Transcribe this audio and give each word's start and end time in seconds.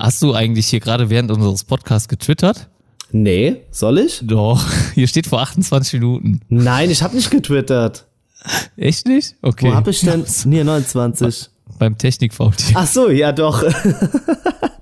Hast 0.00 0.22
du 0.22 0.32
eigentlich 0.34 0.66
hier 0.68 0.80
gerade 0.80 1.10
während 1.10 1.30
unseres 1.30 1.62
Podcasts 1.64 2.08
getwittert? 2.08 2.68
Nee, 3.12 3.56
soll 3.70 3.98
ich? 3.98 4.20
Doch, 4.22 4.64
hier 4.94 5.06
steht 5.06 5.26
vor 5.26 5.40
28 5.42 5.94
Minuten. 5.94 6.40
Nein, 6.48 6.90
ich 6.90 7.02
habe 7.02 7.14
nicht 7.14 7.30
getwittert. 7.30 8.06
Echt 8.78 9.06
nicht? 9.06 9.36
Okay. 9.42 9.68
Wo 9.70 9.74
hab 9.74 9.86
ich 9.88 10.00
denn? 10.00 10.24
Nee, 10.46 10.64
29. 10.64 11.50
Beim 11.78 11.98
Technik-VT. 11.98 12.72
Ach 12.74 12.86
so, 12.86 13.10
ja 13.10 13.32
doch. 13.32 13.62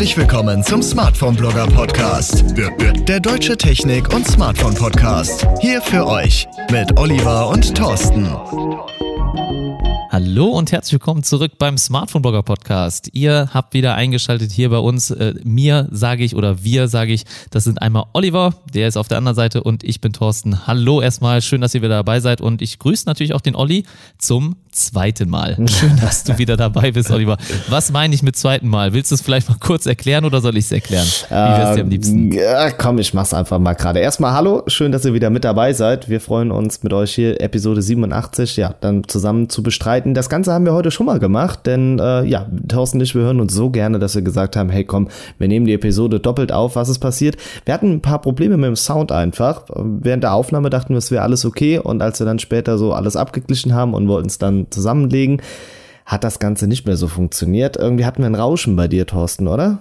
Herzlich 0.00 0.16
willkommen 0.16 0.64
zum 0.64 0.82
Smartphone 0.82 1.36
Blogger 1.36 1.66
Podcast. 1.66 2.42
Der 3.06 3.20
deutsche 3.20 3.54
Technik- 3.54 4.14
und 4.14 4.26
Smartphone 4.26 4.72
Podcast. 4.72 5.46
Hier 5.60 5.82
für 5.82 6.06
euch 6.06 6.48
mit 6.72 6.98
Oliver 6.98 7.50
und 7.50 7.76
Thorsten. 7.76 8.26
Hallo 10.10 10.46
und 10.46 10.72
herzlich 10.72 10.94
willkommen 10.94 11.22
zurück 11.22 11.52
beim 11.58 11.76
Smartphone 11.76 12.22
Blogger 12.22 12.42
Podcast. 12.42 13.10
Ihr 13.12 13.50
habt 13.52 13.74
wieder 13.74 13.94
eingeschaltet 13.94 14.52
hier 14.52 14.70
bei 14.70 14.78
uns. 14.78 15.10
Äh, 15.10 15.34
mir 15.44 15.86
sage 15.90 16.24
ich 16.24 16.34
oder 16.34 16.64
wir 16.64 16.88
sage 16.88 17.12
ich, 17.12 17.24
das 17.50 17.64
sind 17.64 17.82
einmal 17.82 18.06
Oliver, 18.14 18.54
der 18.72 18.88
ist 18.88 18.96
auf 18.96 19.06
der 19.06 19.18
anderen 19.18 19.36
Seite 19.36 19.62
und 19.62 19.84
ich 19.84 20.00
bin 20.00 20.14
Thorsten. 20.14 20.66
Hallo 20.66 21.02
erstmal, 21.02 21.42
schön, 21.42 21.60
dass 21.60 21.74
ihr 21.74 21.82
wieder 21.82 21.90
dabei 21.90 22.20
seid 22.20 22.40
und 22.40 22.62
ich 22.62 22.78
grüße 22.78 23.04
natürlich 23.04 23.34
auch 23.34 23.42
den 23.42 23.54
Olli 23.54 23.84
zum 24.16 24.56
zweiten 24.72 25.28
Mal. 25.28 25.56
Schön, 25.66 25.96
dass 26.00 26.24
du 26.24 26.38
wieder 26.38 26.56
dabei 26.56 26.92
bist, 26.92 27.10
Oliver. 27.10 27.36
Was 27.68 27.90
meine 27.92 28.14
ich 28.14 28.22
mit 28.22 28.36
zweiten 28.36 28.68
Mal? 28.68 28.92
Willst 28.92 29.10
du 29.10 29.14
es 29.14 29.22
vielleicht 29.22 29.48
mal 29.48 29.56
kurz 29.58 29.86
erklären 29.86 30.24
oder 30.24 30.40
soll 30.40 30.56
ich 30.56 30.66
es 30.66 30.72
erklären? 30.72 31.06
Wie 31.28 31.34
wär's 31.34 31.74
dir 31.74 31.82
am 31.82 31.88
liebsten? 31.88 32.32
Ja, 32.32 32.70
komm, 32.70 32.98
ich 32.98 33.14
mach's 33.14 33.34
einfach 33.34 33.58
mal 33.58 33.74
gerade. 33.74 34.00
Erstmal 34.00 34.32
hallo, 34.32 34.62
schön, 34.66 34.92
dass 34.92 35.04
ihr 35.04 35.14
wieder 35.14 35.30
mit 35.30 35.44
dabei 35.44 35.72
seid. 35.72 36.08
Wir 36.08 36.20
freuen 36.20 36.50
uns 36.50 36.82
mit 36.82 36.92
euch 36.92 37.14
hier 37.14 37.40
Episode 37.40 37.82
87, 37.82 38.56
ja, 38.56 38.74
dann 38.80 39.04
zusammen 39.08 39.48
zu 39.48 39.62
bestreiten. 39.62 40.14
Das 40.14 40.28
Ganze 40.28 40.52
haben 40.52 40.64
wir 40.64 40.72
heute 40.72 40.90
schon 40.90 41.06
mal 41.06 41.18
gemacht, 41.18 41.66
denn 41.66 41.98
äh, 41.98 42.24
ja, 42.24 42.46
Thorsten 42.68 43.00
und 43.00 43.02
ich, 43.02 43.14
wir 43.14 43.22
hören 43.22 43.40
uns 43.40 43.54
so 43.54 43.70
gerne, 43.70 43.98
dass 43.98 44.14
wir 44.14 44.22
gesagt 44.22 44.56
haben, 44.56 44.70
hey 44.70 44.84
komm, 44.84 45.08
wir 45.38 45.48
nehmen 45.48 45.66
die 45.66 45.72
Episode 45.72 46.20
doppelt 46.20 46.52
auf, 46.52 46.76
was 46.76 46.88
ist 46.88 46.98
passiert. 46.98 47.36
Wir 47.64 47.74
hatten 47.74 47.94
ein 47.94 48.00
paar 48.02 48.20
Probleme 48.20 48.56
mit 48.56 48.66
dem 48.66 48.76
Sound 48.76 49.10
einfach. 49.10 49.62
Während 49.74 50.22
der 50.22 50.34
Aufnahme 50.34 50.70
dachten 50.70 50.90
wir, 50.90 50.98
es 50.98 51.10
wäre 51.10 51.22
alles 51.22 51.44
okay 51.44 51.78
und 51.78 52.02
als 52.02 52.20
wir 52.20 52.26
dann 52.26 52.38
später 52.38 52.78
so 52.78 52.92
alles 52.92 53.16
abgeglichen 53.16 53.74
haben 53.74 53.94
und 53.94 54.08
wollten 54.08 54.28
es 54.28 54.38
dann 54.38 54.59
zusammenlegen, 54.68 55.40
hat 56.04 56.24
das 56.24 56.38
Ganze 56.38 56.66
nicht 56.66 56.86
mehr 56.86 56.96
so 56.96 57.08
funktioniert. 57.08 57.76
Irgendwie 57.76 58.04
hatten 58.04 58.22
wir 58.22 58.26
ein 58.26 58.34
Rauschen 58.34 58.76
bei 58.76 58.88
dir, 58.88 59.06
Thorsten, 59.06 59.46
oder? 59.46 59.78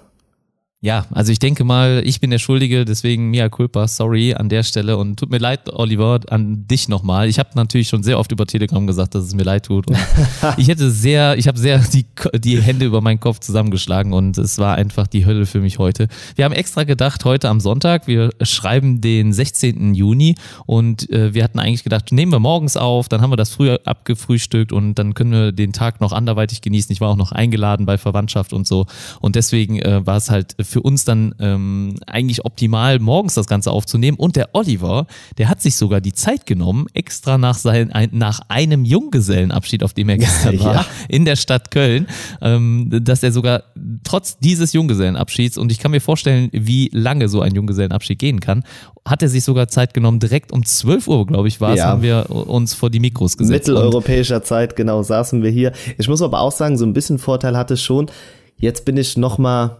Ja, 0.81 1.05
also 1.11 1.33
ich 1.33 1.39
denke 1.39 1.66
mal, 1.66 2.02
ich 2.05 2.22
bin 2.22 2.30
der 2.30 2.39
Schuldige, 2.39 2.85
deswegen 2.85 3.30
Mia 3.30 3.49
Culpa, 3.49 3.85
sorry 3.89 4.33
an 4.33 4.47
der 4.47 4.63
Stelle 4.63 4.95
und 4.95 5.19
tut 5.19 5.30
mir 5.30 5.38
leid, 5.38 5.73
Oliver, 5.73 6.22
an 6.30 6.67
dich 6.69 6.88
nochmal. 6.88 7.27
Ich 7.27 7.38
habe 7.38 7.49
natürlich 7.55 7.89
schon 7.89 8.02
sehr 8.02 8.17
oft 8.17 8.31
über 8.31 8.45
Telegram 8.45 8.88
gesagt, 8.88 9.13
dass 9.13 9.25
es 9.25 9.33
mir 9.33 9.44
leid 9.44 9.66
tut. 9.66 9.88
Und 9.89 9.97
ich 10.57 10.69
hätte 10.69 10.89
sehr, 10.89 11.38
ich 11.38 11.50
habe 11.50 11.59
sehr 11.59 11.80
die, 11.80 12.05
die 12.35 12.61
Hände 12.61 12.85
über 12.85 13.02
meinen 13.02 13.19
Kopf 13.19 13.39
zusammengeschlagen 13.39 14.13
und 14.13 14.38
es 14.38 14.57
war 14.57 14.75
einfach 14.75 15.07
die 15.07 15.25
Hölle 15.25 15.45
für 15.45 15.59
mich 15.59 15.80
heute. 15.80 16.07
Wir 16.38 16.45
haben 16.45 16.53
extra 16.53 16.85
gedacht, 16.85 17.25
heute 17.25 17.50
am 17.50 17.59
Sonntag, 17.59 18.07
wir 18.07 18.30
schreiben 18.41 19.02
den 19.02 19.33
16. 19.33 19.94
Juni 19.94 20.35
und 20.66 21.09
äh, 21.09 21.33
wir 21.33 21.44
hatten 21.44 21.59
eigentlich 21.59 21.83
gedacht, 21.83 22.13
nehmen 22.13 22.31
wir 22.31 22.39
morgens 22.39 22.77
auf, 22.77 23.09
dann 23.09 23.19
haben 23.19 23.33
wir 23.33 23.38
das 23.38 23.50
früher 23.50 23.81
abgefrühstückt 23.83 24.72
und 24.72 24.95
dann 24.95 25.13
können 25.13 25.31
wir 25.33 25.52
den 25.52 25.73
Tag 25.73 26.00
noch 26.00 26.13
anderweitig 26.13 26.61
genießen. 26.61 26.94
Ich 26.94 27.02
war 27.02 27.09
auch 27.09 27.17
noch 27.17 27.33
eingeladen 27.33 27.85
bei 27.85 27.97
Verwandtschaft 27.97 28.53
und 28.53 28.66
so 28.66 28.85
und 29.19 29.35
deswegen 29.35 29.77
äh, 29.80 30.07
war 30.07 30.16
es 30.16 30.30
halt 30.30 30.55
für 30.70 30.81
uns 30.81 31.03
dann 31.03 31.34
ähm, 31.39 31.95
eigentlich 32.06 32.45
optimal, 32.45 33.00
morgens 33.00 33.34
das 33.34 33.48
Ganze 33.48 33.72
aufzunehmen. 33.72 34.17
Und 34.17 34.36
der 34.36 34.50
Oliver, 34.53 35.08
der 35.38 35.50
hat 35.50 35.62
sich 35.62 35.75
sogar 35.75 36.00
die 36.00 36.14
Zeit 36.14 36.45
genommen, 36.45 36.86
extra 36.94 37.38
nach, 37.38 37.56
sein, 37.56 37.92
ein, 37.92 38.09
nach 38.14 38.42
einem 38.50 38.86
Junggesellenabschied, 38.86 39.84
auf 39.84 39.94
dem 39.94 40.09
er 40.09 40.17
gestern 40.20 40.59
war, 40.59 40.73
ja. 40.75 40.86
in 41.08 41.25
der 41.25 41.36
Stadt 41.36 41.72
Köln, 41.72 42.08
ähm, 42.42 42.90
dass 43.03 43.23
er 43.23 43.31
sogar 43.31 43.64
trotz 44.03 44.38
dieses 44.38 44.73
Junggesellenabschieds, 44.73 45.58
und 45.58 45.72
ich 45.72 45.80
kann 45.80 45.92
mir 45.92 46.02
vorstellen, 46.02 46.50
wie 46.52 46.90
lange 46.94 47.29
so 47.29 47.41
ein 47.41 47.56
Junggesellenabschied 47.56 48.19
gehen 48.19 48.40
kann, 48.40 48.63
hat 49.06 49.24
er 49.24 49.29
sich 49.29 49.44
sogar 49.44 49.68
Zeit 49.68 49.94
genommen, 49.94 50.19
direkt 50.19 50.52
um 50.52 50.63
12 50.63 51.08
Uhr, 51.08 51.25
glaube 51.25 51.47
ich, 51.47 51.59
war 51.59 51.72
es, 51.72 51.79
ja. 51.79 51.88
haben 51.88 52.03
wir 52.03 52.29
uns 52.29 52.75
vor 52.75 52.91
die 52.91 53.00
Mikros 53.00 53.38
gesetzt. 53.38 53.68
Mitteleuropäischer 53.68 54.44
Zeit, 54.44 54.75
genau, 54.75 55.02
saßen 55.02 55.41
wir 55.41 55.50
hier. 55.50 55.72
Ich 55.97 56.08
muss 56.08 56.22
aber 56.22 56.41
auch 56.41 56.52
sagen, 56.52 56.78
so 56.78 56.85
ein 56.85 56.94
bisschen 56.94 57.18
Vorteil 57.18 57.58
hatte 57.58 57.75
schon, 57.75 58.12
jetzt 58.58 58.85
bin 58.85 58.97
ich 58.97 59.18
noch 59.18 59.40
mal 59.40 59.78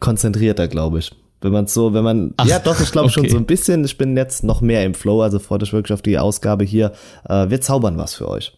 konzentrierter, 0.00 0.68
glaube 0.68 1.00
ich. 1.00 1.12
Wenn 1.40 1.52
man 1.52 1.66
so, 1.68 1.94
wenn 1.94 2.02
man, 2.02 2.34
Ach, 2.36 2.46
ja 2.46 2.58
doch, 2.58 2.80
ich 2.80 2.90
glaube 2.90 3.06
okay. 3.06 3.14
schon 3.14 3.28
so 3.28 3.36
ein 3.36 3.46
bisschen, 3.46 3.84
ich 3.84 3.96
bin 3.96 4.16
jetzt 4.16 4.42
noch 4.42 4.60
mehr 4.60 4.84
im 4.84 4.94
Flow, 4.94 5.22
also 5.22 5.38
freut 5.38 5.62
euch 5.62 5.72
wirklich 5.72 5.92
auf 5.92 6.02
die 6.02 6.18
Ausgabe 6.18 6.64
hier. 6.64 6.92
Äh, 7.28 7.48
wir 7.48 7.60
zaubern 7.60 7.96
was 7.96 8.14
für 8.14 8.28
euch. 8.28 8.57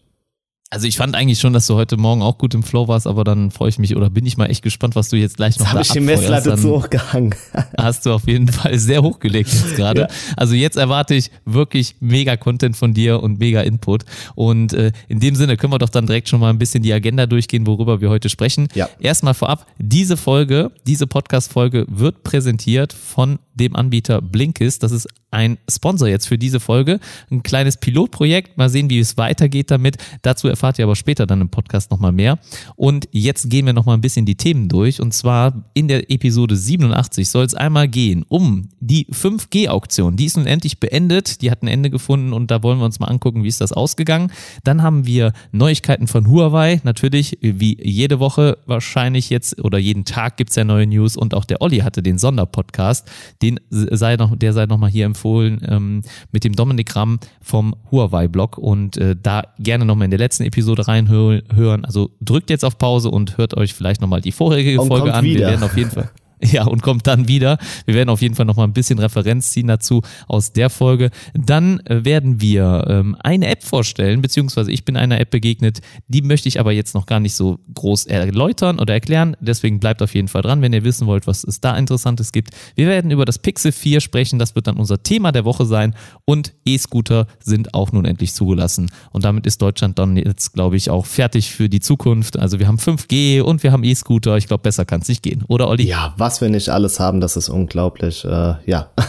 Also 0.72 0.86
ich 0.86 0.96
fand 0.96 1.16
eigentlich 1.16 1.40
schon, 1.40 1.52
dass 1.52 1.66
du 1.66 1.74
heute 1.74 1.96
Morgen 1.96 2.22
auch 2.22 2.38
gut 2.38 2.54
im 2.54 2.62
Flow 2.62 2.86
warst, 2.86 3.08
aber 3.08 3.24
dann 3.24 3.50
freue 3.50 3.70
ich 3.70 3.80
mich 3.80 3.96
oder 3.96 4.08
bin 4.08 4.24
ich 4.24 4.36
mal 4.36 4.46
echt 4.46 4.62
gespannt, 4.62 4.94
was 4.94 5.08
du 5.08 5.16
jetzt 5.16 5.36
gleich 5.36 5.58
noch 5.58 5.66
jetzt 5.66 5.72
habe 5.72 5.82
ich 5.82 5.88
die 5.88 5.98
Messlatte 5.98 6.54
zu 6.54 6.70
hoch 6.70 6.88
gehangen. 6.88 7.34
hast 7.76 8.06
du 8.06 8.12
auf 8.12 8.28
jeden 8.28 8.46
Fall 8.46 8.78
sehr 8.78 9.02
hochgelegt 9.02 9.52
jetzt 9.52 9.74
gerade. 9.74 10.02
Ja. 10.02 10.08
Also 10.36 10.54
jetzt 10.54 10.76
erwarte 10.76 11.16
ich 11.16 11.32
wirklich 11.44 11.96
mega 11.98 12.36
Content 12.36 12.76
von 12.76 12.94
dir 12.94 13.20
und 13.20 13.40
mega 13.40 13.62
Input. 13.62 14.04
Und 14.36 14.72
äh, 14.72 14.92
in 15.08 15.18
dem 15.18 15.34
Sinne 15.34 15.56
können 15.56 15.72
wir 15.72 15.80
doch 15.80 15.88
dann 15.88 16.06
direkt 16.06 16.28
schon 16.28 16.38
mal 16.38 16.50
ein 16.50 16.58
bisschen 16.58 16.84
die 16.84 16.92
Agenda 16.92 17.26
durchgehen, 17.26 17.66
worüber 17.66 18.00
wir 18.00 18.08
heute 18.08 18.28
sprechen. 18.28 18.68
Ja. 18.74 18.88
Erstmal 19.00 19.34
vorab, 19.34 19.66
diese 19.78 20.16
Folge, 20.16 20.70
diese 20.86 21.08
Podcast-Folge 21.08 21.84
wird 21.88 22.22
präsentiert 22.22 22.92
von 22.92 23.40
dem 23.60 23.76
Anbieter 23.76 24.20
Blinkist. 24.20 24.82
Das 24.82 24.92
ist 24.92 25.08
ein 25.30 25.58
Sponsor 25.70 26.08
jetzt 26.08 26.26
für 26.26 26.38
diese 26.38 26.60
Folge. 26.60 26.98
Ein 27.30 27.42
kleines 27.42 27.76
Pilotprojekt. 27.76 28.58
Mal 28.58 28.68
sehen, 28.68 28.90
wie 28.90 28.98
es 28.98 29.16
weitergeht 29.16 29.70
damit. 29.70 29.96
Dazu 30.22 30.48
erfahrt 30.48 30.78
ihr 30.78 30.84
aber 30.84 30.96
später 30.96 31.26
dann 31.26 31.40
im 31.40 31.50
Podcast 31.50 31.90
nochmal 31.90 32.12
mehr. 32.12 32.38
Und 32.76 33.08
jetzt 33.12 33.48
gehen 33.48 33.66
wir 33.66 33.72
nochmal 33.72 33.96
ein 33.96 34.00
bisschen 34.00 34.26
die 34.26 34.34
Themen 34.34 34.68
durch. 34.68 35.00
Und 35.00 35.14
zwar 35.14 35.70
in 35.74 35.88
der 35.88 36.10
Episode 36.10 36.56
87 36.56 37.28
soll 37.28 37.44
es 37.44 37.54
einmal 37.54 37.88
gehen 37.88 38.24
um 38.28 38.68
die 38.80 39.06
5G-Auktion. 39.06 40.16
Die 40.16 40.24
ist 40.24 40.36
nun 40.36 40.46
endlich 40.46 40.80
beendet. 40.80 41.42
Die 41.42 41.50
hat 41.50 41.62
ein 41.62 41.68
Ende 41.68 41.90
gefunden 41.90 42.32
und 42.32 42.50
da 42.50 42.62
wollen 42.62 42.78
wir 42.78 42.84
uns 42.84 42.98
mal 42.98 43.06
angucken, 43.06 43.44
wie 43.44 43.48
ist 43.48 43.60
das 43.60 43.72
ausgegangen. 43.72 44.32
Dann 44.64 44.82
haben 44.82 45.06
wir 45.06 45.32
Neuigkeiten 45.52 46.06
von 46.06 46.28
Huawei. 46.28 46.80
Natürlich, 46.82 47.38
wie 47.40 47.78
jede 47.80 48.18
Woche 48.18 48.58
wahrscheinlich 48.66 49.30
jetzt 49.30 49.62
oder 49.62 49.78
jeden 49.78 50.04
Tag 50.04 50.36
gibt 50.36 50.50
es 50.50 50.56
ja 50.56 50.64
neue 50.64 50.86
News. 50.86 51.16
Und 51.16 51.34
auch 51.34 51.44
der 51.44 51.62
Olli 51.62 51.78
hatte 51.78 52.02
den 52.02 52.18
Sonderpodcast. 52.18 53.08
Den 53.42 53.49
sei 53.70 54.16
noch, 54.16 54.36
der 54.36 54.52
sei 54.52 54.66
nochmal 54.66 54.90
hier 54.90 55.06
empfohlen 55.06 55.60
ähm, 55.68 56.02
mit 56.32 56.44
dem 56.44 56.54
Dominik 56.54 56.94
Ramm 56.94 57.18
vom 57.40 57.74
Huawei-Blog 57.90 58.58
und 58.58 58.96
äh, 58.96 59.16
da 59.20 59.42
gerne 59.58 59.84
nochmal 59.84 60.04
in 60.04 60.10
der 60.10 60.20
letzten 60.20 60.44
Episode 60.44 60.86
reinhören. 60.86 61.84
Also 61.84 62.10
drückt 62.20 62.50
jetzt 62.50 62.64
auf 62.64 62.78
Pause 62.78 63.10
und 63.10 63.38
hört 63.38 63.56
euch 63.56 63.74
vielleicht 63.74 64.00
nochmal 64.00 64.20
die 64.20 64.32
vorherige 64.32 64.80
und 64.80 64.88
Folge 64.88 65.12
an. 65.14 65.24
Wieder. 65.24 65.40
Wir 65.40 65.46
werden 65.48 65.62
auf 65.62 65.76
jeden 65.76 65.90
Fall. 65.90 66.10
Ja, 66.52 66.64
und 66.64 66.82
kommt 66.82 67.06
dann 67.06 67.28
wieder. 67.28 67.58
Wir 67.84 67.94
werden 67.94 68.08
auf 68.08 68.22
jeden 68.22 68.34
Fall 68.34 68.46
nochmal 68.46 68.66
ein 68.66 68.72
bisschen 68.72 68.98
Referenz 68.98 69.50
ziehen 69.52 69.66
dazu 69.66 70.02
aus 70.26 70.52
der 70.52 70.70
Folge. 70.70 71.10
Dann 71.34 71.80
äh, 71.80 72.04
werden 72.04 72.40
wir 72.40 72.86
ähm, 72.88 73.16
eine 73.20 73.48
App 73.48 73.62
vorstellen, 73.62 74.22
beziehungsweise 74.22 74.72
ich 74.72 74.84
bin 74.84 74.96
einer 74.96 75.20
App 75.20 75.30
begegnet. 75.30 75.80
Die 76.08 76.22
möchte 76.22 76.48
ich 76.48 76.58
aber 76.58 76.72
jetzt 76.72 76.94
noch 76.94 77.06
gar 77.06 77.20
nicht 77.20 77.34
so 77.34 77.58
groß 77.74 78.06
erläutern 78.06 78.78
oder 78.78 78.94
erklären. 78.94 79.36
Deswegen 79.40 79.80
bleibt 79.80 80.02
auf 80.02 80.14
jeden 80.14 80.28
Fall 80.28 80.42
dran, 80.42 80.62
wenn 80.62 80.72
ihr 80.72 80.82
wissen 80.82 81.06
wollt, 81.06 81.26
was 81.26 81.44
es 81.44 81.60
da 81.60 81.76
Interessantes 81.76 82.32
gibt. 82.32 82.50
Wir 82.74 82.88
werden 82.88 83.10
über 83.10 83.24
das 83.24 83.38
Pixel 83.38 83.70
4 83.70 84.00
sprechen. 84.00 84.38
Das 84.38 84.54
wird 84.54 84.66
dann 84.66 84.76
unser 84.76 85.02
Thema 85.02 85.32
der 85.32 85.44
Woche 85.44 85.66
sein. 85.66 85.94
Und 86.24 86.54
E-Scooter 86.64 87.26
sind 87.38 87.74
auch 87.74 87.92
nun 87.92 88.06
endlich 88.06 88.34
zugelassen. 88.34 88.90
Und 89.12 89.24
damit 89.24 89.46
ist 89.46 89.60
Deutschland 89.60 89.98
dann 89.98 90.16
jetzt, 90.16 90.54
glaube 90.54 90.76
ich, 90.76 90.90
auch 90.90 91.04
fertig 91.04 91.50
für 91.50 91.68
die 91.68 91.80
Zukunft. 91.80 92.38
Also 92.38 92.58
wir 92.58 92.66
haben 92.66 92.78
5G 92.78 93.42
und 93.42 93.62
wir 93.62 93.72
haben 93.72 93.84
E-Scooter. 93.84 94.36
Ich 94.38 94.46
glaube, 94.46 94.62
besser 94.62 94.84
kann 94.86 95.02
es 95.02 95.08
nicht 95.08 95.22
gehen. 95.22 95.44
Oder 95.48 95.68
Olli? 95.68 95.84
Ja, 95.84 96.14
was 96.16 96.29
was 96.30 96.40
wir 96.40 96.48
nicht 96.48 96.68
alles 96.68 97.00
haben, 97.00 97.20
das 97.20 97.36
ist 97.36 97.48
unglaublich. 97.48 98.24
Äh, 98.24 98.54
ja. 98.64 98.90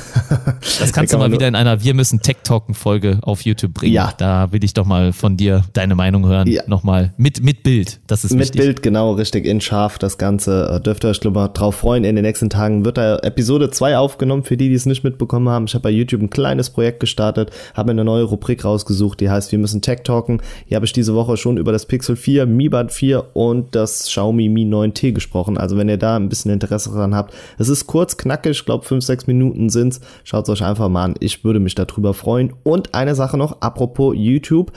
Das 0.79 0.93
kannst 0.93 1.13
du 1.13 1.17
mal 1.17 1.31
wieder 1.31 1.47
in 1.47 1.55
einer 1.55 1.83
Wir 1.83 1.93
müssen 1.93 2.21
Tech 2.21 2.37
Talken 2.43 2.73
Folge 2.73 3.19
auf 3.21 3.41
YouTube 3.41 3.73
bringen. 3.73 3.93
Ja. 3.93 4.13
Da 4.17 4.51
will 4.51 4.63
ich 4.63 4.73
doch 4.73 4.85
mal 4.85 5.13
von 5.13 5.37
dir 5.37 5.63
deine 5.73 5.95
Meinung 5.95 6.25
hören. 6.25 6.47
Ja. 6.47 6.63
Nochmal 6.67 7.13
mit, 7.17 7.43
mit 7.43 7.63
Bild. 7.63 7.99
Das 8.07 8.23
ist 8.23 8.31
Mit 8.31 8.41
wichtig. 8.41 8.61
Bild, 8.61 8.81
genau, 8.81 9.13
richtig 9.13 9.45
in 9.45 9.61
scharf. 9.61 9.99
Das 9.99 10.17
Ganze 10.17 10.69
äh, 10.73 10.81
dürft 10.81 11.03
ihr 11.03 11.09
euch 11.09 11.23
mal 11.25 11.49
drauf 11.49 11.75
freuen. 11.75 12.03
In 12.03 12.15
den 12.15 12.23
nächsten 12.23 12.49
Tagen 12.49 12.85
wird 12.85 12.97
da 12.97 13.17
Episode 13.17 13.69
2 13.69 13.97
aufgenommen, 13.97 14.43
für 14.43 14.57
die, 14.57 14.69
die 14.69 14.75
es 14.75 14.85
nicht 14.85 15.03
mitbekommen 15.03 15.49
haben. 15.49 15.65
Ich 15.65 15.73
habe 15.73 15.83
bei 15.83 15.91
YouTube 15.91 16.21
ein 16.21 16.29
kleines 16.29 16.69
Projekt 16.69 17.01
gestartet, 17.01 17.51
habe 17.73 17.91
eine 17.91 18.03
neue 18.03 18.23
Rubrik 18.23 18.63
rausgesucht, 18.63 19.19
die 19.19 19.29
heißt 19.29 19.51
Wir 19.51 19.59
müssen 19.59 19.81
Tech 19.81 19.99
Talken. 20.03 20.41
Hier 20.65 20.75
habe 20.75 20.85
ich 20.85 20.93
diese 20.93 21.13
Woche 21.13 21.37
schon 21.37 21.57
über 21.57 21.71
das 21.71 21.85
Pixel 21.85 22.15
4, 22.15 22.45
Mi 22.45 22.69
Band 22.69 22.91
4 22.91 23.35
und 23.35 23.75
das 23.75 24.05
Xiaomi 24.05 24.49
Mi 24.49 24.63
9T 24.63 25.11
gesprochen. 25.11 25.57
Also 25.57 25.77
wenn 25.77 25.89
ihr 25.89 25.97
da 25.97 26.15
ein 26.15 26.29
bisschen 26.29 26.51
Interesse 26.51 26.89
dran 26.89 27.10
dran 27.11 27.15
habt. 27.15 27.33
Es 27.57 27.69
ist 27.69 27.87
kurz, 27.87 28.17
knackig, 28.17 28.51
ich 28.51 28.65
glaube 28.65 28.85
fünf, 28.85 29.03
sechs 29.03 29.27
Minuten 29.27 29.69
sind's. 29.69 30.01
Schaut 30.23 30.49
euch 30.49 30.63
einfach 30.63 30.89
mal 30.89 31.03
an. 31.05 31.15
Ich 31.19 31.43
würde 31.43 31.59
mich 31.59 31.75
darüber 31.75 32.13
freuen. 32.13 32.53
Und 32.63 32.93
eine 32.93 33.15
Sache 33.15 33.37
noch, 33.37 33.61
apropos 33.61 34.15
YouTube. 34.17 34.71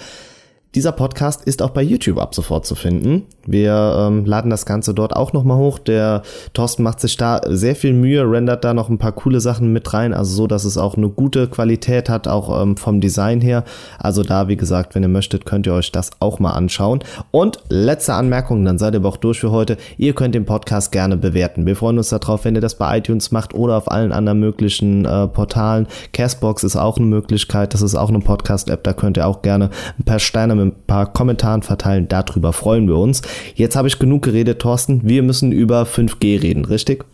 Dieser 0.74 0.90
Podcast 0.90 1.44
ist 1.44 1.62
auch 1.62 1.70
bei 1.70 1.82
YouTube 1.82 2.18
ab 2.18 2.34
sofort 2.34 2.66
zu 2.66 2.74
finden. 2.74 3.26
Wir 3.46 3.96
ähm, 3.96 4.24
laden 4.24 4.50
das 4.50 4.66
Ganze 4.66 4.92
dort 4.92 5.14
auch 5.14 5.32
nochmal 5.32 5.56
hoch. 5.56 5.78
Der 5.78 6.22
Thorsten 6.52 6.82
macht 6.82 6.98
sich 6.98 7.16
da 7.16 7.40
sehr 7.46 7.76
viel 7.76 7.92
Mühe, 7.92 8.28
rendert 8.28 8.64
da 8.64 8.74
noch 8.74 8.88
ein 8.88 8.98
paar 8.98 9.12
coole 9.12 9.40
Sachen 9.40 9.72
mit 9.72 9.94
rein, 9.94 10.12
also 10.12 10.34
so, 10.34 10.46
dass 10.48 10.64
es 10.64 10.76
auch 10.76 10.96
eine 10.96 11.10
gute 11.10 11.46
Qualität 11.46 12.08
hat, 12.08 12.26
auch 12.26 12.60
ähm, 12.60 12.76
vom 12.76 13.00
Design 13.00 13.40
her. 13.40 13.62
Also 14.00 14.24
da, 14.24 14.48
wie 14.48 14.56
gesagt, 14.56 14.96
wenn 14.96 15.04
ihr 15.04 15.08
möchtet, 15.08 15.46
könnt 15.46 15.68
ihr 15.68 15.74
euch 15.74 15.92
das 15.92 16.10
auch 16.18 16.40
mal 16.40 16.50
anschauen. 16.50 17.04
Und 17.30 17.60
letzte 17.68 18.14
Anmerkung, 18.14 18.64
dann 18.64 18.78
seid 18.78 18.94
ihr 18.94 18.98
aber 18.98 19.10
auch 19.10 19.16
durch 19.16 19.38
für 19.38 19.52
heute. 19.52 19.76
Ihr 19.96 20.12
könnt 20.14 20.34
den 20.34 20.44
Podcast 20.44 20.90
gerne 20.90 21.16
bewerten. 21.16 21.66
Wir 21.66 21.76
freuen 21.76 21.98
uns 21.98 22.08
darauf, 22.08 22.44
wenn 22.44 22.56
ihr 22.56 22.60
das 22.60 22.78
bei 22.78 22.98
iTunes 22.98 23.30
macht 23.30 23.54
oder 23.54 23.76
auf 23.76 23.88
allen 23.92 24.10
anderen 24.10 24.40
möglichen 24.40 25.04
äh, 25.04 25.28
Portalen. 25.28 25.86
Castbox 26.12 26.64
ist 26.64 26.74
auch 26.74 26.96
eine 26.96 27.06
Möglichkeit. 27.06 27.74
Das 27.74 27.82
ist 27.82 27.94
auch 27.94 28.08
eine 28.08 28.18
Podcast-App. 28.18 28.82
Da 28.82 28.92
könnt 28.92 29.18
ihr 29.18 29.28
auch 29.28 29.42
gerne 29.42 29.70
ein 30.00 30.04
paar 30.04 30.18
Sterne 30.18 30.56
mit 30.56 30.63
ein 30.64 30.72
paar 30.86 31.12
Kommentaren 31.12 31.62
verteilen. 31.62 32.08
Darüber 32.08 32.52
freuen 32.52 32.88
wir 32.88 32.96
uns. 32.96 33.22
Jetzt 33.54 33.76
habe 33.76 33.88
ich 33.88 33.98
genug 33.98 34.22
geredet, 34.22 34.60
Thorsten. 34.60 35.00
Wir 35.04 35.22
müssen 35.22 35.52
über 35.52 35.82
5G 35.82 36.42
reden, 36.42 36.64
richtig? 36.64 37.04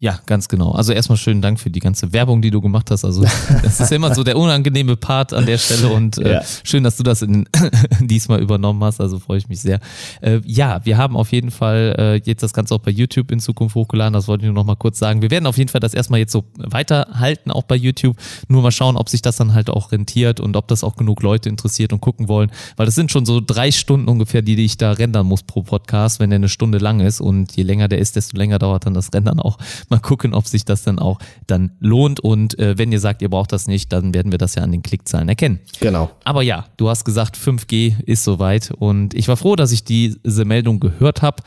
Ja, 0.00 0.20
ganz 0.26 0.46
genau. 0.46 0.70
Also 0.70 0.92
erstmal 0.92 1.18
schönen 1.18 1.42
Dank 1.42 1.58
für 1.58 1.70
die 1.70 1.80
ganze 1.80 2.12
Werbung, 2.12 2.40
die 2.40 2.52
du 2.52 2.60
gemacht 2.60 2.88
hast. 2.92 3.04
Also 3.04 3.24
das 3.64 3.80
ist 3.80 3.90
immer 3.90 4.14
so 4.14 4.22
der 4.22 4.38
unangenehme 4.38 4.94
Part 4.96 5.32
an 5.32 5.44
der 5.44 5.58
Stelle 5.58 5.88
und 5.88 6.18
äh, 6.18 6.34
ja. 6.34 6.42
schön, 6.62 6.84
dass 6.84 6.98
du 6.98 7.02
das 7.02 7.22
in, 7.22 7.48
diesmal 8.00 8.40
übernommen 8.40 8.84
hast. 8.84 9.00
Also 9.00 9.18
freue 9.18 9.38
ich 9.38 9.48
mich 9.48 9.60
sehr. 9.60 9.80
Äh, 10.20 10.40
ja, 10.44 10.84
wir 10.84 10.98
haben 10.98 11.16
auf 11.16 11.32
jeden 11.32 11.50
Fall 11.50 11.96
äh, 11.98 12.14
jetzt 12.24 12.44
das 12.44 12.52
Ganze 12.52 12.76
auch 12.76 12.78
bei 12.78 12.92
YouTube 12.92 13.32
in 13.32 13.40
Zukunft 13.40 13.74
hochgeladen. 13.74 14.12
Das 14.12 14.28
wollte 14.28 14.44
ich 14.44 14.46
nur 14.46 14.54
noch 14.54 14.64
mal 14.64 14.76
kurz 14.76 15.00
sagen. 15.00 15.20
Wir 15.20 15.32
werden 15.32 15.46
auf 15.46 15.58
jeden 15.58 15.68
Fall 15.68 15.80
das 15.80 15.94
erstmal 15.94 16.20
jetzt 16.20 16.30
so 16.30 16.44
weiterhalten, 16.56 17.50
auch 17.50 17.64
bei 17.64 17.74
YouTube. 17.74 18.16
Nur 18.46 18.62
mal 18.62 18.70
schauen, 18.70 18.96
ob 18.96 19.08
sich 19.08 19.20
das 19.20 19.34
dann 19.34 19.52
halt 19.52 19.68
auch 19.68 19.90
rentiert 19.90 20.38
und 20.38 20.54
ob 20.54 20.68
das 20.68 20.84
auch 20.84 20.94
genug 20.94 21.24
Leute 21.24 21.48
interessiert 21.48 21.92
und 21.92 22.00
gucken 22.00 22.28
wollen. 22.28 22.52
Weil 22.76 22.86
das 22.86 22.94
sind 22.94 23.10
schon 23.10 23.26
so 23.26 23.40
drei 23.44 23.72
Stunden 23.72 24.06
ungefähr, 24.06 24.42
die 24.42 24.64
ich 24.64 24.76
da 24.76 24.92
rendern 24.92 25.26
muss 25.26 25.42
pro 25.42 25.62
Podcast, 25.62 26.20
wenn 26.20 26.30
der 26.30 26.36
eine 26.36 26.48
Stunde 26.48 26.78
lang 26.78 27.00
ist. 27.00 27.20
Und 27.20 27.56
je 27.56 27.64
länger 27.64 27.88
der 27.88 27.98
ist, 27.98 28.14
desto 28.14 28.36
länger 28.36 28.60
dauert 28.60 28.86
dann 28.86 28.94
das 28.94 29.12
Rendern 29.12 29.40
auch 29.40 29.58
mal 29.90 30.00
gucken, 30.00 30.34
ob 30.34 30.46
sich 30.46 30.64
das 30.64 30.82
dann 30.82 30.98
auch 30.98 31.18
dann 31.46 31.72
lohnt. 31.80 32.20
Und 32.20 32.58
äh, 32.58 32.76
wenn 32.78 32.92
ihr 32.92 33.00
sagt, 33.00 33.22
ihr 33.22 33.30
braucht 33.30 33.52
das 33.52 33.66
nicht, 33.66 33.92
dann 33.92 34.14
werden 34.14 34.32
wir 34.32 34.38
das 34.38 34.54
ja 34.54 34.62
an 34.62 34.72
den 34.72 34.82
Klickzahlen 34.82 35.28
erkennen. 35.28 35.60
Genau. 35.80 36.10
Aber 36.24 36.42
ja, 36.42 36.66
du 36.76 36.88
hast 36.88 37.04
gesagt, 37.04 37.36
5G 37.36 38.02
ist 38.04 38.24
soweit. 38.24 38.70
Und 38.70 39.14
ich 39.14 39.28
war 39.28 39.36
froh, 39.36 39.56
dass 39.56 39.72
ich 39.72 39.84
diese 39.84 40.44
Meldung 40.44 40.80
gehört 40.80 41.22
habe 41.22 41.42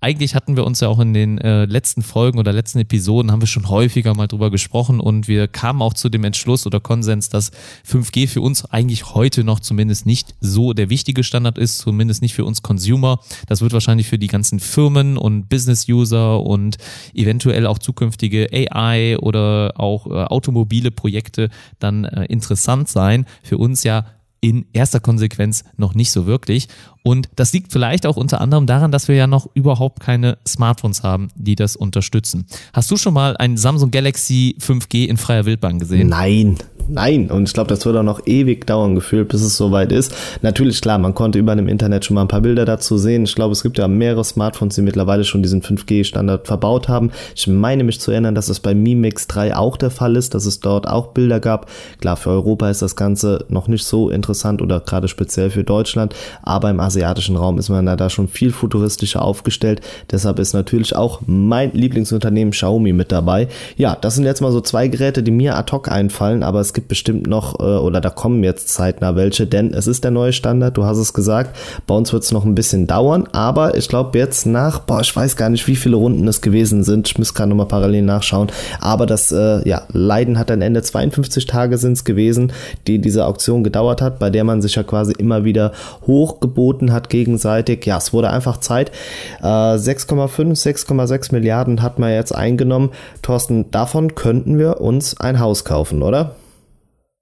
eigentlich 0.00 0.34
hatten 0.34 0.56
wir 0.56 0.64
uns 0.64 0.80
ja 0.80 0.88
auch 0.88 1.00
in 1.00 1.14
den 1.14 1.38
äh, 1.38 1.64
letzten 1.64 2.02
Folgen 2.02 2.38
oder 2.38 2.52
letzten 2.52 2.78
Episoden 2.80 3.32
haben 3.32 3.40
wir 3.40 3.46
schon 3.46 3.70
häufiger 3.70 4.14
mal 4.14 4.26
drüber 4.26 4.50
gesprochen 4.50 5.00
und 5.00 5.26
wir 5.26 5.48
kamen 5.48 5.80
auch 5.80 5.94
zu 5.94 6.10
dem 6.10 6.22
Entschluss 6.24 6.66
oder 6.66 6.80
Konsens, 6.80 7.30
dass 7.30 7.50
5G 7.88 8.28
für 8.28 8.42
uns 8.42 8.66
eigentlich 8.66 9.14
heute 9.14 9.42
noch 9.42 9.58
zumindest 9.58 10.04
nicht 10.04 10.34
so 10.40 10.74
der 10.74 10.90
wichtige 10.90 11.24
Standard 11.24 11.56
ist, 11.56 11.78
zumindest 11.78 12.20
nicht 12.20 12.34
für 12.34 12.44
uns 12.44 12.60
Consumer. 12.60 13.20
Das 13.46 13.62
wird 13.62 13.72
wahrscheinlich 13.72 14.06
für 14.06 14.18
die 14.18 14.26
ganzen 14.26 14.60
Firmen 14.60 15.16
und 15.16 15.48
Business-User 15.48 16.42
und 16.42 16.76
eventuell 17.14 17.66
auch 17.66 17.78
zukünftige 17.78 18.48
AI 18.52 19.16
oder 19.18 19.72
auch 19.76 20.06
äh, 20.06 20.24
automobile 20.24 20.90
Projekte 20.90 21.48
dann 21.78 22.04
äh, 22.04 22.26
interessant 22.26 22.88
sein. 22.88 23.24
Für 23.42 23.56
uns 23.56 23.82
ja 23.82 24.04
in 24.40 24.66
erster 24.72 25.00
Konsequenz 25.00 25.64
noch 25.76 25.94
nicht 25.94 26.10
so 26.10 26.26
wirklich. 26.26 26.68
Und 27.02 27.28
das 27.36 27.52
liegt 27.52 27.72
vielleicht 27.72 28.06
auch 28.06 28.16
unter 28.16 28.40
anderem 28.40 28.66
daran, 28.66 28.90
dass 28.90 29.08
wir 29.08 29.14
ja 29.14 29.26
noch 29.26 29.48
überhaupt 29.54 30.00
keine 30.00 30.38
Smartphones 30.46 31.02
haben, 31.02 31.28
die 31.34 31.54
das 31.54 31.76
unterstützen. 31.76 32.46
Hast 32.72 32.90
du 32.90 32.96
schon 32.96 33.14
mal 33.14 33.36
ein 33.36 33.56
Samsung 33.56 33.90
Galaxy 33.90 34.56
5G 34.60 35.06
in 35.06 35.16
freier 35.16 35.46
Wildbahn 35.46 35.78
gesehen? 35.78 36.08
Nein, 36.08 36.56
nein. 36.88 37.30
Und 37.30 37.48
ich 37.48 37.54
glaube, 37.54 37.68
das 37.68 37.84
wird 37.84 37.96
auch 37.96 38.02
noch 38.02 38.26
ewig 38.26 38.66
dauern 38.66 38.94
gefühlt, 38.94 39.28
bis 39.28 39.42
es 39.42 39.56
soweit 39.56 39.92
ist. 39.92 40.14
Natürlich, 40.42 40.80
klar, 40.80 40.98
man 40.98 41.14
konnte 41.14 41.38
über 41.38 41.54
dem 41.56 41.68
Internet 41.68 42.04
schon 42.04 42.14
mal 42.14 42.22
ein 42.22 42.28
paar 42.28 42.40
Bilder 42.40 42.64
dazu 42.64 42.98
sehen. 42.98 43.24
Ich 43.24 43.34
glaube, 43.34 43.52
es 43.52 43.62
gibt 43.62 43.78
ja 43.78 43.88
mehrere 43.88 44.24
Smartphones, 44.24 44.74
die 44.74 44.82
mittlerweile 44.82 45.24
schon 45.24 45.42
diesen 45.42 45.62
5G-Standard 45.62 46.46
verbaut 46.46 46.88
haben. 46.88 47.10
Ich 47.34 47.46
meine 47.46 47.84
mich 47.84 48.00
zu 48.00 48.10
erinnern, 48.10 48.34
dass 48.34 48.48
es 48.48 48.60
bei 48.60 48.74
Mi 48.74 48.94
Mix 48.94 49.26
3 49.26 49.56
auch 49.56 49.76
der 49.76 49.90
Fall 49.90 50.16
ist, 50.16 50.34
dass 50.34 50.46
es 50.46 50.60
dort 50.60 50.86
auch 50.86 51.08
Bilder 51.08 51.40
gab. 51.40 51.70
Klar, 52.00 52.16
für 52.16 52.30
Europa 52.30 52.70
ist 52.70 52.82
das 52.82 52.96
Ganze 52.96 53.44
noch 53.48 53.68
nicht 53.68 53.84
so 53.84 54.10
interessant 54.10 54.62
oder 54.62 54.80
gerade 54.80 55.08
speziell 55.08 55.50
für 55.50 55.64
Deutschland, 55.64 56.14
aber 56.42 56.70
im 56.70 56.80
asiatischen 56.80 57.36
Raum 57.36 57.58
ist 57.58 57.68
man 57.68 57.86
da 57.86 58.10
schon 58.10 58.28
viel 58.28 58.52
futuristischer 58.52 59.22
aufgestellt. 59.22 59.80
Deshalb 60.10 60.38
ist 60.38 60.52
natürlich 60.52 60.94
auch 60.94 61.20
mein 61.26 61.72
Lieblingsunternehmen 61.72 62.52
Xiaomi 62.52 62.92
mit 62.92 63.12
dabei. 63.12 63.48
Ja, 63.76 63.96
das 64.00 64.14
sind 64.14 64.24
jetzt 64.24 64.40
mal 64.40 64.52
so 64.52 64.60
zwei 64.60 64.88
Geräte, 64.88 65.22
die 65.22 65.30
mir 65.30 65.56
ad 65.56 65.72
hoc 65.72 65.90
einfallen, 65.90 66.42
aber 66.42 66.60
es 66.60 66.72
gibt 66.76 66.88
bestimmt 66.88 67.26
noch, 67.26 67.58
äh, 67.58 67.62
oder 67.62 68.00
da 68.00 68.10
kommen 68.10 68.44
jetzt 68.44 68.68
zeitnah 68.68 69.16
welche, 69.16 69.46
denn 69.46 69.72
es 69.72 69.86
ist 69.86 70.04
der 70.04 70.10
neue 70.12 70.32
Standard, 70.32 70.76
du 70.76 70.84
hast 70.84 70.98
es 70.98 71.14
gesagt. 71.14 71.56
Bei 71.86 71.94
uns 71.94 72.12
wird 72.12 72.22
es 72.22 72.32
noch 72.32 72.44
ein 72.44 72.54
bisschen 72.54 72.86
dauern, 72.86 73.26
aber 73.32 73.76
ich 73.76 73.88
glaube 73.88 74.16
jetzt 74.18 74.46
nach, 74.46 74.80
boah, 74.80 75.00
ich 75.00 75.16
weiß 75.16 75.36
gar 75.36 75.48
nicht, 75.48 75.66
wie 75.66 75.74
viele 75.74 75.96
Runden 75.96 76.28
es 76.28 76.42
gewesen 76.42 76.84
sind. 76.84 77.08
Ich 77.08 77.18
muss 77.18 77.34
gerade 77.34 77.48
nochmal 77.48 77.66
parallel 77.66 78.02
nachschauen. 78.02 78.48
Aber 78.80 79.06
das, 79.06 79.32
äh, 79.32 79.66
ja, 79.66 79.82
Leiden 79.92 80.38
hat 80.38 80.50
ein 80.50 80.60
Ende. 80.60 80.82
52 80.82 81.46
Tage 81.46 81.78
sind 81.78 81.94
es 81.94 82.04
gewesen, 82.04 82.52
die 82.86 82.98
diese 82.98 83.24
Auktion 83.24 83.64
gedauert 83.64 84.02
hat, 84.02 84.18
bei 84.18 84.28
der 84.28 84.44
man 84.44 84.60
sich 84.60 84.74
ja 84.74 84.82
quasi 84.82 85.14
immer 85.16 85.44
wieder 85.44 85.72
hochgeboten 86.06 86.92
hat 86.92 87.08
gegenseitig. 87.08 87.86
Ja, 87.86 87.96
es 87.96 88.12
wurde 88.12 88.28
einfach 88.28 88.58
Zeit. 88.58 88.92
Äh, 89.40 89.44
6,5, 89.46 90.54
6,6 90.54 91.32
Milliarden 91.32 91.80
hat 91.80 91.98
man 91.98 92.12
jetzt 92.12 92.34
eingenommen. 92.34 92.90
Thorsten, 93.22 93.70
davon 93.70 94.14
könnten 94.14 94.58
wir 94.58 94.82
uns 94.82 95.18
ein 95.18 95.40
Haus 95.40 95.64
kaufen, 95.64 96.02
oder? 96.02 96.36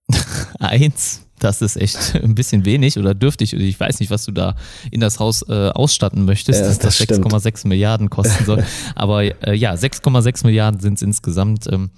Eins 0.60 1.23
das 1.38 1.62
ist 1.62 1.76
echt 1.76 2.14
ein 2.22 2.34
bisschen 2.34 2.64
wenig 2.64 2.98
oder 2.98 3.14
dürftig. 3.14 3.52
Ich 3.52 3.78
weiß 3.78 4.00
nicht, 4.00 4.10
was 4.10 4.24
du 4.24 4.32
da 4.32 4.56
in 4.90 5.00
das 5.00 5.18
Haus 5.18 5.42
äh, 5.48 5.70
ausstatten 5.70 6.24
möchtest, 6.24 6.60
ja, 6.60 6.66
dass 6.66 6.78
das, 6.78 6.98
das 6.98 7.08
6,6 7.08 7.68
Milliarden 7.68 8.10
kosten 8.10 8.44
soll. 8.44 8.64
Aber 8.94 9.24
äh, 9.46 9.54
ja, 9.54 9.74
6,6 9.74 10.46
Milliarden 10.46 10.80
sind 10.80 10.94
es 10.94 11.02
insgesamt. 11.02 11.70
Ähm, 11.70 11.90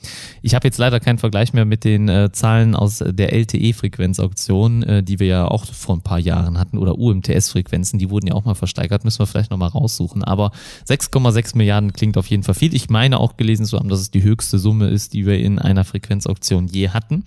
ich 0.42 0.54
habe 0.54 0.66
jetzt 0.66 0.78
leider 0.78 1.00
keinen 1.00 1.18
Vergleich 1.18 1.52
mehr 1.52 1.64
mit 1.64 1.84
den 1.84 2.08
äh, 2.08 2.30
Zahlen 2.32 2.74
aus 2.74 3.02
der 3.06 3.32
LTE-Frequenzauktion, 3.32 4.82
äh, 4.82 5.02
die 5.02 5.18
wir 5.20 5.26
ja 5.26 5.48
auch 5.48 5.64
vor 5.66 5.96
ein 5.96 6.02
paar 6.02 6.18
Jahren 6.18 6.58
hatten, 6.58 6.78
oder 6.78 6.98
UMTS-Frequenzen, 6.98 7.98
die 7.98 8.10
wurden 8.10 8.26
ja 8.26 8.34
auch 8.34 8.44
mal 8.44 8.54
versteigert, 8.54 9.04
müssen 9.04 9.18
wir 9.18 9.26
vielleicht 9.26 9.50
nochmal 9.50 9.68
raussuchen. 9.68 10.24
Aber 10.24 10.50
6,6 10.88 11.56
Milliarden 11.56 11.92
klingt 11.92 12.16
auf 12.16 12.26
jeden 12.26 12.42
Fall 12.42 12.54
viel. 12.54 12.74
Ich 12.74 12.88
meine 12.90 13.20
auch 13.20 13.36
gelesen 13.36 13.66
zu 13.66 13.78
haben, 13.78 13.88
dass 13.88 14.00
es 14.00 14.10
die 14.10 14.22
höchste 14.22 14.58
Summe 14.58 14.88
ist, 14.88 15.12
die 15.12 15.26
wir 15.26 15.38
in 15.38 15.58
einer 15.58 15.84
Frequenzauktion 15.84 16.66
je 16.66 16.88
hatten. 16.90 17.24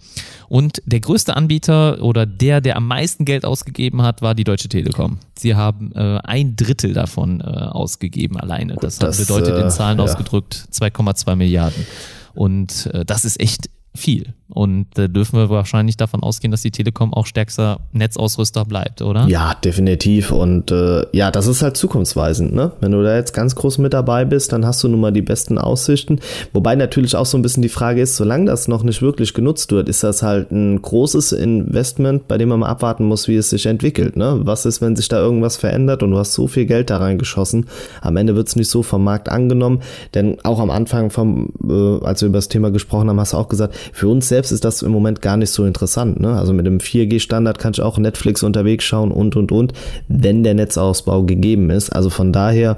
Und 0.47 0.81
der 0.85 0.99
größte 0.99 1.35
Anbieter 1.35 1.98
oder 1.99 2.25
der, 2.25 2.61
der 2.61 2.77
am 2.77 2.87
meisten 2.87 3.25
Geld 3.25 3.45
ausgegeben 3.45 4.01
hat, 4.01 4.21
war 4.21 4.35
die 4.35 4.43
Deutsche 4.43 4.69
Telekom. 4.69 5.19
Sie 5.37 5.55
haben 5.55 5.91
äh, 5.93 6.19
ein 6.23 6.55
Drittel 6.55 6.93
davon 6.93 7.41
äh, 7.41 7.43
ausgegeben 7.43 8.37
alleine. 8.37 8.75
Das, 8.75 8.99
das 8.99 9.17
bedeutet 9.17 9.57
in 9.57 9.67
äh, 9.67 9.69
Zahlen 9.69 9.97
ja. 9.97 10.03
ausgedrückt 10.03 10.67
2,2 10.71 11.35
Milliarden. 11.35 11.85
Und 12.33 12.87
äh, 12.93 13.05
das 13.05 13.25
ist 13.25 13.39
echt 13.39 13.69
viel. 13.95 14.33
Und 14.51 14.87
da 14.95 15.07
dürfen 15.07 15.37
wir 15.37 15.49
wahrscheinlich 15.51 15.95
davon 15.95 16.23
ausgehen, 16.23 16.49
dass 16.49 16.63
die 16.63 16.71
Telekom 16.71 17.13
auch 17.13 17.27
stärkster 17.27 17.81
Netzausrüster 17.91 18.65
bleibt, 18.65 19.03
oder? 19.03 19.27
Ja, 19.27 19.53
definitiv. 19.53 20.31
Und 20.31 20.71
äh, 20.71 21.05
ja, 21.11 21.29
das 21.29 21.45
ist 21.45 21.61
halt 21.61 21.77
zukunftsweisend, 21.77 22.55
ne? 22.55 22.71
Wenn 22.81 22.91
du 22.91 23.03
da 23.03 23.15
jetzt 23.15 23.33
ganz 23.33 23.55
groß 23.55 23.77
mit 23.77 23.93
dabei 23.93 24.25
bist, 24.25 24.51
dann 24.51 24.65
hast 24.65 24.83
du 24.83 24.87
nun 24.87 25.01
mal 25.01 25.11
die 25.11 25.21
besten 25.21 25.59
Aussichten. 25.59 26.19
Wobei 26.51 26.75
natürlich 26.75 27.15
auch 27.15 27.27
so 27.27 27.37
ein 27.37 27.43
bisschen 27.43 27.61
die 27.61 27.69
Frage 27.69 28.01
ist, 28.01 28.15
solange 28.15 28.45
das 28.45 28.67
noch 28.67 28.81
nicht 28.81 29.03
wirklich 29.03 29.35
genutzt 29.35 29.71
wird, 29.71 29.87
ist 29.87 30.03
das 30.03 30.23
halt 30.23 30.51
ein 30.51 30.81
großes 30.81 31.31
Investment, 31.31 32.27
bei 32.27 32.39
dem 32.39 32.49
man 32.49 32.61
mal 32.61 32.69
abwarten 32.69 33.05
muss, 33.05 33.27
wie 33.27 33.35
es 33.35 33.51
sich 33.51 33.67
entwickelt. 33.67 34.15
Ne? 34.15 34.39
Was 34.43 34.65
ist, 34.65 34.81
wenn 34.81 34.95
sich 34.95 35.09
da 35.09 35.19
irgendwas 35.19 35.57
verändert 35.57 36.01
und 36.01 36.09
du 36.09 36.17
hast 36.17 36.33
so 36.33 36.47
viel 36.47 36.65
Geld 36.65 36.89
da 36.89 36.97
reingeschossen? 36.97 37.67
Am 38.01 38.17
Ende 38.17 38.35
wird 38.35 38.47
es 38.47 38.55
nicht 38.55 38.71
so 38.71 38.81
vom 38.81 39.03
Markt 39.03 39.29
angenommen. 39.29 39.83
Denn 40.15 40.37
auch 40.43 40.59
am 40.59 40.71
Anfang, 40.71 41.11
vom, 41.11 41.53
äh, 41.63 42.03
als 42.03 42.21
wir 42.21 42.29
über 42.29 42.39
das 42.39 42.47
Thema 42.47 42.71
gesprochen 42.71 43.09
haben, 43.09 43.19
hast 43.19 43.33
du 43.33 43.37
auch 43.37 43.47
gesagt, 43.47 43.75
für 43.93 44.07
uns 44.07 44.27
selbst 44.27 44.51
ist 44.51 44.65
das 44.65 44.81
im 44.81 44.91
Moment 44.91 45.21
gar 45.21 45.37
nicht 45.37 45.51
so 45.51 45.65
interessant. 45.65 46.19
Ne? 46.19 46.33
Also 46.33 46.53
mit 46.53 46.65
dem 46.65 46.79
4G-Standard 46.79 47.59
kann 47.59 47.73
ich 47.73 47.81
auch 47.81 47.97
Netflix 47.97 48.43
unterwegs 48.43 48.83
schauen 48.83 49.11
und 49.11 49.35
und 49.35 49.51
und, 49.51 49.73
wenn 50.07 50.43
der 50.43 50.53
Netzausbau 50.53 51.23
gegeben 51.23 51.69
ist. 51.69 51.89
Also 51.89 52.09
von 52.09 52.33
daher, 52.33 52.77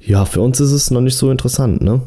ja, 0.00 0.24
für 0.24 0.40
uns 0.40 0.60
ist 0.60 0.72
es 0.72 0.90
noch 0.90 1.00
nicht 1.00 1.16
so 1.16 1.30
interessant. 1.30 1.82
Ne? 1.82 2.00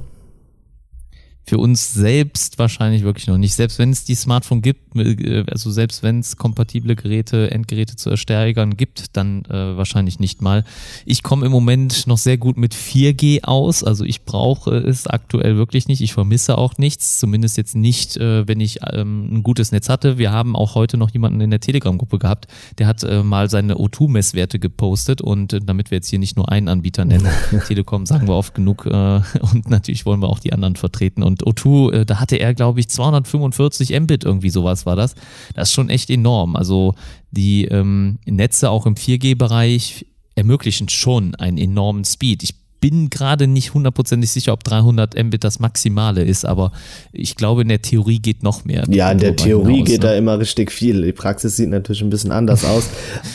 Für 1.48 1.60
uns 1.60 1.94
selbst 1.94 2.58
wahrscheinlich 2.58 3.04
wirklich 3.04 3.28
noch 3.28 3.38
nicht. 3.38 3.54
Selbst 3.54 3.78
wenn 3.78 3.92
es 3.92 4.04
die 4.04 4.16
Smartphone 4.16 4.62
gibt, 4.62 4.96
äh, 4.96 5.44
also 5.50 5.70
selbst 5.70 6.02
wenn 6.02 6.20
es 6.20 6.38
kompatible 6.38 6.96
Geräte, 6.96 7.52
Endgeräte 7.52 7.96
zu 7.96 8.10
ersteigern 8.10 8.78
gibt, 8.78 9.16
dann 9.16 9.46
äh, 9.46 9.78
wahrscheinlich 9.78 10.20
nicht 10.20 10.42
mal. 10.42 10.64
Ich 11.06 11.22
komme 11.22 11.46
im 11.46 11.52
Moment 11.52 12.08
noch 12.08 12.18
sehr 12.18 12.38
gut 12.38 12.58
mit 12.58 12.74
4G 12.74 13.44
aus, 13.44 13.84
also 13.84 14.04
ich 14.04 14.24
brauche 14.24 14.76
es 14.76 15.06
aktuell 15.06 15.56
wirklich 15.56 15.88
nicht. 15.88 16.02
Ich 16.02 16.14
vermisse 16.14 16.58
auch 16.58 16.78
nichts, 16.78 17.20
zumindest 17.20 17.58
jetzt 17.58 17.76
nicht, 17.76 18.18
äh, 18.18 18.48
wenn 18.48 18.60
ich 18.60 18.80
ähm, 18.92 19.38
ein 19.38 19.44
gutes 19.44 19.72
Netz 19.72 19.88
hatte. 19.88 20.18
Wir 20.18 20.32
haben 20.32 20.56
auch 20.56 20.74
heute 20.74 20.98
noch 20.98 21.12
jemanden 21.12 21.42
in 21.42 21.52
der 21.52 21.60
Telegram-Gruppe 21.60 22.18
gehabt, 22.18 22.48
der 22.80 22.88
hat 22.88 23.04
äh, 23.04 23.22
mal 23.22 23.52
seine 23.52 23.76
O2-Messwerte 23.76 24.58
gepostet 24.58 25.22
und 25.22 25.54
äh, 25.54 25.60
damit 25.64 25.92
wir 25.92 25.98
jetzt 25.98 26.10
hier 26.10 26.20
nicht 26.20 26.38
nur 26.38 26.52
einen 26.52 26.70
Anbieter 26.70 27.06
nennen, 27.06 27.28
Telekom 27.68 28.08
sagen 28.08 28.28
wir 28.28 28.36
oft 28.36 28.56
genug 28.56 28.88
äh, 28.88 28.90
und 28.90 29.70
natürlich 29.70 30.08
wollen 30.08 30.22
wir 30.22 30.30
auch 30.30 30.40
die 30.40 30.52
anderen 30.52 30.76
vertreten 30.76 31.22
und 31.22 31.35
Und 31.44 31.58
O2, 31.58 31.92
äh, 31.94 32.06
da 32.06 32.20
hatte 32.20 32.38
er, 32.38 32.54
glaube 32.54 32.80
ich, 32.80 32.90
245 32.90 34.00
Mbit, 34.00 34.24
irgendwie 34.24 34.50
sowas 34.50 34.86
war 34.86 34.96
das. 34.96 35.16
Das 35.54 35.70
ist 35.70 35.74
schon 35.74 35.90
echt 35.90 36.10
enorm. 36.10 36.56
Also 36.56 36.96
die 37.32 37.66
ähm, 37.66 38.20
Netze 38.26 38.70
auch 38.70 38.86
im 38.86 38.96
4G-Bereich 38.96 40.06
ermöglichen 40.36 40.90
schon 40.90 41.36
einen 41.36 41.58
enormen 41.58 42.06
Speed. 42.06 42.44
Ich 42.44 42.56
bin 42.86 43.10
gerade 43.10 43.48
nicht 43.48 43.74
hundertprozentig 43.74 44.30
sicher, 44.30 44.54
ob 44.54 44.64
300 44.64 45.16
Mbit 45.16 45.44
das 45.44 45.58
Maximale 45.58 46.24
ist, 46.24 46.46
aber 46.46 46.72
ich 47.12 47.36
glaube, 47.36 47.64
in 47.64 47.70
der 47.70 47.82
Theorie 47.82 48.20
geht 48.20 48.44
noch 48.44 48.64
mehr. 48.64 48.84
Ja, 48.90 49.12
in 49.12 49.18
der 49.18 49.36
Theorie 49.36 49.78
hinaus, 49.78 49.88
geht 49.88 50.02
ne? 50.04 50.08
da 50.10 50.14
immer 50.14 50.38
richtig 50.38 50.72
viel. 50.72 51.02
Die 51.02 51.12
Praxis 51.12 51.56
sieht 51.56 51.70
natürlich 51.70 52.04
ein 52.04 52.12
bisschen 52.12 52.32
anders 52.32 52.64
aus. 52.66 52.88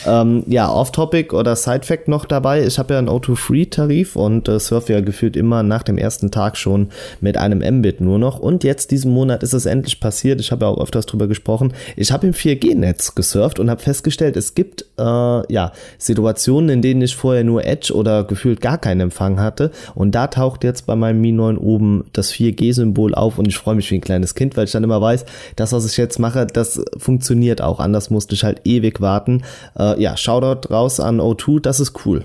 ähm, 0.07 0.45
ja, 0.47 0.71
Off-Topic 0.71 1.35
oder 1.35 1.57
Side-Fact 1.57 2.07
noch 2.07 2.27
dabei. 2.27 2.65
Ich 2.65 2.79
habe 2.79 2.95
ja 2.95 3.01
einen 3.01 3.09
O2-Free-Tarif 3.09 4.15
und 4.15 4.47
äh, 4.47 4.61
surfe 4.61 4.93
ja 4.93 5.01
gefühlt 5.01 5.37
immer 5.37 5.65
nach 5.65 5.83
dem 5.83 5.99
ersten 5.99 6.31
Tag 6.31 6.57
schon 6.57 6.91
mit 7.21 7.37
einem 7.37 7.59
Mbit 7.79 8.01
nur 8.01 8.21
noch. 8.21 8.39
Und 8.39 8.63
jetzt 8.63 8.93
diesen 8.93 9.13
Monat 9.13 9.43
ist 9.43 9.53
es 9.53 9.67
endlich 9.67 9.99
passiert. 9.99 10.41
Ich 10.41 10.53
habe 10.53 10.65
ja 10.65 10.71
auch 10.71 10.81
öfters 10.81 11.07
drüber 11.07 11.27
gesprochen. 11.27 11.73
Ich 11.97 12.13
habe 12.13 12.25
im 12.29 12.35
4G-Netz 12.35 13.17
gesurft 13.17 13.59
und 13.59 13.69
habe 13.69 13.83
festgestellt, 13.83 14.37
es 14.37 14.55
gibt 14.55 14.85
äh, 14.97 15.03
ja 15.53 15.73
Situationen, 15.99 16.71
in 16.71 16.83
denen 16.83 17.03
ich 17.03 17.17
vorher 17.17 17.43
nur 17.43 17.65
Edge 17.65 17.93
oder 17.93 18.23
gefühlt 18.23 18.61
gar 18.61 18.79
keinen 18.79 19.01
Empfang 19.01 19.40
hatte. 19.41 19.71
Und 19.95 20.15
da 20.15 20.27
taucht 20.27 20.65
jetzt 20.65 20.87
bei 20.87 20.97
meinem 20.97 21.21
Mi 21.21 21.33
9 21.33 21.59
oben 21.59 22.05
das 22.13 22.33
4G-Symbol 22.33 23.15
auf 23.15 23.39
und 23.39 23.49
ich 23.49 23.57
freue 23.57 23.75
mich 23.75 23.91
wie 23.91 23.97
ein 23.97 24.01
kleines 24.01 24.35
Kind, 24.35 24.57
weil 24.57 24.65
ich 24.65 24.73
dann 24.73 24.85
immer 24.85 25.01
weiß, 25.01 25.25
das, 25.57 25.73
was 25.73 25.87
ich 25.87 25.97
jetzt 25.97 26.19
mache, 26.19 26.47
das 26.47 26.83
funktioniert 26.97 27.63
auch. 27.63 27.81
Anders 27.81 28.11
musste 28.11 28.35
ich 28.35 28.45
halt 28.45 28.61
ewig 28.65 29.01
warten. 29.01 29.43
Äh, 29.79 30.01
ja, 30.01 30.17
Shoutout 30.17 30.73
raus 30.73 31.01
an 31.01 31.21
O2, 31.21 31.61
das 31.61 31.81
ist 31.81 32.05
cool. 32.05 32.25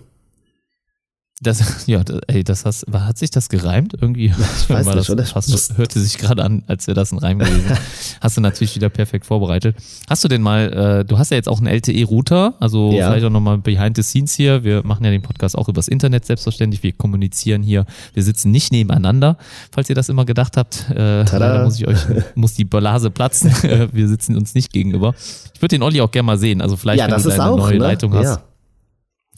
Das, 1.42 1.86
ja, 1.88 2.02
ey, 2.28 2.46
das 2.46 2.64
hast, 2.64 2.86
hat 2.94 3.18
sich 3.18 3.30
das 3.30 3.50
gereimt 3.50 3.94
irgendwie? 4.00 4.28
Ich 4.28 4.34
weiß 4.70 4.86
nicht, 4.86 4.98
das, 4.98 5.10
oder? 5.10 5.24
Das 5.24 5.78
hörte 5.78 6.00
sich 6.00 6.18
gerade 6.18 6.44
an, 6.44 6.64
als 6.68 6.88
wäre 6.88 6.96
das 6.96 7.12
ein 7.12 7.18
Reim 7.18 7.40
gewesen. 7.40 7.78
hast 8.22 8.38
du 8.38 8.42
natürlich 8.42 8.74
wieder 8.76 8.88
perfekt 8.88 9.26
vorbereitet. 9.26 9.76
Hast 10.10 10.24
du 10.24 10.30
denn 10.30 10.42
mal, 10.42 10.72
äh, 11.02 11.06
du 11.06 11.18
hast 11.18 11.32
ja 11.32 11.38
jetzt 11.38 11.50
auch 11.50 11.58
einen 11.58 11.68
LTE-Router, 11.68 12.54
also 12.62 12.92
ja. 12.94 13.10
vielleicht 13.10 13.26
auch 13.26 13.32
nochmal 13.32 13.58
behind 13.58 13.98
the 13.98 14.04
scenes 14.04 14.34
hier. 14.34 14.64
Wir 14.64 14.86
machen 14.86 15.04
ja 15.04 15.12
den 15.12 15.22
Podcast 15.22 15.58
auch 15.58 15.68
übers 15.68 15.90
Internet 15.90 16.26
selbstverständlich. 16.26 16.84
Wir 16.84 16.94
kommunizieren 16.94 17.64
hier. 17.64 17.86
Wir 18.14 18.24
sitzen 18.24 18.52
nicht 18.52 18.72
nebeneinander, 18.72 19.38
falls 19.72 19.90
ihr 19.90 19.96
das 19.96 20.08
immer 20.08 20.24
gedacht 20.24 20.56
habt. 20.56 20.90
Äh, 20.90 21.24
leider 21.24 21.66
muss 21.66 21.78
ich 21.78 21.86
euch, 21.86 22.00
muss 22.36 22.54
die 22.54 22.66
Blase 22.66 23.12
platzen. 23.12 23.52
wir 23.92 24.08
sitzen 24.08 24.38
uns 24.38 24.56
nicht 24.56 24.72
gegenüber. 24.72 25.14
Ich 25.54 25.62
würde 25.62 25.76
den 25.76 25.84
Olli 25.84 26.00
auch 26.00 26.12
gerne 26.12 26.28
mal 26.28 26.38
sehen. 26.38 26.62
Also 26.62 26.78
vielleicht, 26.78 27.00
ja, 27.00 27.12
wenn 27.12 27.22
du 27.22 27.30
eine 27.30 27.58
neue 27.58 27.74
ne? 27.74 27.80
Leitung 27.80 28.14
hast. 28.14 28.24
Ja 28.24 28.36
äh, 28.36 28.55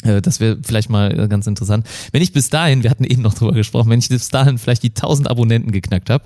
das 0.03 0.39
wäre 0.39 0.57
vielleicht 0.63 0.89
mal 0.89 1.19
äh, 1.19 1.27
ganz 1.27 1.47
interessant. 1.47 1.87
Wenn 2.11 2.21
ich 2.21 2.31
bis 2.31 2.49
dahin, 2.49 2.83
wir 2.83 2.89
hatten 2.89 3.03
eben 3.03 3.21
noch 3.21 3.33
drüber 3.33 3.53
gesprochen, 3.53 3.89
wenn 3.89 3.99
ich 3.99 4.09
bis 4.09 4.29
dahin 4.29 4.57
vielleicht 4.57 4.83
die 4.83 4.89
1000 4.89 5.29
Abonnenten 5.29 5.71
geknackt 5.71 6.09
habe, 6.09 6.25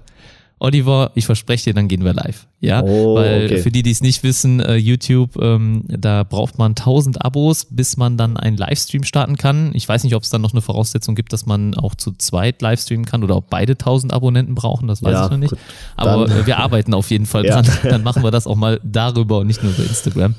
Oliver, 0.59 1.11
ich 1.15 1.25
verspreche 1.25 1.65
dir, 1.65 1.73
dann 1.73 1.87
gehen 1.87 2.03
wir 2.03 2.13
live. 2.13 2.47
Ja, 2.61 2.83
oh, 2.83 3.15
weil 3.15 3.45
okay. 3.45 3.57
für 3.57 3.71
die, 3.71 3.81
die 3.81 3.89
es 3.89 4.01
nicht 4.01 4.21
wissen, 4.21 4.59
äh, 4.59 4.75
YouTube, 4.75 5.35
ähm, 5.41 5.83
da 5.87 6.23
braucht 6.23 6.59
man 6.59 6.73
1000 6.73 7.25
Abos, 7.25 7.65
bis 7.65 7.97
man 7.97 8.17
dann 8.17 8.37
einen 8.37 8.55
Livestream 8.55 9.03
starten 9.03 9.35
kann. 9.35 9.71
Ich 9.73 9.89
weiß 9.89 10.03
nicht, 10.03 10.13
ob 10.13 10.21
es 10.21 10.29
dann 10.29 10.43
noch 10.43 10.53
eine 10.53 10.61
Voraussetzung 10.61 11.15
gibt, 11.15 11.33
dass 11.33 11.47
man 11.47 11.73
auch 11.73 11.95
zu 11.95 12.11
zweit 12.11 12.61
Livestreamen 12.61 13.07
kann 13.07 13.23
oder 13.23 13.35
ob 13.35 13.49
beide 13.49 13.73
1000 13.73 14.13
Abonnenten 14.13 14.53
brauchen, 14.53 14.87
das 14.87 15.01
weiß 15.01 15.11
ja, 15.11 15.25
ich 15.25 15.31
noch 15.31 15.37
nicht. 15.39 15.49
Gut. 15.49 15.59
Aber 15.95 16.29
äh, 16.29 16.45
wir 16.45 16.59
arbeiten 16.59 16.93
auf 16.93 17.09
jeden 17.09 17.25
Fall 17.25 17.43
dran. 17.47 17.65
Ja. 17.65 17.89
Dann 17.89 18.03
machen 18.03 18.21
wir 18.21 18.29
das 18.29 18.45
auch 18.45 18.55
mal 18.55 18.79
darüber 18.83 19.39
und 19.39 19.47
nicht 19.47 19.63
nur 19.63 19.71
über 19.71 19.83
Instagram. 19.83 20.35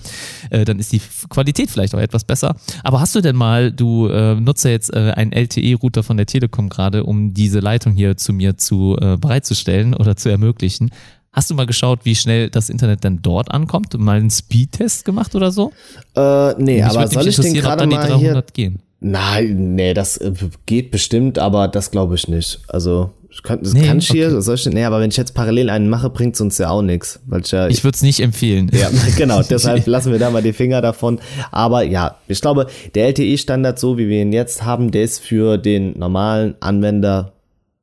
Äh, 0.50 0.64
dann 0.64 0.78
ist 0.78 0.92
die 0.92 1.00
Qualität 1.28 1.72
vielleicht 1.72 1.92
auch 1.92 2.00
etwas 2.00 2.22
besser. 2.22 2.54
Aber 2.84 3.00
hast 3.00 3.16
du 3.16 3.20
denn 3.20 3.34
mal, 3.34 3.72
du 3.72 4.06
äh, 4.06 4.36
nutzt 4.36 4.64
ja 4.64 4.70
jetzt 4.70 4.94
äh, 4.94 5.10
einen 5.16 5.32
LTE-Router 5.32 6.04
von 6.04 6.16
der 6.16 6.26
Telekom 6.26 6.68
gerade, 6.68 7.02
um 7.02 7.34
diese 7.34 7.58
Leitung 7.58 7.94
hier 7.94 8.16
zu 8.16 8.32
mir 8.32 8.56
zu 8.56 8.96
äh, 9.00 9.16
bereitzustellen 9.16 9.94
oder 9.94 10.14
zu 10.14 10.28
ermöglichen. 10.28 10.90
Hast 11.32 11.48
du 11.48 11.54
mal 11.54 11.64
geschaut, 11.64 12.00
wie 12.04 12.14
schnell 12.14 12.50
das 12.50 12.68
Internet 12.68 13.04
denn 13.04 13.20
dort 13.22 13.50
ankommt? 13.50 13.98
Mal 13.98 14.18
einen 14.18 14.30
Speedtest 14.30 15.06
gemacht 15.06 15.34
oder 15.34 15.50
so? 15.50 15.72
Äh, 16.14 16.52
nee, 16.62 16.82
aber 16.82 17.08
soll 17.08 17.26
ich 17.26 17.36
den 17.36 17.54
gerade 17.54 17.86
mal 17.86 18.18
hier 18.18 18.44
gehen? 18.52 18.82
Nein, 19.00 19.74
nee, 19.74 19.94
das 19.94 20.18
äh, 20.18 20.32
geht 20.66 20.90
bestimmt, 20.90 21.38
aber 21.38 21.68
das 21.68 21.90
glaube 21.90 22.16
ich 22.16 22.28
nicht. 22.28 22.60
Also 22.68 23.10
ich 23.30 23.42
kann, 23.42 23.62
das 23.62 23.72
nee, 23.72 23.86
kann 23.86 23.98
ich 23.98 24.10
hier, 24.10 24.28
okay. 24.28 24.42
soll 24.42 24.56
ich, 24.56 24.66
nee, 24.66 24.84
aber 24.84 25.00
wenn 25.00 25.08
ich 25.08 25.16
jetzt 25.16 25.32
parallel 25.32 25.70
einen 25.70 25.88
mache, 25.88 26.10
bringt 26.10 26.34
es 26.34 26.40
uns 26.42 26.58
ja 26.58 26.68
auch 26.68 26.82
nichts. 26.82 27.18
ich 27.40 27.50
ja, 27.50 27.66
ich 27.66 27.82
würde 27.82 27.96
es 27.96 28.02
nicht 28.02 28.20
empfehlen. 28.20 28.70
Ja, 28.70 28.90
genau, 29.16 29.42
deshalb 29.42 29.86
lassen 29.86 30.12
wir 30.12 30.18
da 30.18 30.30
mal 30.30 30.42
die 30.42 30.52
Finger 30.52 30.82
davon. 30.82 31.18
Aber 31.50 31.82
ja, 31.82 32.16
ich 32.28 32.42
glaube, 32.42 32.66
der 32.94 33.06
LTE-Standard, 33.06 33.78
so 33.78 33.96
wie 33.96 34.06
wir 34.06 34.20
ihn 34.20 34.34
jetzt 34.34 34.64
haben, 34.64 34.90
der 34.90 35.02
ist 35.02 35.20
für 35.20 35.56
den 35.56 35.98
normalen 35.98 36.56
Anwender 36.60 37.32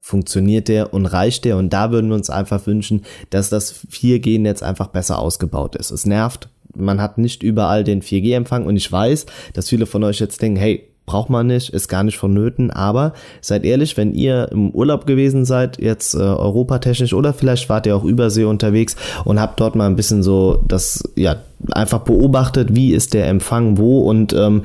funktioniert 0.10 0.68
der 0.68 0.94
und 0.94 1.06
reicht 1.06 1.46
der? 1.46 1.58
Und 1.58 1.72
da 1.72 1.92
würden 1.92 2.10
wir 2.10 2.16
uns 2.16 2.30
einfach 2.30 2.66
wünschen, 2.66 3.04
dass 3.30 3.50
das 3.50 3.86
4G-Netz 3.92 4.64
einfach 4.64 4.88
besser 4.88 5.20
ausgebaut 5.20 5.76
ist. 5.76 5.92
Es 5.92 6.06
nervt, 6.06 6.50
man 6.76 7.02
hat 7.02 7.18
nicht 7.18 7.44
überall 7.44 7.84
den 7.84 8.02
4G-Empfang 8.02 8.66
und 8.66 8.76
ich 8.76 8.92
weiß, 8.92 9.28
dass 9.54 9.70
viele 9.70 9.86
von 9.86 10.04
euch 10.04 10.20
jetzt 10.20 10.42
denken, 10.42 10.60
hey, 10.60 10.84
braucht 11.06 11.32
man 11.32 11.48
nicht, 11.48 11.70
ist 11.70 11.88
gar 11.88 12.04
nicht 12.04 12.18
vonnöten, 12.18 12.70
aber 12.70 13.14
seid 13.42 13.66
ehrlich, 13.66 13.98
wenn 13.98 14.14
ihr 14.14 14.48
im 14.52 14.70
Urlaub 14.70 15.08
gewesen 15.08 15.44
seid, 15.44 15.80
jetzt 15.82 16.14
äh, 16.14 16.20
europatechnisch 16.20 17.14
oder 17.14 17.34
vielleicht 17.34 17.68
wart 17.68 17.88
ihr 17.88 17.96
auch 17.96 18.04
übersee 18.04 18.44
unterwegs 18.44 18.96
und 19.26 19.40
habt 19.40 19.60
dort 19.60 19.76
mal 19.76 19.88
ein 19.88 19.96
bisschen 19.96 20.22
so 20.22 20.64
das, 20.68 21.04
ja, 21.16 21.38
einfach 21.72 22.00
beobachtet, 22.00 22.76
wie 22.76 22.94
ist 22.94 23.16
der 23.16 23.28
Empfang 23.28 23.80
wo 23.80 24.02
und 24.02 24.34
ähm, 24.34 24.62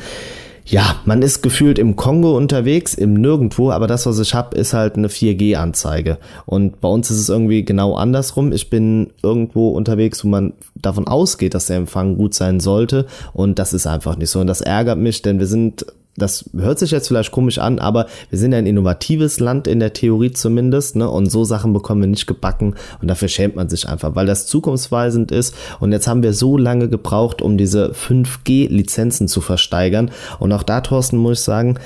ja, 0.67 0.97
man 1.05 1.21
ist 1.21 1.43
gefühlt 1.43 1.79
im 1.79 1.95
Kongo 1.95 2.37
unterwegs, 2.37 2.95
im 2.95 3.15
Nirgendwo, 3.15 3.71
aber 3.71 3.87
das, 3.87 4.07
was 4.07 4.19
ich 4.19 4.33
habe, 4.35 4.57
ist 4.57 4.73
halt 4.73 4.97
eine 4.97 5.09
4G-Anzeige. 5.09 6.19
Und 6.47 6.81
bei 6.81 6.89
uns 6.89 7.11
ist 7.11 7.19
es 7.19 7.29
irgendwie 7.29 7.65
genau 7.65 7.95
andersrum. 7.95 8.51
Ich 8.51 8.71
bin 8.71 9.13
irgendwo 9.23 9.71
unterwegs, 9.71 10.25
wo 10.25 10.29
man 10.29 10.55
davon 10.75 11.07
ausgeht, 11.07 11.55
dass 11.55 11.67
der 11.67 11.77
Empfang 11.77 12.17
gut 12.17 12.33
sein 12.33 12.61
sollte. 12.61 13.07
Und 13.35 13.59
das 13.59 13.75
ist 13.75 13.87
einfach 13.87 14.17
nicht 14.17 14.31
so. 14.31 14.41
Und 14.41 14.47
das 14.47 14.63
ärgert 14.63 14.99
mich, 14.99 15.21
denn 15.21 15.39
wir 15.39 15.47
sind 15.47 15.85
das 16.17 16.49
hört 16.57 16.79
sich 16.79 16.93
jetzt 16.93 17.09
vielleicht 17.09 17.33
komisch 17.33 17.59
an, 17.59 17.79
aber 17.79 18.07
wir 18.31 18.39
sind 18.39 18.55
ein 18.55 18.67
innovatives 18.67 19.41
Land 19.41 19.67
in 19.67 19.81
der 19.81 19.93
Theorie 19.93 20.33
zumindest, 20.33 20.97
ne? 20.97 21.11
Und 21.11 21.31
so 21.31 21.45
Sachen 21.45 21.73
bekommen 21.73 22.03
wir 22.03 22.09
nicht 22.09 22.27
gebacken 22.27 22.77
und 23.01 23.09
dafür 23.09 23.29
schämt 23.29 23.57
man 23.57 23.69
sich 23.69 23.89
einfach, 23.89 24.15
weil 24.15 24.27
das 24.27 24.47
zukunftsweisend 24.47 25.33
ist. 25.33 25.55
Und 25.81 25.93
jetzt 25.93 26.07
haben 26.07 26.23
wir 26.23 26.33
so 26.33 26.57
lange 26.57 26.89
gebraucht, 26.89 27.43
um 27.43 27.59
diese 27.59 27.93
5G-Lizenzen 27.93 29.27
zu 29.27 29.41
versteigern. 29.41 30.11
Und 30.39 30.53
auch 30.53 30.63
da, 30.63 30.81
Thorsten, 30.81 31.17
muss 31.17 31.41
ich 31.41 31.45
sagen, 31.45 31.79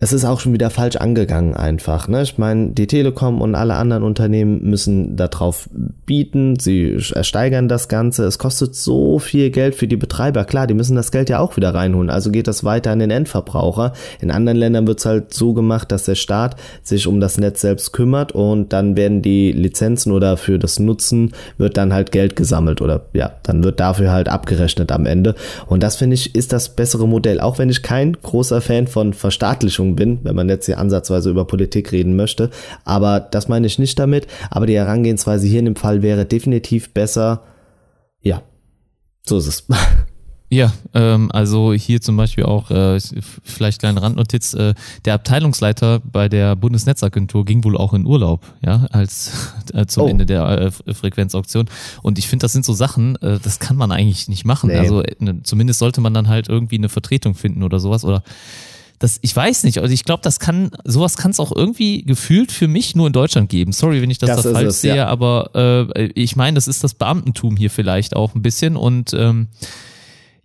es 0.00 0.12
ist 0.12 0.24
auch 0.24 0.40
schon 0.40 0.52
wieder 0.52 0.68
falsch 0.70 0.96
angegangen 0.96 1.54
einfach. 1.54 2.08
Ne? 2.08 2.22
Ich 2.22 2.36
meine, 2.36 2.70
die 2.70 2.86
Telekom 2.86 3.40
und 3.40 3.54
alle 3.54 3.74
anderen 3.74 4.02
Unternehmen 4.02 4.62
müssen 4.68 5.16
darauf 5.16 5.68
bieten, 6.04 6.58
sie 6.58 6.98
ersteigern 7.14 7.68
das 7.68 7.88
Ganze. 7.88 8.24
Es 8.24 8.38
kostet 8.38 8.74
so 8.74 9.18
viel 9.18 9.50
Geld 9.50 9.74
für 9.74 9.86
die 9.86 9.96
Betreiber. 9.96 10.44
Klar, 10.44 10.66
die 10.66 10.74
müssen 10.74 10.96
das 10.96 11.10
Geld 11.10 11.30
ja 11.30 11.38
auch 11.38 11.56
wieder 11.56 11.74
reinholen. 11.74 12.10
Also 12.10 12.30
geht 12.30 12.48
das 12.48 12.64
weiter 12.64 12.90
an 12.90 12.98
den 12.98 13.10
Endverbraucher. 13.10 13.94
In 14.20 14.30
anderen 14.30 14.58
Ländern 14.58 14.86
wird 14.86 14.98
es 14.98 15.06
halt 15.06 15.32
so 15.32 15.54
gemacht, 15.54 15.90
dass 15.90 16.04
der 16.04 16.16
Staat 16.16 16.56
sich 16.82 17.06
um 17.06 17.20
das 17.20 17.38
Netz 17.38 17.62
selbst 17.62 17.92
kümmert 17.92 18.32
und 18.32 18.74
dann 18.74 18.96
werden 18.96 19.22
die 19.22 19.52
Lizenzen 19.52 20.12
oder 20.12 20.36
für 20.36 20.58
das 20.58 20.78
Nutzen 20.80 21.32
wird 21.56 21.76
dann 21.78 21.94
halt 21.94 22.12
Geld 22.12 22.36
gesammelt 22.36 22.82
oder 22.82 23.06
ja, 23.14 23.32
dann 23.44 23.64
wird 23.64 23.80
dafür 23.80 24.12
halt 24.12 24.28
abgerechnet 24.28 24.92
am 24.92 25.06
Ende. 25.06 25.34
Und 25.66 25.82
das 25.82 25.96
finde 25.96 26.14
ich 26.14 26.34
ist 26.34 26.52
das 26.52 26.70
bessere 26.70 27.08
Modell. 27.08 27.40
Auch 27.40 27.58
wenn 27.58 27.70
ich 27.70 27.82
kein 27.82 28.12
großer 28.20 28.60
Fan 28.60 28.86
von 28.86 29.14
Verstaatlichung 29.14 29.83
Richtung 29.84 29.96
bin, 29.96 30.20
wenn 30.22 30.34
man 30.34 30.48
jetzt 30.48 30.66
hier 30.66 30.78
ansatzweise 30.78 31.30
über 31.30 31.44
Politik 31.44 31.92
reden 31.92 32.16
möchte. 32.16 32.50
Aber 32.84 33.20
das 33.20 33.48
meine 33.48 33.66
ich 33.66 33.78
nicht 33.78 33.98
damit. 33.98 34.26
Aber 34.50 34.66
die 34.66 34.76
Herangehensweise 34.76 35.46
hier 35.46 35.60
in 35.60 35.66
dem 35.66 35.76
Fall 35.76 36.02
wäre 36.02 36.24
definitiv 36.24 36.92
besser. 36.92 37.42
Ja, 38.20 38.42
so 39.26 39.38
ist 39.38 39.46
es. 39.46 39.66
Ja, 40.50 40.72
ähm, 40.92 41.32
also 41.32 41.72
hier 41.72 42.00
zum 42.00 42.16
Beispiel 42.16 42.44
auch, 42.44 42.70
äh, 42.70 43.00
vielleicht 43.42 43.80
kleine 43.80 44.00
Randnotiz, 44.00 44.54
äh, 44.54 44.74
der 45.04 45.14
Abteilungsleiter 45.14 46.00
bei 46.00 46.28
der 46.28 46.54
Bundesnetzagentur 46.54 47.44
ging 47.44 47.64
wohl 47.64 47.76
auch 47.76 47.92
in 47.92 48.06
Urlaub, 48.06 48.44
ja, 48.64 48.86
als 48.92 49.52
äh, 49.74 49.86
zum 49.86 50.04
oh. 50.04 50.06
Ende 50.06 50.26
der 50.26 50.46
äh, 50.46 50.70
Frequenzauktion. 50.70 51.68
Und 52.02 52.20
ich 52.20 52.28
finde, 52.28 52.44
das 52.44 52.52
sind 52.52 52.64
so 52.64 52.72
Sachen, 52.72 53.16
äh, 53.16 53.40
das 53.42 53.58
kann 53.58 53.76
man 53.76 53.90
eigentlich 53.90 54.28
nicht 54.28 54.44
machen. 54.44 54.68
Nee. 54.68 54.76
Also 54.76 55.02
ne, 55.18 55.42
zumindest 55.42 55.80
sollte 55.80 56.00
man 56.00 56.14
dann 56.14 56.28
halt 56.28 56.48
irgendwie 56.48 56.76
eine 56.76 56.90
Vertretung 56.90 57.34
finden 57.34 57.64
oder 57.64 57.80
sowas. 57.80 58.04
Oder 58.04 58.22
das, 58.98 59.18
ich 59.22 59.34
weiß 59.34 59.64
nicht, 59.64 59.78
also 59.78 59.92
ich 59.92 60.04
glaube, 60.04 60.22
das 60.22 60.38
kann, 60.38 60.70
sowas 60.84 61.16
kann 61.16 61.30
es 61.30 61.40
auch 61.40 61.54
irgendwie 61.54 62.04
gefühlt 62.04 62.52
für 62.52 62.68
mich 62.68 62.94
nur 62.94 63.06
in 63.08 63.12
Deutschland 63.12 63.50
geben. 63.50 63.72
Sorry, 63.72 64.00
wenn 64.00 64.10
ich 64.10 64.18
das, 64.18 64.30
das 64.30 64.42
da 64.42 64.52
falsch 64.52 64.68
es, 64.68 64.80
sehe, 64.80 64.96
ja. 64.96 65.06
aber 65.08 65.50
äh, 65.54 66.04
ich 66.14 66.36
meine, 66.36 66.54
das 66.54 66.68
ist 66.68 66.84
das 66.84 66.94
Beamtentum 66.94 67.56
hier 67.56 67.70
vielleicht 67.70 68.14
auch 68.14 68.34
ein 68.34 68.42
bisschen 68.42 68.76
und 68.76 69.12
ähm, 69.14 69.48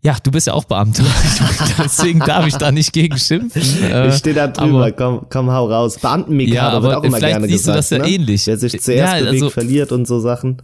ja, 0.02 0.16
du 0.24 0.32
bist 0.32 0.48
ja 0.48 0.54
auch 0.54 0.64
Beamter, 0.64 1.04
deswegen 1.78 2.20
darf 2.20 2.48
ich 2.48 2.56
da 2.56 2.72
nicht 2.72 2.94
gegen 2.94 3.18
schimpfen. 3.18 3.62
Äh, 3.84 4.08
ich 4.08 4.16
stehe 4.16 4.34
da 4.34 4.48
drüber, 4.48 4.86
aber, 4.86 4.92
komm, 4.94 5.26
komm, 5.30 5.52
hau 5.52 5.68
raus. 5.68 5.98
Beamtenmikado 6.00 6.56
ja, 6.56 6.70
aber 6.70 6.88
wird 6.88 6.96
auch 6.96 7.04
immer 7.04 7.20
gerne 7.20 7.48
siehst 7.48 7.66
gesagt. 7.66 7.76
du 7.76 7.80
das 7.80 7.90
ja 7.90 7.98
ne? 7.98 8.10
ähnlich. 8.10 8.48
Wer 8.48 8.58
sich 8.58 8.82
zuerst 8.82 9.14
ja, 9.14 9.20
bewegt, 9.20 9.34
also, 9.34 9.50
verliert 9.50 9.92
und 9.92 10.08
so 10.08 10.20
Sachen. 10.20 10.62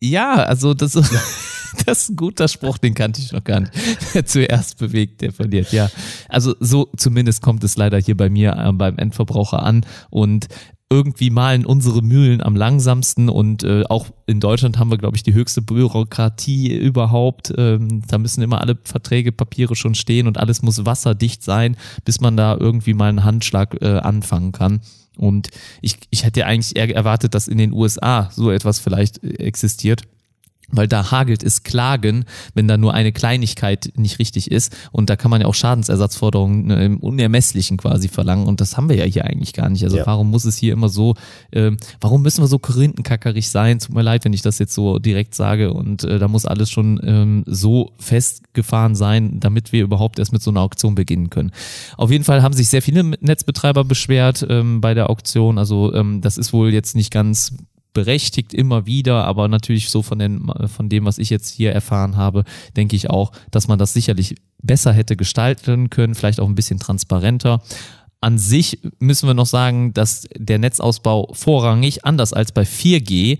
Ja, 0.00 0.34
also 0.34 0.74
das 0.74 0.92
das 1.86 2.02
ist 2.02 2.10
ein 2.10 2.16
guter 2.16 2.48
Spruch, 2.48 2.78
den 2.78 2.94
kannte 2.94 3.20
ich 3.20 3.32
noch 3.32 3.44
gar 3.44 3.60
nicht. 3.60 3.72
Wer 4.12 4.26
zuerst 4.26 4.78
bewegt, 4.78 5.20
der 5.20 5.32
verliert. 5.32 5.72
Ja, 5.72 5.90
also 6.28 6.54
so 6.60 6.88
zumindest 6.96 7.42
kommt 7.42 7.64
es 7.64 7.76
leider 7.76 7.98
hier 7.98 8.16
bei 8.16 8.28
mir 8.28 8.52
äh, 8.56 8.72
beim 8.72 8.98
Endverbraucher 8.98 9.62
an. 9.62 9.84
Und 10.10 10.48
irgendwie 10.92 11.30
malen 11.30 11.64
unsere 11.64 12.02
Mühlen 12.02 12.42
am 12.42 12.56
langsamsten 12.56 13.28
und 13.28 13.62
äh, 13.62 13.84
auch 13.88 14.06
in 14.26 14.40
Deutschland 14.40 14.76
haben 14.76 14.90
wir, 14.90 14.98
glaube 14.98 15.16
ich, 15.16 15.22
die 15.22 15.34
höchste 15.34 15.62
Bürokratie 15.62 16.76
überhaupt. 16.76 17.52
Ähm, 17.56 18.02
da 18.08 18.18
müssen 18.18 18.42
immer 18.42 18.60
alle 18.60 18.76
Verträge, 18.82 19.30
Papiere 19.30 19.76
schon 19.76 19.94
stehen 19.94 20.26
und 20.26 20.36
alles 20.36 20.62
muss 20.62 20.84
wasserdicht 20.84 21.44
sein, 21.44 21.76
bis 22.04 22.20
man 22.20 22.36
da 22.36 22.56
irgendwie 22.58 22.94
mal 22.94 23.08
einen 23.08 23.22
Handschlag 23.22 23.80
äh, 23.80 23.98
anfangen 23.98 24.50
kann. 24.50 24.80
Und 25.16 25.50
ich, 25.80 25.96
ich 26.10 26.24
hätte 26.24 26.44
eigentlich 26.46 26.76
eher 26.76 26.92
erwartet, 26.94 27.34
dass 27.34 27.46
in 27.46 27.58
den 27.58 27.72
USA 27.72 28.28
so 28.32 28.50
etwas 28.50 28.80
vielleicht 28.80 29.22
äh, 29.22 29.34
existiert 29.34 30.02
weil 30.72 30.88
da 30.88 31.10
hagelt 31.10 31.42
es 31.42 31.62
Klagen, 31.62 32.24
wenn 32.54 32.68
da 32.68 32.76
nur 32.76 32.94
eine 32.94 33.12
Kleinigkeit 33.12 33.92
nicht 33.96 34.18
richtig 34.18 34.50
ist. 34.50 34.76
Und 34.92 35.10
da 35.10 35.16
kann 35.16 35.30
man 35.30 35.40
ja 35.40 35.46
auch 35.46 35.54
Schadensersatzforderungen 35.54 36.70
äh, 36.70 36.84
im 36.84 36.98
Unermesslichen 36.98 37.76
quasi 37.76 38.08
verlangen. 38.08 38.46
Und 38.46 38.60
das 38.60 38.76
haben 38.76 38.88
wir 38.88 38.96
ja 38.96 39.04
hier 39.04 39.24
eigentlich 39.24 39.52
gar 39.52 39.68
nicht. 39.68 39.84
Also 39.84 39.98
ja. 39.98 40.06
warum 40.06 40.30
muss 40.30 40.44
es 40.44 40.56
hier 40.56 40.72
immer 40.72 40.88
so, 40.88 41.14
äh, 41.50 41.72
warum 42.00 42.22
müssen 42.22 42.42
wir 42.42 42.48
so 42.48 42.58
korinthenkackerig 42.58 43.48
sein? 43.48 43.78
Tut 43.78 43.94
mir 43.94 44.02
leid, 44.02 44.24
wenn 44.24 44.32
ich 44.32 44.42
das 44.42 44.58
jetzt 44.58 44.74
so 44.74 44.98
direkt 44.98 45.34
sage. 45.34 45.72
Und 45.72 46.04
äh, 46.04 46.18
da 46.18 46.28
muss 46.28 46.46
alles 46.46 46.70
schon 46.70 47.00
ähm, 47.04 47.44
so 47.46 47.92
festgefahren 47.98 48.94
sein, 48.94 49.40
damit 49.40 49.72
wir 49.72 49.82
überhaupt 49.82 50.18
erst 50.18 50.32
mit 50.32 50.42
so 50.42 50.50
einer 50.50 50.60
Auktion 50.60 50.94
beginnen 50.94 51.30
können. 51.30 51.52
Auf 51.96 52.10
jeden 52.10 52.24
Fall 52.24 52.42
haben 52.42 52.54
sich 52.54 52.68
sehr 52.68 52.82
viele 52.82 53.04
Netzbetreiber 53.04 53.84
beschwert 53.84 54.46
ähm, 54.48 54.80
bei 54.80 54.94
der 54.94 55.10
Auktion. 55.10 55.58
Also 55.58 55.92
ähm, 55.94 56.20
das 56.20 56.38
ist 56.38 56.52
wohl 56.52 56.72
jetzt 56.72 56.96
nicht 56.96 57.12
ganz 57.12 57.54
berechtigt 58.00 58.54
immer 58.54 58.86
wieder, 58.86 59.24
aber 59.24 59.46
natürlich 59.48 59.90
so 59.90 60.00
von, 60.00 60.18
den, 60.18 60.50
von 60.74 60.88
dem, 60.88 61.04
was 61.04 61.18
ich 61.18 61.28
jetzt 61.28 61.50
hier 61.50 61.72
erfahren 61.72 62.16
habe, 62.16 62.44
denke 62.74 62.96
ich 62.96 63.10
auch, 63.10 63.32
dass 63.50 63.68
man 63.68 63.78
das 63.78 63.92
sicherlich 63.92 64.36
besser 64.62 64.92
hätte 64.94 65.16
gestalten 65.16 65.90
können, 65.90 66.14
vielleicht 66.14 66.40
auch 66.40 66.48
ein 66.48 66.54
bisschen 66.54 66.78
transparenter. 66.78 67.60
An 68.22 68.38
sich 68.38 68.80
müssen 69.00 69.26
wir 69.26 69.34
noch 69.34 69.46
sagen, 69.46 69.92
dass 69.92 70.26
der 70.34 70.58
Netzausbau 70.58 71.28
vorrangig, 71.34 72.06
anders 72.06 72.32
als 72.32 72.52
bei 72.52 72.62
4G, 72.62 73.38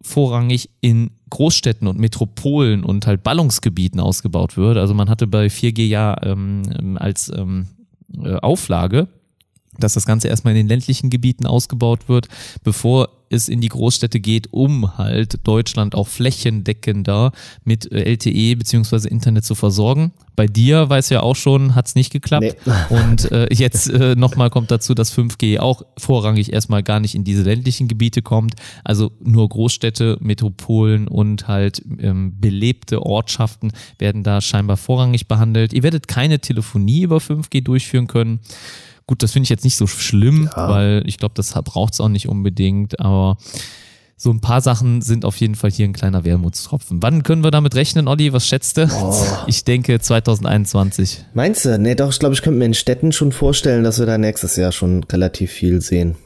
vorrangig 0.00 0.70
in 0.80 1.10
Großstädten 1.28 1.86
und 1.86 1.98
Metropolen 1.98 2.84
und 2.84 3.06
halt 3.06 3.22
Ballungsgebieten 3.22 4.00
ausgebaut 4.00 4.56
wird. 4.56 4.78
Also 4.78 4.94
man 4.94 5.10
hatte 5.10 5.26
bei 5.26 5.48
4G 5.48 5.86
ja 5.86 6.16
ähm, 6.22 6.96
als 6.98 7.30
ähm, 7.36 7.66
äh, 8.22 8.36
Auflage, 8.36 9.08
dass 9.78 9.94
das 9.94 10.06
Ganze 10.06 10.28
erstmal 10.28 10.52
in 10.52 10.58
den 10.58 10.68
ländlichen 10.68 11.10
Gebieten 11.10 11.46
ausgebaut 11.46 12.08
wird, 12.08 12.28
bevor 12.62 13.08
es 13.30 13.48
in 13.48 13.60
die 13.60 13.68
Großstädte 13.68 14.20
geht, 14.20 14.52
um 14.52 14.96
halt 14.96 15.46
Deutschland 15.46 15.94
auch 15.94 16.08
flächendeckender 16.08 17.32
mit 17.64 17.90
äh, 17.92 18.04
LTE 18.04 18.56
beziehungsweise 18.56 19.08
Internet 19.08 19.44
zu 19.44 19.54
versorgen. 19.54 20.12
Bei 20.36 20.46
dir, 20.46 20.88
weiß 20.88 21.10
ja 21.10 21.22
auch 21.22 21.36
schon, 21.36 21.74
hat 21.74 21.88
es 21.88 21.94
nicht 21.94 22.12
geklappt. 22.12 22.56
Nee. 22.64 22.72
Und 22.96 23.30
äh, 23.32 23.52
jetzt 23.52 23.90
äh, 23.90 24.14
nochmal 24.14 24.50
kommt 24.50 24.70
dazu, 24.70 24.94
dass 24.94 25.12
5G 25.16 25.58
auch 25.58 25.82
vorrangig 25.96 26.52
erstmal 26.52 26.82
gar 26.82 27.00
nicht 27.00 27.14
in 27.14 27.24
diese 27.24 27.42
ländlichen 27.42 27.88
Gebiete 27.88 28.22
kommt. 28.22 28.54
Also 28.84 29.10
nur 29.20 29.48
Großstädte, 29.48 30.16
Metropolen 30.20 31.08
und 31.08 31.48
halt 31.48 31.82
ähm, 31.98 32.34
belebte 32.38 33.02
Ortschaften 33.02 33.72
werden 33.98 34.22
da 34.22 34.40
scheinbar 34.40 34.76
vorrangig 34.76 35.26
behandelt. 35.26 35.72
Ihr 35.72 35.82
werdet 35.82 36.06
keine 36.08 36.38
Telefonie 36.38 37.02
über 37.02 37.18
5G 37.18 37.62
durchführen 37.62 38.06
können. 38.06 38.40
Gut, 39.08 39.22
das 39.22 39.32
finde 39.32 39.44
ich 39.44 39.48
jetzt 39.50 39.64
nicht 39.64 39.76
so 39.76 39.86
schlimm, 39.86 40.50
ja. 40.54 40.68
weil 40.68 41.02
ich 41.06 41.16
glaube, 41.16 41.32
das 41.34 41.52
braucht 41.64 41.94
es 41.94 42.00
auch 42.00 42.10
nicht 42.10 42.28
unbedingt, 42.28 43.00
aber 43.00 43.38
so 44.18 44.30
ein 44.30 44.40
paar 44.40 44.60
Sachen 44.60 45.00
sind 45.00 45.24
auf 45.24 45.36
jeden 45.36 45.54
Fall 45.54 45.70
hier 45.70 45.86
ein 45.86 45.94
kleiner 45.94 46.24
Wermutstropfen. 46.24 47.02
Wann 47.02 47.22
können 47.22 47.42
wir 47.42 47.50
damit 47.50 47.74
rechnen, 47.74 48.06
Olli? 48.06 48.34
Was 48.34 48.46
schätzt 48.46 48.76
du? 48.76 48.86
Oh. 48.86 49.14
Ich 49.46 49.64
denke 49.64 49.98
2021. 49.98 51.24
Meinst 51.32 51.64
du? 51.64 51.78
Nee, 51.78 51.94
doch, 51.94 52.10
ich 52.10 52.18
glaube, 52.18 52.34
ich 52.34 52.42
könnte 52.42 52.58
mir 52.58 52.66
in 52.66 52.74
Städten 52.74 53.12
schon 53.12 53.32
vorstellen, 53.32 53.82
dass 53.82 53.98
wir 53.98 54.04
da 54.04 54.18
nächstes 54.18 54.56
Jahr 54.56 54.72
schon 54.72 55.04
relativ 55.04 55.52
viel 55.52 55.80
sehen. 55.80 56.16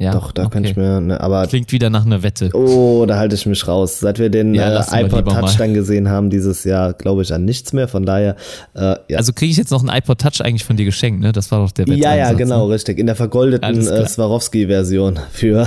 Ja, 0.00 0.12
Doch, 0.12 0.30
da 0.30 0.44
okay. 0.44 0.52
kann 0.52 0.64
ich 0.64 0.76
mir, 0.76 1.00
ne, 1.00 1.20
aber. 1.20 1.44
Klingt 1.48 1.72
wieder 1.72 1.90
nach 1.90 2.06
einer 2.06 2.22
Wette. 2.22 2.50
Oh, 2.54 3.04
da 3.04 3.16
halte 3.16 3.34
ich 3.34 3.46
mich 3.46 3.66
raus. 3.66 3.98
Seit 3.98 4.20
wir 4.20 4.30
den 4.30 4.54
ja, 4.54 4.80
äh, 4.80 5.04
iPod 5.04 5.28
Touch 5.28 5.56
dann 5.56 5.74
gesehen 5.74 6.08
haben 6.08 6.30
dieses 6.30 6.62
Jahr, 6.62 6.92
glaube 6.92 7.22
ich 7.22 7.34
an 7.34 7.44
nichts 7.44 7.72
mehr. 7.72 7.88
Von 7.88 8.06
daher, 8.06 8.36
äh, 8.74 8.94
ja. 9.08 9.18
Also 9.18 9.32
kriege 9.32 9.50
ich 9.50 9.56
jetzt 9.56 9.72
noch 9.72 9.80
einen 9.80 9.88
iPod 9.88 10.20
Touch 10.20 10.40
eigentlich 10.40 10.64
von 10.64 10.76
dir 10.76 10.84
geschenkt, 10.84 11.20
ne? 11.20 11.32
Das 11.32 11.50
war 11.50 11.58
doch 11.58 11.72
der 11.72 11.88
Wette. 11.88 11.98
Ja, 11.98 12.14
ja, 12.14 12.32
genau, 12.32 12.68
ne? 12.68 12.74
richtig. 12.74 12.96
In 12.96 13.06
der 13.06 13.16
vergoldeten 13.16 13.88
äh, 13.88 14.06
Swarovski-Version 14.06 15.18
für. 15.32 15.66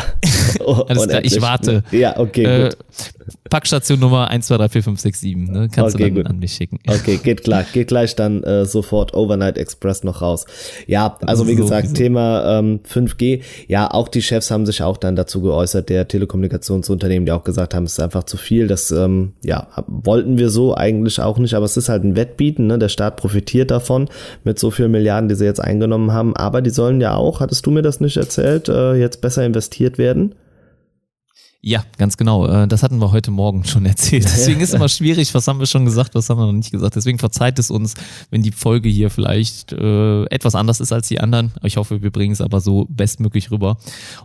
oh, 0.62 0.76
Alles 0.88 1.10
klar, 1.10 1.26
ich 1.26 1.42
warte. 1.42 1.84
Ja, 1.92 2.18
okay, 2.18 2.46
äh, 2.46 2.64
gut. 2.70 2.78
Packstation 3.50 4.00
Nummer 4.00 4.30
1, 4.30 4.48
2, 4.48 4.58
3, 4.58 4.70
4, 4.70 4.84
5, 4.84 5.00
6, 5.00 5.20
7, 5.22 5.44
ne? 5.44 5.70
Kannst 5.72 5.96
okay, 5.96 6.06
du 6.06 6.10
dann 6.10 6.24
gut. 6.24 6.26
an 6.28 6.40
mich 6.40 6.54
schicken. 6.54 6.80
Okay, 6.88 7.18
geht 7.18 7.44
klar. 7.44 7.66
Geht 7.72 7.88
gleich 7.88 8.16
dann 8.16 8.44
äh, 8.44 8.66
sofort 8.66 9.14
Overnight 9.14 9.58
Express 9.58 10.04
noch 10.04 10.22
raus. 10.22 10.46
Ja, 10.88 11.18
also 11.26 11.48
wie 11.48 11.56
so, 11.56 11.64
gesagt, 11.64 11.90
so. 11.90 11.94
Thema 11.94 12.60
ähm, 12.60 12.80
5G. 12.88 13.42
Ja, 13.68 13.92
auch 13.92 14.08
die 14.08 14.22
Chefs 14.22 14.52
haben 14.52 14.66
sich 14.66 14.84
auch 14.84 14.98
dann 14.98 15.16
dazu 15.16 15.42
geäußert, 15.42 15.90
der 15.90 16.08
Telekommunikationsunternehmen, 16.08 17.26
die 17.26 17.32
auch 17.32 17.44
gesagt 17.44 17.74
haben, 17.74 17.86
es 17.86 17.94
ist 17.94 18.00
einfach 18.00 18.24
zu 18.24 18.38
viel. 18.38 18.68
Das 18.68 18.92
ähm, 18.92 19.34
ja, 19.44 19.68
wollten 19.88 20.38
wir 20.38 20.50
so 20.50 20.76
eigentlich 20.76 21.20
auch 21.20 21.38
nicht, 21.38 21.54
aber 21.54 21.66
es 21.66 21.78
ist 21.78 21.90
halt 21.90 22.04
ein 22.04 22.16
Wettbieten. 22.16 22.68
Ne? 22.68 22.80
Der 22.80 22.90
Staat 22.90 23.18
profitiert 23.18 23.72
davon 23.72 24.10
mit 24.44 24.60
so 24.60 24.72
vielen 24.72 24.92
Milliarden, 24.92 25.30
die 25.30 25.36
sie 25.36 25.46
jetzt 25.46 25.60
eingenommen 25.60 26.12
haben. 26.12 26.36
Aber 26.36 26.62
die 26.62 26.70
sollen 26.70 27.02
ja 27.02 27.16
auch, 27.16 27.40
hattest 27.40 27.66
du 27.66 27.72
mir 27.72 27.82
das 27.82 28.00
nicht 28.00 28.18
erzählt, 28.18 28.70
äh, 28.70 28.94
jetzt 28.96 29.22
besser 29.22 29.46
investiert 29.46 29.98
werden? 29.98 30.36
Ja, 31.64 31.84
ganz 32.00 32.18
genau. 32.18 32.48
Äh, 32.48 32.68
das 32.68 32.82
hatten 32.82 32.98
wir 32.98 33.12
heute 33.12 33.30
Morgen 33.30 33.64
schon 33.66 33.86
erzählt. 33.86 34.24
Deswegen 34.24 34.62
ist 34.62 34.74
immer 34.74 34.90
schwierig, 34.90 35.34
was 35.36 35.48
haben 35.48 35.60
wir 35.60 35.68
schon 35.68 35.86
gesagt, 35.86 36.16
was 36.16 36.28
haben 36.30 36.40
wir 36.40 36.48
noch 36.48 36.54
nicht 36.54 36.72
gesagt. 36.72 36.96
Deswegen 36.96 37.20
verzeiht 37.20 37.60
es 37.60 37.70
uns, 37.70 37.94
wenn 38.32 38.42
die 38.42 38.52
Folge 38.52 38.90
hier 38.90 39.12
vielleicht 39.12 39.72
äh, 39.72 40.24
etwas 40.26 40.56
anders 40.56 40.80
ist 40.80 40.92
als 40.92 41.08
die 41.08 41.20
anderen. 41.20 41.52
Ich 41.62 41.78
hoffe, 41.78 42.02
wir 42.02 42.10
bringen 42.10 42.34
es 42.34 42.42
aber 42.42 42.62
so 42.62 42.88
bestmöglich 42.90 43.52
rüber. 43.52 43.78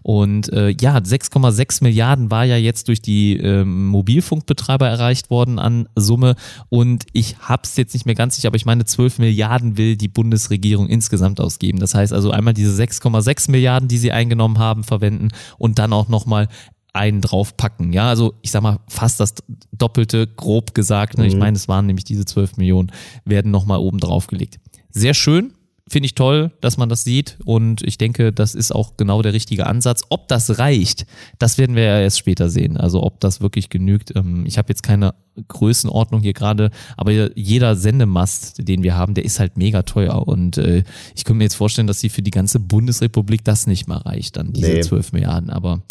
Und 0.02 0.50
äh, 0.52 0.70
ja, 0.80 0.96
6,6 0.96 1.82
Milliarden 1.82 2.30
war 2.30 2.44
ja 2.44 2.56
jetzt 2.56 2.88
durch 2.88 3.02
die 3.02 3.36
ähm, 3.36 3.86
Mobilfunkbetreiber 3.88 4.88
erreicht 4.88 5.28
worden 5.28 5.58
an 5.58 5.90
Summe. 5.94 6.36
Und 6.70 7.04
ich 7.12 7.36
habe 7.40 7.62
es 7.64 7.76
jetzt 7.76 7.92
nicht 7.92 8.06
mehr 8.06 8.14
ganz 8.14 8.36
sicher, 8.36 8.48
aber 8.48 8.56
ich 8.56 8.64
meine, 8.64 8.86
12 8.86 9.18
Milliarden 9.18 9.76
will 9.76 9.96
die 9.96 10.08
Bundesregierung 10.08 10.88
insgesamt 10.88 11.38
ausgeben. 11.38 11.80
Das 11.80 11.94
heißt 11.94 12.14
also 12.14 12.30
einmal 12.30 12.54
diese 12.54 12.82
6,6 12.82 13.50
Milliarden, 13.50 13.88
die 13.88 13.98
sie 13.98 14.10
eingenommen 14.10 14.58
haben, 14.58 14.84
verwenden 14.84 15.28
und 15.58 15.78
dann 15.78 15.92
auch 15.92 16.08
nochmal 16.08 16.48
einen 16.96 17.20
draufpacken. 17.20 17.92
Ja, 17.92 18.08
also 18.08 18.34
ich 18.42 18.50
sag 18.50 18.62
mal 18.62 18.78
fast 18.88 19.20
das 19.20 19.34
Doppelte, 19.72 20.26
grob 20.26 20.74
gesagt. 20.74 21.18
Ne? 21.18 21.24
Mhm. 21.24 21.28
Ich 21.28 21.36
meine, 21.36 21.56
es 21.56 21.68
waren 21.68 21.86
nämlich 21.86 22.04
diese 22.04 22.24
12 22.24 22.56
Millionen, 22.56 22.90
werden 23.24 23.50
nochmal 23.50 23.78
oben 23.78 23.98
draufgelegt. 23.98 24.58
Sehr 24.90 25.14
schön, 25.14 25.52
finde 25.88 26.06
ich 26.06 26.14
toll, 26.14 26.50
dass 26.60 26.78
man 26.78 26.88
das 26.88 27.04
sieht 27.04 27.38
und 27.44 27.82
ich 27.82 27.96
denke, 27.96 28.32
das 28.32 28.56
ist 28.56 28.72
auch 28.74 28.96
genau 28.96 29.22
der 29.22 29.32
richtige 29.32 29.66
Ansatz. 29.66 30.02
Ob 30.08 30.26
das 30.26 30.58
reicht, 30.58 31.06
das 31.38 31.58
werden 31.58 31.76
wir 31.76 31.84
ja 31.84 32.00
erst 32.00 32.18
später 32.18 32.48
sehen. 32.48 32.76
Also 32.76 33.02
ob 33.04 33.20
das 33.20 33.40
wirklich 33.40 33.68
genügt. 33.68 34.14
Ähm, 34.16 34.44
ich 34.46 34.58
habe 34.58 34.68
jetzt 34.68 34.82
keine 34.82 35.14
Größenordnung 35.46 36.22
hier 36.22 36.32
gerade, 36.32 36.70
aber 36.96 37.36
jeder 37.38 37.76
Sendemast, 37.76 38.66
den 38.66 38.82
wir 38.82 38.96
haben, 38.96 39.14
der 39.14 39.24
ist 39.24 39.38
halt 39.38 39.56
mega 39.56 39.82
teuer 39.82 40.26
und 40.26 40.58
äh, 40.58 40.82
ich 41.14 41.24
könnte 41.24 41.38
mir 41.38 41.44
jetzt 41.44 41.54
vorstellen, 41.54 41.86
dass 41.86 42.00
sie 42.00 42.08
für 42.08 42.22
die 42.22 42.30
ganze 42.30 42.58
Bundesrepublik 42.58 43.44
das 43.44 43.68
nicht 43.68 43.86
mal 43.86 43.98
reicht, 43.98 44.38
dann 44.38 44.52
diese 44.52 44.72
nee. 44.72 44.80
12 44.80 45.12
Milliarden. 45.12 45.50
Aber 45.50 45.82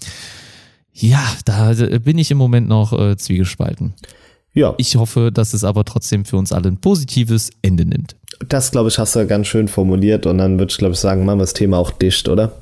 ja, 0.95 1.23
da 1.43 1.73
bin 1.99 2.17
ich 2.17 2.31
im 2.31 2.37
Moment 2.37 2.67
noch 2.69 2.93
äh, 2.93 3.17
zwiegespalten. 3.17 3.93
Ja. 4.53 4.73
Ich 4.77 4.95
hoffe, 4.95 5.31
dass 5.33 5.53
es 5.53 5.65
aber 5.65 5.83
trotzdem 5.83 6.23
für 6.23 6.37
uns 6.37 6.53
alle 6.53 6.69
ein 6.69 6.77
positives 6.77 7.49
Ende 7.61 7.85
nimmt. 7.85 8.15
Das, 8.47 8.71
glaube 8.71 8.87
ich, 8.89 8.97
hast 8.97 9.15
du 9.15 9.27
ganz 9.27 9.47
schön 9.47 9.67
formuliert 9.67 10.25
und 10.25 10.37
dann 10.37 10.57
würde 10.57 10.71
ich, 10.71 10.77
glaube 10.77 10.93
ich, 10.93 10.99
sagen, 10.99 11.25
machen 11.25 11.39
wir 11.39 11.43
das 11.43 11.53
Thema 11.53 11.77
auch 11.77 11.91
dicht, 11.91 12.29
oder? 12.29 12.53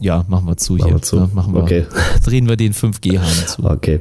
Ja, 0.00 0.24
machen 0.28 0.46
wir 0.46 0.56
zu 0.56 0.74
machen 0.74 0.86
hier. 0.86 0.94
Wir 0.96 1.02
zu. 1.02 1.16
Ja, 1.16 1.28
machen 1.32 1.54
wir. 1.54 1.62
Okay. 1.62 1.86
Drehen 2.24 2.48
wir 2.48 2.56
den 2.56 2.72
5G-Hahn 2.72 3.46
zu. 3.48 3.64
Okay. 3.64 4.00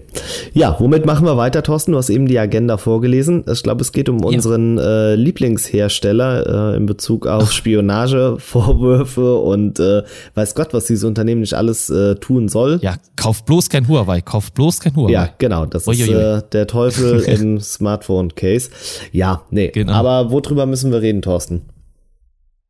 Ja, 0.53 0.75
womit 0.79 1.05
machen 1.05 1.25
wir 1.25 1.37
weiter, 1.37 1.63
Thorsten? 1.63 1.93
Du 1.93 1.97
hast 1.97 2.09
eben 2.09 2.27
die 2.27 2.37
Agenda 2.37 2.77
vorgelesen. 2.77 3.43
Ich 3.51 3.63
glaube, 3.63 3.81
es 3.81 3.91
geht 3.91 4.07
um 4.07 4.19
ja. 4.19 4.25
unseren 4.25 4.77
äh, 4.77 5.15
Lieblingshersteller 5.15 6.73
äh, 6.73 6.77
in 6.77 6.85
Bezug 6.85 7.25
auf 7.25 7.51
Spionage, 7.51 8.37
Vorwürfe 8.39 9.35
und 9.37 9.79
äh, 9.79 10.03
weiß 10.35 10.53
Gott, 10.53 10.73
was 10.73 10.85
dieses 10.85 11.03
Unternehmen 11.03 11.41
nicht 11.41 11.55
alles 11.55 11.89
äh, 11.89 12.15
tun 12.15 12.47
soll. 12.47 12.79
Ja, 12.83 12.97
kauf 13.15 13.43
bloß 13.45 13.69
kein 13.69 13.87
Huawei, 13.87 14.21
kauf 14.21 14.51
bloß 14.51 14.79
kein 14.79 14.95
Huawei. 14.95 15.11
Ja, 15.11 15.29
genau. 15.37 15.65
Das 15.65 15.87
Uiuiui. 15.87 16.03
ist 16.03 16.09
äh, 16.09 16.41
der 16.51 16.67
Teufel 16.67 17.19
im 17.27 17.59
Smartphone-Case. 17.59 18.69
Ja, 19.11 19.41
nee. 19.49 19.69
Genau. 19.69 19.93
Aber 19.93 20.31
worüber 20.31 20.65
müssen 20.67 20.91
wir 20.91 21.01
reden, 21.01 21.23
Thorsten? 21.23 21.63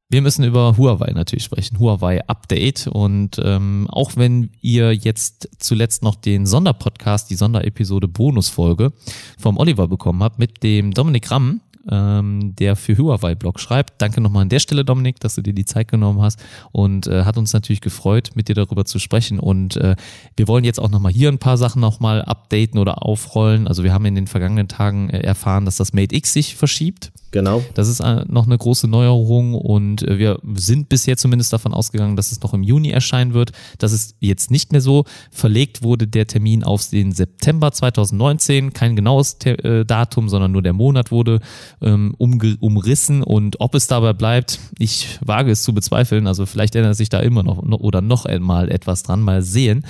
Wir 0.09 0.21
müssen 0.21 0.45
über 0.45 0.77
Huawei 0.77 1.11
natürlich 1.11 1.43
sprechen, 1.43 1.79
Huawei 1.79 2.25
Update. 2.27 2.87
Und 2.87 3.41
ähm, 3.43 3.87
auch 3.89 4.15
wenn 4.15 4.51
ihr 4.61 4.93
jetzt 4.93 5.49
zuletzt 5.59 6.01
noch 6.01 6.15
den 6.15 6.45
Sonderpodcast, 6.45 7.29
die 7.29 7.35
Sonderepisode 7.35 8.07
Bonusfolge 8.07 8.93
vom 9.37 9.57
Oliver 9.57 9.89
bekommen 9.89 10.23
habt 10.23 10.39
mit 10.39 10.63
dem 10.63 10.93
Dominik 10.93 11.29
Ramm, 11.29 11.59
ähm, 11.91 12.55
der 12.55 12.77
für 12.77 12.97
Huawei-Blog 12.97 13.59
schreibt. 13.59 14.01
Danke 14.01 14.21
nochmal 14.21 14.43
an 14.43 14.49
der 14.49 14.59
Stelle, 14.59 14.85
Dominik, 14.85 15.19
dass 15.19 15.35
du 15.35 15.41
dir 15.41 15.53
die 15.53 15.65
Zeit 15.65 15.89
genommen 15.89 16.21
hast 16.21 16.39
und 16.71 17.07
äh, 17.07 17.25
hat 17.25 17.37
uns 17.37 17.51
natürlich 17.51 17.81
gefreut, 17.81 18.31
mit 18.35 18.47
dir 18.47 18.55
darüber 18.55 18.85
zu 18.85 18.99
sprechen. 18.99 19.39
Und 19.39 19.75
äh, 19.75 19.97
wir 20.37 20.47
wollen 20.47 20.63
jetzt 20.63 20.79
auch 20.79 20.89
nochmal 20.89 21.11
hier 21.11 21.29
ein 21.29 21.37
paar 21.37 21.57
Sachen 21.57 21.81
nochmal 21.81 22.21
updaten 22.21 22.79
oder 22.79 23.03
aufrollen. 23.05 23.67
Also 23.67 23.83
wir 23.83 23.93
haben 23.93 24.05
in 24.05 24.15
den 24.15 24.27
vergangenen 24.27 24.69
Tagen 24.69 25.09
äh, 25.09 25.19
erfahren, 25.19 25.65
dass 25.65 25.75
das 25.75 25.91
Mate 25.91 26.15
X 26.15 26.31
sich 26.31 26.55
verschiebt. 26.55 27.11
Genau. 27.37 27.63
Das 27.75 27.87
ist 27.87 27.99
äh, 27.99 28.25
noch 28.27 28.47
eine 28.47 28.57
große 28.57 28.87
Neuerung 28.87 29.53
und 29.53 30.01
äh, 30.01 30.17
wir 30.17 30.39
sind 30.55 30.89
bisher 30.89 31.17
zumindest 31.17 31.53
davon 31.53 31.71
ausgegangen, 31.71 32.15
dass 32.15 32.31
es 32.31 32.41
noch 32.41 32.55
im 32.55 32.63
Juni 32.63 32.89
erscheinen 32.89 33.35
wird. 33.35 33.51
Das 33.77 33.91
ist 33.91 34.15
jetzt 34.19 34.49
nicht 34.49 34.71
mehr 34.71 34.81
so. 34.81 35.05
Verlegt 35.29 35.83
wurde 35.83 36.07
der 36.07 36.25
Termin 36.25 36.63
auf 36.63 36.89
den 36.89 37.11
September 37.11 37.71
2019. 37.71 38.73
Kein 38.73 38.95
genaues 38.95 39.37
äh, 39.45 39.85
Datum, 39.85 40.29
sondern 40.29 40.51
nur 40.51 40.63
der 40.63 40.73
Monat 40.73 41.11
wurde 41.11 41.39
ähm, 41.79 42.15
umrissen 42.17 43.21
und 43.21 43.61
ob 43.61 43.75
es 43.75 43.85
dabei 43.85 44.13
bleibt, 44.13 44.59
ich 44.79 45.19
wage 45.23 45.51
es 45.51 45.61
zu 45.61 45.75
bezweifeln. 45.75 46.25
Also 46.25 46.47
vielleicht 46.47 46.75
ändert 46.75 46.95
sich 46.95 47.09
da 47.09 47.19
immer 47.19 47.43
noch 47.43 47.59
oder 47.59 48.01
noch 48.01 48.25
einmal 48.25 48.71
etwas 48.71 49.03
dran. 49.03 49.21
Mal 49.21 49.43
sehen. 49.43 49.85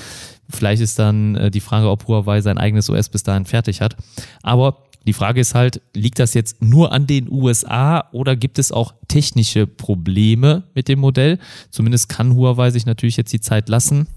Vielleicht 0.49 0.81
ist 0.81 0.99
dann 0.99 1.51
die 1.51 1.59
Frage, 1.59 1.89
ob 1.89 2.07
Huawei 2.07 2.41
sein 2.41 2.57
eigenes 2.57 2.89
OS 2.89 3.07
bis 3.07 3.23
dahin 3.23 3.45
fertig 3.45 3.81
hat. 3.81 3.95
Aber 4.43 4.86
die 5.07 5.13
Frage 5.13 5.39
ist 5.39 5.55
halt, 5.55 5.81
liegt 5.93 6.19
das 6.19 6.33
jetzt 6.33 6.61
nur 6.61 6.91
an 6.91 7.07
den 7.07 7.31
USA 7.31 8.09
oder 8.11 8.35
gibt 8.35 8.59
es 8.59 8.73
auch 8.73 8.93
technische 9.07 9.65
Probleme 9.65 10.63
mit 10.75 10.89
dem 10.89 10.99
Modell? 10.99 11.39
Zumindest 11.71 12.09
kann 12.09 12.35
Huawei 12.35 12.71
sich 12.71 12.85
natürlich 12.85 13.15
jetzt 13.15 13.31
die 13.31 13.39
Zeit 13.39 13.69
lassen 13.69 14.07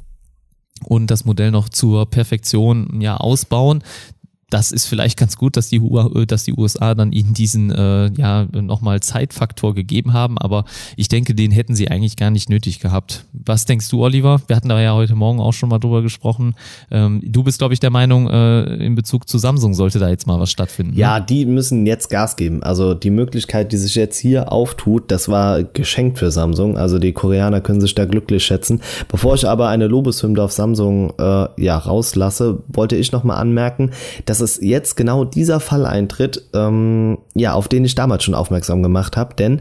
und 0.85 1.09
das 1.11 1.25
Modell 1.25 1.53
noch 1.53 1.69
zur 1.69 2.11
Perfektion 2.11 3.01
ja 3.01 3.17
ausbauen 3.17 3.85
das 4.51 4.73
ist 4.73 4.87
vielleicht 4.87 5.19
ganz 5.19 5.37
gut, 5.37 5.57
dass 5.57 5.69
die, 5.69 5.77
äh, 5.77 6.27
dass 6.27 6.45
die 6.45 6.55
USA 6.55 6.95
dann 6.95 7.13
ihnen 7.13 7.33
diesen 7.35 7.71
äh, 7.71 8.11
ja 8.13 8.47
nochmal 8.53 9.01
Zeitfaktor 9.01 9.75
gegeben 9.75 10.13
haben, 10.13 10.39
aber 10.39 10.65
ich 10.97 11.09
denke, 11.09 11.35
den 11.35 11.51
hätten 11.51 11.75
sie 11.75 11.89
eigentlich 11.89 12.17
gar 12.17 12.31
nicht 12.31 12.51
nötig 12.51 12.81
gehabt. 12.81 13.25
Was 13.33 13.65
denkst 13.65 13.89
du, 13.89 14.03
Oliver? 14.03 14.41
Wir 14.47 14.57
hatten 14.57 14.69
da 14.69 14.81
ja 14.81 14.95
heute 14.95 15.15
Morgen 15.15 15.41
auch 15.41 15.53
schon 15.53 15.69
mal 15.69 15.79
drüber 15.79 16.03
gesprochen. 16.03 16.55
Ähm, 16.91 17.23
du 17.25 17.43
bist, 17.43 17.59
glaube 17.59 17.75
ich, 17.75 17.81
der 17.81 17.91
Meinung, 17.91 18.29
äh, 18.29 18.63
in 18.85 18.95
Bezug 18.95 19.29
zu 19.29 19.39
Samsung 19.39 19.75
sollte 19.75 19.99
da 19.99 20.09
jetzt 20.09 20.27
mal 20.27 20.41
was 20.41 20.51
stattfinden. 20.51 20.97
Ja, 20.97 21.19
ne? 21.19 21.27
die 21.29 21.47
müssen 21.47 21.87
jetzt 21.87 22.11
Gas 22.11 22.37
geben. 22.37 22.63
Also 22.63 22.95
die 22.95 23.11
Möglichkeit, 23.11 23.73
die 23.73 23.77
sich 23.77 23.95
jetzt 23.95 24.19
hier 24.19 24.53
auftut, 24.53 25.11
das 25.11 25.29
war 25.29 25.63
geschenkt 25.63 26.19
für 26.19 26.31
Samsung. 26.31 26.77
Also 26.77 26.99
die 26.99 27.13
Koreaner 27.13 27.61
können 27.61 27.81
sich 27.81 27.95
da 27.95 28.05
glücklich 28.05 28.45
schätzen. 28.45 28.81
Bevor 29.09 29.35
ich 29.35 29.47
aber 29.47 29.69
eine 29.69 29.87
Lobeshymne 29.87 30.43
auf 30.43 30.53
Samsung 30.53 31.13
äh, 31.19 31.47
ja 31.57 31.79
rauslasse, 31.79 32.63
wollte 32.69 32.97
ich 32.97 33.13
noch 33.13 33.25
mal 33.25 33.37
anmerken, 33.37 33.91
dass 34.25 34.40
dass 34.41 34.53
es 34.53 34.61
jetzt 34.63 34.97
genau 34.97 35.25
dieser 35.25 35.61
Fall 35.61 35.87
eintritt, 35.87 36.43
ähm, 36.55 37.19
ja, 37.35 37.53
auf 37.53 37.69
den 37.69 37.85
ich 37.85 37.95
damals 37.95 38.25
schon 38.25 38.35
aufmerksam 38.35 38.83
gemacht 38.83 39.17
habe, 39.17 39.35
denn 39.35 39.61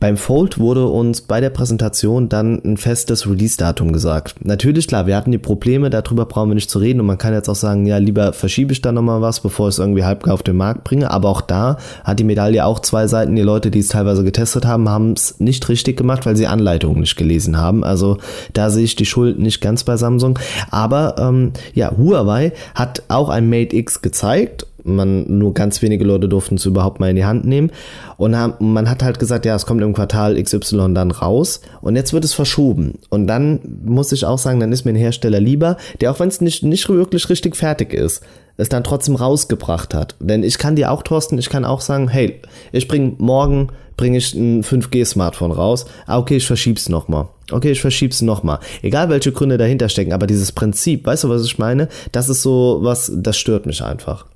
beim 0.00 0.16
Fold 0.16 0.60
wurde 0.60 0.86
uns 0.86 1.22
bei 1.22 1.40
der 1.40 1.50
Präsentation 1.50 2.28
dann 2.28 2.62
ein 2.64 2.76
festes 2.76 3.28
Release-Datum 3.28 3.92
gesagt. 3.92 4.36
Natürlich, 4.44 4.86
klar, 4.86 5.08
wir 5.08 5.16
hatten 5.16 5.32
die 5.32 5.38
Probleme, 5.38 5.90
darüber 5.90 6.24
brauchen 6.24 6.50
wir 6.50 6.54
nicht 6.54 6.70
zu 6.70 6.78
reden 6.78 7.00
und 7.00 7.06
man 7.06 7.18
kann 7.18 7.34
jetzt 7.34 7.48
auch 7.48 7.56
sagen, 7.56 7.84
ja, 7.84 7.98
lieber 7.98 8.32
verschiebe 8.32 8.72
ich 8.72 8.80
da 8.80 8.92
nochmal 8.92 9.22
was, 9.22 9.40
bevor 9.40 9.68
ich 9.68 9.74
es 9.74 9.78
irgendwie 9.80 10.04
halb 10.04 10.28
auf 10.28 10.44
den 10.44 10.56
Markt 10.56 10.84
bringe. 10.84 11.10
Aber 11.10 11.28
auch 11.28 11.40
da 11.40 11.78
hat 12.04 12.20
die 12.20 12.24
Medaille 12.24 12.64
auch 12.64 12.78
zwei 12.78 13.08
Seiten. 13.08 13.34
Die 13.34 13.42
Leute, 13.42 13.72
die 13.72 13.80
es 13.80 13.88
teilweise 13.88 14.22
getestet 14.22 14.66
haben, 14.66 14.88
haben 14.88 15.14
es 15.14 15.40
nicht 15.40 15.68
richtig 15.68 15.96
gemacht, 15.96 16.26
weil 16.26 16.36
sie 16.36 16.46
Anleitungen 16.46 17.00
nicht 17.00 17.16
gelesen 17.16 17.58
haben. 17.58 17.82
Also 17.82 18.18
da 18.52 18.70
sehe 18.70 18.84
ich 18.84 18.94
die 18.94 19.06
Schuld 19.06 19.40
nicht 19.40 19.60
ganz 19.60 19.82
bei 19.82 19.96
Samsung. 19.96 20.38
Aber 20.70 21.16
ähm, 21.18 21.52
ja, 21.74 21.90
Huawei 21.96 22.52
hat 22.76 23.02
auch 23.08 23.30
ein 23.30 23.50
Mate 23.50 23.74
X 23.74 24.00
gezeigt 24.00 24.67
man 24.84 25.38
nur 25.38 25.54
ganz 25.54 25.82
wenige 25.82 26.04
Leute 26.04 26.28
durften 26.28 26.56
es 26.56 26.66
überhaupt 26.66 27.00
mal 27.00 27.10
in 27.10 27.16
die 27.16 27.24
Hand 27.24 27.44
nehmen. 27.44 27.70
Und 28.16 28.32
man 28.60 28.88
hat 28.88 29.02
halt 29.02 29.18
gesagt, 29.18 29.44
ja, 29.46 29.54
es 29.54 29.66
kommt 29.66 29.82
im 29.82 29.92
Quartal 29.92 30.40
XY 30.42 30.94
dann 30.94 31.10
raus. 31.10 31.60
Und 31.80 31.96
jetzt 31.96 32.12
wird 32.12 32.24
es 32.24 32.34
verschoben. 32.34 32.98
Und 33.10 33.26
dann 33.26 33.60
muss 33.84 34.12
ich 34.12 34.24
auch 34.24 34.38
sagen, 34.38 34.60
dann 34.60 34.72
ist 34.72 34.84
mir 34.84 34.92
ein 34.92 34.96
Hersteller 34.96 35.40
lieber, 35.40 35.76
der 36.00 36.10
auch 36.10 36.20
wenn 36.20 36.28
es 36.28 36.40
nicht, 36.40 36.62
nicht 36.62 36.88
wirklich 36.88 37.28
richtig 37.28 37.56
fertig 37.56 37.92
ist, 37.92 38.22
es 38.56 38.68
dann 38.68 38.84
trotzdem 38.84 39.16
rausgebracht 39.16 39.94
hat. 39.94 40.16
Denn 40.20 40.42
ich 40.42 40.58
kann 40.58 40.76
dir 40.76 40.90
auch, 40.90 41.02
Thorsten, 41.02 41.38
ich 41.38 41.48
kann 41.48 41.64
auch 41.64 41.80
sagen, 41.80 42.08
hey, 42.08 42.40
ich 42.72 42.88
bringe 42.88 43.14
morgen 43.18 43.68
bringe 43.98 44.16
ich 44.16 44.32
ein 44.32 44.62
5G-Smartphone 44.62 45.52
raus. 45.52 45.84
Ah, 46.06 46.18
okay, 46.18 46.36
ich 46.36 46.46
verschieb's 46.46 46.88
nochmal. 46.88 47.28
Okay, 47.50 47.72
ich 47.72 47.80
verschieb's 47.80 48.22
nochmal. 48.22 48.60
Egal 48.80 49.10
welche 49.10 49.32
Gründe 49.32 49.58
dahinter 49.58 49.90
stecken, 49.90 50.12
aber 50.12 50.26
dieses 50.26 50.52
Prinzip, 50.52 51.04
weißt 51.04 51.24
du, 51.24 51.28
was 51.28 51.44
ich 51.44 51.58
meine? 51.58 51.88
Das 52.12 52.30
ist 52.30 52.42
so 52.42 52.78
was, 52.80 53.12
das 53.14 53.36
stört 53.36 53.66
mich 53.66 53.82
einfach. 53.82 54.26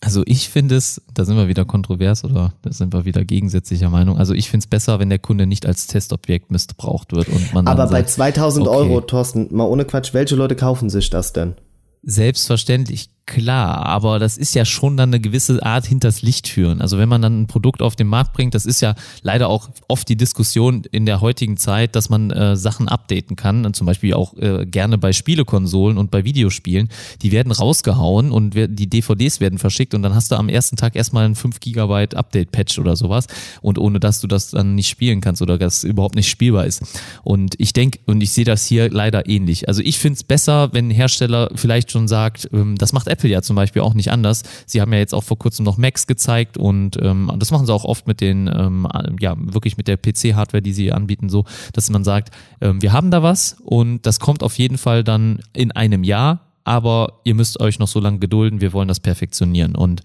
Also 0.00 0.22
ich 0.26 0.50
finde 0.50 0.76
es, 0.76 1.00
da 1.14 1.24
sind 1.24 1.36
wir 1.36 1.48
wieder 1.48 1.64
kontrovers 1.64 2.24
oder 2.24 2.52
da 2.62 2.72
sind 2.72 2.92
wir 2.92 3.04
wieder 3.04 3.24
gegensätzlicher 3.24 3.88
Meinung. 3.88 4.18
Also 4.18 4.34
ich 4.34 4.50
finde 4.50 4.64
es 4.64 4.66
besser, 4.66 4.98
wenn 4.98 5.08
der 5.08 5.18
Kunde 5.18 5.46
nicht 5.46 5.66
als 5.66 5.86
Testobjekt 5.86 6.50
missbraucht 6.50 7.12
wird 7.12 7.28
und 7.28 7.54
man 7.54 7.66
Aber 7.66 7.86
bei 7.86 8.02
2000 8.02 8.66
okay, 8.66 8.76
Euro, 8.76 9.00
Thorsten, 9.00 9.48
mal 9.50 9.64
ohne 9.64 9.84
Quatsch, 9.84 10.12
welche 10.12 10.36
Leute 10.36 10.56
kaufen 10.56 10.90
sich 10.90 11.08
das 11.10 11.32
denn? 11.32 11.54
Selbstverständlich 12.02 13.13
Klar, 13.26 13.86
aber 13.86 14.18
das 14.18 14.36
ist 14.36 14.54
ja 14.54 14.66
schon 14.66 14.98
dann 14.98 15.08
eine 15.08 15.18
gewisse 15.18 15.64
Art 15.64 15.86
hinters 15.86 16.20
Licht 16.20 16.46
führen. 16.46 16.82
Also 16.82 16.98
wenn 16.98 17.08
man 17.08 17.22
dann 17.22 17.40
ein 17.40 17.46
Produkt 17.46 17.80
auf 17.80 17.96
den 17.96 18.06
Markt 18.06 18.34
bringt, 18.34 18.54
das 18.54 18.66
ist 18.66 18.82
ja 18.82 18.94
leider 19.22 19.48
auch 19.48 19.70
oft 19.88 20.06
die 20.10 20.16
Diskussion 20.16 20.82
in 20.92 21.06
der 21.06 21.22
heutigen 21.22 21.56
Zeit, 21.56 21.96
dass 21.96 22.10
man 22.10 22.30
äh, 22.30 22.54
Sachen 22.54 22.86
updaten 22.86 23.34
kann. 23.34 23.64
Und 23.64 23.76
zum 23.76 23.86
Beispiel 23.86 24.12
auch 24.12 24.36
äh, 24.36 24.66
gerne 24.66 24.98
bei 24.98 25.14
Spielekonsolen 25.14 25.96
und 25.96 26.10
bei 26.10 26.24
Videospielen. 26.24 26.90
Die 27.22 27.32
werden 27.32 27.50
rausgehauen 27.50 28.30
und 28.30 28.54
die 28.54 28.90
DVDs 28.90 29.40
werden 29.40 29.58
verschickt 29.58 29.94
und 29.94 30.02
dann 30.02 30.14
hast 30.14 30.30
du 30.30 30.36
am 30.36 30.50
ersten 30.50 30.76
Tag 30.76 30.94
erstmal 30.94 31.24
ein 31.24 31.34
5 31.34 31.60
Gigabyte 31.60 32.14
Update-Patch 32.14 32.78
oder 32.78 32.94
sowas. 32.94 33.26
Und 33.62 33.78
ohne 33.78 34.00
dass 34.00 34.20
du 34.20 34.26
das 34.26 34.50
dann 34.50 34.74
nicht 34.74 34.90
spielen 34.90 35.22
kannst 35.22 35.40
oder 35.40 35.56
das 35.56 35.82
überhaupt 35.82 36.14
nicht 36.14 36.28
spielbar 36.28 36.66
ist. 36.66 36.82
Und 37.22 37.54
ich 37.56 37.72
denke, 37.72 38.00
und 38.04 38.22
ich 38.22 38.32
sehe 38.32 38.44
das 38.44 38.66
hier 38.66 38.90
leider 38.90 39.26
ähnlich. 39.30 39.66
Also 39.66 39.80
ich 39.80 39.98
finde 39.98 40.16
es 40.16 40.24
besser, 40.24 40.74
wenn 40.74 40.88
ein 40.88 40.90
Hersteller 40.90 41.48
vielleicht 41.54 41.90
schon 41.90 42.06
sagt, 42.06 42.50
ähm, 42.52 42.76
das 42.76 42.92
macht 42.92 43.13
Apple 43.14 43.30
ja 43.30 43.42
zum 43.42 43.56
Beispiel 43.56 43.82
auch 43.82 43.94
nicht 43.94 44.10
anders. 44.10 44.42
Sie 44.66 44.80
haben 44.80 44.92
ja 44.92 44.98
jetzt 44.98 45.14
auch 45.14 45.22
vor 45.22 45.38
kurzem 45.38 45.64
noch 45.64 45.78
Macs 45.78 46.06
gezeigt 46.06 46.58
und 46.58 46.98
ähm, 47.00 47.30
das 47.38 47.52
machen 47.52 47.66
sie 47.66 47.72
auch 47.72 47.84
oft 47.84 48.06
mit 48.08 48.20
den, 48.20 48.50
ähm, 48.52 48.88
ja, 49.20 49.34
wirklich 49.38 49.76
mit 49.76 49.86
der 49.86 49.96
PC-Hardware, 49.96 50.62
die 50.62 50.72
sie 50.72 50.92
anbieten, 50.92 51.28
so, 51.28 51.44
dass 51.72 51.88
man 51.90 52.02
sagt, 52.02 52.30
ähm, 52.60 52.82
wir 52.82 52.92
haben 52.92 53.10
da 53.10 53.22
was 53.22 53.56
und 53.62 54.04
das 54.06 54.18
kommt 54.18 54.42
auf 54.42 54.58
jeden 54.58 54.78
Fall 54.78 55.04
dann 55.04 55.40
in 55.52 55.70
einem 55.72 56.02
Jahr, 56.02 56.40
aber 56.64 57.20
ihr 57.24 57.34
müsst 57.34 57.60
euch 57.60 57.78
noch 57.78 57.88
so 57.88 58.00
lange 58.00 58.18
gedulden, 58.18 58.60
wir 58.60 58.72
wollen 58.72 58.88
das 58.88 59.00
perfektionieren 59.00 59.76
und 59.76 60.02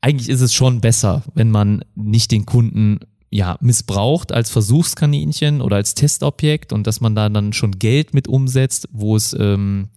eigentlich 0.00 0.28
ist 0.28 0.40
es 0.40 0.54
schon 0.54 0.80
besser, 0.80 1.22
wenn 1.34 1.50
man 1.50 1.82
nicht 1.96 2.30
den 2.30 2.46
Kunden 2.46 3.00
ja, 3.30 3.56
missbraucht 3.60 4.32
als 4.32 4.50
Versuchskaninchen 4.50 5.60
oder 5.60 5.76
als 5.76 5.94
Testobjekt 5.94 6.72
und 6.72 6.86
dass 6.86 7.00
man 7.00 7.14
da 7.14 7.28
dann 7.28 7.52
schon 7.52 7.72
Geld 7.78 8.14
mit 8.14 8.28
umsetzt, 8.28 8.88
wo 8.92 9.16
es 9.16 9.34
ähm, 9.38 9.88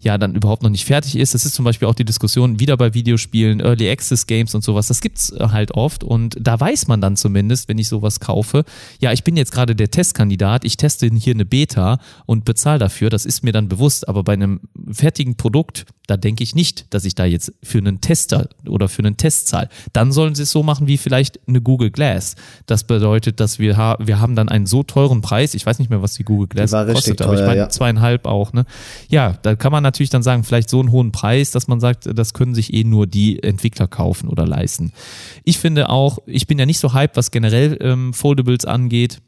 ja 0.00 0.18
dann 0.18 0.34
überhaupt 0.34 0.62
noch 0.62 0.70
nicht 0.70 0.84
fertig 0.84 1.16
ist. 1.16 1.34
Das 1.34 1.46
ist 1.46 1.54
zum 1.54 1.64
Beispiel 1.64 1.88
auch 1.88 1.94
die 1.94 2.04
Diskussion 2.04 2.60
wieder 2.60 2.76
bei 2.76 2.92
Videospielen, 2.92 3.60
Early 3.60 3.90
Access 3.90 4.26
Games 4.26 4.54
und 4.54 4.62
sowas. 4.62 4.88
Das 4.88 5.00
gibt's 5.00 5.32
halt 5.38 5.72
oft 5.72 6.04
und 6.04 6.36
da 6.38 6.60
weiß 6.60 6.86
man 6.86 7.00
dann 7.00 7.16
zumindest, 7.16 7.68
wenn 7.68 7.78
ich 7.78 7.88
sowas 7.88 8.20
kaufe, 8.20 8.64
ja, 9.00 9.12
ich 9.12 9.24
bin 9.24 9.36
jetzt 9.36 9.52
gerade 9.52 9.74
der 9.74 9.90
Testkandidat, 9.90 10.64
ich 10.64 10.76
teste 10.76 11.08
hier 11.16 11.34
eine 11.34 11.46
Beta 11.46 11.98
und 12.26 12.44
bezahle 12.44 12.78
dafür. 12.78 13.08
Das 13.08 13.24
ist 13.24 13.42
mir 13.42 13.52
dann 13.52 13.68
bewusst, 13.68 14.06
aber 14.08 14.22
bei 14.22 14.34
einem 14.34 14.60
fertigen 14.92 15.36
Produkt, 15.36 15.86
da 16.06 16.16
denke 16.16 16.42
ich 16.42 16.54
nicht, 16.54 16.86
dass 16.94 17.04
ich 17.04 17.14
da 17.14 17.24
jetzt 17.24 17.52
für 17.62 17.78
einen 17.78 18.00
Tester 18.00 18.48
oder 18.68 18.88
für 18.88 19.02
einen 19.02 19.16
Test 19.16 19.48
zahle. 19.48 19.68
Dann 19.92 20.12
sollen 20.12 20.34
sie 20.34 20.44
es 20.44 20.50
so 20.50 20.62
machen 20.62 20.86
wie 20.86 20.98
vielleicht 20.98 21.40
eine 21.48 21.60
Google 21.60 21.90
Glass 21.90 22.36
das 22.66 22.84
bedeutet, 22.84 23.40
dass 23.40 23.58
wir, 23.58 23.76
ha 23.76 23.96
wir 24.00 24.20
haben 24.20 24.34
dann 24.34 24.48
einen 24.48 24.66
so 24.66 24.82
teuren 24.82 25.20
Preis, 25.20 25.54
ich 25.54 25.64
weiß 25.64 25.78
nicht 25.78 25.88
mehr, 25.88 26.02
was 26.02 26.14
die 26.14 26.24
Google 26.24 26.48
Glass 26.48 26.70
die 26.70 26.92
kostet, 26.92 27.18
teuer, 27.18 27.28
aber 27.28 27.40
ich 27.40 27.46
meine 27.46 27.58
ja. 27.58 27.68
zweieinhalb 27.68 28.26
auch. 28.26 28.52
Ne? 28.52 28.64
Ja, 29.08 29.38
da 29.42 29.54
kann 29.54 29.72
man 29.72 29.82
natürlich 29.82 30.10
dann 30.10 30.22
sagen, 30.22 30.44
vielleicht 30.44 30.68
so 30.68 30.80
einen 30.80 30.90
hohen 30.90 31.12
Preis, 31.12 31.50
dass 31.50 31.68
man 31.68 31.80
sagt, 31.80 32.08
das 32.12 32.34
können 32.34 32.54
sich 32.54 32.72
eh 32.72 32.84
nur 32.84 33.06
die 33.06 33.42
Entwickler 33.42 33.86
kaufen 33.86 34.28
oder 34.28 34.46
leisten. 34.46 34.92
Ich 35.44 35.58
finde 35.58 35.88
auch, 35.88 36.18
ich 36.26 36.46
bin 36.46 36.58
ja 36.58 36.66
nicht 36.66 36.80
so 36.80 36.92
hype, 36.92 37.16
was 37.16 37.30
generell 37.30 37.78
ähm, 37.80 38.12
Foldables 38.12 38.64
angeht. 38.64 39.20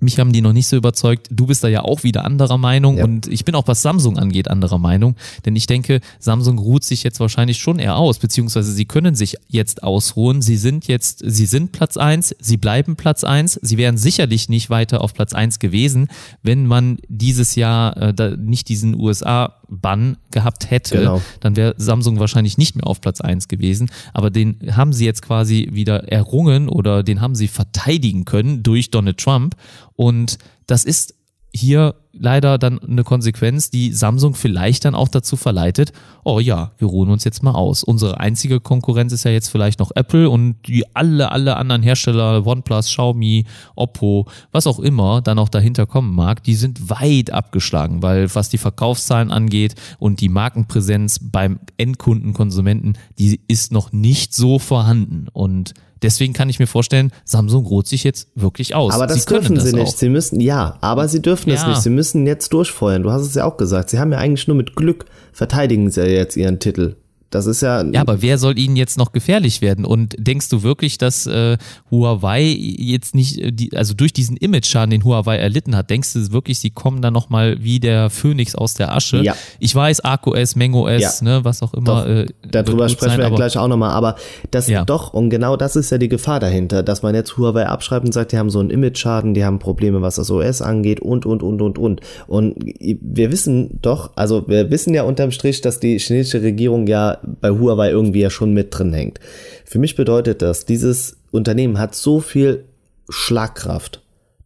Mich 0.00 0.18
haben 0.18 0.32
die 0.32 0.40
noch 0.40 0.52
nicht 0.52 0.66
so 0.66 0.76
überzeugt. 0.76 1.28
Du 1.30 1.46
bist 1.46 1.62
da 1.62 1.68
ja 1.68 1.82
auch 1.82 2.02
wieder 2.02 2.24
anderer 2.24 2.58
Meinung 2.58 2.98
ja. 2.98 3.04
und 3.04 3.26
ich 3.28 3.44
bin 3.44 3.54
auch 3.54 3.66
was 3.68 3.82
Samsung 3.82 4.18
angeht 4.18 4.48
anderer 4.48 4.78
Meinung, 4.78 5.16
denn 5.44 5.56
ich 5.56 5.66
denke, 5.66 6.00
Samsung 6.18 6.58
ruht 6.58 6.84
sich 6.84 7.02
jetzt 7.02 7.20
wahrscheinlich 7.20 7.58
schon 7.58 7.78
eher 7.78 7.96
aus, 7.96 8.18
beziehungsweise 8.18 8.72
sie 8.72 8.84
können 8.84 9.14
sich 9.14 9.36
jetzt 9.48 9.82
ausruhen. 9.82 10.42
Sie 10.42 10.56
sind 10.56 10.86
jetzt, 10.88 11.22
sie 11.24 11.46
sind 11.46 11.72
Platz 11.72 11.96
eins, 11.96 12.34
sie 12.40 12.56
bleiben 12.56 12.96
Platz 12.96 13.24
eins. 13.24 13.58
Sie 13.62 13.76
wären 13.76 13.96
sicherlich 13.96 14.48
nicht 14.48 14.70
weiter 14.70 15.02
auf 15.02 15.14
Platz 15.14 15.32
eins 15.32 15.58
gewesen, 15.58 16.08
wenn 16.42 16.66
man 16.66 16.98
dieses 17.08 17.54
Jahr 17.54 17.96
äh, 17.96 18.14
da 18.14 18.36
nicht 18.36 18.68
diesen 18.68 18.98
USA 18.98 19.59
Bann 19.70 20.16
gehabt 20.30 20.70
hätte, 20.70 20.98
genau. 20.98 21.22
dann 21.40 21.56
wäre 21.56 21.74
Samsung 21.76 22.18
wahrscheinlich 22.18 22.58
nicht 22.58 22.76
mehr 22.76 22.86
auf 22.86 23.00
Platz 23.00 23.20
eins 23.20 23.48
gewesen. 23.48 23.90
Aber 24.12 24.30
den 24.30 24.58
haben 24.76 24.92
sie 24.92 25.04
jetzt 25.04 25.22
quasi 25.22 25.68
wieder 25.72 26.08
errungen 26.10 26.68
oder 26.68 27.02
den 27.02 27.20
haben 27.20 27.34
sie 27.34 27.48
verteidigen 27.48 28.24
können 28.24 28.62
durch 28.62 28.90
Donald 28.90 29.18
Trump. 29.18 29.56
Und 29.96 30.38
das 30.66 30.84
ist 30.84 31.14
hier 31.52 31.96
leider 32.12 32.58
dann 32.58 32.78
eine 32.80 33.04
Konsequenz, 33.04 33.70
die 33.70 33.92
Samsung 33.92 34.34
vielleicht 34.34 34.84
dann 34.84 34.94
auch 34.94 35.08
dazu 35.08 35.36
verleitet, 35.36 35.92
oh 36.24 36.40
ja, 36.40 36.72
wir 36.78 36.88
ruhen 36.88 37.10
uns 37.10 37.24
jetzt 37.24 37.42
mal 37.42 37.52
aus. 37.52 37.82
Unsere 37.82 38.20
einzige 38.20 38.60
Konkurrenz 38.60 39.12
ist 39.12 39.24
ja 39.24 39.30
jetzt 39.30 39.48
vielleicht 39.48 39.78
noch 39.80 39.90
Apple 39.94 40.28
und 40.28 40.56
die 40.66 40.84
alle, 40.94 41.32
alle 41.32 41.56
anderen 41.56 41.82
Hersteller, 41.82 42.46
OnePlus, 42.46 42.86
Xiaomi, 42.86 43.46
Oppo, 43.74 44.26
was 44.52 44.66
auch 44.66 44.80
immer 44.80 45.22
dann 45.22 45.38
auch 45.38 45.48
dahinter 45.48 45.86
kommen 45.86 46.14
mag, 46.14 46.42
die 46.42 46.54
sind 46.54 46.90
weit 46.90 47.32
abgeschlagen, 47.32 48.02
weil 48.02 48.32
was 48.34 48.48
die 48.48 48.58
Verkaufszahlen 48.58 49.30
angeht 49.30 49.74
und 49.98 50.20
die 50.20 50.28
Markenpräsenz 50.28 51.20
beim 51.22 51.60
Endkunden, 51.76 52.32
Konsumenten, 52.32 52.94
die 53.18 53.40
ist 53.48 53.72
noch 53.72 53.92
nicht 53.92 54.34
so 54.34 54.58
vorhanden 54.58 55.26
und 55.32 55.74
Deswegen 56.02 56.32
kann 56.32 56.48
ich 56.48 56.58
mir 56.58 56.66
vorstellen, 56.66 57.12
Samsung 57.24 57.66
ruht 57.66 57.86
sich 57.86 58.04
jetzt 58.04 58.28
wirklich 58.34 58.74
aus. 58.74 58.94
Aber 58.94 59.06
das 59.06 59.24
sie 59.24 59.26
dürfen 59.26 59.54
das 59.56 59.64
sie 59.64 59.74
nicht. 59.74 59.86
Auch. 59.88 59.96
Sie 59.96 60.08
müssen, 60.08 60.40
ja, 60.40 60.78
aber 60.80 61.08
sie 61.08 61.20
dürfen 61.20 61.50
es 61.50 61.62
Ja. 61.62 61.68
nicht. 61.68 61.82
Sie 61.82 61.90
müssen 61.90 62.26
jetzt 62.26 62.52
durchfeuern. 62.52 63.02
Du 63.02 63.10
hast 63.10 63.22
es 63.22 63.34
ja 63.34 63.44
auch 63.44 63.56
gesagt. 63.56 63.90
Sie 63.90 63.98
haben 63.98 64.12
ja 64.12 64.18
eigentlich 64.18 64.48
nur 64.48 64.56
mit 64.56 64.76
Glück 64.76 65.04
verteidigen 65.32 65.90
sie 65.90 66.00
ja 66.00 66.06
jetzt 66.06 66.36
ihren 66.36 66.58
Titel. 66.58 66.96
Das 67.30 67.46
ist 67.46 67.60
ja. 67.62 67.82
Ja, 67.84 68.00
aber 68.00 68.22
wer 68.22 68.38
soll 68.38 68.58
ihnen 68.58 68.76
jetzt 68.76 68.98
noch 68.98 69.12
gefährlich 69.12 69.62
werden? 69.62 69.84
Und 69.84 70.16
denkst 70.18 70.48
du 70.48 70.62
wirklich, 70.62 70.98
dass 70.98 71.26
äh, 71.26 71.56
Huawei 71.90 72.42
jetzt 72.42 73.14
nicht, 73.14 73.38
äh, 73.38 73.52
die, 73.52 73.76
also 73.76 73.94
durch 73.94 74.12
diesen 74.12 74.36
Image-Schaden, 74.36 74.90
den 74.90 75.04
Huawei 75.04 75.36
erlitten 75.36 75.76
hat, 75.76 75.90
denkst 75.90 76.12
du 76.12 76.32
wirklich, 76.32 76.58
sie 76.58 76.70
kommen 76.70 77.02
dann 77.02 77.12
nochmal 77.12 77.62
wie 77.62 77.78
der 77.78 78.10
Phönix 78.10 78.54
aus 78.54 78.74
der 78.74 78.92
Asche? 78.94 79.22
Ja. 79.22 79.34
Ich 79.60 79.74
weiß, 79.74 80.00
ArcOS, 80.00 80.56
MengOS, 80.56 81.00
Ja. 81.00 81.12
ne, 81.22 81.44
was 81.44 81.62
auch 81.62 81.72
immer. 81.74 82.04
Doch, 82.04 82.06
äh, 82.06 82.26
Darüber 82.50 82.88
sprechen 82.88 83.10
sein, 83.10 83.18
wir 83.18 83.28
ja 83.28 83.34
gleich 83.34 83.56
auch 83.56 83.68
nochmal. 83.68 83.90
Aber 83.92 84.16
das 84.50 84.68
Ja. 84.68 84.84
doch, 84.84 85.12
und 85.14 85.30
genau 85.30 85.56
das 85.56 85.76
ist 85.76 85.90
ja 85.90 85.98
die 85.98 86.08
Gefahr 86.08 86.40
dahinter, 86.40 86.82
dass 86.82 87.02
man 87.02 87.14
jetzt 87.14 87.36
Huawei 87.36 87.66
abschreibt 87.66 88.04
und 88.06 88.12
sagt, 88.12 88.32
die 88.32 88.38
haben 88.38 88.50
so 88.50 88.58
einen 88.58 88.70
Image-Schaden, 88.70 89.34
die 89.34 89.44
haben 89.44 89.58
Probleme, 89.60 90.02
was 90.02 90.16
das 90.16 90.30
OS 90.30 90.62
angeht 90.62 91.00
und, 91.00 91.26
und, 91.26 91.42
und, 91.42 91.62
und, 91.62 91.78
und. 91.78 92.00
Und 92.26 92.54
wir 92.80 93.30
wissen 93.30 93.78
doch, 93.82 94.10
also 94.16 94.48
wir 94.48 94.70
wissen 94.70 94.94
ja 94.94 95.04
unterm 95.04 95.30
Strich, 95.30 95.60
dass 95.60 95.78
die 95.78 95.98
chinesische 95.98 96.42
Regierung 96.42 96.86
ja 96.88 97.18
bei 97.22 97.50
Huawei 97.50 97.90
irgendwie 97.90 98.20
ja 98.20 98.30
schon 98.30 98.52
mit 98.52 98.76
drin 98.76 98.92
hängt. 98.92 99.20
Für 99.64 99.78
mich 99.78 99.96
bedeutet 99.96 100.42
das, 100.42 100.64
dieses 100.64 101.18
Unternehmen 101.30 101.78
hat 101.78 101.94
so 101.94 102.20
viel 102.20 102.64
Schlagkraft. 103.08 104.02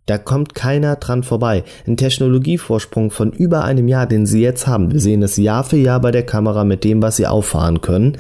Da 0.07 0.19
kommt 0.19 0.55
keiner 0.55 0.97
dran 0.97 1.23
vorbei. 1.23 1.65
Ein 1.87 1.97
Technologievorsprung 1.97 3.11
von 3.11 3.33
über 3.33 3.65
einem 3.65 3.89
Jahr, 3.89 4.07
den 4.07 4.27
sie 4.27 4.43
jetzt 4.43 4.67
haben. 4.67 4.93
Wir 4.93 5.01
sehen 5.01 5.23
es 5.23 5.39
Jahr 5.39 5.65
für 5.65 5.79
Jahr 5.79 6.01
bei 6.01 6.11
der 6.11 6.27
Kamera 6.27 6.65
mit 6.65 6.85
dem, 6.85 7.01
was 7.01 7.17
sie 7.17 7.27
auffahren 7.27 7.81
können. 7.81 8.19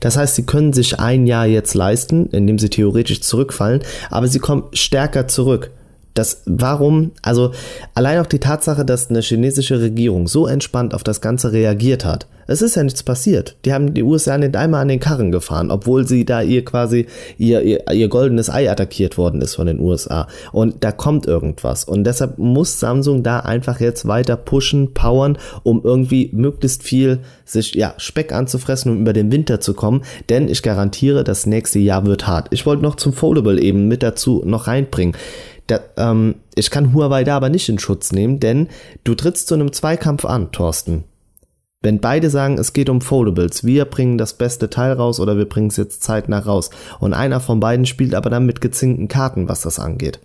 Das 0.00 0.16
heißt, 0.16 0.34
sie 0.34 0.46
können 0.46 0.72
sich 0.72 0.98
ein 0.98 1.26
Jahr 1.26 1.44
jetzt 1.44 1.74
leisten, 1.74 2.30
indem 2.30 2.58
sie 2.58 2.70
theoretisch 2.70 3.20
zurückfallen, 3.20 3.82
aber 4.10 4.28
sie 4.28 4.38
kommen 4.38 4.64
stärker 4.72 5.28
zurück. 5.28 5.70
Das, 6.16 6.42
warum, 6.46 7.12
also 7.22 7.52
allein 7.94 8.18
auch 8.20 8.26
die 8.26 8.38
Tatsache, 8.38 8.84
dass 8.84 9.10
eine 9.10 9.20
chinesische 9.20 9.80
Regierung 9.80 10.28
so 10.28 10.46
entspannt 10.46 10.94
auf 10.94 11.04
das 11.04 11.20
Ganze 11.20 11.52
reagiert 11.52 12.04
hat. 12.04 12.26
Es 12.46 12.62
ist 12.62 12.76
ja 12.76 12.84
nichts 12.84 13.02
passiert. 13.02 13.56
Die 13.64 13.72
haben 13.72 13.92
die 13.92 14.02
USA 14.02 14.38
nicht 14.38 14.56
einmal 14.56 14.82
an 14.82 14.88
den 14.88 15.00
Karren 15.00 15.32
gefahren, 15.32 15.70
obwohl 15.70 16.06
sie 16.06 16.24
da 16.24 16.42
ihr 16.42 16.64
quasi, 16.64 17.06
ihr, 17.38 17.62
ihr, 17.62 17.90
ihr 17.90 18.08
goldenes 18.08 18.48
Ei 18.50 18.70
attackiert 18.70 19.18
worden 19.18 19.40
ist 19.40 19.56
von 19.56 19.66
den 19.66 19.80
USA. 19.80 20.28
Und 20.52 20.84
da 20.84 20.92
kommt 20.92 21.26
irgendwas. 21.26 21.84
Und 21.84 22.04
deshalb 22.04 22.38
muss 22.38 22.78
Samsung 22.78 23.22
da 23.22 23.40
einfach 23.40 23.80
jetzt 23.80 24.06
weiter 24.06 24.36
pushen, 24.36 24.94
powern, 24.94 25.38
um 25.64 25.82
irgendwie 25.82 26.30
möglichst 26.32 26.82
viel 26.84 27.18
sich, 27.44 27.74
ja, 27.74 27.94
Speck 27.98 28.32
anzufressen, 28.32 28.92
um 28.92 29.00
über 29.00 29.12
den 29.12 29.32
Winter 29.32 29.60
zu 29.60 29.74
kommen. 29.74 30.02
Denn 30.28 30.48
ich 30.48 30.62
garantiere, 30.62 31.24
das 31.24 31.46
nächste 31.46 31.80
Jahr 31.80 32.06
wird 32.06 32.26
hart. 32.28 32.48
Ich 32.52 32.64
wollte 32.64 32.82
noch 32.82 32.94
zum 32.94 33.12
Foldable 33.12 33.60
eben 33.60 33.88
mit 33.88 34.02
dazu 34.02 34.42
noch 34.44 34.68
reinbringen. 34.68 35.16
Da, 35.66 35.80
ähm, 35.96 36.36
ich 36.54 36.70
kann 36.70 36.94
Huawei 36.94 37.24
da 37.24 37.36
aber 37.36 37.48
nicht 37.48 37.68
in 37.68 37.78
Schutz 37.78 38.12
nehmen, 38.12 38.40
denn 38.40 38.68
du 39.04 39.14
trittst 39.14 39.48
zu 39.48 39.54
einem 39.54 39.72
Zweikampf 39.72 40.24
an, 40.24 40.52
Thorsten. 40.52 41.04
Wenn 41.82 42.00
beide 42.00 42.30
sagen, 42.30 42.58
es 42.58 42.72
geht 42.72 42.88
um 42.88 43.00
Foldables, 43.00 43.64
wir 43.64 43.84
bringen 43.84 44.18
das 44.18 44.34
beste 44.34 44.70
Teil 44.70 44.92
raus 44.92 45.20
oder 45.20 45.36
wir 45.36 45.48
bringen 45.48 45.68
es 45.68 45.76
jetzt 45.76 46.02
zeitnah 46.02 46.38
raus. 46.38 46.70
Und 47.00 47.14
einer 47.14 47.40
von 47.40 47.60
beiden 47.60 47.86
spielt 47.86 48.14
aber 48.14 48.30
dann 48.30 48.46
mit 48.46 48.60
gezinkten 48.60 49.08
Karten, 49.08 49.48
was 49.48 49.62
das 49.62 49.78
angeht. 49.78 50.20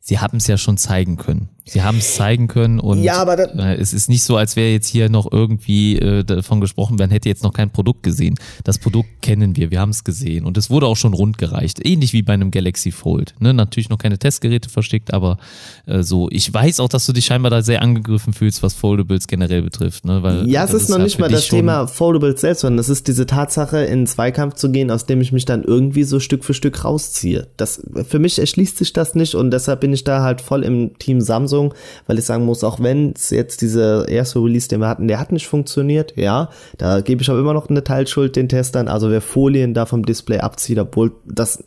Sie 0.00 0.18
haben 0.18 0.38
es 0.38 0.46
ja 0.46 0.56
schon 0.56 0.78
zeigen 0.78 1.18
können. 1.18 1.50
Sie 1.68 1.82
haben 1.82 1.98
es 1.98 2.14
zeigen 2.16 2.48
können 2.48 2.80
und 2.80 3.02
Ja, 3.02 3.16
aber 3.20 3.36
da- 3.36 3.44
äh, 3.72 3.74
es 3.76 3.92
ist 3.92 4.08
nicht 4.08 4.22
so, 4.24 4.36
als 4.36 4.56
wäre 4.56 4.70
jetzt 4.70 4.86
hier 4.88 5.08
noch 5.08 5.30
irgendwie 5.30 5.96
äh, 5.98 6.24
davon 6.24 6.60
gesprochen, 6.60 6.96
man 6.98 7.10
hätte 7.10 7.28
jetzt 7.28 7.42
noch 7.42 7.52
kein 7.52 7.70
Produkt 7.70 8.02
gesehen. 8.02 8.34
Das 8.64 8.78
Produkt 8.78 9.08
kennen 9.22 9.56
wir, 9.56 9.70
wir 9.70 9.80
haben 9.80 9.90
es 9.90 10.04
gesehen 10.04 10.44
und 10.44 10.56
es 10.56 10.70
wurde 10.70 10.86
auch 10.86 10.96
schon 10.96 11.14
rundgereicht, 11.14 11.84
ähnlich 11.86 12.12
wie 12.12 12.22
bei 12.22 12.32
einem 12.34 12.50
Galaxy 12.50 12.90
Fold. 12.90 13.34
Ne? 13.38 13.52
Natürlich 13.54 13.88
noch 13.88 13.98
keine 13.98 14.18
Testgeräte 14.18 14.68
versteckt, 14.68 15.12
aber 15.12 15.38
äh, 15.86 16.02
so. 16.02 16.28
Ich 16.30 16.52
weiß 16.52 16.80
auch, 16.80 16.88
dass 16.88 17.06
du 17.06 17.12
dich 17.12 17.26
scheinbar 17.26 17.50
da 17.50 17.62
sehr 17.62 17.82
angegriffen 17.82 18.32
fühlst, 18.32 18.62
was 18.62 18.74
Foldables 18.74 19.26
generell 19.26 19.62
betrifft. 19.62 20.04
Ne? 20.04 20.22
Weil 20.22 20.48
Ja, 20.48 20.64
es 20.64 20.72
das 20.72 20.82
ist 20.82 20.88
noch 20.90 20.98
ja 20.98 21.04
nicht 21.04 21.18
mal 21.18 21.28
das 21.30 21.48
Thema 21.48 21.86
Foldables 21.86 22.40
selbst, 22.40 22.60
sondern 22.60 22.78
es 22.78 22.88
ist 22.88 23.08
diese 23.08 23.26
Tatsache, 23.26 23.78
in 23.84 24.06
Zweikampf 24.06 24.54
zu 24.54 24.70
gehen, 24.70 24.90
aus 24.90 25.06
dem 25.06 25.20
ich 25.20 25.32
mich 25.32 25.44
dann 25.44 25.64
irgendwie 25.64 26.04
so 26.04 26.20
Stück 26.20 26.44
für 26.44 26.54
Stück 26.54 26.84
rausziehe. 26.84 27.48
Das, 27.56 27.82
für 28.08 28.18
mich 28.18 28.38
erschließt 28.38 28.76
sich 28.78 28.92
das 28.92 29.14
nicht 29.14 29.34
und 29.34 29.50
deshalb 29.50 29.80
bin 29.80 29.92
ich 29.92 30.04
da 30.04 30.22
halt 30.22 30.40
voll 30.40 30.62
im 30.64 30.96
Team 30.98 31.20
Samsung, 31.20 31.57
weil 32.06 32.18
ich 32.18 32.24
sagen 32.24 32.44
muss, 32.44 32.64
auch 32.64 32.80
wenn 32.80 33.12
es 33.16 33.30
jetzt 33.30 33.60
diese 33.60 34.06
erste 34.08 34.38
Release, 34.40 34.68
den 34.68 34.80
wir 34.80 34.88
hatten, 34.88 35.08
der 35.08 35.18
hat 35.18 35.32
nicht 35.32 35.46
funktioniert, 35.46 36.14
ja, 36.16 36.48
da 36.78 37.00
gebe 37.00 37.22
ich 37.22 37.30
aber 37.30 37.38
immer 37.38 37.54
noch 37.54 37.68
eine 37.68 37.84
Teilschuld 37.84 38.36
den 38.36 38.48
Testern, 38.48 38.88
also 38.88 39.10
wer 39.10 39.20
Folien 39.20 39.74
da 39.74 39.86
vom 39.86 40.04
Display 40.04 40.38
abzieht, 40.38 40.78
obwohl 40.78 41.12
das, 41.24 41.62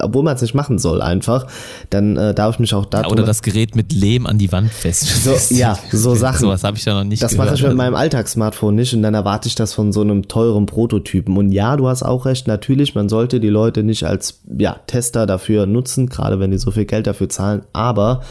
obwohl 0.00 0.22
man 0.22 0.36
es 0.36 0.42
nicht 0.42 0.54
machen 0.54 0.78
soll 0.78 1.00
einfach, 1.02 1.46
dann 1.90 2.16
äh, 2.16 2.34
darf 2.34 2.54
ich 2.54 2.60
mich 2.60 2.74
auch 2.74 2.86
da 2.86 3.02
Ja, 3.02 3.08
oder 3.08 3.24
das 3.24 3.42
Gerät 3.42 3.74
mit 3.76 3.92
Lehm 3.92 4.26
an 4.26 4.38
die 4.38 4.52
Wand 4.52 4.70
fest. 4.72 5.06
So, 5.24 5.34
ja, 5.54 5.78
so 5.90 6.14
Sachen. 6.14 6.40
Sowas 6.40 6.64
habe 6.64 6.76
ich 6.76 6.84
ja 6.84 6.94
noch 6.94 7.04
nicht 7.04 7.22
Das 7.22 7.32
gehört. 7.32 7.46
mache 7.48 7.56
ich 7.56 7.62
mit 7.62 7.76
meinem 7.76 7.94
Alltagssmartphone 7.94 8.74
nicht 8.74 8.94
und 8.94 9.02
dann 9.02 9.14
erwarte 9.14 9.48
ich 9.48 9.54
das 9.54 9.72
von 9.72 9.92
so 9.92 10.00
einem 10.00 10.28
teuren 10.28 10.66
Prototypen. 10.66 11.36
Und 11.36 11.52
ja, 11.52 11.76
du 11.76 11.88
hast 11.88 12.02
auch 12.02 12.26
recht, 12.26 12.46
natürlich, 12.48 12.94
man 12.94 13.08
sollte 13.08 13.40
die 13.40 13.48
Leute 13.48 13.82
nicht 13.82 14.04
als 14.04 14.40
ja, 14.58 14.76
Tester 14.86 15.26
dafür 15.26 15.66
nutzen, 15.66 16.08
gerade 16.08 16.40
wenn 16.40 16.50
die 16.50 16.58
so 16.58 16.70
viel 16.70 16.84
Geld 16.84 17.06
dafür 17.06 17.28
zahlen. 17.28 17.62
Aber 17.72 18.22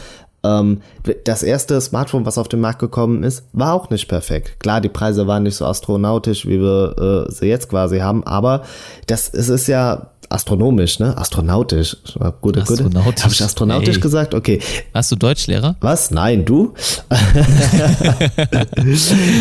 das 0.42 1.42
erste 1.44 1.80
Smartphone, 1.80 2.26
was 2.26 2.36
auf 2.38 2.48
den 2.48 2.60
Markt 2.60 2.80
gekommen 2.80 3.22
ist, 3.22 3.44
war 3.52 3.74
auch 3.74 3.90
nicht 3.90 4.08
perfekt. 4.08 4.58
Klar, 4.60 4.80
die 4.80 4.88
Preise 4.88 5.26
waren 5.28 5.44
nicht 5.44 5.54
so 5.56 5.64
astronautisch, 5.66 6.46
wie 6.46 6.58
wir 6.60 7.26
äh, 7.28 7.32
sie 7.32 7.46
jetzt 7.46 7.68
quasi 7.68 7.98
haben, 8.00 8.24
aber 8.24 8.62
das 9.06 9.28
es 9.32 9.48
ist 9.48 9.68
ja 9.68 10.08
astronomisch, 10.30 10.98
ne? 10.98 11.16
Astronautisch. 11.18 11.96
Gute, 12.40 12.60
gute. 12.62 12.84
Astronautisch. 12.84 13.22
Habe 13.22 13.34
ich 13.34 13.42
astronautisch 13.44 13.96
Ey. 13.96 14.00
gesagt? 14.00 14.34
Okay. 14.34 14.60
Warst 14.92 15.12
du 15.12 15.16
Deutschlehrer? 15.16 15.76
Was? 15.80 16.10
Nein, 16.10 16.44
du? 16.46 16.72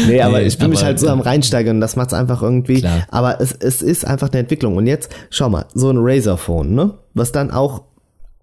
nee, 0.08 0.22
aber 0.22 0.40
Nee, 0.40 0.46
ich 0.48 0.58
bin 0.58 0.70
mich 0.70 0.80
aber- 0.80 0.88
halt 0.88 1.00
so 1.00 1.08
am 1.10 1.22
Reinsteigern 1.22 1.78
und 1.78 1.82
das 1.82 1.96
macht's 1.96 2.14
einfach 2.14 2.42
irgendwie. 2.42 2.80
Klar. 2.82 3.04
Aber 3.10 3.40
es, 3.42 3.54
es 3.54 3.82
ist 3.82 4.06
einfach 4.06 4.30
eine 4.32 4.40
Entwicklung. 4.40 4.76
Und 4.78 4.88
jetzt, 4.88 5.12
schau 5.30 5.50
mal, 5.50 5.66
so 5.74 5.90
ein 5.90 5.98
Razer-Phone, 6.00 6.74
ne? 6.74 6.92
Was 7.14 7.32
dann 7.32 7.52
auch 7.52 7.84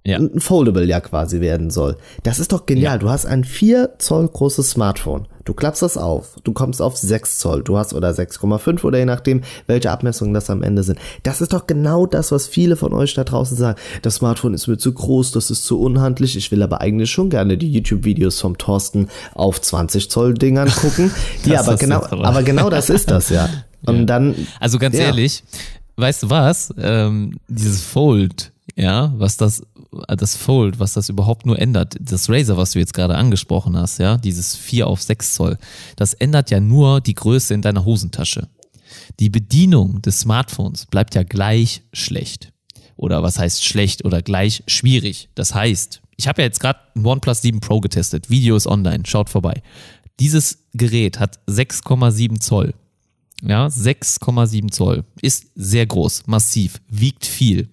Ja. 0.08 0.18
ein 0.18 0.40
Foldable 0.40 0.84
ja 0.86 1.00
quasi 1.00 1.40
werden 1.40 1.70
soll. 1.70 1.96
Das 2.22 2.38
ist 2.38 2.52
doch 2.52 2.66
genial. 2.66 2.98
Du 2.98 3.10
hast 3.10 3.26
ein 3.26 3.44
4 3.44 3.94
Zoll 3.98 4.26
großes 4.28 4.70
Smartphone. 4.70 5.26
Du 5.44 5.54
klappst 5.54 5.80
das 5.82 5.96
auf. 5.96 6.36
Du 6.44 6.52
kommst 6.52 6.82
auf 6.82 6.96
6 6.96 7.38
Zoll. 7.38 7.62
Du 7.62 7.78
hast 7.78 7.94
oder 7.94 8.10
6,5 8.10 8.84
oder 8.84 8.98
je 8.98 9.04
nachdem, 9.06 9.42
welche 9.66 9.90
Abmessungen 9.90 10.34
das 10.34 10.50
am 10.50 10.62
Ende 10.62 10.82
sind. 10.82 10.98
Das 11.22 11.40
ist 11.40 11.52
doch 11.54 11.66
genau 11.66 12.06
das, 12.06 12.32
was 12.32 12.46
viele 12.46 12.76
von 12.76 12.92
euch 12.92 13.14
da 13.14 13.24
draußen 13.24 13.56
sagen. 13.56 13.78
Das 14.02 14.16
Smartphone 14.16 14.52
ist 14.54 14.66
mir 14.66 14.76
zu 14.78 14.92
groß, 14.92 15.32
das 15.32 15.50
ist 15.50 15.64
zu 15.64 15.80
unhandlich. 15.80 16.36
Ich 16.36 16.50
will 16.50 16.62
aber 16.62 16.80
eigentlich 16.82 17.10
schon 17.10 17.30
gerne 17.30 17.56
die 17.56 17.70
YouTube-Videos 17.72 18.40
vom 18.40 18.58
Thorsten 18.58 19.08
auf 19.34 19.60
20 19.60 20.10
Zoll 20.10 20.34
Dingern 20.34 20.68
gucken. 20.70 21.10
ja, 21.44 21.60
aber 21.60 21.76
genau, 21.76 22.02
aber. 22.02 22.24
aber 22.26 22.42
genau 22.42 22.68
das 22.70 22.90
ist 22.90 23.10
das 23.10 23.30
ja. 23.30 23.48
Und 23.86 24.06
dann, 24.06 24.34
Also 24.60 24.78
ganz 24.78 24.96
Ja. 24.96 25.04
ehrlich, 25.04 25.44
weißt 25.96 26.24
du 26.24 26.30
was? 26.30 26.74
Ähm, 26.78 27.38
dieses 27.48 27.82
Fold, 27.82 28.52
ja, 28.76 29.12
was 29.16 29.36
das, 29.38 29.62
das 29.90 30.36
Fold, 30.36 30.78
was 30.78 30.92
das 30.92 31.08
überhaupt 31.08 31.46
nur 31.46 31.58
ändert, 31.58 31.96
das 32.00 32.28
Razer, 32.28 32.56
was 32.56 32.72
du 32.72 32.78
jetzt 32.78 32.94
gerade 32.94 33.16
angesprochen 33.16 33.76
hast, 33.76 33.98
ja, 33.98 34.16
dieses 34.18 34.54
4 34.56 34.86
auf 34.86 35.02
6 35.02 35.34
Zoll, 35.34 35.58
das 35.96 36.14
ändert 36.14 36.50
ja 36.50 36.60
nur 36.60 37.00
die 37.00 37.14
Größe 37.14 37.54
in 37.54 37.62
deiner 37.62 37.84
Hosentasche. 37.84 38.48
Die 39.18 39.30
Bedienung 39.30 40.02
des 40.02 40.20
Smartphones 40.20 40.86
bleibt 40.86 41.14
ja 41.14 41.22
gleich 41.22 41.82
schlecht. 41.92 42.52
Oder 42.96 43.22
was 43.22 43.38
heißt 43.38 43.64
schlecht 43.64 44.04
oder 44.04 44.22
gleich 44.22 44.64
schwierig? 44.66 45.28
Das 45.34 45.54
heißt, 45.54 46.00
ich 46.16 46.26
habe 46.26 46.42
ja 46.42 46.46
jetzt 46.46 46.60
gerade 46.60 46.80
ein 46.96 47.06
OnePlus 47.06 47.42
7 47.42 47.60
Pro 47.60 47.80
getestet. 47.80 48.28
Video 48.28 48.56
ist 48.56 48.66
online, 48.66 49.04
schaut 49.06 49.30
vorbei. 49.30 49.62
Dieses 50.18 50.58
Gerät 50.74 51.20
hat 51.20 51.38
6,7 51.46 52.40
Zoll. 52.40 52.74
Ja, 53.42 53.66
6,7 53.66 54.72
Zoll. 54.72 55.04
Ist 55.22 55.46
sehr 55.54 55.86
groß, 55.86 56.26
massiv, 56.26 56.80
wiegt 56.88 57.24
viel. 57.24 57.68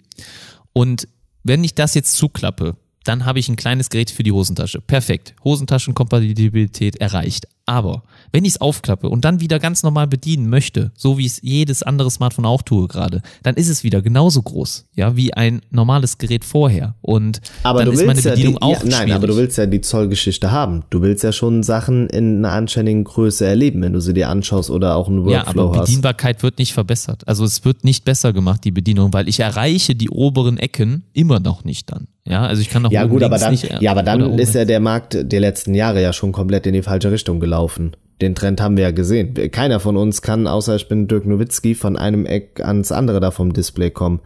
Und 0.72 1.08
wenn 1.46 1.64
ich 1.64 1.74
das 1.74 1.94
jetzt 1.94 2.14
zuklappe, 2.14 2.76
dann 3.04 3.24
habe 3.24 3.38
ich 3.38 3.48
ein 3.48 3.56
kleines 3.56 3.88
Gerät 3.88 4.10
für 4.10 4.24
die 4.24 4.32
Hosentasche. 4.32 4.80
Perfekt. 4.80 5.34
Hosentaschenkompatibilität 5.44 6.96
erreicht. 6.96 7.46
Aber 7.64 8.02
wenn 8.32 8.44
ich 8.44 8.52
es 8.54 8.60
aufklappe 8.60 9.08
und 9.08 9.24
dann 9.24 9.40
wieder 9.40 9.58
ganz 9.58 9.82
normal 9.82 10.06
bedienen 10.06 10.48
möchte, 10.48 10.92
so 10.96 11.18
wie 11.18 11.26
es 11.26 11.40
jedes 11.42 11.82
andere 11.82 12.10
Smartphone 12.10 12.44
auch 12.46 12.62
tue 12.62 12.88
gerade, 12.88 13.22
dann 13.42 13.54
ist 13.56 13.68
es 13.68 13.84
wieder 13.84 14.02
genauso 14.02 14.42
groß, 14.42 14.86
ja, 14.94 15.16
wie 15.16 15.32
ein 15.34 15.62
normales 15.70 16.18
Gerät 16.18 16.44
vorher. 16.44 16.94
Und 17.02 17.40
Aber 17.62 17.80
dann 17.80 17.86
du 17.86 17.92
ist 17.92 17.98
willst 18.00 18.06
meine 18.06 18.20
ja 18.20 18.30
Bedienung 18.30 18.54
die, 18.54 18.62
auch 18.62 18.72
ja, 18.72 18.78
nein, 18.84 18.92
schwierig. 18.92 19.14
aber 19.14 19.26
du 19.26 19.36
willst 19.36 19.58
ja 19.58 19.66
die 19.66 19.80
Zollgeschichte 19.80 20.50
haben. 20.50 20.84
Du 20.90 21.02
willst 21.02 21.22
ja 21.24 21.32
schon 21.32 21.62
Sachen 21.62 22.08
in 22.08 22.44
einer 22.44 22.52
anständigen 22.54 23.04
Größe 23.04 23.46
erleben, 23.46 23.82
wenn 23.82 23.92
du 23.92 24.00
sie 24.00 24.14
dir 24.14 24.28
anschaust 24.28 24.70
oder 24.70 24.96
auch 24.96 25.08
einen 25.08 25.28
Ja, 25.28 25.38
Workflow 25.44 25.62
aber 25.70 25.78
hast. 25.80 25.86
Bedienbarkeit 25.86 26.42
wird 26.42 26.58
nicht 26.58 26.72
verbessert. 26.72 27.26
Also 27.26 27.44
es 27.44 27.64
wird 27.64 27.84
nicht 27.84 28.04
besser 28.04 28.32
gemacht, 28.32 28.64
die 28.64 28.70
Bedienung, 28.70 29.12
weil 29.12 29.28
ich 29.28 29.40
erreiche 29.40 29.94
die 29.94 30.10
oberen 30.10 30.58
Ecken 30.58 31.04
immer 31.12 31.40
noch 31.40 31.64
nicht 31.64 31.90
dann. 31.92 32.08
Ja, 32.28 32.44
also 32.44 32.60
ich 32.60 32.70
kann 32.70 32.82
noch 32.82 32.90
Ja 32.90 33.04
gut, 33.04 33.22
aber 33.22 33.38
dann, 33.38 33.52
nicht, 33.52 33.64
äh, 33.64 33.78
ja, 33.80 33.92
aber 33.92 34.02
dann 34.02 34.38
ist 34.38 34.54
ja 34.54 34.64
der 34.64 34.80
Markt 34.80 35.16
der 35.20 35.40
letzten 35.40 35.74
Jahre 35.74 36.02
ja 36.02 36.12
schon 36.12 36.32
komplett 36.32 36.66
in 36.66 36.72
die 36.74 36.82
falsche 36.82 37.10
Richtung 37.12 37.38
gelaufen. 37.38 37.92
Den 38.20 38.34
Trend 38.34 38.60
haben 38.60 38.76
wir 38.76 38.84
ja 38.84 38.90
gesehen. 38.92 39.34
Keiner 39.50 39.78
von 39.80 39.96
uns 39.96 40.22
kann, 40.22 40.46
außer 40.46 40.74
ich 40.76 40.88
bin 40.88 41.06
Dirk 41.06 41.26
Nowitzki, 41.26 41.74
von 41.74 41.96
einem 41.96 42.24
Eck 42.24 42.60
ans 42.64 42.90
andere 42.92 43.20
da 43.20 43.30
vom 43.30 43.52
Display 43.52 43.90
kommen. 43.90 44.20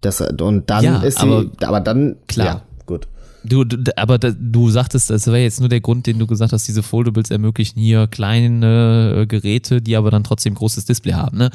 Das, 0.00 0.20
und 0.20 0.68
dann 0.70 0.84
Ja, 0.84 0.98
ist 1.02 1.20
aber- 1.20 1.42
sie, 1.42 1.64
aber 1.66 1.80
dann, 1.80 2.16
Klar. 2.26 2.46
ja, 2.46 2.62
gut. 2.86 3.06
Du, 3.44 3.64
du, 3.64 3.78
aber 3.96 4.18
da, 4.18 4.32
du 4.36 4.68
sagtest, 4.70 5.10
das 5.10 5.26
wäre 5.28 5.38
jetzt 5.38 5.60
nur 5.60 5.68
der 5.68 5.80
Grund, 5.80 6.06
den 6.08 6.18
du 6.18 6.26
gesagt 6.26 6.52
hast, 6.52 6.66
diese 6.66 6.82
Foldables 6.82 7.30
ermöglichen 7.30 7.78
hier 7.80 8.08
kleine 8.08 9.20
äh, 9.22 9.26
Geräte, 9.26 9.80
die 9.80 9.96
aber 9.96 10.10
dann 10.10 10.24
trotzdem 10.24 10.54
großes 10.54 10.84
Display 10.84 11.12
haben, 11.14 11.38
ne? 11.38 11.50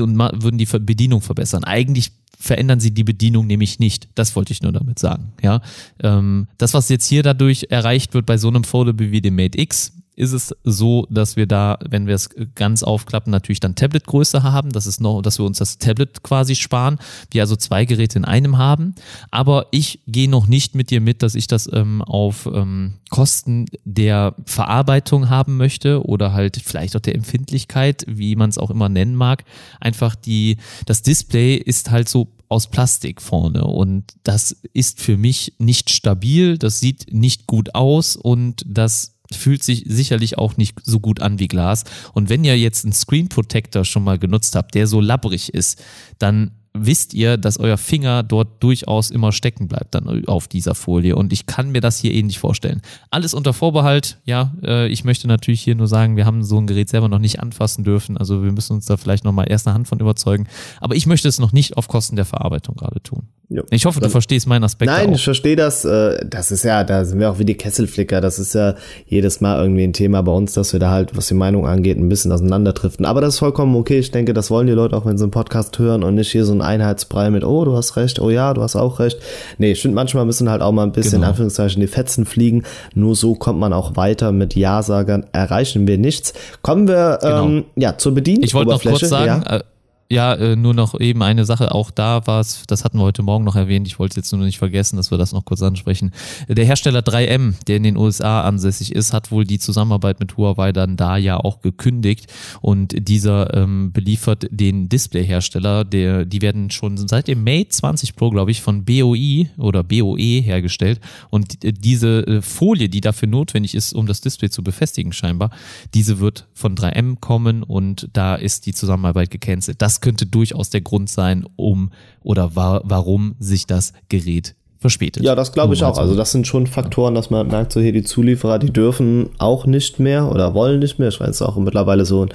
Und 0.00 0.18
würden 0.42 0.56
die 0.58 0.64
Bedienung 0.66 1.20
verbessern. 1.20 1.62
Eigentlich 1.64 2.12
verändern 2.38 2.80
sie 2.80 2.92
die 2.92 3.04
Bedienung 3.04 3.46
nämlich 3.46 3.78
nicht. 3.78 4.08
Das 4.14 4.34
wollte 4.34 4.52
ich 4.52 4.62
nur 4.62 4.72
damit 4.72 4.98
sagen, 4.98 5.32
ja. 5.42 5.60
Ähm, 6.02 6.48
das, 6.58 6.72
was 6.74 6.88
jetzt 6.88 7.06
hier 7.06 7.22
dadurch 7.22 7.66
erreicht 7.70 8.14
wird 8.14 8.24
bei 8.26 8.38
so 8.38 8.48
einem 8.48 8.64
Foldable 8.64 9.10
wie 9.12 9.20
dem 9.20 9.36
Mate 9.36 9.60
X, 9.60 9.92
ist 10.16 10.32
es 10.32 10.54
so, 10.64 11.06
dass 11.10 11.36
wir 11.36 11.46
da, 11.46 11.78
wenn 11.88 12.06
wir 12.06 12.14
es 12.14 12.30
ganz 12.54 12.82
aufklappen, 12.82 13.30
natürlich 13.30 13.60
dann 13.60 13.74
Tabletgröße 13.74 14.42
haben. 14.42 14.72
Das 14.72 14.86
ist 14.86 15.00
noch, 15.00 15.20
dass 15.20 15.38
wir 15.38 15.44
uns 15.44 15.58
das 15.58 15.78
Tablet 15.78 16.22
quasi 16.22 16.54
sparen. 16.54 16.98
Wir 17.30 17.42
also 17.42 17.54
zwei 17.54 17.84
Geräte 17.84 18.18
in 18.18 18.24
einem 18.24 18.56
haben. 18.56 18.94
Aber 19.30 19.66
ich 19.70 20.00
gehe 20.06 20.28
noch 20.28 20.46
nicht 20.46 20.74
mit 20.74 20.90
dir 20.90 21.02
mit, 21.02 21.22
dass 21.22 21.34
ich 21.34 21.46
das 21.46 21.70
ähm, 21.70 22.00
auf 22.02 22.46
ähm, 22.46 22.94
Kosten 23.10 23.66
der 23.84 24.34
Verarbeitung 24.46 25.28
haben 25.28 25.58
möchte 25.58 26.04
oder 26.04 26.32
halt 26.32 26.60
vielleicht 26.64 26.96
auch 26.96 27.00
der 27.00 27.14
Empfindlichkeit, 27.14 28.04
wie 28.08 28.36
man 28.36 28.48
es 28.48 28.58
auch 28.58 28.70
immer 28.70 28.88
nennen 28.88 29.14
mag. 29.14 29.44
Einfach 29.80 30.14
die, 30.14 30.56
das 30.86 31.02
Display 31.02 31.56
ist 31.56 31.90
halt 31.90 32.08
so 32.08 32.28
aus 32.48 32.68
Plastik 32.68 33.20
vorne 33.20 33.64
und 33.64 34.04
das 34.22 34.56
ist 34.72 35.00
für 35.00 35.16
mich 35.16 35.54
nicht 35.58 35.90
stabil, 35.90 36.58
das 36.58 36.78
sieht 36.78 37.12
nicht 37.12 37.46
gut 37.46 37.74
aus 37.74 38.14
und 38.14 38.64
das 38.66 39.15
fühlt 39.36 39.62
sich 39.62 39.84
sicherlich 39.86 40.38
auch 40.38 40.56
nicht 40.56 40.78
so 40.84 41.00
gut 41.00 41.20
an 41.20 41.38
wie 41.38 41.48
Glas. 41.48 41.84
Und 42.12 42.28
wenn 42.28 42.44
ihr 42.44 42.58
jetzt 42.58 42.84
einen 42.84 42.92
Screen 42.92 43.28
Protector 43.28 43.84
schon 43.84 44.04
mal 44.04 44.18
genutzt 44.18 44.56
habt, 44.56 44.74
der 44.74 44.86
so 44.86 45.00
labbrig 45.00 45.54
ist, 45.54 45.82
dann 46.18 46.52
wisst 46.80 47.14
ihr, 47.14 47.36
dass 47.36 47.58
euer 47.58 47.76
Finger 47.78 48.22
dort 48.22 48.62
durchaus 48.62 49.10
immer 49.10 49.32
stecken 49.32 49.68
bleibt 49.68 49.94
dann 49.94 50.24
auf 50.26 50.48
dieser 50.48 50.74
Folie. 50.74 51.16
Und 51.16 51.32
ich 51.32 51.46
kann 51.46 51.70
mir 51.70 51.80
das 51.80 51.98
hier 51.98 52.12
eh 52.12 52.22
nicht 52.22 52.38
vorstellen. 52.38 52.82
Alles 53.10 53.34
unter 53.34 53.52
Vorbehalt, 53.52 54.18
ja. 54.24 54.52
Äh, 54.62 54.88
ich 54.88 55.04
möchte 55.04 55.28
natürlich 55.28 55.60
hier 55.60 55.74
nur 55.74 55.86
sagen, 55.88 56.16
wir 56.16 56.26
haben 56.26 56.42
so 56.42 56.58
ein 56.58 56.66
Gerät 56.66 56.88
selber 56.88 57.08
noch 57.08 57.18
nicht 57.18 57.40
anfassen 57.40 57.84
dürfen. 57.84 58.16
Also 58.16 58.42
wir 58.42 58.52
müssen 58.52 58.74
uns 58.74 58.86
da 58.86 58.96
vielleicht 58.96 59.24
nochmal 59.24 59.46
erst 59.48 59.66
eine 59.66 59.74
Hand 59.74 59.88
von 59.88 60.00
überzeugen. 60.00 60.46
Aber 60.80 60.94
ich 60.94 61.06
möchte 61.06 61.28
es 61.28 61.38
noch 61.38 61.52
nicht 61.52 61.76
auf 61.76 61.88
Kosten 61.88 62.16
der 62.16 62.24
Verarbeitung 62.24 62.76
gerade 62.76 63.02
tun. 63.02 63.28
Ja. 63.48 63.62
Ich 63.70 63.86
hoffe, 63.86 64.00
du 64.00 64.08
verstehst 64.10 64.48
meinen 64.48 64.64
Aspekt 64.64 64.90
Nein, 64.90 65.12
ich 65.12 65.22
verstehe 65.22 65.54
das. 65.54 65.84
äh, 65.84 66.18
Das 66.28 66.50
ist 66.50 66.64
ja, 66.64 66.82
da 66.82 67.04
sind 67.04 67.20
wir 67.20 67.30
auch 67.30 67.38
wie 67.38 67.44
die 67.44 67.54
Kesselflicker. 67.54 68.20
Das 68.20 68.40
ist 68.40 68.54
ja 68.54 68.74
jedes 69.06 69.40
Mal 69.40 69.62
irgendwie 69.62 69.84
ein 69.84 69.92
Thema 69.92 70.20
bei 70.22 70.32
uns, 70.32 70.52
dass 70.54 70.72
wir 70.72 70.80
da 70.80 70.90
halt, 70.90 71.16
was 71.16 71.28
die 71.28 71.34
Meinung 71.34 71.64
angeht, 71.64 71.96
ein 71.96 72.08
bisschen 72.08 72.32
auseinanderdriften. 72.32 73.06
Aber 73.06 73.20
das 73.20 73.34
ist 73.34 73.38
vollkommen 73.38 73.76
okay. 73.76 74.00
Ich 74.00 74.10
denke, 74.10 74.34
das 74.34 74.50
wollen 74.50 74.66
die 74.66 74.72
Leute 74.72 74.96
auch, 74.96 75.06
wenn 75.06 75.16
sie 75.16 75.22
einen 75.22 75.30
Podcast 75.30 75.78
hören 75.78 76.02
und 76.02 76.16
nicht 76.16 76.32
hier 76.32 76.44
so 76.44 76.52
ein 76.52 76.60
Einheitsbrei 76.66 77.30
mit, 77.30 77.44
oh, 77.44 77.64
du 77.64 77.76
hast 77.76 77.96
recht, 77.96 78.20
oh 78.20 78.28
ja, 78.30 78.52
du 78.54 78.62
hast 78.62 78.76
auch 78.76 78.98
recht. 78.98 79.18
Nee, 79.58 79.72
ich 79.72 79.80
finde, 79.82 79.94
manchmal 79.94 80.24
müssen 80.26 80.50
halt 80.50 80.60
auch 80.62 80.72
mal 80.72 80.82
ein 80.82 80.92
bisschen, 80.92 81.14
in 81.14 81.20
Genau. 81.20 81.30
Anführungszeichen, 81.30 81.80
die 81.80 81.86
Fetzen 81.86 82.26
fliegen. 82.26 82.64
Nur 82.94 83.14
so 83.16 83.34
kommt 83.34 83.58
man 83.58 83.72
auch 83.72 83.96
weiter. 83.96 84.32
Mit 84.32 84.54
Ja-Sagern 84.54 85.24
erreichen 85.32 85.86
wir 85.86 85.98
nichts. 85.98 86.34
Kommen 86.62 86.88
wir, 86.88 87.20
ähm, 87.22 87.64
ja, 87.76 87.96
zur 87.96 88.12
Bedienung. 88.14 88.42
Ich 88.44 88.54
wollte 88.54 88.70
noch 88.72 88.82
kurz 88.82 89.00
sagen, 89.08 89.42
Ja. 89.46 89.56
äh, 89.56 89.62
ja, 90.10 90.34
äh, 90.34 90.54
nur 90.56 90.72
noch 90.74 90.98
eben 91.00 91.22
eine 91.22 91.44
Sache, 91.44 91.72
auch 91.74 91.90
da 91.90 92.26
war 92.26 92.40
es, 92.40 92.62
das 92.68 92.84
hatten 92.84 92.98
wir 92.98 93.02
heute 93.02 93.22
Morgen 93.22 93.44
noch 93.44 93.56
erwähnt, 93.56 93.86
ich 93.86 93.98
wollte 93.98 94.12
es 94.12 94.16
jetzt 94.26 94.32
nur 94.32 94.44
nicht 94.44 94.58
vergessen, 94.58 94.96
dass 94.96 95.10
wir 95.10 95.18
das 95.18 95.32
noch 95.32 95.44
kurz 95.44 95.62
ansprechen. 95.62 96.12
Der 96.48 96.64
Hersteller 96.64 97.00
3M, 97.00 97.54
der 97.66 97.76
in 97.78 97.82
den 97.82 97.96
USA 97.96 98.42
ansässig 98.42 98.92
ist, 98.94 99.12
hat 99.12 99.30
wohl 99.32 99.44
die 99.44 99.58
Zusammenarbeit 99.58 100.20
mit 100.20 100.36
Huawei 100.36 100.72
dann 100.72 100.96
da 100.96 101.16
ja 101.16 101.36
auch 101.38 101.60
gekündigt. 101.60 102.32
Und 102.60 103.08
dieser 103.08 103.54
ähm, 103.54 103.92
beliefert 103.92 104.46
den 104.50 104.88
Displayhersteller, 104.88 105.84
der, 105.84 106.24
die 106.24 106.40
werden 106.42 106.70
schon 106.70 106.96
seit 107.08 107.28
dem 107.28 107.42
Mate 107.42 107.68
20 107.70 108.14
Pro, 108.16 108.30
glaube 108.30 108.50
ich, 108.50 108.62
von 108.62 108.84
BOI 108.84 109.50
oder 109.58 109.82
BOE 109.82 110.40
hergestellt. 110.40 111.00
Und 111.30 111.62
die- 111.62 111.72
diese 111.72 112.26
äh, 112.26 112.42
Folie, 112.42 112.88
die 112.88 113.00
dafür 113.00 113.28
notwendig 113.28 113.74
ist, 113.74 113.92
um 113.92 114.06
das 114.06 114.20
Display 114.20 114.50
zu 114.50 114.62
befestigen 114.62 115.12
scheinbar, 115.12 115.50
diese 115.94 116.20
wird 116.20 116.46
von 116.54 116.76
3M 116.76 117.16
kommen. 117.20 117.62
Und 117.62 118.08
da 118.12 118.36
ist 118.36 118.66
die 118.66 118.72
Zusammenarbeit 118.74 119.30
gecancelt. 119.30 119.82
Das 119.82 119.95
könnte 120.00 120.26
durchaus 120.26 120.70
der 120.70 120.80
Grund 120.80 121.10
sein, 121.10 121.44
um 121.56 121.90
oder 122.22 122.54
wa 122.56 122.80
warum 122.84 123.34
sich 123.38 123.66
das 123.66 123.92
Gerät 124.08 124.54
verspätet. 124.78 125.22
Ja, 125.22 125.34
das 125.34 125.52
glaube 125.52 125.72
ich 125.74 125.82
auch. 125.82 125.94
so. 125.94 126.00
Also 126.02 126.14
das 126.14 126.32
sind 126.32 126.46
schon 126.46 126.66
Faktoren, 126.66 127.14
dass 127.14 127.30
man 127.30 127.46
merkt, 127.48 127.72
so 127.72 127.80
hier 127.80 127.92
die 127.92 128.02
Zulieferer, 128.02 128.58
die 128.58 128.70
dürfen 128.72 129.30
auch 129.38 129.64
nicht 129.66 129.98
mehr 129.98 130.30
oder 130.30 130.52
wollen 130.54 130.80
nicht 130.80 130.98
mehr. 130.98 131.08
Ich 131.08 131.18
weiß, 131.18 131.28
es 131.30 131.36
ist 131.36 131.42
auch 131.42 131.56
mittlerweile 131.56 132.04
so 132.04 132.22
ein, 132.26 132.28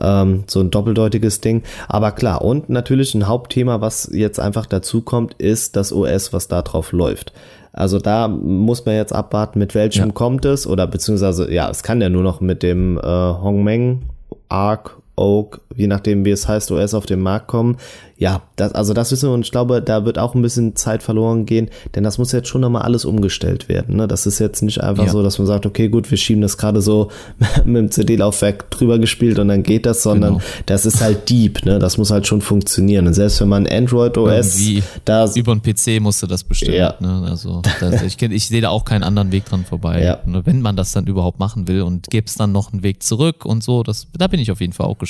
ähm, 0.00 0.44
so 0.46 0.60
ein 0.60 0.70
doppeldeutiges 0.70 1.40
Ding. 1.40 1.62
Aber 1.88 2.12
klar, 2.12 2.42
und 2.42 2.68
natürlich 2.68 3.14
ein 3.14 3.26
Hauptthema, 3.26 3.80
was 3.80 4.10
jetzt 4.12 4.38
einfach 4.38 4.66
dazu 4.66 5.00
kommt, 5.00 5.34
ist 5.34 5.76
das 5.76 5.92
OS, 5.92 6.32
was 6.32 6.46
da 6.46 6.60
drauf 6.62 6.92
läuft. 6.92 7.32
Also 7.72 7.98
da 7.98 8.28
muss 8.28 8.84
man 8.84 8.94
jetzt 8.96 9.12
abwarten, 9.14 9.58
mit 9.58 9.74
welchem 9.74 10.06
Ja. 10.08 10.12
kommt 10.12 10.44
es 10.44 10.66
oder 10.66 10.86
beziehungsweise, 10.86 11.52
ja, 11.52 11.70
es 11.70 11.82
kann 11.82 12.00
ja 12.00 12.08
nur 12.10 12.22
noch 12.22 12.40
mit 12.40 12.62
dem 12.62 12.98
äh, 12.98 13.02
Hongmeng, 13.02 14.02
Arc, 14.48 14.98
Oak, 15.18 15.60
je 15.76 15.86
nachdem 15.86 16.24
wie 16.24 16.30
es 16.30 16.48
heißt, 16.48 16.70
OS 16.70 16.94
auf 16.94 17.06
den 17.06 17.20
Markt 17.20 17.48
kommen. 17.48 17.76
Ja, 18.20 18.42
das, 18.56 18.72
also 18.72 18.94
das 18.94 19.12
wissen 19.12 19.28
wir 19.28 19.34
und 19.34 19.42
ich 19.44 19.52
glaube, 19.52 19.80
da 19.80 20.04
wird 20.04 20.18
auch 20.18 20.34
ein 20.34 20.42
bisschen 20.42 20.74
Zeit 20.74 21.04
verloren 21.04 21.46
gehen, 21.46 21.70
denn 21.94 22.02
das 22.02 22.18
muss 22.18 22.32
jetzt 22.32 22.48
schon 22.48 22.60
nochmal 22.60 22.82
alles 22.82 23.04
umgestellt 23.04 23.68
werden. 23.68 23.94
Ne? 23.94 24.08
Das 24.08 24.26
ist 24.26 24.40
jetzt 24.40 24.60
nicht 24.60 24.82
einfach 24.82 25.04
Ja. 25.06 25.12
so, 25.12 25.22
dass 25.22 25.38
man 25.38 25.46
sagt, 25.46 25.66
okay, 25.66 25.88
gut, 25.88 26.10
wir 26.10 26.18
schieben 26.18 26.42
das 26.42 26.58
gerade 26.58 26.80
so 26.80 27.10
mit 27.64 27.76
dem 27.76 27.90
CD-Laufwerk 27.92 28.72
drüber 28.72 28.98
gespielt 28.98 29.38
und 29.38 29.46
dann 29.46 29.62
geht 29.62 29.86
das, 29.86 30.02
sondern 30.02 30.34
Genau. 30.38 30.44
das 30.66 30.84
ist 30.84 31.00
halt 31.00 31.30
deep, 31.30 31.64
ne? 31.64 31.78
Das 31.78 31.96
muss 31.96 32.10
halt 32.10 32.26
schon 32.26 32.40
funktionieren. 32.40 33.06
Und 33.06 33.14
selbst 33.14 33.40
wenn 33.40 33.48
man 33.48 33.68
Android 33.68 34.18
OS 34.18 34.58
Irgendwie 34.58 34.82
da 35.04 35.28
über 35.36 35.54
den 35.54 35.62
PC 35.62 36.00
musste 36.02 36.26
das 36.26 36.42
bestimmt. 36.42 36.74
Ja. 36.74 36.94
Ne? 36.98 37.24
Also 37.30 37.62
das, 37.80 38.02
ich, 38.02 38.20
ich 38.20 38.48
sehe 38.48 38.60
da 38.62 38.70
auch 38.70 38.84
keinen 38.84 39.04
anderen 39.04 39.30
Weg 39.30 39.44
dran 39.44 39.64
vorbei. 39.64 40.02
Ja. 40.02 40.18
Wenn 40.26 40.60
man 40.60 40.74
das 40.74 40.90
dann 40.90 41.06
überhaupt 41.06 41.38
machen 41.38 41.68
will 41.68 41.82
und 41.82 42.08
gäbe 42.10 42.26
es 42.26 42.34
dann 42.34 42.50
noch 42.50 42.72
einen 42.72 42.82
Weg 42.82 43.04
zurück 43.04 43.44
und 43.44 43.62
so, 43.62 43.84
das, 43.84 44.08
da 44.18 44.26
bin 44.26 44.40
ich 44.40 44.50
auf 44.50 44.60
jeden 44.60 44.72
Fall 44.72 44.86
auch 44.86 44.98
gespannt, 44.98 45.07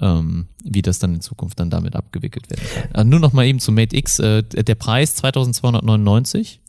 ähm, 0.00 0.46
wie 0.64 0.82
das 0.82 0.98
dann 0.98 1.14
in 1.14 1.20
Zukunft 1.20 1.58
dann 1.58 1.70
damit 1.70 1.96
abgewickelt 1.96 2.46
kann. 2.48 2.58
Äh, 2.94 3.04
nur 3.04 3.20
noch 3.20 3.32
mal 3.32 3.46
eben 3.46 3.60
zu 3.60 3.72
Mate 3.72 3.96
X. 3.96 4.18
Äh, 4.18 4.42
der 4.42 4.74
Preis 4.74 5.14
2299. 5.16 6.60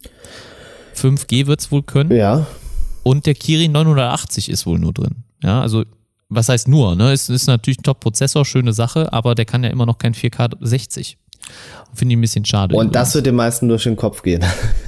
5G 0.95 1.45
wird 1.47 1.59
es 1.59 1.71
wohl 1.71 1.83
können. 1.83 2.11
ja, 2.11 2.47
Und 3.03 3.25
der 3.25 3.35
Kirin 3.35 3.71
980 3.71 4.49
ist 4.49 4.65
wohl 4.65 4.79
nur 4.79 4.93
drin. 4.93 5.23
Ja, 5.43 5.61
also 5.61 5.83
was 6.29 6.49
heißt 6.49 6.67
nur? 6.67 6.95
Ne? 6.95 7.11
Es 7.11 7.29
ist 7.29 7.47
natürlich 7.47 7.79
ein 7.79 7.83
Top-Prozessor, 7.83 8.43
schöne 8.45 8.73
Sache, 8.73 9.13
aber 9.13 9.35
der 9.35 9.45
kann 9.45 9.63
ja 9.63 9.69
immer 9.69 9.85
noch 9.85 9.97
kein 9.97 10.13
4K 10.13 10.57
60. 10.59 11.17
Finde 11.93 12.13
ich 12.13 12.17
ein 12.17 12.21
bisschen 12.21 12.45
schade. 12.45 12.75
und 12.75 12.95
das 12.95 13.15
wird 13.15 13.25
den 13.25 13.35
meisten 13.35 13.69
durch 13.69 13.83
den 13.83 13.95
Kopf 13.95 14.23
gehen. 14.23 14.43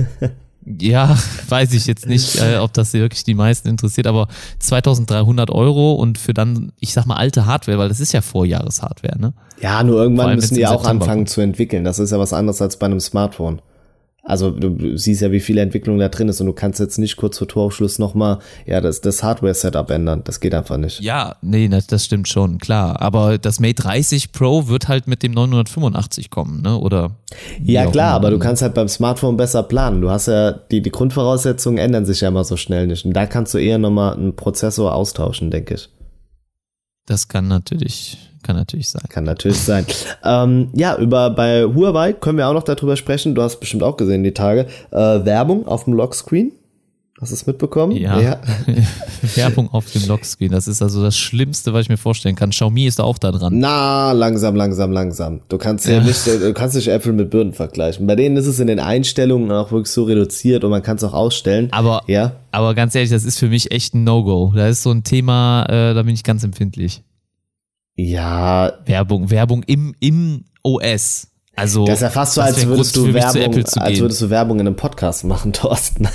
Ja, 0.65 1.17
weiß 1.49 1.73
ich 1.73 1.87
jetzt 1.87 2.05
nicht, 2.07 2.35
äh, 2.41 2.57
ob 2.57 2.73
das 2.73 2.93
wirklich 2.93 3.23
die 3.23 3.33
meisten 3.33 3.67
interessiert, 3.67 4.07
aber 4.07 4.27
2300 4.59 5.49
Euro 5.49 5.93
und 5.93 6.17
für 6.17 6.33
dann, 6.33 6.71
ich 6.79 6.93
sag 6.93 7.05
mal, 7.05 7.15
alte 7.15 7.45
Hardware, 7.45 7.77
weil 7.77 7.89
das 7.89 7.99
ist 7.99 8.11
ja 8.11 8.21
Vorjahreshardware, 8.21 9.19
ne? 9.19 9.33
Ja, 9.61 9.83
nur 9.83 10.01
irgendwann 10.01 10.35
müssen 10.35 10.55
die 10.55 10.65
auch 10.65 10.83
September 10.83 11.05
anfangen 11.05 11.27
zu 11.27 11.41
entwickeln. 11.41 11.83
Das 11.83 11.99
ist 11.99 12.11
ja 12.11 12.19
was 12.19 12.33
anderes 12.33 12.61
als 12.61 12.77
bei 12.77 12.85
einem 12.85 12.99
Smartphone. 12.99 13.61
Also 14.23 14.51
du, 14.51 14.97
siehst 14.97 15.21
ja, 15.21 15.31
wie 15.31 15.39
viel 15.39 15.57
Entwicklung 15.57 15.97
da 15.97 16.09
drin 16.09 16.29
ist 16.29 16.39
und 16.41 16.47
du 16.47 16.53
kannst 16.53 16.79
jetzt 16.79 16.99
nicht 16.99 17.17
kurz 17.17 17.37
vor 17.37 17.47
Torausschluss 17.47 17.99
nochmal 17.99 18.39
ja, 18.65 18.81
das, 18.81 19.01
das 19.01 19.23
Hardware-Setup 19.23 19.89
ändern. 19.89 20.21
Das 20.25 20.39
geht 20.39 20.53
einfach 20.53 20.77
nicht. 20.77 20.99
Ja, 21.01 21.37
nee, 21.41 21.67
das, 21.67 21.87
das 21.87 22.05
stimmt 22.05 22.27
schon, 22.27 22.57
klar. 22.57 23.01
Aber 23.01 23.37
das 23.37 23.59
Mate 23.59 23.81
30 23.81 24.31
Pro 24.31 24.67
wird 24.67 24.87
halt 24.87 25.07
mit 25.07 25.23
dem 25.23 25.31
985 25.31 26.29
kommen, 26.29 26.61
ne? 26.61 26.77
Oder? 26.77 27.11
Ja 27.63 27.85
klar, 27.85 28.13
aber 28.13 28.29
du 28.29 28.39
kannst 28.39 28.61
halt 28.61 28.73
beim 28.73 28.87
Smartphone 28.87 29.37
besser 29.37 29.63
planen. 29.63 30.01
Du 30.01 30.09
hast 30.09 30.27
ja, 30.27 30.51
die, 30.51 30.81
die 30.81 30.91
Grundvoraussetzungen 30.91 31.77
ändern 31.77 32.05
sich 32.05 32.21
ja 32.21 32.27
immer 32.27 32.43
so 32.43 32.57
schnell 32.57 32.87
nicht. 32.87 33.05
Und 33.05 33.13
da 33.13 33.25
kannst 33.25 33.53
du 33.53 33.57
eher 33.57 33.77
nochmal 33.77 34.13
einen 34.13 34.35
Prozessor 34.35 34.93
austauschen, 34.93 35.49
denke 35.49 35.75
ich. 35.75 35.89
Das 37.05 37.27
kann 37.27 37.47
natürlich, 37.47 38.28
kann 38.43 38.55
natürlich 38.55 38.89
sein. 38.89 39.01
Kann 39.09 39.23
natürlich 39.23 39.59
sein. 39.59 39.85
Ähm, 40.23 40.69
ja, 40.73 40.97
über 40.97 41.29
bei 41.29 41.63
Huawei 41.63 42.13
können 42.13 42.37
wir 42.37 42.47
auch 42.47 42.53
noch 42.53 42.63
darüber 42.63 42.95
sprechen. 42.95 43.35
Du 43.35 43.41
hast 43.41 43.59
bestimmt 43.59 43.83
auch 43.83 43.97
gesehen 43.97 44.23
die 44.23 44.33
Tage. 44.33 44.67
Äh, 44.91 44.97
Werbung 45.25 45.67
auf 45.67 45.85
dem 45.85 45.93
Lockscreen. 45.93 46.51
Hast 47.21 47.31
du 47.31 47.35
es 47.35 47.45
mitbekommen? 47.45 47.91
Ja. 47.97 48.39
Werbung 49.35 49.69
auf 49.73 49.91
dem 49.91 50.07
Lockscreen, 50.07 50.51
das 50.51 50.69
ist 50.69 50.81
also 50.81 51.03
das 51.03 51.17
Schlimmste, 51.17 51.73
was 51.73 51.81
ich 51.81 51.89
mir 51.89 51.97
vorstellen 51.97 52.37
kann. 52.37 52.51
Xiaomi 52.51 52.85
ist 52.87 52.99
da 52.99 53.03
auch 53.03 53.17
da 53.17 53.33
dran. 53.33 53.59
Na, 53.59 54.13
langsam, 54.13 54.55
langsam, 54.55 54.93
langsam. 54.93 55.41
Du 55.49 55.57
kannst 55.57 55.85
ja, 55.85 55.95
Ja. 55.95 56.01
nicht, 56.03 56.25
du 56.25 56.53
kannst 56.53 56.77
nicht 56.77 56.87
Äpfel 56.87 57.11
mit 57.11 57.29
Birnen 57.29 57.51
vergleichen. 57.51 58.07
Bei 58.07 58.15
denen 58.15 58.37
ist 58.37 58.47
es 58.47 58.61
in 58.61 58.67
den 58.67 58.79
Einstellungen 58.79 59.51
auch 59.51 59.69
wirklich 59.73 59.91
so 59.91 60.05
reduziert 60.05 60.63
und 60.63 60.69
man 60.71 60.81
kann 60.81 60.95
es 60.95 61.03
auch 61.03 61.13
ausstellen. 61.13 61.67
Aber, 61.71 62.03
ja, 62.07 62.31
aber 62.51 62.73
ganz 62.73 62.95
ehrlich, 62.95 63.09
das 63.11 63.25
ist 63.25 63.37
für 63.37 63.49
mich 63.49 63.71
echt 63.71 63.93
ein 63.95 64.05
No-Go. 64.05 64.53
Da 64.55 64.69
ist 64.69 64.83
so 64.83 64.91
ein 64.91 65.03
Thema, 65.03 65.65
äh, 65.67 65.93
da 65.93 66.03
bin 66.03 66.13
ich 66.13 66.23
ganz 66.23 66.45
empfindlich. 66.45 67.03
Ja, 68.03 68.73
Werbung, 68.85 69.29
Werbung 69.29 69.63
im, 69.63 69.95
im 69.99 70.45
OS. 70.63 71.27
Also, 71.55 71.85
das 71.85 71.99
so, 71.99 72.05
das 72.05 72.37
als 72.37 72.65
würdest 72.65 72.93
Grund 72.93 73.07
du 73.07 73.13
Werbung, 73.13 73.55
als 73.55 73.99
würdest 73.99 74.21
du 74.21 74.29
Werbung 74.29 74.59
in 74.59 74.67
einem 74.67 74.75
Podcast 74.75 75.25
machen, 75.25 75.51
Thorsten. 75.53 76.07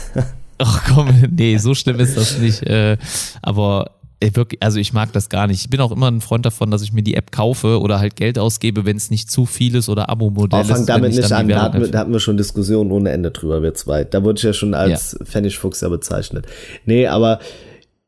Ach 0.59 0.85
komm, 0.89 1.09
nee, 1.31 1.59
so 1.59 1.75
schlimm 1.75 2.01
ist 2.01 2.17
das 2.17 2.39
nicht. 2.39 2.63
Äh, 2.63 2.97
aber 3.43 3.91
wirklich, 4.21 4.63
also 4.63 4.79
ich 4.79 4.95
mag 4.95 5.13
das 5.13 5.29
gar 5.29 5.47
nicht. 5.47 5.61
Ich 5.61 5.69
bin 5.69 5.81
auch 5.81 5.93
immer 5.93 6.11
ein 6.11 6.23
Freund 6.23 6.47
davon, 6.47 6.71
dass 6.71 6.81
ich 6.81 6.95
mir 6.95 7.03
die 7.03 7.15
App 7.15 7.31
kaufe 7.31 7.81
oder 7.81 7.99
halt 7.99 8.17
Geld 8.17 8.39
ausgebe, 8.39 8.87
wenn 8.87 8.97
es 8.97 9.11
nicht 9.11 9.31
zu 9.31 9.45
viel 9.45 9.75
ist 9.75 9.91
oder 9.91 10.09
Abo-Modell 10.09 10.63
ist. 10.63 10.69
Fang 10.69 10.87
damit 10.87 11.15
nicht 11.15 11.31
an, 11.31 11.49
da 11.49 11.63
hatten, 11.63 11.81
wir, 11.81 11.89
da 11.89 11.99
hatten 11.99 12.13
wir 12.13 12.21
schon 12.21 12.39
Diskussionen 12.39 12.91
ohne 12.91 13.11
Ende 13.11 13.31
drüber, 13.33 13.63
wir 13.63 13.75
zwei. 13.75 14.05
Da 14.05 14.23
wurde 14.25 14.39
ich 14.39 14.45
ja 14.45 14.55
schon 14.55 14.73
als 14.73 15.17
ja. 15.19 15.27
Pfennigfuchs 15.27 15.83
ja 15.83 15.91
bezeichnet. 15.91 16.47
Nee, 16.87 17.07
aber 17.07 17.41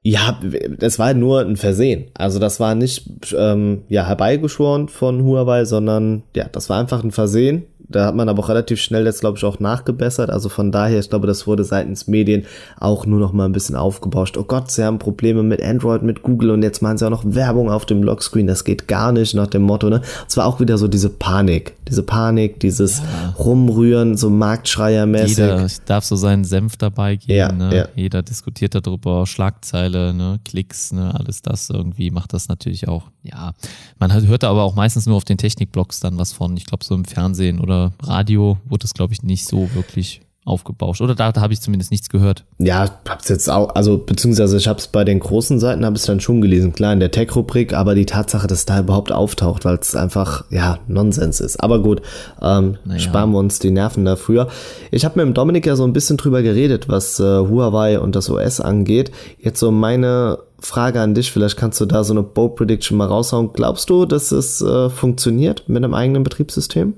ja, 0.09 0.39
das 0.79 1.01
war 1.01 1.15
nur 1.15 1.41
ein 1.41 1.57
Versehen. 1.57 2.05
Also 2.15 2.39
das 2.39 2.61
war 2.61 2.77
nicht 2.77 3.35
ähm, 3.37 3.83
ja, 3.89 4.07
herbeigeschworen 4.07 4.89
von 4.89 5.25
Huawei, 5.25 5.65
sondern 5.65 6.23
ja, 6.37 6.47
das 6.53 6.71
war 6.71 6.79
einfach 6.79 7.03
ein 7.03 7.11
Versehen. 7.11 7.65
Da 7.89 8.07
hat 8.07 8.15
man 8.17 8.29
aber 8.29 8.43
auch 8.43 8.49
relativ 8.49 8.81
schnell 8.81 9.05
jetzt, 9.05 9.21
glaube 9.21 9.39
ich, 9.39 9.45
auch 9.45 9.61
nachgebessert. 9.61 10.31
Also 10.31 10.49
von 10.49 10.73
daher, 10.73 10.99
ich 10.99 11.09
glaube, 11.09 11.27
das 11.27 11.47
wurde 11.47 11.65
seitens 11.65 12.09
Medien 12.09 12.45
auch 12.81 13.07
nur 13.07 13.21
noch 13.21 13.33
mal 13.33 13.45
ein 13.45 13.53
bisschen 13.53 13.77
aufgebauscht. 13.77 14.37
Oh 14.37 14.45
Gott, 14.45 14.71
sie 14.71 14.85
haben 14.85 14.99
Probleme 14.99 15.43
mit 15.43 15.63
Android, 15.63 16.03
mit 16.03 16.23
Google 16.23 16.51
und 16.51 16.63
jetzt 16.63 16.83
machen 16.83 16.99
sie 16.99 17.07
auch 17.07 17.11
noch 17.11 17.25
Werbung 17.25 17.71
auf 17.71 17.87
dem 17.87 18.03
Lockscreen. 18.03 18.47
Das 18.47 18.65
geht 18.65 18.89
gar 18.89 19.13
nicht 19.13 19.35
nach 19.35 19.47
dem 19.47 19.63
Motto, 19.63 19.89
ne? 19.89 20.03
Es 20.29 20.37
war 20.37 20.47
auch 20.47 20.59
wieder 20.61 20.79
so 20.79 20.89
diese 20.89 21.11
Panik. 21.11 21.75
Diese 21.89 22.03
Panik, 22.03 22.59
dieses 22.61 22.99
ja. 22.99 23.35
Rumrühren, 23.39 24.17
so 24.17 24.31
Marktschreiermäßig. 24.31 25.39
Jeder 25.39 25.67
darf 25.85 26.05
so 26.05 26.17
seinen 26.17 26.45
Senf 26.45 26.77
dabei 26.77 27.17
geben. 27.17 27.39
Ja, 27.39 27.53
ne? 27.53 27.77
ja. 27.77 27.89
Jeder 27.95 28.23
diskutiert 28.23 28.75
darüber, 28.75 29.27
Schlagzeile, 29.27 30.13
ne? 30.13 30.41
Klicks, 30.45 30.93
ne? 30.93 31.15
alles 31.15 31.43
das 31.43 31.71
irgendwie 31.71 32.11
macht 32.11 32.33
das 32.33 32.49
natürlich 32.49 32.89
auch. 32.89 33.05
Ja, 33.23 33.53
man 33.99 34.13
hört 34.13 34.45
aber 34.45 34.63
auch 34.63 34.75
meistens 34.75 35.07
nur 35.07 35.17
auf 35.17 35.25
den 35.25 35.39
Technikblogs 35.39 36.01
dann 36.01 36.19
was 36.19 36.33
von. 36.33 36.57
Ich 36.57 36.67
glaube, 36.67 36.85
so 36.85 36.95
im 36.95 37.05
Fernsehen 37.05 37.61
oder 37.61 37.76
oder 37.77 37.93
Radio 38.03 38.59
wurde 38.69 38.85
es, 38.85 38.95
glaube 38.95 39.13
ich, 39.13 39.23
nicht 39.23 39.47
so 39.47 39.75
wirklich 39.75 40.23
aufgebauscht. 40.47 41.01
Oder 41.01 41.17
da, 41.17 41.33
da 41.33 41.41
habe 41.41 41.53
ich 41.53 41.61
zumindest 41.61 41.91
nichts 41.91 42.09
gehört. 42.09 42.45
Ja, 42.59 42.89
hab's 43.09 43.29
jetzt 43.29 43.51
auch, 43.51 43.75
also 43.75 43.99
beziehungsweise 43.99 44.57
ich 44.57 44.69
habe 44.69 44.79
es 44.79 44.87
bei 44.87 45.05
den 45.05 45.19
großen 45.19 45.59
Seiten 45.59 45.85
habe 45.85 45.97
ich 45.97 46.05
dann 46.05 46.21
schon 46.21 46.41
gelesen, 46.41 46.73
klar 46.73 46.93
in 46.93 47.01
der 47.01 47.11
Tech-Rubrik, 47.11 47.75
aber 47.75 47.97
die 47.97 48.07
Tatsache, 48.07 48.47
dass 48.47 48.65
da 48.65 48.79
überhaupt 48.79 49.11
auftaucht, 49.11 49.65
weil 49.65 49.75
es 49.75 49.97
einfach 49.97 50.45
ja 50.51 50.79
Nonsens 50.87 51.41
ist. 51.41 51.61
Aber 51.61 51.83
gut, 51.83 52.01
ähm, 52.41 52.79
naja. 52.85 53.01
sparen 53.01 53.33
wir 53.33 53.39
uns 53.39 53.59
die 53.59 53.73
Nerven 53.73 54.05
dafür. 54.05 54.47
Ich 54.93 55.05
habe 55.05 55.19
mit 55.19 55.27
dem 55.27 55.35
Dominik 55.35 55.67
ja 55.67 55.75
so 55.75 55.85
ein 55.85 55.93
bisschen 55.93 56.17
drüber 56.17 56.43
geredet, 56.43 56.89
was 56.89 57.19
äh, 57.19 57.25
Huawei 57.25 57.99
und 57.99 58.15
das 58.15 58.31
OS 58.31 58.61
angeht. 58.61 59.11
Jetzt 59.41 59.59
so 59.59 59.73
meine 59.73 60.39
Frage 60.61 61.01
an 61.01 61.15
dich, 61.15 61.33
vielleicht 61.33 61.57
kannst 61.57 61.81
du 61.81 61.87
da 61.87 62.05
so 62.05 62.13
eine 62.13 62.23
Bow 62.23 62.51
Prediction 62.51 62.97
mal 62.97 63.09
raushauen. 63.09 63.53
Glaubst 63.53 63.91
du, 63.91 64.07
dass 64.07 64.31
es 64.31 64.61
äh, 64.63 64.91
funktioniert 64.91 65.69
mit 65.69 65.83
einem 65.83 65.93
eigenen 65.95 66.23
Betriebssystem? 66.23 66.95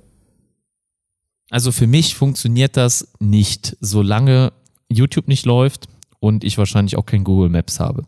Also 1.51 1.73
für 1.73 1.87
mich 1.87 2.15
funktioniert 2.15 2.77
das 2.77 3.09
nicht, 3.21 3.77
solange 3.81 4.53
YouTube 4.89 5.29
nicht 5.29 5.47
läuft 5.47 5.89
und 6.21 6.45
ich 6.45 6.59
wahrscheinlich 6.59 6.97
auch 6.97 7.07
kein 7.07 7.25
Google 7.25 7.49
Maps 7.49 7.81
habe. 7.81 8.05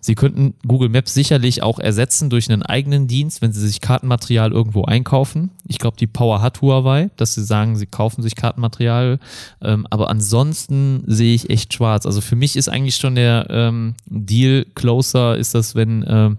Sie 0.00 0.14
könnten 0.14 0.54
Google 0.66 0.88
Maps 0.88 1.14
sicherlich 1.14 1.62
auch 1.62 1.78
ersetzen 1.78 2.28
durch 2.28 2.50
einen 2.50 2.62
eigenen 2.62 3.06
Dienst, 3.06 3.40
wenn 3.40 3.52
Sie 3.52 3.66
sich 3.66 3.80
Kartenmaterial 3.80 4.52
irgendwo 4.52 4.84
einkaufen. 4.84 5.50
Ich 5.66 5.78
glaube, 5.78 5.96
die 5.96 6.06
Power 6.06 6.42
hat 6.42 6.60
Huawei, 6.60 7.10
dass 7.16 7.34
Sie 7.34 7.44
sagen, 7.44 7.76
Sie 7.76 7.86
kaufen 7.86 8.22
sich 8.22 8.36
Kartenmaterial. 8.36 9.18
Ähm, 9.62 9.86
aber 9.88 10.10
ansonsten 10.10 11.04
sehe 11.06 11.34
ich 11.34 11.50
echt 11.50 11.72
schwarz. 11.72 12.04
Also 12.04 12.20
für 12.20 12.36
mich 12.36 12.56
ist 12.56 12.68
eigentlich 12.68 12.96
schon 12.96 13.14
der 13.14 13.46
ähm, 13.48 13.94
Deal 14.06 14.66
closer, 14.74 15.36
ist 15.36 15.54
das, 15.54 15.74
wenn 15.74 16.02
äh, 16.02 16.30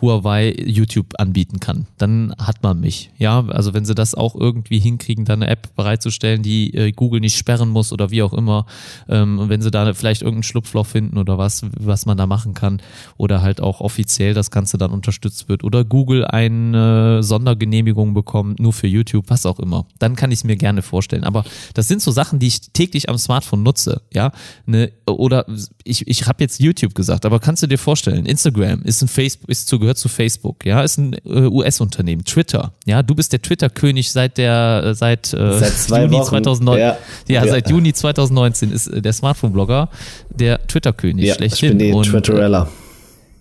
Huawei 0.00 0.54
YouTube 0.64 1.14
anbieten 1.18 1.60
kann. 1.60 1.86
Dann 1.98 2.34
hat 2.38 2.62
man 2.62 2.80
mich. 2.80 3.10
Ja, 3.18 3.44
also 3.48 3.74
wenn 3.74 3.84
sie 3.84 3.94
das 3.94 4.14
auch 4.14 4.34
irgendwie 4.34 4.78
hinkriegen, 4.78 5.24
da 5.24 5.32
eine 5.32 5.48
App 5.48 5.74
bereitzustellen, 5.74 6.42
die 6.42 6.74
äh, 6.74 6.92
Google 6.92 7.20
nicht 7.20 7.36
sperren 7.36 7.68
muss 7.68 7.92
oder 7.92 8.10
wie 8.10 8.22
auch 8.22 8.32
immer, 8.32 8.66
ähm, 9.08 9.48
wenn 9.48 9.62
sie 9.62 9.70
da 9.70 9.92
vielleicht 9.94 10.22
irgendein 10.22 10.44
Schlupfloch 10.44 10.86
finden 10.86 11.18
oder 11.18 11.38
was, 11.38 11.62
was 11.78 12.06
man 12.06 12.16
da 12.16 12.26
machen 12.26 12.54
kann 12.54 12.80
oder 13.16 13.42
halt 13.42 13.60
auch 13.60 13.80
offiziell 13.80 14.34
das 14.34 14.50
Ganze 14.50 14.78
dann 14.78 14.90
unterstützt 14.90 15.48
wird 15.48 15.64
oder 15.64 15.84
Google 15.84 16.24
eine 16.24 17.22
Sondergenehmigung 17.22 18.14
bekommt, 18.14 18.60
nur 18.60 18.72
für 18.72 18.86
YouTube, 18.86 19.26
was 19.28 19.46
auch 19.46 19.58
immer, 19.58 19.86
dann 19.98 20.16
kann 20.16 20.30
ich 20.30 20.40
es 20.40 20.44
mir 20.44 20.56
gerne 20.56 20.82
vorstellen. 20.82 21.24
Aber 21.24 21.44
das 21.74 21.88
sind 21.88 22.02
so 22.02 22.10
Sachen, 22.10 22.38
die 22.38 22.46
ich 22.46 22.72
täglich 22.72 23.08
am 23.08 23.18
Smartphone 23.18 23.62
nutze, 23.62 24.02
ja, 24.12 24.32
ne, 24.66 24.92
oder 25.06 25.46
ich, 25.84 26.06
ich 26.06 26.26
habe 26.26 26.42
jetzt 26.42 26.60
YouTube 26.60 26.94
gesagt, 26.94 27.26
aber 27.26 27.40
kannst 27.40 27.62
du 27.62 27.66
dir 27.66 27.78
vorstellen, 27.78 28.26
Instagram 28.26 28.82
ist 28.82 29.02
ein 29.02 29.08
Facebook, 29.08 29.47
ist 29.48 29.66
zu 29.66 29.78
gehört 29.78 29.98
zu 29.98 30.08
Facebook, 30.08 30.64
ja, 30.64 30.82
ist 30.82 30.98
ein 30.98 31.14
äh, 31.24 31.46
US-Unternehmen, 31.46 32.24
Twitter, 32.24 32.72
ja, 32.86 33.02
du 33.02 33.14
bist 33.14 33.32
der 33.32 33.42
Twitter-König 33.42 34.10
seit 34.10 34.38
der, 34.38 34.82
äh, 34.84 34.94
seit, 34.94 35.32
äh, 35.32 35.58
seit 35.58 36.02
Juni 36.02 36.16
Wochen. 36.16 36.28
2009, 36.28 36.78
ja. 36.78 36.86
Ja, 37.28 37.44
ja. 37.44 37.50
seit 37.50 37.70
Juni 37.70 37.92
2019 37.92 38.70
ist 38.70 38.86
äh, 38.86 39.02
der 39.02 39.12
Smartphone-Blogger 39.12 39.88
der 40.30 40.66
Twitter-König 40.66 41.24
ja, 41.24 41.34
schlechthin. 41.34 41.72
Ich 41.72 41.78
bin 41.78 41.86
die 41.86 41.92
Und, 41.92 42.04
Twitterella. 42.04 42.68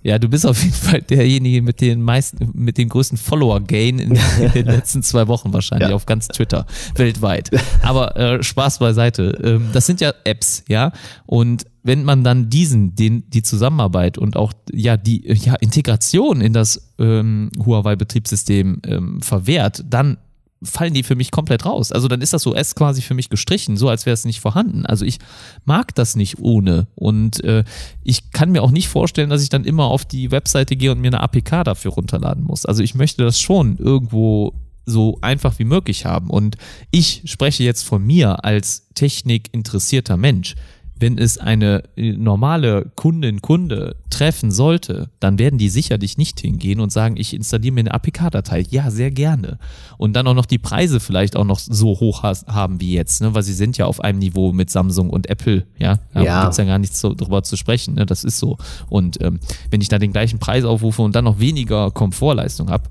Ja, 0.07 0.17
du 0.19 0.29
bist 0.29 0.45
auf 0.45 0.63
jeden 0.63 0.73
Fall 0.73 1.01
derjenige 1.01 1.61
mit 1.61 1.81
den 1.81 2.01
meisten, 2.01 2.51
mit 2.53 2.77
dem 2.77 2.87
größten 2.87 3.17
Follower-Gain 3.17 3.99
in, 3.99 4.11
in, 4.15 4.51
den 4.53 4.65
letzten 4.67 5.03
zwei 5.03 5.27
Wochen 5.27 5.51
wahrscheinlich 5.51 5.89
ja. 5.89 5.95
auf 5.95 6.05
ganz 6.05 6.29
Twitter 6.29 6.65
weltweit. 6.95 7.51
Aber 7.81 8.15
äh, 8.15 8.41
Spaß 8.41 8.79
beiseite. 8.79 9.37
Ähm, 9.43 9.67
das 9.73 9.85
sind 9.85 9.99
ja 9.99 10.13
Apps, 10.23 10.63
ja. 10.69 10.93
Und 11.25 11.65
wenn 11.83 12.05
man 12.05 12.23
dann 12.23 12.49
diesen, 12.49 12.95
den, 12.95 13.29
die 13.29 13.43
Zusammenarbeit 13.43 14.17
und 14.17 14.37
auch 14.37 14.53
ja 14.71 14.95
die 14.95 15.27
ja, 15.27 15.55
Integration 15.55 16.39
in 16.39 16.53
das 16.53 16.93
ähm, 16.99 17.51
Huawei-Betriebssystem 17.65 18.81
ähm, 18.85 19.21
verwehrt, 19.21 19.83
dann 19.89 20.15
fallen 20.63 20.93
die 20.93 21.03
für 21.03 21.15
mich 21.15 21.31
komplett 21.31 21.65
raus. 21.65 21.91
Also 21.91 22.07
dann 22.07 22.21
ist 22.21 22.33
das 22.33 22.47
OS 22.47 22.75
quasi 22.75 23.01
für 23.01 23.13
mich 23.13 23.29
gestrichen, 23.29 23.77
so 23.77 23.89
als 23.89 24.05
wäre 24.05 24.13
es 24.13 24.25
nicht 24.25 24.39
vorhanden. 24.39 24.85
Also 24.85 25.05
ich 25.05 25.19
mag 25.65 25.93
das 25.95 26.15
nicht 26.15 26.39
ohne. 26.39 26.87
Und 26.95 27.43
äh, 27.43 27.63
ich 28.03 28.31
kann 28.31 28.51
mir 28.51 28.63
auch 28.63 28.71
nicht 28.71 28.87
vorstellen, 28.87 29.29
dass 29.29 29.43
ich 29.43 29.49
dann 29.49 29.65
immer 29.65 29.85
auf 29.85 30.05
die 30.05 30.31
Webseite 30.31 30.75
gehe 30.75 30.91
und 30.91 30.99
mir 30.99 31.09
eine 31.09 31.21
APK 31.21 31.63
dafür 31.63 31.91
runterladen 31.91 32.43
muss. 32.43 32.65
Also 32.65 32.83
ich 32.83 32.95
möchte 32.95 33.23
das 33.23 33.39
schon 33.39 33.77
irgendwo 33.77 34.53
so 34.87 35.19
einfach 35.21 35.59
wie 35.59 35.65
möglich 35.65 36.05
haben. 36.05 36.29
Und 36.29 36.57
ich 36.91 37.21
spreche 37.25 37.63
jetzt 37.63 37.83
von 37.83 38.03
mir 38.03 38.43
als 38.45 38.87
technikinteressierter 38.95 40.17
Mensch 40.17 40.55
wenn 40.99 41.17
es 41.17 41.37
eine 41.37 41.83
äh, 41.95 42.13
normale 42.13 42.91
Kundin, 42.95 43.41
Kunde 43.41 43.95
treffen 44.09 44.51
sollte, 44.51 45.09
dann 45.19 45.39
werden 45.39 45.59
die 45.59 45.69
sicherlich 45.69 46.17
nicht 46.17 46.39
hingehen 46.39 46.79
und 46.79 46.91
sagen, 46.91 47.17
ich 47.17 47.33
installiere 47.33 47.73
mir 47.73 47.81
eine 47.81 47.93
APK-Datei. 47.93 48.65
Ja, 48.69 48.89
sehr 48.89 49.11
gerne. 49.11 49.59
Und 49.97 50.13
dann 50.13 50.27
auch 50.27 50.33
noch 50.33 50.45
die 50.45 50.57
Preise 50.57 50.99
vielleicht 50.99 51.35
auch 51.35 51.45
noch 51.45 51.59
so 51.59 51.99
hoch 51.99 52.23
haben 52.23 52.81
wie 52.81 52.93
jetzt, 52.93 53.21
ne? 53.21 53.33
weil 53.33 53.43
sie 53.43 53.53
sind 53.53 53.77
ja 53.77 53.85
auf 53.85 54.01
einem 54.01 54.19
Niveau 54.19 54.53
mit 54.53 54.69
Samsung 54.69 55.09
und 55.09 55.29
Apple. 55.29 55.65
Ja, 55.77 55.99
da 56.13 56.21
ja. 56.21 56.43
gibt's 56.43 56.57
ja 56.57 56.63
gar 56.63 56.79
nichts 56.79 56.99
so, 56.99 57.13
darüber 57.13 57.43
zu 57.43 57.57
sprechen. 57.57 57.95
Ne? 57.95 58.05
Das 58.05 58.23
ist 58.23 58.39
so. 58.39 58.57
Und 58.89 59.21
ähm, 59.21 59.39
wenn 59.69 59.81
ich 59.81 59.89
da 59.89 59.99
den 59.99 60.11
gleichen 60.11 60.39
Preis 60.39 60.63
aufrufe 60.63 61.01
und 61.01 61.15
dann 61.15 61.25
noch 61.25 61.39
weniger 61.39 61.91
Komfortleistung 61.91 62.69
habe, 62.69 62.89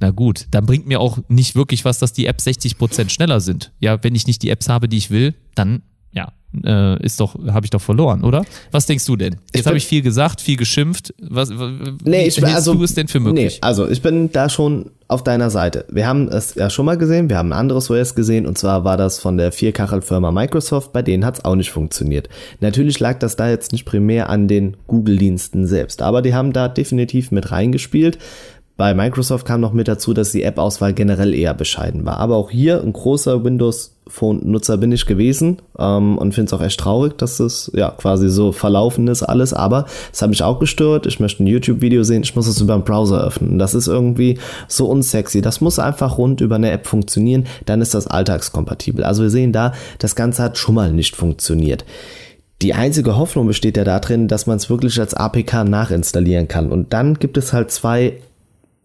na 0.00 0.10
gut, 0.10 0.46
dann 0.52 0.66
bringt 0.66 0.86
mir 0.86 1.00
auch 1.00 1.18
nicht 1.28 1.56
wirklich 1.56 1.84
was, 1.84 1.98
dass 1.98 2.12
die 2.12 2.26
Apps 2.26 2.44
60 2.44 2.78
Prozent 2.78 3.10
schneller 3.10 3.40
sind. 3.40 3.72
Ja, 3.80 4.02
wenn 4.02 4.14
ich 4.14 4.26
nicht 4.26 4.42
die 4.42 4.50
Apps 4.50 4.68
habe, 4.68 4.88
die 4.88 4.96
ich 4.96 5.10
will, 5.10 5.34
dann 5.54 5.82
äh, 6.64 7.02
ist 7.04 7.20
doch, 7.20 7.36
habe 7.48 7.66
ich 7.66 7.70
doch 7.70 7.80
verloren, 7.80 8.24
oder? 8.24 8.44
Was 8.70 8.86
denkst 8.86 9.04
du 9.04 9.16
denn? 9.16 9.36
Jetzt 9.54 9.66
habe 9.66 9.76
ich 9.76 9.86
viel 9.86 10.02
gesagt, 10.02 10.40
viel 10.40 10.56
geschimpft. 10.56 11.14
Was, 11.20 11.50
nee, 12.04 12.26
ich 12.26 12.44
also, 12.44 12.74
du 12.74 12.82
es 12.84 12.94
denn 12.94 13.08
für 13.08 13.20
möglich? 13.20 13.54
Nee, 13.54 13.58
also 13.60 13.88
ich 13.88 14.00
bin 14.00 14.32
da 14.32 14.48
schon 14.48 14.90
auf 15.08 15.22
deiner 15.24 15.50
Seite. 15.50 15.84
Wir 15.90 16.06
haben 16.06 16.28
es 16.28 16.54
ja 16.54 16.70
schon 16.70 16.86
mal 16.86 16.96
gesehen, 16.96 17.28
wir 17.28 17.38
haben 17.38 17.52
ein 17.52 17.58
anderes 17.58 17.90
OS 17.90 18.14
gesehen 18.14 18.46
und 18.46 18.58
zwar 18.58 18.84
war 18.84 18.96
das 18.96 19.18
von 19.18 19.36
der 19.36 19.52
Vierkachelfirma 19.52 20.30
Microsoft, 20.30 20.92
bei 20.92 21.02
denen 21.02 21.24
hat 21.24 21.38
es 21.38 21.44
auch 21.44 21.54
nicht 21.54 21.70
funktioniert. 21.70 22.28
Natürlich 22.60 23.00
lag 23.00 23.18
das 23.18 23.36
da 23.36 23.48
jetzt 23.48 23.72
nicht 23.72 23.84
primär 23.84 24.28
an 24.28 24.48
den 24.48 24.76
Google-Diensten 24.86 25.66
selbst, 25.66 26.02
aber 26.02 26.22
die 26.22 26.34
haben 26.34 26.52
da 26.52 26.68
definitiv 26.68 27.30
mit 27.30 27.50
reingespielt. 27.50 28.18
Bei 28.78 28.94
Microsoft 28.94 29.44
kam 29.44 29.60
noch 29.60 29.72
mit 29.72 29.88
dazu, 29.88 30.14
dass 30.14 30.30
die 30.30 30.44
App-Auswahl 30.44 30.92
generell 30.92 31.34
eher 31.34 31.52
bescheiden 31.52 32.06
war. 32.06 32.18
Aber 32.18 32.36
auch 32.36 32.48
hier 32.48 32.80
ein 32.80 32.92
großer 32.92 33.42
Windows-Phone-Nutzer 34.08 34.76
bin 34.78 34.92
ich 34.92 35.06
gewesen 35.06 35.58
ähm, 35.78 36.18
und 36.18 36.34
finde 36.34 36.46
es 36.46 36.52
auch 36.52 36.64
echt 36.64 36.80
traurig, 36.80 37.16
dass 37.18 37.40
es 37.40 37.70
ja 37.74 37.90
quasi 37.90 38.28
so 38.28 38.52
verlaufen 38.52 39.08
ist 39.08 39.22
alles. 39.22 39.52
Aber 39.52 39.86
es 40.12 40.22
hat 40.22 40.30
mich 40.30 40.42
auch 40.42 40.58
gestört. 40.58 41.06
Ich 41.06 41.20
möchte 41.20 41.42
ein 41.42 41.46
YouTube-Video 41.46 42.02
sehen, 42.02 42.22
ich 42.22 42.34
muss 42.34 42.46
es 42.46 42.60
über 42.60 42.74
den 42.74 42.84
Browser 42.84 43.22
öffnen. 43.22 43.58
Das 43.58 43.74
ist 43.74 43.86
irgendwie 43.86 44.38
so 44.66 44.86
unsexy. 44.88 45.40
Das 45.40 45.60
muss 45.60 45.78
einfach 45.78 46.18
rund 46.18 46.40
über 46.40 46.56
eine 46.56 46.70
App 46.70 46.86
funktionieren. 46.86 47.46
Dann 47.66 47.80
ist 47.80 47.94
das 47.94 48.06
alltagskompatibel. 48.06 49.04
Also 49.04 49.22
wir 49.22 49.30
sehen 49.30 49.52
da, 49.52 49.72
das 49.98 50.16
Ganze 50.16 50.42
hat 50.42 50.58
schon 50.58 50.74
mal 50.74 50.92
nicht 50.92 51.16
funktioniert. 51.16 51.84
Die 52.60 52.74
einzige 52.74 53.16
Hoffnung 53.16 53.46
besteht 53.46 53.76
ja 53.76 53.84
darin, 53.84 54.26
dass 54.26 54.48
man 54.48 54.56
es 54.56 54.68
wirklich 54.68 54.98
als 54.98 55.14
APK 55.14 55.62
nachinstallieren 55.62 56.48
kann. 56.48 56.72
Und 56.72 56.92
dann 56.92 57.14
gibt 57.14 57.36
es 57.36 57.52
halt 57.52 57.70
zwei 57.70 58.14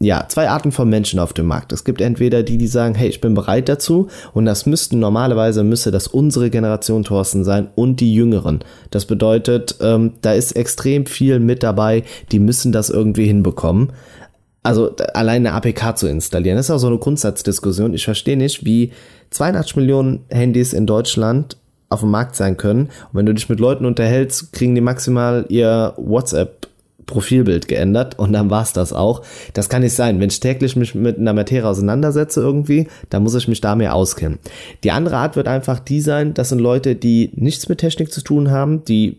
ja, 0.04 0.26
zwei 0.28 0.50
Arten 0.50 0.72
von 0.72 0.90
Menschen 0.90 1.20
auf 1.20 1.34
dem 1.34 1.46
Markt. 1.46 1.72
Es 1.72 1.84
gibt 1.84 2.02
entweder 2.02 2.44
die, 2.44 2.58
die 2.58 2.68
sagen, 2.68 2.96
hey, 2.96 3.10
ich 3.10 3.22
bin 3.22 3.34
bereit 3.34 3.70
dazu 3.70 4.08
und 4.34 4.46
das 4.46 4.66
müssten 4.66 5.00
normalerweise 5.00 5.64
müsste 5.64 5.92
das 5.92 6.08
unsere 6.08 6.50
Generation 6.50 7.04
Thorsten 7.04 7.44
sein 7.44 7.70
und 7.76 8.00
die 8.00 8.14
Jüngeren. 8.14 8.60
Das 8.92 9.06
bedeutet, 9.06 9.78
ähm, 9.82 10.14
da 10.22 10.34
ist 10.34 10.54
extrem 10.54 11.06
viel 11.06 11.40
mit 11.40 11.64
dabei, 11.64 12.04
die 12.32 12.40
müssen 12.40 12.72
das 12.72 12.90
irgendwie 12.90 13.26
hinbekommen. 13.26 13.94
Also 14.62 14.96
allein 15.14 15.46
eine 15.46 15.56
APK 15.56 15.98
zu 15.98 16.08
installieren, 16.08 16.58
das 16.58 16.68
ist 16.68 16.72
auch 16.72 16.78
so 16.78 16.88
eine 16.88 16.98
Grundsatzdiskussion. 16.98 17.94
Ich 17.94 18.06
verstehe 18.06 18.38
nicht, 18.38 18.66
wie 18.66 18.92
82 19.32 19.76
Millionen 19.76 20.22
Handys 20.30 20.74
in 20.74 20.86
Deutschland 20.86 21.58
auf 21.90 22.00
dem 22.00 22.12
Markt 22.12 22.36
sein 22.36 22.58
können. 22.58 22.86
Und 22.86 23.14
wenn 23.14 23.26
du 23.26 23.34
dich 23.34 23.50
mit 23.50 23.60
Leuten 23.60 23.86
unterhältst, 23.86 24.52
kriegen 24.54 24.74
die 24.74 24.82
maximal 24.82 25.46
ihr 25.50 25.94
WhatsApp 25.98 26.68
Profilbild 27.06 27.68
geändert 27.68 28.18
und 28.20 28.34
dann 28.34 28.50
war's 28.50 28.74
das 28.74 28.94
auch. 28.94 29.24
Das 29.54 29.70
kann 29.70 29.82
nicht 29.82 29.94
sein. 29.94 30.20
Wenn 30.20 30.30
ich 30.30 30.40
täglich 30.40 30.76
mich 30.76 30.96
mit 30.96 31.18
einer 31.18 31.34
Materie 31.34 31.68
auseinandersetze 31.68 32.42
irgendwie, 32.42 32.88
dann 33.10 33.24
muss 33.24 33.36
ich 33.36 33.48
mich 33.48 33.62
da 33.62 33.76
mehr 33.76 33.96
auskennen. 33.96 34.40
Die 34.84 34.92
andere 34.92 35.18
Art 35.18 35.36
wird 35.36 35.48
einfach 35.48 35.80
die 35.80 36.02
sein, 36.02 36.34
das 36.34 36.50
sind 36.50 36.60
Leute, 36.60 36.96
die 36.96 37.32
nichts 37.36 37.70
mit 37.70 37.80
Technik 37.80 38.12
zu 38.12 38.22
tun 38.22 38.52
haben, 38.52 38.84
die 38.86 39.18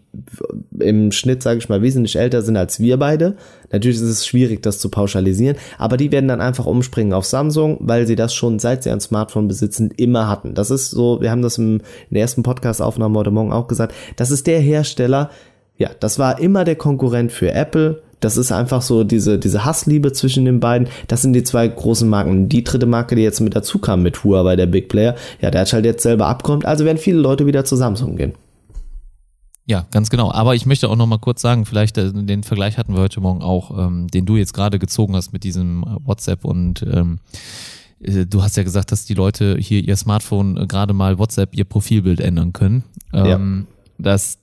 im 0.78 1.12
Schnitt, 1.12 1.42
sage 1.42 1.58
ich 1.58 1.68
mal, 1.68 1.82
wesentlich 1.82 2.16
älter 2.16 2.42
sind 2.42 2.56
als 2.56 2.80
wir 2.80 2.96
beide. 2.98 3.36
Natürlich 3.72 3.96
ist 3.96 4.02
es 4.02 4.26
schwierig, 4.26 4.62
das 4.62 4.78
zu 4.78 4.88
pauschalisieren, 4.88 5.56
aber 5.78 5.96
die 5.96 6.12
werden 6.12 6.28
dann 6.28 6.40
einfach 6.40 6.66
umspringen 6.66 7.12
auf 7.12 7.24
Samsung, 7.24 7.78
weil 7.80 8.06
sie 8.06 8.16
das 8.16 8.34
schon 8.34 8.58
seit 8.58 8.82
sie 8.82 8.90
ein 8.90 9.00
Smartphone 9.00 9.48
besitzen 9.48 9.90
immer 9.96 10.28
hatten. 10.28 10.54
Das 10.54 10.70
ist 10.70 10.90
so, 10.90 11.20
wir 11.20 11.30
haben 11.30 11.42
das 11.42 11.58
im, 11.58 11.78
in 11.78 12.14
der 12.14 12.22
ersten 12.22 12.42
Podcast-Aufnahme 12.42 13.18
heute 13.18 13.30
Morgen 13.30 13.52
auch 13.52 13.66
gesagt, 13.66 13.94
das 14.16 14.30
ist 14.30 14.46
der 14.46 14.60
Hersteller, 14.60 15.30
ja, 15.76 15.90
das 15.98 16.18
war 16.18 16.38
immer 16.38 16.64
der 16.64 16.76
Konkurrent 16.76 17.32
für 17.32 17.52
Apple. 17.52 18.02
Das 18.20 18.36
ist 18.36 18.52
einfach 18.52 18.80
so 18.80 19.04
diese, 19.04 19.38
diese 19.38 19.64
Hassliebe 19.64 20.12
zwischen 20.12 20.44
den 20.44 20.60
beiden. 20.60 20.88
Das 21.08 21.22
sind 21.22 21.34
die 21.34 21.42
zwei 21.42 21.68
großen 21.68 22.08
Marken. 22.08 22.48
Die 22.48 22.64
dritte 22.64 22.86
Marke, 22.86 23.16
die 23.16 23.22
jetzt 23.22 23.40
mit 23.40 23.54
dazu 23.54 23.78
kam 23.78 24.02
mit 24.02 24.24
Huawei, 24.24 24.56
der 24.56 24.66
Big 24.66 24.88
Player, 24.88 25.14
ja, 25.40 25.50
der 25.50 25.62
hat 25.62 25.72
halt 25.72 25.84
jetzt 25.84 26.02
selber 26.02 26.26
abkommt. 26.26 26.64
Also 26.64 26.84
werden 26.84 26.98
viele 26.98 27.18
Leute 27.18 27.46
wieder 27.46 27.64
zu 27.64 27.76
Samsung 27.76 28.16
gehen. 28.16 28.32
Ja, 29.66 29.86
ganz 29.90 30.10
genau. 30.10 30.30
Aber 30.30 30.54
ich 30.54 30.66
möchte 30.66 30.88
auch 30.88 30.96
noch 30.96 31.06
mal 31.06 31.18
kurz 31.18 31.40
sagen, 31.40 31.64
vielleicht 31.64 31.98
äh, 31.98 32.12
den 32.12 32.42
Vergleich 32.42 32.78
hatten 32.78 32.94
wir 32.94 33.00
heute 33.00 33.20
Morgen 33.20 33.42
auch, 33.42 33.76
ähm, 33.78 34.08
den 34.08 34.26
du 34.26 34.36
jetzt 34.36 34.52
gerade 34.52 34.78
gezogen 34.78 35.16
hast 35.16 35.32
mit 35.32 35.42
diesem 35.42 35.82
äh, 35.82 36.06
WhatsApp 36.06 36.44
und 36.44 36.82
ähm, 36.82 37.18
äh, 38.00 38.26
du 38.26 38.42
hast 38.42 38.56
ja 38.56 38.62
gesagt, 38.62 38.92
dass 38.92 39.06
die 39.06 39.14
Leute 39.14 39.56
hier 39.58 39.82
ihr 39.82 39.96
Smartphone 39.96 40.68
gerade 40.68 40.92
mal 40.92 41.18
WhatsApp 41.18 41.54
ihr 41.54 41.64
Profilbild 41.64 42.20
ändern 42.20 42.52
können. 42.52 42.84
Ähm, 43.14 43.26
ja. 43.26 43.74
Das 43.96 44.38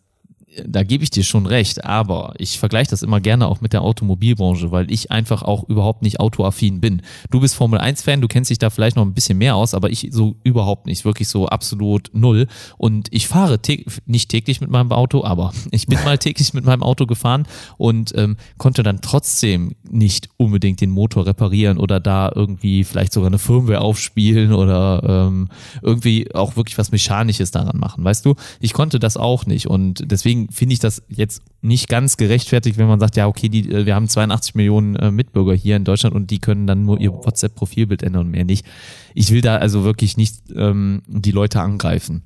da 0.65 0.83
gebe 0.83 1.03
ich 1.03 1.09
dir 1.09 1.23
schon 1.23 1.45
recht, 1.45 1.85
aber 1.85 2.33
ich 2.37 2.59
vergleiche 2.59 2.91
das 2.91 3.03
immer 3.03 3.21
gerne 3.21 3.47
auch 3.47 3.61
mit 3.61 3.73
der 3.73 3.81
Automobilbranche, 3.81 4.71
weil 4.71 4.91
ich 4.91 5.11
einfach 5.11 5.43
auch 5.43 5.67
überhaupt 5.69 6.01
nicht 6.01 6.19
autoaffin 6.19 6.81
bin. 6.81 7.01
Du 7.29 7.39
bist 7.39 7.55
Formel 7.55 7.79
1-Fan, 7.79 8.21
du 8.21 8.27
kennst 8.27 8.49
dich 8.49 8.59
da 8.59 8.69
vielleicht 8.69 8.95
noch 8.97 9.05
ein 9.05 9.13
bisschen 9.13 9.37
mehr 9.37 9.55
aus, 9.55 9.73
aber 9.73 9.89
ich 9.89 10.09
so 10.11 10.35
überhaupt 10.43 10.87
nicht, 10.87 11.05
wirklich 11.05 11.29
so 11.29 11.47
absolut 11.47 12.09
null. 12.13 12.47
Und 12.77 13.07
ich 13.11 13.27
fahre 13.27 13.59
nicht 14.05 14.29
täglich 14.29 14.59
mit 14.61 14.69
meinem 14.69 14.91
Auto, 14.91 15.23
aber 15.23 15.53
ich 15.71 15.87
bin 15.87 15.99
mal 16.03 16.17
täglich 16.17 16.53
mit 16.53 16.65
meinem 16.65 16.83
Auto 16.83 17.05
gefahren 17.05 17.47
und 17.77 18.13
ähm, 18.17 18.35
konnte 18.57 18.83
dann 18.83 19.01
trotzdem 19.01 19.75
nicht 19.89 20.29
unbedingt 20.37 20.81
den 20.81 20.91
Motor 20.91 21.25
reparieren 21.25 21.77
oder 21.77 21.99
da 21.99 22.31
irgendwie 22.33 22.83
vielleicht 22.83 23.13
sogar 23.13 23.27
eine 23.27 23.39
Firmware 23.39 23.81
aufspielen 23.81 24.53
oder 24.53 25.27
ähm, 25.27 25.49
irgendwie 25.81 26.33
auch 26.35 26.57
wirklich 26.57 26.77
was 26.77 26.91
Mechanisches 26.91 27.51
daran 27.51 27.77
machen. 27.77 28.03
Weißt 28.03 28.25
du, 28.25 28.35
ich 28.59 28.73
konnte 28.73 28.99
das 28.99 29.15
auch 29.15 29.45
nicht 29.45 29.67
und 29.67 30.03
deswegen 30.11 30.40
deswegen 30.41 30.51
finde 30.51 30.73
ich 30.73 30.79
das 30.79 31.01
jetzt 31.09 31.41
nicht 31.61 31.87
ganz 31.87 32.17
gerechtfertigt, 32.17 32.77
wenn 32.77 32.87
man 32.87 32.99
sagt, 32.99 33.17
ja, 33.17 33.27
okay, 33.27 33.49
die, 33.49 33.69
äh, 33.69 33.85
wir 33.85 33.95
haben 33.95 34.07
82 34.07 34.55
Millionen 34.55 34.95
äh, 34.95 35.11
Mitbürger 35.11 35.53
hier 35.53 35.75
in 35.75 35.83
Deutschland 35.83 36.15
und 36.15 36.31
die 36.31 36.39
können 36.39 36.67
dann 36.67 36.83
nur 36.83 36.99
ihr 36.99 37.13
WhatsApp-Profilbild 37.13 38.03
ändern 38.03 38.27
und 38.27 38.31
mehr 38.31 38.45
nicht. 38.45 38.65
Ich 39.13 39.31
will 39.31 39.41
da 39.41 39.57
also 39.57 39.83
wirklich 39.83 40.17
nicht 40.17 40.35
ähm, 40.55 41.03
die 41.07 41.31
Leute 41.31 41.61
angreifen. 41.61 42.23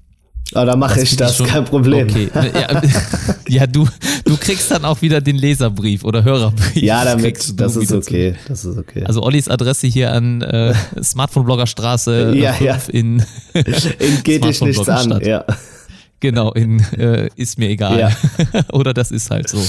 Aber 0.54 0.62
oh, 0.62 0.66
da 0.68 0.76
mache 0.76 1.02
ich 1.02 1.16
das, 1.16 1.36
schon, 1.36 1.48
kein 1.48 1.66
Problem. 1.66 2.08
Okay. 2.08 2.30
Ja, 2.36 2.82
ja, 3.48 3.68
du, 3.68 3.88
du 4.26 4.38
kriegst 4.38 4.70
dann 4.70 4.86
auch 4.86 5.02
wieder 5.02 5.20
den 5.20 5.38
Leserbrief 5.38 6.04
oder 6.04 6.24
Hörerbrief. 6.24 6.84
Ja, 6.84 7.04
damit, 7.04 7.60
das 7.60 7.76
ist 7.76 7.92
okay. 7.92 8.36
Das 8.48 8.64
ist 8.64 8.78
okay. 8.78 9.04
Also 9.06 9.24
Ollis 9.24 9.48
Adresse 9.48 9.88
hier 9.88 10.12
an 10.12 10.44
äh, 10.44 10.76
Smartphone-Bloggerstraße 11.02 12.36
ja, 12.36 12.54
ja. 12.60 12.78
in, 12.90 13.26
in 13.54 14.24
geht 14.24 14.46
dich 14.46 14.62
nichts 14.62 14.88
an. 14.88 15.20
Ja. 15.26 15.46
Genau, 16.26 16.52
in 16.54 16.80
äh, 16.98 17.30
ist 17.36 17.60
mir 17.60 17.70
egal. 17.70 18.00
Ja. 18.00 18.12
Oder 18.74 18.96
das 18.96 19.12
ist 19.12 19.30
halt 19.30 19.48
so 19.48 19.60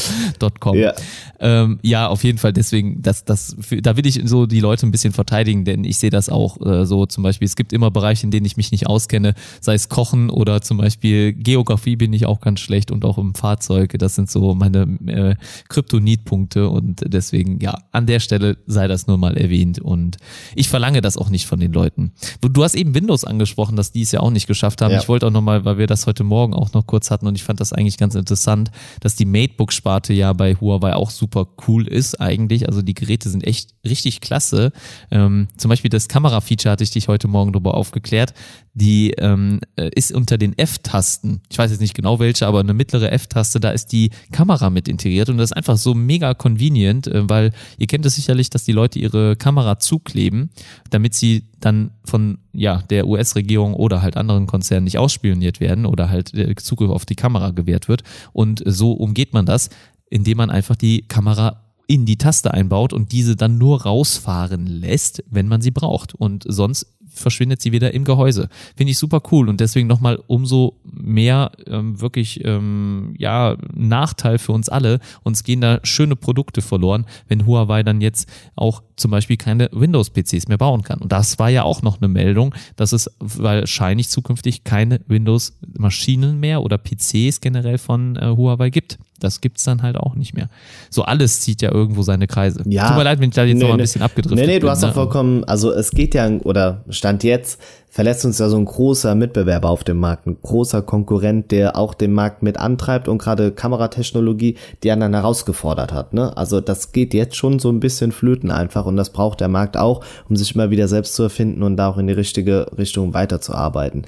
.com. 0.59 0.75
Ja. 0.75 0.95
Ähm, 1.39 1.79
ja, 1.83 2.09
auf 2.09 2.25
jeden 2.25 2.39
Fall. 2.39 2.55
Deswegen, 2.55 3.03
das, 3.03 3.27
das, 3.27 3.55
da 3.83 3.99
will 3.99 4.07
ich 4.07 4.23
so 4.25 4.47
die 4.47 4.61
Leute 4.61 4.87
ein 4.87 4.91
bisschen 4.91 5.13
verteidigen, 5.13 5.67
denn 5.67 5.85
ich 5.85 5.99
sehe 5.99 6.09
das 6.09 6.31
auch 6.31 6.59
äh, 6.65 6.87
so. 6.87 7.05
Zum 7.05 7.23
Beispiel, 7.23 7.45
es 7.45 7.57
gibt 7.57 7.75
immer 7.75 7.91
Bereiche, 7.91 8.25
in 8.25 8.31
denen 8.31 8.47
ich 8.47 8.57
mich 8.57 8.71
nicht 8.71 8.87
auskenne, 8.87 9.35
sei 9.61 9.75
es 9.75 9.91
Kochen 9.91 10.31
oder 10.31 10.63
zum 10.63 10.79
Beispiel 10.79 11.35
Geografie 11.35 11.97
bin 11.97 12.15
ich 12.15 12.25
auch 12.25 12.41
ganz 12.41 12.61
schlecht 12.61 12.91
und 12.91 13.05
auch 13.05 13.19
im 13.19 13.35
Fahrzeug. 13.35 13.95
Das 13.99 14.15
sind 14.15 14.31
so 14.31 14.55
meine 14.55 14.87
äh, 15.07 15.35
Kryptonitpunkte 15.69 16.71
und 16.71 17.03
deswegen, 17.07 17.61
ja, 17.61 17.77
an 17.93 18.07
der 18.07 18.21
Stelle 18.21 18.57
sei 18.67 18.89
das 18.89 19.07
nur 19.07 19.19
mal 19.19 19.37
erwähnt 19.37 19.79
und 19.79 20.17
ich 20.55 20.71
verlange 20.71 21.03
das 21.03 21.19
auch 21.19 21.29
nicht 21.29 21.45
von 21.47 21.61
den 21.61 21.75
Leuten. 21.75 22.13
Du, 22.41 22.49
du 22.49 22.65
hast 22.65 22.75
eben 22.77 22.95
Windows 22.95 23.25
angesprochen, 23.25 23.77
dass 23.77 23.93
die 23.93 24.01
es 24.01 24.13
ja 24.13 24.21
auch 24.21 24.31
nicht 24.31 24.47
geschafft 24.47 24.81
haben. 24.81 24.93
Ja. 24.93 25.01
Ich 25.01 25.09
wollte 25.09 25.27
auch 25.27 25.31
nochmal, 25.31 25.67
weil 25.67 25.77
wir 25.77 25.87
das 25.87 26.07
heute 26.07 26.25
Morgen 26.25 26.46
auch 26.55 26.73
noch 26.73 26.87
kurz 26.87 27.11
hatten 27.11 27.27
und 27.27 27.35
ich 27.35 27.45
fand 27.45 27.61
das 27.61 27.73
eigentlich 27.73 27.99
ganz 27.99 28.15
interessant, 28.15 28.71
dass 29.01 29.17
die 29.17 29.25
Matebook-Sparte 29.25 30.13
ja 30.13 30.33
bei 30.33 30.55
Huawei 30.55 30.95
auch 30.95 31.11
super 31.11 31.47
cool 31.67 31.87
ist 31.87 32.21
eigentlich. 32.21 32.69
Also 32.69 32.83
die 32.83 32.95
Geräte 32.95 33.29
sind 33.31 33.47
echt 33.47 33.75
richtig 33.85 34.21
klasse. 34.21 34.73
Ähm, 35.11 35.49
zum 35.57 35.69
Beispiel 35.69 35.91
das 35.91 36.09
Kamera-Feature 36.09 36.73
hatte 36.73 36.85
ich 36.85 36.91
dich 36.91 37.09
heute 37.09 37.29
Morgen 37.29 37.53
darüber 37.53 37.75
aufgeklärt. 37.75 38.35
Die 38.75 39.13
ähm, 39.13 39.61
äh, 39.77 39.89
ist 39.95 40.13
unter 40.13 40.37
den 40.37 40.57
F-Tasten. 40.59 41.41
Ich 41.51 41.57
weiß 41.57 41.71
jetzt 41.71 41.81
nicht 41.81 41.95
genau 41.95 42.19
welche, 42.19 42.47
aber 42.47 42.61
eine 42.61 42.75
mittlere 42.75 43.11
F-Taste, 43.11 43.59
da 43.59 43.71
ist 43.71 43.93
die 43.93 44.11
Kamera 44.33 44.69
mit 44.69 44.87
integriert 44.87 45.31
und 45.31 45.39
das 45.39 45.51
ist 45.51 45.57
einfach 45.57 45.79
so 45.79 45.95
mega 45.95 46.35
convenient, 46.35 47.07
äh, 47.07 47.29
weil 47.29 47.53
ihr 47.79 47.87
kennt 47.87 48.05
es 48.05 48.17
sicherlich, 48.17 48.51
dass 48.51 48.65
die 48.65 48.73
Leute 48.73 48.99
ihre 48.99 49.37
Kamera 49.37 49.79
zukleben, 49.79 50.51
damit 50.91 51.15
sie 51.15 51.45
dann 51.61 51.91
von 52.05 52.39
ja, 52.53 52.83
der 52.91 53.07
US-Regierung 53.07 53.75
oder 53.75 54.03
halt 54.03 54.17
anderen 54.17 54.47
Konzernen 54.47 54.85
nicht 54.85 54.99
ausspioniert 54.99 55.61
werden 55.61 55.87
oder 55.87 56.11
halt 56.11 56.33
Zugriff 56.57 56.91
auf 56.91 57.07
die 57.07 57.17
Kamera 57.17 57.51
gewährt 57.51 57.89
wird. 57.89 58.03
Und 58.33 58.63
so 58.65 58.93
umgeht 58.93 59.33
man 59.33 59.47
das 59.47 59.71
indem 60.11 60.39
man 60.39 60.51
einfach 60.51 60.77
die 60.77 61.03
Kamera 61.03 61.63
in 61.89 62.05
die 62.05 62.17
Taste 62.17 62.53
einbaut 62.53 62.93
und 62.93 63.13
diese 63.13 63.37
dann 63.37 63.59
nur 63.59 63.83
rausfahren 63.83 64.67
lässt, 64.67 65.23
wenn 65.31 65.47
man 65.47 65.61
sie 65.61 65.71
braucht. 65.71 66.15
Und 66.15 66.45
sonst 66.47 66.96
verschwindet 67.19 67.61
sie 67.61 67.73
wieder 67.73 67.93
im 67.95 68.05
Gehäuse. 68.05 68.49
Finde 68.77 68.93
ich 68.93 68.99
super 68.99 69.23
cool 69.31 69.49
und 69.49 69.61
deswegen 69.61 69.89
nochmal 69.89 70.23
umso 70.27 70.77
mehr 70.85 71.53
ähm, 71.67 72.01
wirklich 72.01 72.45
ähm, 72.45 73.15
ja 73.19 73.57
Nachteil 73.75 74.39
für 74.39 74.53
uns 74.53 74.69
alle. 74.69 75.01
Uns 75.23 75.45
gehen 75.45 75.61
da 75.61 75.81
schöne 75.83 76.17
Produkte 76.17 76.63
verloren, 76.63 77.07
wenn 77.29 77.47
Huawei 77.47 77.83
dann 77.83 78.01
jetzt 78.01 78.29
auch 78.55 78.83
zum 78.97 79.11
Beispiel 79.11 79.37
keine 79.37 79.69
Windows-PCs 79.73 80.49
mehr 80.49 80.59
bauen 80.59 80.83
kann. 80.83 81.01
Und 81.01 81.13
das 81.13 81.39
war 81.39 81.51
ja 81.51 81.63
auch 81.63 81.83
noch 81.83 82.01
eine 82.01 82.09
Meldung, 82.09 82.55
dass 82.77 82.93
es 82.93 83.11
wahrscheinlich 83.19 84.09
zukünftig 84.09 84.65
keine 84.65 85.01
Windows-Maschinen 85.07 86.41
mehr 86.41 86.63
oder 86.63 86.79
PCs 86.79 87.41
generell 87.41 87.79
von 87.79 88.17
äh, 88.17 88.35
Huawei 88.37 88.71
gibt. 88.71 88.99
Das 89.19 89.41
gibt's 89.41 89.65
dann 89.65 89.83
halt 89.83 89.97
auch 89.97 90.15
nicht 90.15 90.35
mehr. 90.35 90.49
So 90.91 91.03
alles 91.03 91.41
zieht 91.41 91.63
ja 91.63 91.73
irgendwo 91.73 92.03
seine 92.03 92.27
Kreise. 92.27 92.63
Ja. 92.67 92.89
Tut 92.89 92.99
mir 92.99 93.05
leid, 93.05 93.21
wenn 93.21 93.29
ich 93.29 93.35
da 93.35 93.45
jetzt 93.45 93.59
nee, 93.59 93.65
noch 93.65 93.73
ein 93.73 93.79
bisschen 93.79 94.03
abgedriftet 94.03 94.39
bin. 94.39 94.47
Nee, 94.47 94.55
nee, 94.55 94.61
du 94.61 94.69
hast 94.69 94.83
doch 94.83 94.89
ne? 94.89 94.95
vollkommen, 94.95 95.45
also 95.45 95.73
es 95.73 95.91
geht 95.91 96.15
ja, 96.15 96.29
oder 96.45 96.85
Stand 96.89 97.25
jetzt, 97.25 97.61
verlässt 97.97 98.27
uns 98.27 98.39
ja 98.39 98.51
so 98.51 98.59
ein 98.59 98.67
großer 98.67 99.15
Mitbewerber 99.15 99.71
auf 99.71 99.83
dem 99.83 99.97
Markt, 99.97 100.27
ein 100.27 100.37
großer 100.43 100.83
Konkurrent, 100.83 101.51
der 101.51 101.77
auch 101.77 101.95
den 101.95 102.13
Markt 102.13 102.43
mit 102.43 102.59
antreibt 102.59 103.09
und 103.09 103.17
gerade 103.17 103.53
Kameratechnologie 103.53 104.57
die 104.83 104.91
anderen 104.91 105.15
herausgefordert 105.15 105.95
hat. 105.95 106.13
Ne? 106.13 106.37
Also 106.37 106.61
das 106.61 106.93
geht 106.93 107.15
jetzt 107.15 107.37
schon 107.37 107.59
so 107.59 107.71
ein 107.71 107.81
bisschen 107.81 108.13
flöten 108.13 108.51
einfach 108.51 108.85
und 108.85 108.99
das 108.99 109.11
braucht 109.11 109.41
der 109.41 109.49
Markt 109.49 109.79
auch, 109.79 110.05
um 110.29 110.37
sich 110.37 110.55
immer 110.55 110.71
wieder 110.71 110.89
selbst 110.89 111.15
zu 111.15 111.23
erfinden 111.23 111.63
und 111.63 111.79
da 111.79 111.89
auch 111.89 111.97
in 111.97 112.07
die 112.07 112.13
richtige 112.13 112.67
Richtung 112.77 113.15
weiterzuarbeiten. 113.15 114.05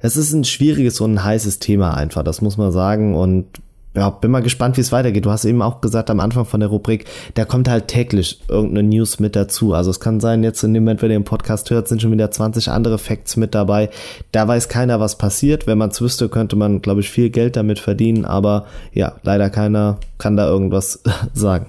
Es 0.00 0.16
ist 0.16 0.32
ein 0.32 0.44
schwieriges 0.44 1.00
und 1.00 1.14
ein 1.14 1.24
heißes 1.24 1.60
Thema 1.60 1.94
einfach, 1.94 2.24
das 2.24 2.40
muss 2.40 2.56
man 2.56 2.72
sagen 2.72 3.14
und 3.14 3.46
ja, 3.94 4.10
bin 4.10 4.30
mal 4.30 4.42
gespannt, 4.42 4.76
wie 4.76 4.82
es 4.82 4.92
weitergeht. 4.92 5.24
Du 5.24 5.30
hast 5.30 5.44
eben 5.44 5.62
auch 5.62 5.80
gesagt 5.80 6.10
am 6.10 6.20
Anfang 6.20 6.44
von 6.44 6.60
der 6.60 6.68
Rubrik, 6.68 7.06
da 7.34 7.44
kommt 7.44 7.68
halt 7.68 7.88
täglich 7.88 8.40
irgendeine 8.48 8.88
News 8.88 9.18
mit 9.18 9.34
dazu. 9.34 9.74
Also 9.74 9.90
es 9.90 9.98
kann 9.98 10.20
sein, 10.20 10.44
jetzt 10.44 10.62
in 10.62 10.74
dem 10.74 10.84
Moment, 10.84 11.02
wenn 11.02 11.10
ihr 11.10 11.18
den 11.18 11.24
Podcast 11.24 11.70
hört, 11.70 11.88
sind 11.88 12.00
schon 12.00 12.12
wieder 12.12 12.30
20 12.30 12.70
andere 12.70 12.98
Facts 12.98 13.36
mit 13.36 13.54
dabei. 13.54 13.90
Da 14.30 14.46
weiß 14.46 14.68
keiner, 14.68 15.00
was 15.00 15.18
passiert. 15.18 15.66
Wenn 15.66 15.78
man 15.78 15.90
es 15.90 16.00
wüsste, 16.00 16.28
könnte 16.28 16.54
man, 16.54 16.82
glaube 16.82 17.00
ich, 17.00 17.10
viel 17.10 17.30
Geld 17.30 17.56
damit 17.56 17.80
verdienen. 17.80 18.24
Aber 18.24 18.66
ja, 18.92 19.14
leider 19.22 19.50
keiner 19.50 19.98
kann 20.18 20.36
da 20.36 20.46
irgendwas 20.46 21.02
sagen. 21.34 21.66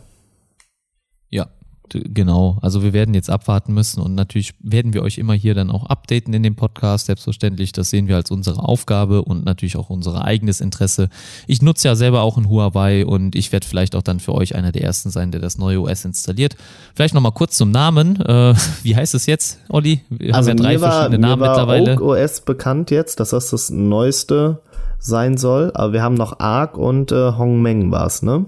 Genau, 1.93 2.57
also 2.61 2.83
wir 2.83 2.93
werden 2.93 3.13
jetzt 3.13 3.29
abwarten 3.29 3.73
müssen 3.73 4.01
und 4.01 4.15
natürlich 4.15 4.53
werden 4.59 4.93
wir 4.93 5.01
euch 5.03 5.17
immer 5.17 5.33
hier 5.33 5.53
dann 5.53 5.69
auch 5.69 5.85
updaten 5.85 6.33
in 6.33 6.43
dem 6.43 6.55
Podcast, 6.55 7.07
selbstverständlich. 7.07 7.71
Das 7.71 7.89
sehen 7.89 8.07
wir 8.07 8.15
als 8.15 8.31
unsere 8.31 8.63
Aufgabe 8.63 9.23
und 9.23 9.45
natürlich 9.45 9.77
auch 9.77 9.89
unser 9.89 10.23
eigenes 10.23 10.61
Interesse. 10.61 11.09
Ich 11.47 11.61
nutze 11.61 11.87
ja 11.87 11.95
selber 11.95 12.21
auch 12.21 12.37
ein 12.37 12.49
Huawei 12.49 13.05
und 13.05 13.35
ich 13.35 13.51
werde 13.51 13.67
vielleicht 13.67 13.95
auch 13.95 14.01
dann 14.01 14.19
für 14.19 14.33
euch 14.33 14.55
einer 14.55 14.71
der 14.71 14.83
ersten 14.83 15.09
sein, 15.09 15.31
der 15.31 15.41
das 15.41 15.57
neue 15.57 15.81
OS 15.81 16.05
installiert. 16.05 16.55
Vielleicht 16.95 17.13
nochmal 17.13 17.33
kurz 17.33 17.57
zum 17.57 17.71
Namen. 17.71 18.19
Äh, 18.21 18.53
wie 18.83 18.95
heißt 18.95 19.13
es 19.15 19.25
jetzt, 19.25 19.59
Olli? 19.69 20.01
Wir 20.09 20.35
also 20.35 20.49
haben 20.49 20.57
ja 20.57 20.63
drei 20.63 20.81
war, 20.81 20.91
verschiedene 20.91 21.19
Namen 21.19 21.41
mittlerweile. 21.41 21.93
Oak 21.93 22.01
OS 22.01 22.41
bekannt 22.41 22.91
jetzt, 22.91 23.19
dass 23.19 23.31
das 23.31 23.49
das 23.49 23.69
neueste 23.69 24.61
sein 24.99 25.37
soll, 25.37 25.71
aber 25.73 25.93
wir 25.93 26.03
haben 26.03 26.15
noch 26.15 26.39
Arc 26.39 26.77
und 26.77 27.11
äh, 27.11 27.33
Hongmeng 27.33 27.91
war 27.91 28.05
es, 28.05 28.21
ne? 28.21 28.45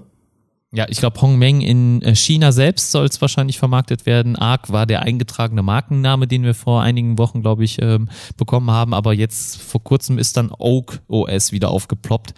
Ja, 0.74 0.86
ich 0.88 0.98
glaube, 0.98 1.20
Hongmeng 1.20 1.60
in 1.60 2.02
äh, 2.02 2.16
China 2.16 2.50
selbst 2.50 2.90
soll 2.90 3.06
es 3.06 3.20
wahrscheinlich 3.20 3.58
vermarktet 3.60 4.06
werden. 4.06 4.34
ARC 4.34 4.72
war 4.72 4.86
der 4.86 5.02
eingetragene 5.02 5.62
Markenname, 5.62 6.26
den 6.26 6.42
wir 6.42 6.52
vor 6.52 6.82
einigen 6.82 7.16
Wochen, 7.16 7.42
glaube 7.42 7.62
ich, 7.62 7.80
ähm, 7.80 8.08
bekommen 8.36 8.72
haben. 8.72 8.92
Aber 8.92 9.12
jetzt 9.12 9.62
vor 9.62 9.84
kurzem 9.84 10.18
ist 10.18 10.36
dann 10.36 10.50
Oak 10.58 11.00
OS 11.06 11.52
wieder 11.52 11.70
aufgeploppt. 11.70 12.34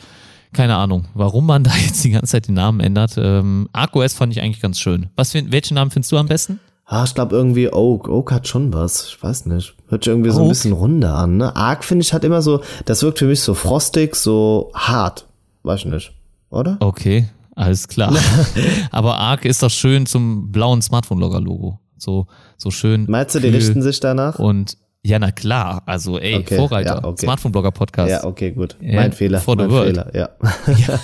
keine 0.53 0.76
Ahnung, 0.76 1.07
warum 1.14 1.47
man 1.47 1.64
da 1.64 1.70
jetzt 1.76 2.05
die 2.05 2.11
ganze 2.11 2.32
Zeit 2.32 2.49
den 2.49 2.55
Namen 2.57 2.80
ändert. 2.80 3.14
Ähm, 3.16 3.70
ArcOS 3.72 4.12
fand 4.12 4.34
ich 4.34 4.43
eigentlich 4.43 4.61
ganz 4.61 4.78
schön. 4.80 5.07
Was 5.16 5.32
für, 5.32 5.51
welchen 5.51 5.74
Namen 5.74 5.91
findest 5.91 6.12
du 6.12 6.18
am 6.18 6.26
besten? 6.28 6.61
Ah, 6.84 7.05
ich 7.05 7.14
glaube 7.14 7.34
irgendwie 7.34 7.72
Oak. 7.72 8.07
Oak 8.09 8.32
hat 8.32 8.47
schon 8.47 8.70
was. 8.72 9.09
Ich 9.09 9.22
weiß 9.22 9.47
nicht. 9.47 9.74
Hört 9.89 10.05
sich 10.05 10.11
irgendwie 10.12 10.30
so 10.30 10.41
ein 10.41 10.43
Oak? 10.43 10.51
bisschen 10.51 10.72
runder 10.72 11.16
an, 11.16 11.39
ne? 11.39 11.57
Arc, 11.57 11.84
finde 11.84 12.03
ich, 12.03 12.12
hat 12.12 12.22
immer 12.22 12.43
so, 12.43 12.61
das 12.84 13.03
wirkt 13.03 13.18
für 13.18 13.26
mich 13.26 13.41
so 13.41 13.55
frostig, 13.55 14.14
so 14.14 14.70
hart. 14.74 15.26
Weiß 15.62 15.80
ich 15.80 15.87
nicht. 15.87 16.12
Oder? 16.51 16.76
Okay, 16.80 17.28
alles 17.57 17.89
klar. 17.89 18.15
Aber 18.93 19.17
Arc 19.19 19.45
ist 19.45 19.63
doch 19.63 19.71
schön 19.71 20.07
zum 20.07 20.53
blauen 20.53 20.81
Smartphone-Logger-Logo. 20.83 21.81
So, 21.99 22.27
so 22.57 22.71
schön. 22.71 23.07
Meinst 23.09 23.35
du, 23.35 23.41
die 23.41 23.49
richten 23.49 23.83
sich 23.83 23.99
danach? 23.99 24.39
Und 24.39 24.77
ja, 25.03 25.19
na 25.19 25.31
klar. 25.33 25.83
Also, 25.87 26.19
ey, 26.19 26.37
Okay, 26.37 26.57
Vorreiter. 26.57 27.01
ja, 27.03 27.05
okay. 27.05 27.25
Smartphone-Blogger-Podcast. 27.27 28.11
Ja, 28.11 28.25
okay, 28.25 28.51
gut. 28.53 28.77
Ja, 28.81 28.97
mein 28.97 29.13
Fehler. 29.13 29.41
for 29.41 29.55
the 29.57 29.63
mein 29.63 29.71
world. 29.71 29.97
Fehler, 29.97 30.15
ja. 30.15 30.29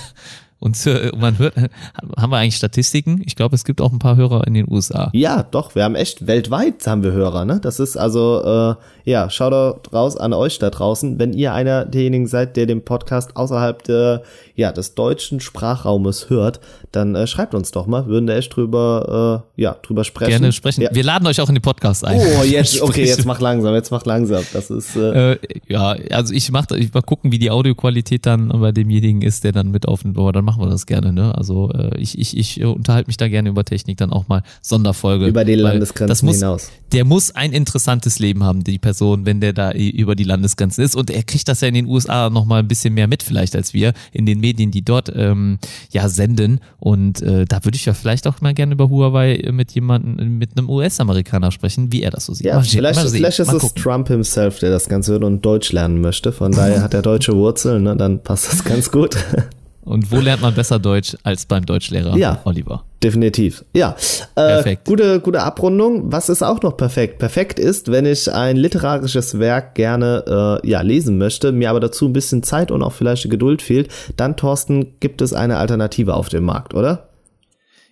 Und 0.59 0.85
äh, 0.85 1.11
man 1.17 1.37
hört, 1.39 1.55
haben 2.17 2.31
wir 2.31 2.37
eigentlich 2.37 2.55
Statistiken? 2.55 3.21
Ich 3.25 3.35
glaube, 3.35 3.55
es 3.55 3.65
gibt 3.65 3.81
auch 3.81 3.91
ein 3.91 3.99
paar 3.99 4.15
Hörer 4.15 4.47
in 4.47 4.53
den 4.53 4.71
USA. 4.71 5.09
Ja, 5.13 5.43
doch, 5.43 5.75
wir 5.75 5.83
haben 5.83 5.95
echt 5.95 6.27
weltweit 6.27 6.85
haben 6.87 7.03
wir 7.03 7.11
Hörer, 7.11 7.45
ne? 7.45 7.59
Das 7.61 7.79
ist 7.79 7.97
also, 7.97 8.75
äh, 8.75 9.09
ja, 9.09 9.29
Shoutout 9.29 9.89
raus 9.93 10.15
an 10.15 10.33
euch 10.33 10.59
da 10.59 10.69
draußen. 10.69 11.19
Wenn 11.19 11.33
ihr 11.33 11.53
einer 11.53 11.85
derjenigen 11.85 12.27
seid, 12.27 12.55
der 12.55 12.65
den 12.65 12.85
Podcast 12.85 13.35
außerhalb 13.35 13.83
der, 13.83 14.23
ja, 14.55 14.71
des 14.71 14.95
deutschen 14.95 15.39
Sprachraumes 15.39 16.29
hört, 16.29 16.59
dann 16.91 17.15
äh, 17.15 17.27
schreibt 17.27 17.53
uns 17.55 17.71
doch 17.71 17.87
mal. 17.87 18.05
Würden 18.07 18.27
da 18.27 18.35
echt 18.35 18.55
drüber, 18.55 19.43
äh, 19.57 19.61
ja, 19.61 19.75
drüber 19.81 20.03
sprechen. 20.03 20.29
Gerne 20.29 20.51
sprechen. 20.51 20.81
Ja. 20.81 20.89
Wir 20.93 21.03
laden 21.03 21.27
euch 21.27 21.41
auch 21.41 21.49
in 21.49 21.55
den 21.55 21.61
Podcast 21.61 22.05
ein. 22.05 22.19
Oh, 22.19 22.43
jetzt, 22.45 22.81
okay, 22.81 23.05
jetzt 23.05 23.25
mach 23.25 23.41
langsam, 23.41 23.73
jetzt 23.73 23.91
mach 23.91 24.05
langsam. 24.05 24.43
Das 24.53 24.69
ist, 24.69 24.95
äh, 24.95 25.33
Äh, 25.33 25.37
ja, 25.67 25.95
also 26.11 26.33
ich 26.33 26.51
mach, 26.51 26.69
ich 26.71 26.93
mal 26.93 27.01
gucken, 27.01 27.31
wie 27.31 27.39
die 27.39 27.51
Audioqualität 27.51 28.25
dann 28.25 28.49
bei 28.49 28.71
demjenigen 28.71 29.21
ist, 29.21 29.43
der 29.43 29.51
dann 29.51 29.71
mit 29.71 29.87
aufnimmt. 29.87 30.17
Aber 30.17 30.31
dann 30.31 30.45
machen 30.53 30.67
wir 30.67 30.69
das 30.69 30.85
gerne, 30.85 31.11
ne? 31.11 31.35
Also 31.35 31.71
äh, 31.71 31.97
ich, 31.97 32.17
ich, 32.19 32.37
ich 32.37 32.61
äh, 32.61 32.65
unterhalte 32.65 33.07
mich 33.07 33.17
da 33.17 33.27
gerne 33.27 33.49
über 33.49 33.63
Technik, 33.63 33.97
dann 33.97 34.11
auch 34.11 34.27
mal 34.27 34.43
Sonderfolge. 34.61 35.27
über 35.27 35.43
die 35.43 35.55
Landesgrenzen 35.55 36.07
das 36.07 36.21
muss, 36.21 36.35
hinaus. 36.35 36.71
Der 36.91 37.05
muss 37.05 37.35
ein 37.35 37.53
interessantes 37.53 38.19
Leben 38.19 38.43
haben, 38.43 38.63
die 38.63 38.77
Person, 38.77 39.25
wenn 39.25 39.41
der 39.41 39.53
da 39.53 39.71
über 39.71 40.15
die 40.15 40.23
Landesgrenzen 40.23 40.83
ist. 40.83 40.95
Und 40.95 41.09
er 41.09 41.23
kriegt 41.23 41.47
das 41.47 41.61
ja 41.61 41.67
in 41.67 41.73
den 41.73 41.87
USA 41.87 42.29
noch 42.29 42.45
mal 42.45 42.59
ein 42.59 42.67
bisschen 42.67 42.93
mehr 42.93 43.07
mit, 43.07 43.23
vielleicht 43.23 43.55
als 43.55 43.73
wir, 43.73 43.93
in 44.11 44.25
den 44.25 44.39
Medien, 44.39 44.69
die 44.69 44.83
dort 44.83 45.11
ähm, 45.15 45.57
ja 45.91 46.07
senden. 46.07 46.59
Und 46.79 47.21
äh, 47.21 47.45
da 47.45 47.65
würde 47.65 47.75
ich 47.75 47.85
ja 47.85 47.93
vielleicht 47.93 48.27
auch 48.27 48.41
mal 48.41 48.53
gerne 48.53 48.73
über 48.73 48.89
Huawei 48.89 49.49
mit 49.51 49.71
jemandem, 49.71 50.37
mit 50.37 50.55
einem 50.55 50.69
US-Amerikaner 50.69 51.51
sprechen, 51.51 51.91
wie 51.91 52.03
er 52.03 52.11
das 52.11 52.25
so 52.25 52.33
sieht. 52.33 52.45
Ja, 52.45 52.55
Mal 52.55 52.63
vielleicht, 52.63 52.99
mal 52.99 53.09
vielleicht 53.09 53.39
ist 53.39 53.51
es. 53.51 53.73
Trump 53.73 54.07
himself, 54.07 54.59
der 54.59 54.69
das 54.69 54.87
Ganze 54.87 55.13
hört 55.13 55.23
und 55.23 55.43
Deutsch 55.43 55.71
lernen 55.71 55.99
möchte. 56.01 56.31
Von 56.31 56.51
daher 56.51 56.83
hat 56.83 56.93
er 56.93 57.01
deutsche 57.01 57.33
Wurzeln, 57.33 57.83
ne? 57.83 57.95
dann 57.97 58.21
passt 58.21 58.51
das 58.51 58.63
ganz 58.63 58.91
gut. 58.91 59.17
Und 59.85 60.11
wo 60.11 60.19
lernt 60.19 60.41
man 60.41 60.53
besser 60.53 60.79
Deutsch 60.79 61.15
als 61.23 61.45
beim 61.45 61.65
Deutschlehrer 61.65 62.15
Ja. 62.15 62.39
Oliver? 62.45 62.83
Definitiv. 63.03 63.65
Ja. 63.75 63.95
Äh, 64.35 64.47
Perfekt. 64.47 64.85
Gute, 64.85 65.19
gute 65.19 65.41
Abrundung. 65.41 66.11
Was 66.11 66.29
ist 66.29 66.41
auch 66.41 66.61
noch 66.61 66.77
perfekt? 66.77 67.19
Perfekt 67.19 67.59
ist, 67.59 67.91
wenn 67.91 68.05
ich 68.05 68.31
ein 68.31 68.55
literarisches 68.55 69.39
Werk 69.39 69.75
gerne 69.75 70.61
äh, 70.63 70.67
ja, 70.69 70.81
lesen 70.81 71.17
möchte, 71.17 71.51
mir 71.51 71.69
aber 71.69 71.81
dazu 71.81 72.05
ein 72.07 72.13
bisschen 72.13 72.43
Zeit 72.43 72.71
und 72.71 72.81
auch 72.81 72.93
vielleicht 72.93 73.29
Geduld 73.29 73.61
fehlt, 73.61 73.89
dann, 74.15 74.37
Thorsten, 74.37 74.99
gibt 75.01 75.21
es 75.21 75.33
eine 75.33 75.57
Alternative 75.57 76.13
auf 76.13 76.29
dem 76.29 76.45
Markt, 76.45 76.73
oder? 76.73 77.09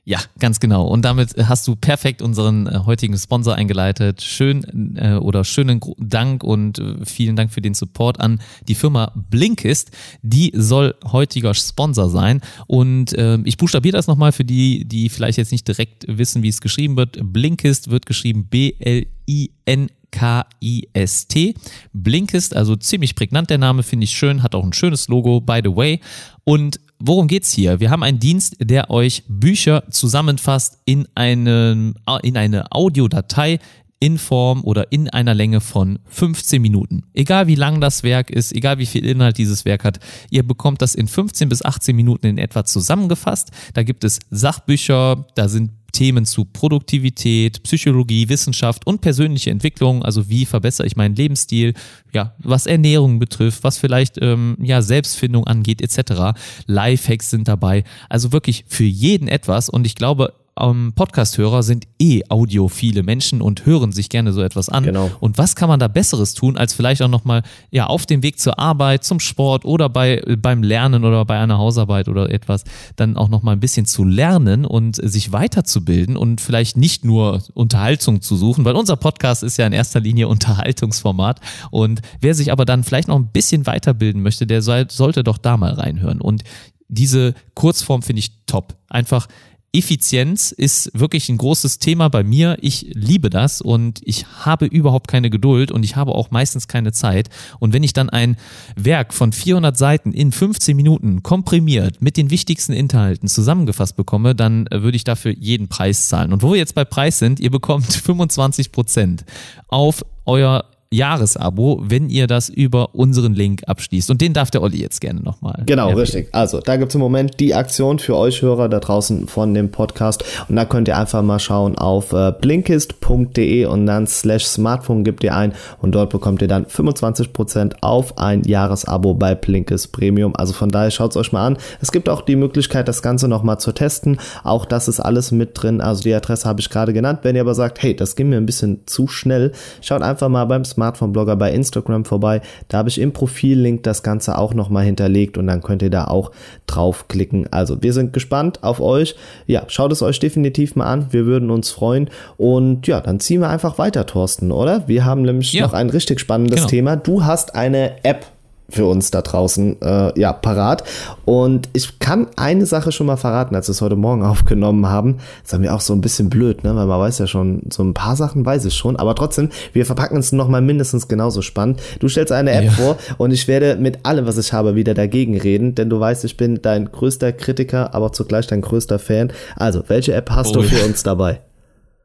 Ja, 0.03 0.19
ganz 0.39 0.59
genau. 0.59 0.87
Und 0.87 1.03
damit 1.03 1.35
hast 1.37 1.67
du 1.67 1.75
perfekt 1.75 2.23
unseren 2.23 2.65
äh, 2.65 2.79
heutigen 2.85 3.15
Sponsor 3.17 3.53
eingeleitet. 3.53 4.23
Schön 4.23 4.95
äh, 4.97 5.13
oder 5.13 5.43
schönen 5.43 5.79
Dank 5.99 6.43
und 6.43 6.79
äh, 6.79 7.05
vielen 7.05 7.35
Dank 7.35 7.51
für 7.51 7.61
den 7.61 7.75
Support 7.75 8.19
an 8.19 8.41
die 8.67 8.73
Firma 8.73 9.11
Blinkist. 9.13 9.91
Die 10.23 10.51
soll 10.55 10.95
heutiger 11.05 11.53
Sponsor 11.53 12.09
sein. 12.09 12.41
Und 12.65 13.13
äh, 13.13 13.37
ich 13.43 13.57
buchstabiere 13.57 13.95
das 13.95 14.07
nochmal 14.07 14.31
für 14.31 14.43
die, 14.43 14.85
die 14.85 15.09
vielleicht 15.09 15.37
jetzt 15.37 15.51
nicht 15.51 15.67
direkt 15.67 16.05
wissen, 16.07 16.41
wie 16.41 16.49
es 16.49 16.61
geschrieben 16.61 16.97
wird. 16.97 17.19
Blinkist 17.21 17.91
wird 17.91 18.07
geschrieben 18.07 18.47
B-L-I-N. 18.47 19.89
K-I-S-T. 20.11 21.55
Blinkist, 21.93 22.53
also 22.53 22.75
ziemlich 22.75 23.15
prägnant 23.15 23.49
der 23.49 23.57
Name, 23.57 23.81
finde 23.81 24.03
ich 24.03 24.11
schön, 24.11 24.43
hat 24.43 24.55
auch 24.55 24.65
ein 24.65 24.73
schönes 24.73 25.07
Logo, 25.07 25.39
by 25.39 25.61
the 25.63 25.73
way. 25.73 26.01
Und 26.43 26.81
worum 27.01 27.27
geht's 27.27 27.51
hier? 27.51 27.79
Wir 27.79 27.89
haben 27.89 28.03
einen 28.03 28.19
Dienst, 28.19 28.55
der 28.59 28.89
euch 28.89 29.23
Bücher 29.27 29.83
zusammenfasst 29.89 30.79
in, 30.85 31.07
einen, 31.15 31.95
in 32.23 32.37
eine 32.37 32.71
Audiodatei 32.71 33.59
in 34.01 34.17
Form 34.17 34.63
oder 34.63 34.91
in 34.91 35.09
einer 35.09 35.35
Länge 35.35 35.61
von 35.61 35.99
15 36.05 36.59
Minuten. 36.61 37.03
Egal 37.13 37.45
wie 37.45 37.55
lang 37.55 37.79
das 37.81 38.01
Werk 38.01 38.31
ist, 38.31 38.51
egal 38.51 38.79
wie 38.79 38.87
viel 38.87 39.05
Inhalt 39.05 39.37
dieses 39.37 39.63
Werk 39.63 39.83
hat, 39.83 39.99
ihr 40.31 40.45
bekommt 40.45 40.81
das 40.81 40.95
in 40.95 41.07
15 41.07 41.47
bis 41.49 41.63
18 41.63 41.95
Minuten 41.95 42.25
in 42.25 42.37
etwa 42.39 42.65
zusammengefasst. 42.65 43.51
Da 43.75 43.83
gibt 43.83 44.03
es 44.03 44.19
Sachbücher, 44.31 45.27
da 45.35 45.47
sind 45.47 45.80
Themen 45.91 46.25
zu 46.25 46.45
Produktivität, 46.45 47.63
Psychologie, 47.63 48.29
Wissenschaft 48.29 48.87
und 48.87 49.01
persönliche 49.01 49.51
Entwicklung, 49.51 50.03
also 50.03 50.29
wie 50.29 50.45
verbessere 50.45 50.87
ich 50.87 50.95
meinen 50.95 51.15
Lebensstil, 51.15 51.73
ja, 52.13 52.33
was 52.39 52.65
Ernährung 52.65 53.19
betrifft, 53.19 53.63
was 53.63 53.77
vielleicht 53.77 54.21
ähm, 54.21 54.57
ja 54.61 54.81
Selbstfindung 54.81 55.47
angeht, 55.47 55.81
etc. 55.81 56.37
Lifehacks 56.67 57.29
sind 57.29 57.47
dabei, 57.47 57.83
also 58.09 58.31
wirklich 58.31 58.65
für 58.67 58.83
jeden 58.83 59.27
etwas 59.27 59.69
und 59.69 59.85
ich 59.85 59.95
glaube, 59.95 60.33
ähm, 60.59 60.93
Podcast-Hörer 60.95 61.63
sind 61.63 61.87
eh 61.99 62.21
audiophile 62.29 63.03
Menschen 63.03 63.41
und 63.41 63.65
hören 63.65 63.91
sich 63.91 64.09
gerne 64.09 64.33
so 64.33 64.41
etwas 64.41 64.69
an. 64.69 64.83
Genau. 64.83 65.09
Und 65.19 65.37
was 65.37 65.55
kann 65.55 65.69
man 65.69 65.79
da 65.79 65.87
Besseres 65.87 66.33
tun, 66.33 66.57
als 66.57 66.73
vielleicht 66.73 67.01
auch 67.01 67.07
nochmal 67.07 67.43
ja, 67.71 67.87
auf 67.87 68.05
dem 68.05 68.21
Weg 68.23 68.39
zur 68.39 68.59
Arbeit, 68.59 69.03
zum 69.03 69.19
Sport 69.19 69.65
oder 69.65 69.89
bei, 69.89 70.21
beim 70.37 70.63
Lernen 70.63 71.05
oder 71.05 71.23
bei 71.25 71.39
einer 71.39 71.57
Hausarbeit 71.57 72.09
oder 72.09 72.29
etwas, 72.29 72.63
dann 72.95 73.17
auch 73.17 73.29
nochmal 73.29 73.55
ein 73.55 73.59
bisschen 73.59 73.85
zu 73.85 74.03
lernen 74.03 74.65
und 74.65 74.95
sich 74.95 75.31
weiterzubilden 75.31 76.17
und 76.17 76.41
vielleicht 76.41 76.77
nicht 76.77 77.05
nur 77.05 77.41
Unterhaltung 77.53 78.21
zu 78.21 78.35
suchen, 78.35 78.65
weil 78.65 78.75
unser 78.75 78.97
Podcast 78.97 79.43
ist 79.43 79.57
ja 79.57 79.65
in 79.65 79.73
erster 79.73 79.99
Linie 79.99 80.27
Unterhaltungsformat. 80.31 81.39
Und 81.71 82.01
wer 82.19 82.35
sich 82.35 82.51
aber 82.51 82.65
dann 82.65 82.83
vielleicht 82.83 83.07
noch 83.07 83.17
ein 83.17 83.31
bisschen 83.31 83.65
weiterbilden 83.65 84.21
möchte, 84.21 84.45
der 84.47 84.61
soll, 84.61 84.87
sollte 84.89 85.23
doch 85.23 85.37
da 85.37 85.57
mal 85.57 85.73
reinhören. 85.73 86.19
Und 86.21 86.43
diese 86.91 87.33
Kurzform 87.55 88.01
finde 88.01 88.19
ich 88.19 88.45
top. 88.45 88.75
Einfach 88.89 89.27
Effizienz 89.73 90.51
ist 90.51 90.91
wirklich 90.93 91.29
ein 91.29 91.37
großes 91.37 91.79
Thema 91.79 92.09
bei 92.09 92.23
mir. 92.23 92.57
Ich 92.59 92.87
liebe 92.93 93.29
das 93.29 93.61
und 93.61 94.01
ich 94.03 94.25
habe 94.27 94.65
überhaupt 94.65 95.07
keine 95.07 95.29
Geduld 95.29 95.71
und 95.71 95.83
ich 95.83 95.95
habe 95.95 96.13
auch 96.13 96.29
meistens 96.29 96.67
keine 96.67 96.91
Zeit. 96.91 97.29
Und 97.59 97.71
wenn 97.71 97.83
ich 97.83 97.93
dann 97.93 98.09
ein 98.09 98.35
Werk 98.75 99.13
von 99.13 99.31
400 99.31 99.77
Seiten 99.77 100.11
in 100.11 100.33
15 100.33 100.75
Minuten 100.75 101.23
komprimiert 101.23 102.01
mit 102.01 102.17
den 102.17 102.31
wichtigsten 102.31 102.73
Inhalten 102.73 103.29
zusammengefasst 103.29 103.95
bekomme, 103.95 104.35
dann 104.35 104.67
äh, 104.67 104.81
würde 104.81 104.97
ich 104.97 105.05
dafür 105.05 105.31
jeden 105.31 105.69
Preis 105.69 106.09
zahlen. 106.09 106.33
Und 106.33 106.43
wo 106.43 106.51
wir 106.51 106.57
jetzt 106.57 106.75
bei 106.75 106.83
Preis 106.83 107.19
sind, 107.19 107.39
ihr 107.39 107.51
bekommt 107.51 107.85
25 107.93 108.73
Prozent 108.73 109.23
auf 109.69 110.03
euer 110.25 110.65
Jahresabo, 110.93 111.81
wenn 111.83 112.09
ihr 112.09 112.27
das 112.27 112.49
über 112.49 112.93
unseren 112.93 113.33
Link 113.33 113.63
abschließt. 113.65 114.11
Und 114.11 114.19
den 114.19 114.33
darf 114.33 114.51
der 114.51 114.61
Olli 114.61 114.81
jetzt 114.81 114.99
gerne 114.99 115.21
nochmal. 115.21 115.63
Genau, 115.65 115.83
erwähnen. 115.83 115.99
richtig. 115.99 116.29
Also, 116.33 116.59
da 116.59 116.75
gibt's 116.75 116.95
im 116.95 117.01
Moment 117.01 117.39
die 117.39 117.55
Aktion 117.55 117.97
für 117.97 118.17
euch 118.17 118.41
Hörer 118.41 118.67
da 118.67 118.79
draußen 118.79 119.27
von 119.27 119.53
dem 119.53 119.71
Podcast. 119.71 120.23
Und 120.49 120.57
da 120.57 120.65
könnt 120.65 120.87
ihr 120.89 120.97
einfach 120.97 121.21
mal 121.21 121.39
schauen 121.39 121.77
auf 121.77 122.11
äh, 122.11 122.33
blinkist.de 122.39 123.65
und 123.65 123.85
dann 123.85 124.05
slash 124.05 124.45
Smartphone 124.45 125.03
gebt 125.03 125.23
ihr 125.23 125.35
ein 125.35 125.53
und 125.81 125.95
dort 125.95 126.09
bekommt 126.09 126.41
ihr 126.41 126.47
dann 126.47 126.65
25% 126.65 127.75
auf 127.81 128.17
ein 128.17 128.43
Jahresabo 128.43 129.13
bei 129.13 129.33
Blinkist 129.33 129.93
Premium. 129.93 130.35
Also 130.35 130.53
von 130.53 130.71
daher 130.71 130.91
schaut's 130.91 131.15
euch 131.15 131.31
mal 131.31 131.45
an. 131.45 131.57
Es 131.79 131.91
gibt 131.91 132.09
auch 132.09 132.21
die 132.21 132.35
Möglichkeit, 132.35 132.87
das 132.87 133.01
Ganze 133.01 133.27
nochmal 133.27 133.59
zu 133.59 133.71
testen. 133.71 134.19
Auch 134.43 134.65
das 134.65 134.87
ist 134.87 134.99
alles 134.99 135.31
mit 135.31 135.51
drin. 135.53 135.79
Also 135.79 136.03
die 136.03 136.13
Adresse 136.13 136.47
habe 136.47 136.59
ich 136.59 136.69
gerade 136.69 136.91
genannt. 136.91 137.19
Wenn 137.23 137.35
ihr 137.35 137.41
aber 137.41 137.55
sagt, 137.55 137.81
hey, 137.81 137.95
das 137.95 138.15
ging 138.15 138.29
mir 138.29 138.37
ein 138.37 138.45
bisschen 138.45 138.81
zu 138.85 139.07
schnell, 139.07 139.53
schaut 139.81 140.01
einfach 140.01 140.27
mal 140.27 140.45
beim 140.45 140.65
Smartphone-Blogger 140.81 141.35
bei 141.35 141.51
Instagram 141.53 142.05
vorbei. 142.05 142.41
Da 142.67 142.79
habe 142.79 142.89
ich 142.89 142.99
im 142.99 143.11
Profil-Link 143.13 143.83
das 143.83 144.01
Ganze 144.01 144.37
auch 144.37 144.53
nochmal 144.55 144.83
hinterlegt 144.83 145.37
und 145.37 145.45
dann 145.47 145.61
könnt 145.61 145.81
ihr 145.83 145.89
da 145.91 146.05
auch 146.05 146.31
draufklicken. 146.67 147.47
Also 147.51 147.81
wir 147.83 147.93
sind 147.93 148.13
gespannt 148.13 148.63
auf 148.63 148.81
euch. 148.81 149.15
Ja, 149.45 149.63
schaut 149.67 149.91
es 149.91 150.01
euch 150.01 150.19
definitiv 150.19 150.75
mal 150.75 150.85
an. 150.85 151.07
Wir 151.11 151.25
würden 151.25 151.51
uns 151.51 151.69
freuen. 151.69 152.09
Und 152.37 152.87
ja, 152.87 152.99
dann 152.99 153.19
ziehen 153.19 153.41
wir 153.41 153.49
einfach 153.49 153.77
weiter, 153.77 154.05
Thorsten, 154.07 154.51
oder? 154.51 154.87
Wir 154.87 155.05
haben 155.05 155.21
nämlich 155.21 155.53
Ja. 155.53 155.63
noch 155.65 155.73
ein 155.73 155.89
richtig 155.89 156.19
spannendes 156.19 156.61
Genau. 156.61 156.69
Thema. 156.69 156.95
Du 156.95 157.23
hast 157.25 157.55
eine 157.55 158.03
App 158.03 158.25
für 158.69 158.85
uns 158.85 159.11
da 159.11 159.21
draußen 159.21 159.81
äh, 159.81 160.19
ja 160.19 160.31
parat 160.31 160.83
und 161.25 161.67
ich 161.73 161.99
kann 161.99 162.27
eine 162.37 162.65
Sache 162.65 162.91
schon 162.93 163.07
mal 163.07 163.17
verraten, 163.17 163.53
als 163.55 163.67
wir 163.67 163.71
es 163.73 163.81
heute 163.81 163.95
Morgen 163.97 164.23
aufgenommen 164.25 164.87
haben, 164.87 165.17
das 165.43 165.53
haben 165.53 165.61
wir 165.63 165.75
auch 165.75 165.81
so 165.81 165.93
ein 165.93 166.01
bisschen 166.01 166.29
blöd, 166.29 166.63
ne, 166.63 166.75
weil 166.75 166.85
man 166.85 166.99
weiß 166.99 167.19
ja 167.19 167.27
schon 167.27 167.63
so 167.69 167.83
ein 167.83 167.93
paar 167.93 168.15
Sachen 168.15 168.45
weiß 168.45 168.63
ich 168.65 168.73
schon, 168.73 168.95
aber 168.95 169.13
trotzdem, 169.15 169.49
wir 169.73 169.85
verpacken 169.85 170.17
es 170.17 170.31
noch 170.31 170.47
mal 170.47 170.61
mindestens 170.61 171.07
genauso 171.07 171.41
spannend. 171.41 171.81
Du 171.99 172.07
stellst 172.07 172.31
eine 172.31 172.51
App 172.51 172.63
Ja. 172.65 172.71
vor 172.71 172.97
und 173.17 173.31
ich 173.31 173.47
werde 173.47 173.75
mit 173.75 174.05
allem, 174.05 174.25
was 174.25 174.37
ich 174.37 174.53
habe, 174.53 174.75
wieder 174.75 174.93
dagegen 174.93 175.37
reden, 175.37 175.75
denn 175.75 175.89
du 175.89 175.99
weißt, 175.99 176.23
ich 176.25 176.37
bin 176.37 176.61
dein 176.61 176.91
größter 176.91 177.33
Kritiker, 177.33 177.93
aber 177.93 178.13
zugleich 178.13 178.47
dein 178.47 178.61
größter 178.61 178.99
Fan. 178.99 179.33
Also, 179.55 179.83
welche 179.87 180.13
App 180.13 180.29
hast 180.31 180.51
Oh 180.55 180.61
du 180.61 180.63
für 180.63 180.85
uns 180.85 181.03
dabei? 181.03 181.41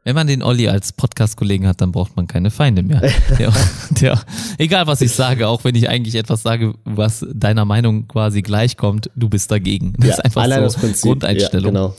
Wenn 0.06 0.14
man 0.14 0.28
den 0.28 0.40
Olli 0.44 0.68
als 0.68 0.92
Podcast-Kollegen 0.92 1.66
hat, 1.66 1.80
dann 1.80 1.90
braucht 1.90 2.14
man 2.14 2.28
keine 2.28 2.52
Feinde 2.52 2.84
mehr. 2.84 3.00
Der, 3.40 3.52
der, 3.90 4.20
egal 4.56 4.86
was 4.86 5.00
ich 5.00 5.10
sage, 5.10 5.48
auch 5.48 5.64
wenn 5.64 5.74
ich 5.74 5.88
eigentlich 5.88 6.14
etwas 6.14 6.44
sage, 6.44 6.74
was 6.84 7.26
deiner 7.34 7.64
Meinung 7.64 8.06
quasi 8.06 8.40
gleichkommt, 8.40 9.10
du 9.16 9.28
bist 9.28 9.50
dagegen. 9.50 9.94
Das 9.98 10.06
Ja, 10.10 10.14
ist 10.14 10.20
einfach 10.24 10.44
so 10.44 10.60
das 10.60 10.76
Prinzip. 10.76 11.02
Grundeinstellung. 11.02 11.74
Ja, 11.74 11.80
genau. 11.88 11.96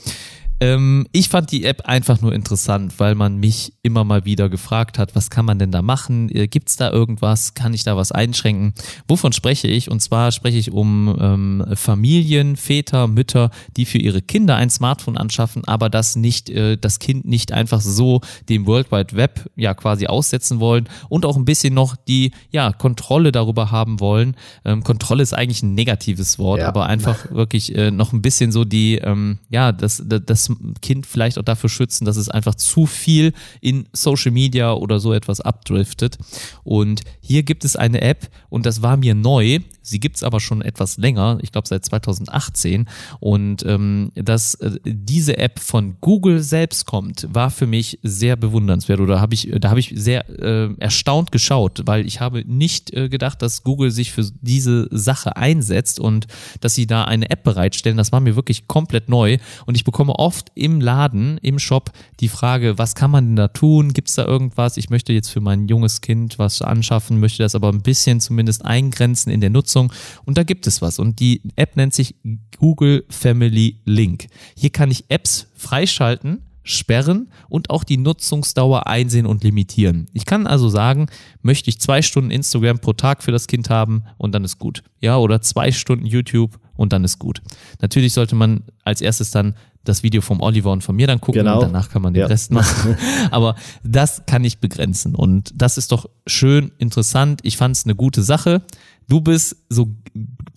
Ähm, 0.60 1.06
ich 1.12 1.28
fand 1.28 1.52
die 1.52 1.64
App 1.64 1.82
einfach 1.86 2.20
nur 2.20 2.32
interessant, 2.34 2.94
weil 2.98 3.14
man 3.14 3.36
mich 3.36 3.74
immer 3.82 4.02
mal 4.02 4.24
wieder 4.24 4.48
gefragt 4.48 4.98
hat, 4.98 5.14
was 5.14 5.30
kann 5.30 5.44
man 5.44 5.58
denn 5.60 5.70
da 5.70 5.82
machen? 5.82 6.28
Äh, 6.34 6.48
Gibt's 6.48 6.76
da 6.76 6.90
irgendwas? 6.90 7.54
Kann 7.54 7.74
ich 7.74 7.84
da 7.84 7.96
was 7.96 8.10
einschränken? 8.10 8.74
Wovon 9.06 9.32
spreche 9.32 9.68
ich? 9.68 9.88
Und 9.90 10.00
zwar 10.00 10.32
spreche 10.32 10.58
ich 10.58 10.72
um 10.72 11.16
ähm, 11.20 11.64
Familien, 11.74 12.56
Väter, 12.56 13.06
Mütter, 13.06 13.50
die 13.76 13.84
für 13.84 13.98
ihre 13.98 14.20
Kinder 14.20 14.56
ein 14.56 14.68
Smartphone 14.70 15.16
anschaffen, 15.16 15.64
aber 15.66 15.88
das 15.90 16.16
nicht, 16.16 16.50
äh, 16.50 16.76
das 16.76 16.98
Kind 16.98 17.24
nicht 17.24 17.52
einfach 17.52 17.80
so 17.80 18.20
dem 18.48 18.66
World 18.66 18.90
Wide 18.90 19.14
Web 19.16 19.50
ja 19.54 19.74
quasi 19.74 20.06
aussetzen 20.08 20.58
wollen 20.58 20.88
und 21.08 21.24
auch 21.24 21.36
ein 21.36 21.44
bisschen 21.44 21.74
noch 21.74 21.94
die 21.94 22.32
ja 22.50 22.72
Kontrolle 22.72 23.30
darüber 23.30 23.70
haben 23.70 24.00
wollen. 24.00 24.34
Ähm, 24.64 24.82
Kontrolle 24.82 25.22
ist 25.22 25.34
eigentlich 25.34 25.62
ein 25.62 25.74
negatives 25.74 26.38
Wort, 26.40 26.60
Ja. 26.60 26.68
aber 26.68 26.86
einfach 26.86 27.30
wirklich 27.30 27.74
äh, 27.76 27.92
noch 27.92 28.12
ein 28.12 28.22
bisschen 28.22 28.50
so 28.50 28.64
die, 28.64 28.96
ähm, 28.96 29.38
ja, 29.50 29.70
das, 29.70 30.02
das, 30.04 30.47
Kind 30.80 31.06
vielleicht 31.06 31.38
auch 31.38 31.42
dafür 31.42 31.70
schützen, 31.70 32.04
dass 32.04 32.16
es 32.16 32.28
einfach 32.28 32.54
zu 32.54 32.86
viel 32.86 33.32
in 33.60 33.88
Social 33.92 34.32
Media 34.32 34.72
oder 34.72 35.00
so 35.00 35.12
etwas 35.12 35.40
abdriftet. 35.40 36.18
Und 36.64 37.02
hier 37.20 37.42
gibt 37.42 37.64
es 37.64 37.76
eine 37.76 38.00
App 38.00 38.28
und 38.48 38.66
das 38.66 38.82
war 38.82 38.96
mir 38.96 39.14
neu. 39.14 39.60
Sie 39.82 40.00
gibt 40.00 40.16
es 40.16 40.22
aber 40.22 40.40
schon 40.40 40.60
etwas 40.60 40.98
länger, 40.98 41.38
ich 41.40 41.52
glaube 41.52 41.66
seit 41.66 41.84
2018. 41.84 42.88
Und 43.20 43.64
ähm, 43.64 44.10
dass 44.14 44.54
äh, 44.56 44.78
diese 44.84 45.38
App 45.38 45.58
von 45.58 45.96
Google 46.00 46.42
selbst 46.42 46.86
kommt, 46.86 47.26
war 47.32 47.50
für 47.50 47.66
mich 47.66 47.98
sehr 48.02 48.36
bewundernswert 48.36 49.00
oder 49.00 49.20
habe 49.20 49.34
ich, 49.34 49.50
da 49.60 49.70
habe 49.70 49.80
ich 49.80 49.92
sehr 49.94 50.28
äh, 50.28 50.74
erstaunt 50.78 51.32
geschaut, 51.32 51.82
weil 51.86 52.06
ich 52.06 52.20
habe 52.20 52.44
nicht 52.46 52.92
äh, 52.92 53.08
gedacht, 53.08 53.40
dass 53.42 53.62
Google 53.62 53.90
sich 53.90 54.12
für 54.12 54.28
diese 54.40 54.88
Sache 54.90 55.36
einsetzt 55.36 56.00
und 56.00 56.26
dass 56.60 56.74
sie 56.74 56.86
da 56.86 57.04
eine 57.04 57.30
App 57.30 57.42
bereitstellen. 57.42 57.96
Das 57.96 58.12
war 58.12 58.20
mir 58.20 58.36
wirklich 58.36 58.68
komplett 58.68 59.08
neu 59.08 59.38
und 59.66 59.76
ich 59.76 59.84
bekomme 59.84 60.14
oft 60.14 60.37
im 60.54 60.80
Laden, 60.80 61.38
im 61.38 61.58
Shop 61.58 61.90
die 62.20 62.28
Frage, 62.28 62.78
was 62.78 62.94
kann 62.94 63.10
man 63.10 63.26
denn 63.26 63.36
da 63.36 63.48
tun? 63.48 63.92
Gibt 63.92 64.08
es 64.08 64.14
da 64.14 64.24
irgendwas? 64.24 64.76
Ich 64.76 64.90
möchte 64.90 65.12
jetzt 65.12 65.28
für 65.28 65.40
mein 65.40 65.68
junges 65.68 66.00
Kind 66.00 66.38
was 66.38 66.62
anschaffen, 66.62 67.20
möchte 67.20 67.42
das 67.42 67.54
aber 67.54 67.68
ein 67.70 67.82
bisschen 67.82 68.20
zumindest 68.20 68.64
eingrenzen 68.64 69.30
in 69.30 69.40
der 69.40 69.50
Nutzung 69.50 69.92
und 70.24 70.38
da 70.38 70.42
gibt 70.42 70.66
es 70.66 70.82
was 70.82 70.98
und 70.98 71.20
die 71.20 71.42
App 71.56 71.76
nennt 71.76 71.94
sich 71.94 72.14
Google 72.58 73.04
Family 73.08 73.80
Link. 73.84 74.26
Hier 74.56 74.70
kann 74.70 74.90
ich 74.90 75.04
Apps 75.08 75.46
freischalten 75.54 76.42
sperren 76.62 77.30
und 77.48 77.70
auch 77.70 77.84
die 77.84 77.96
Nutzungsdauer 77.96 78.86
einsehen 78.86 79.26
und 79.26 79.42
limitieren. 79.44 80.06
Ich 80.12 80.26
kann 80.26 80.46
also 80.46 80.68
sagen, 80.68 81.06
möchte 81.42 81.70
ich 81.70 81.80
zwei 81.80 82.02
Stunden 82.02 82.30
Instagram 82.30 82.78
pro 82.80 82.92
Tag 82.92 83.22
für 83.22 83.32
das 83.32 83.46
Kind 83.46 83.70
haben 83.70 84.04
und 84.18 84.32
dann 84.34 84.44
ist 84.44 84.58
gut. 84.58 84.82
Ja, 85.00 85.16
oder 85.16 85.40
zwei 85.40 85.72
Stunden 85.72 86.04
YouTube 86.06 86.58
und 86.76 86.92
dann 86.92 87.04
ist 87.04 87.18
gut. 87.18 87.40
Natürlich 87.80 88.12
sollte 88.12 88.34
man 88.34 88.64
als 88.84 89.00
erstes 89.00 89.30
dann 89.30 89.54
das 89.84 90.02
Video 90.02 90.20
vom 90.20 90.40
Oliver 90.42 90.70
und 90.70 90.84
von 90.84 90.94
mir 90.96 91.06
dann 91.06 91.20
gucken 91.20 91.40
Genau. 91.40 91.56
und 91.60 91.62
danach 91.72 91.88
kann 91.88 92.02
man 92.02 92.12
den 92.12 92.20
Ja. 92.20 92.26
Rest 92.26 92.52
machen. 92.52 92.96
Aber 93.30 93.54
das 93.82 94.22
kann 94.26 94.44
ich 94.44 94.58
begrenzen 94.58 95.14
und 95.14 95.50
das 95.54 95.78
ist 95.78 95.92
doch 95.92 96.06
schön 96.26 96.72
interessant. 96.78 97.40
Ich 97.44 97.56
fand 97.56 97.74
es 97.76 97.84
eine 97.84 97.94
gute 97.94 98.22
Sache. 98.22 98.62
Du 99.08 99.22
bist 99.22 99.56
so 99.70 99.88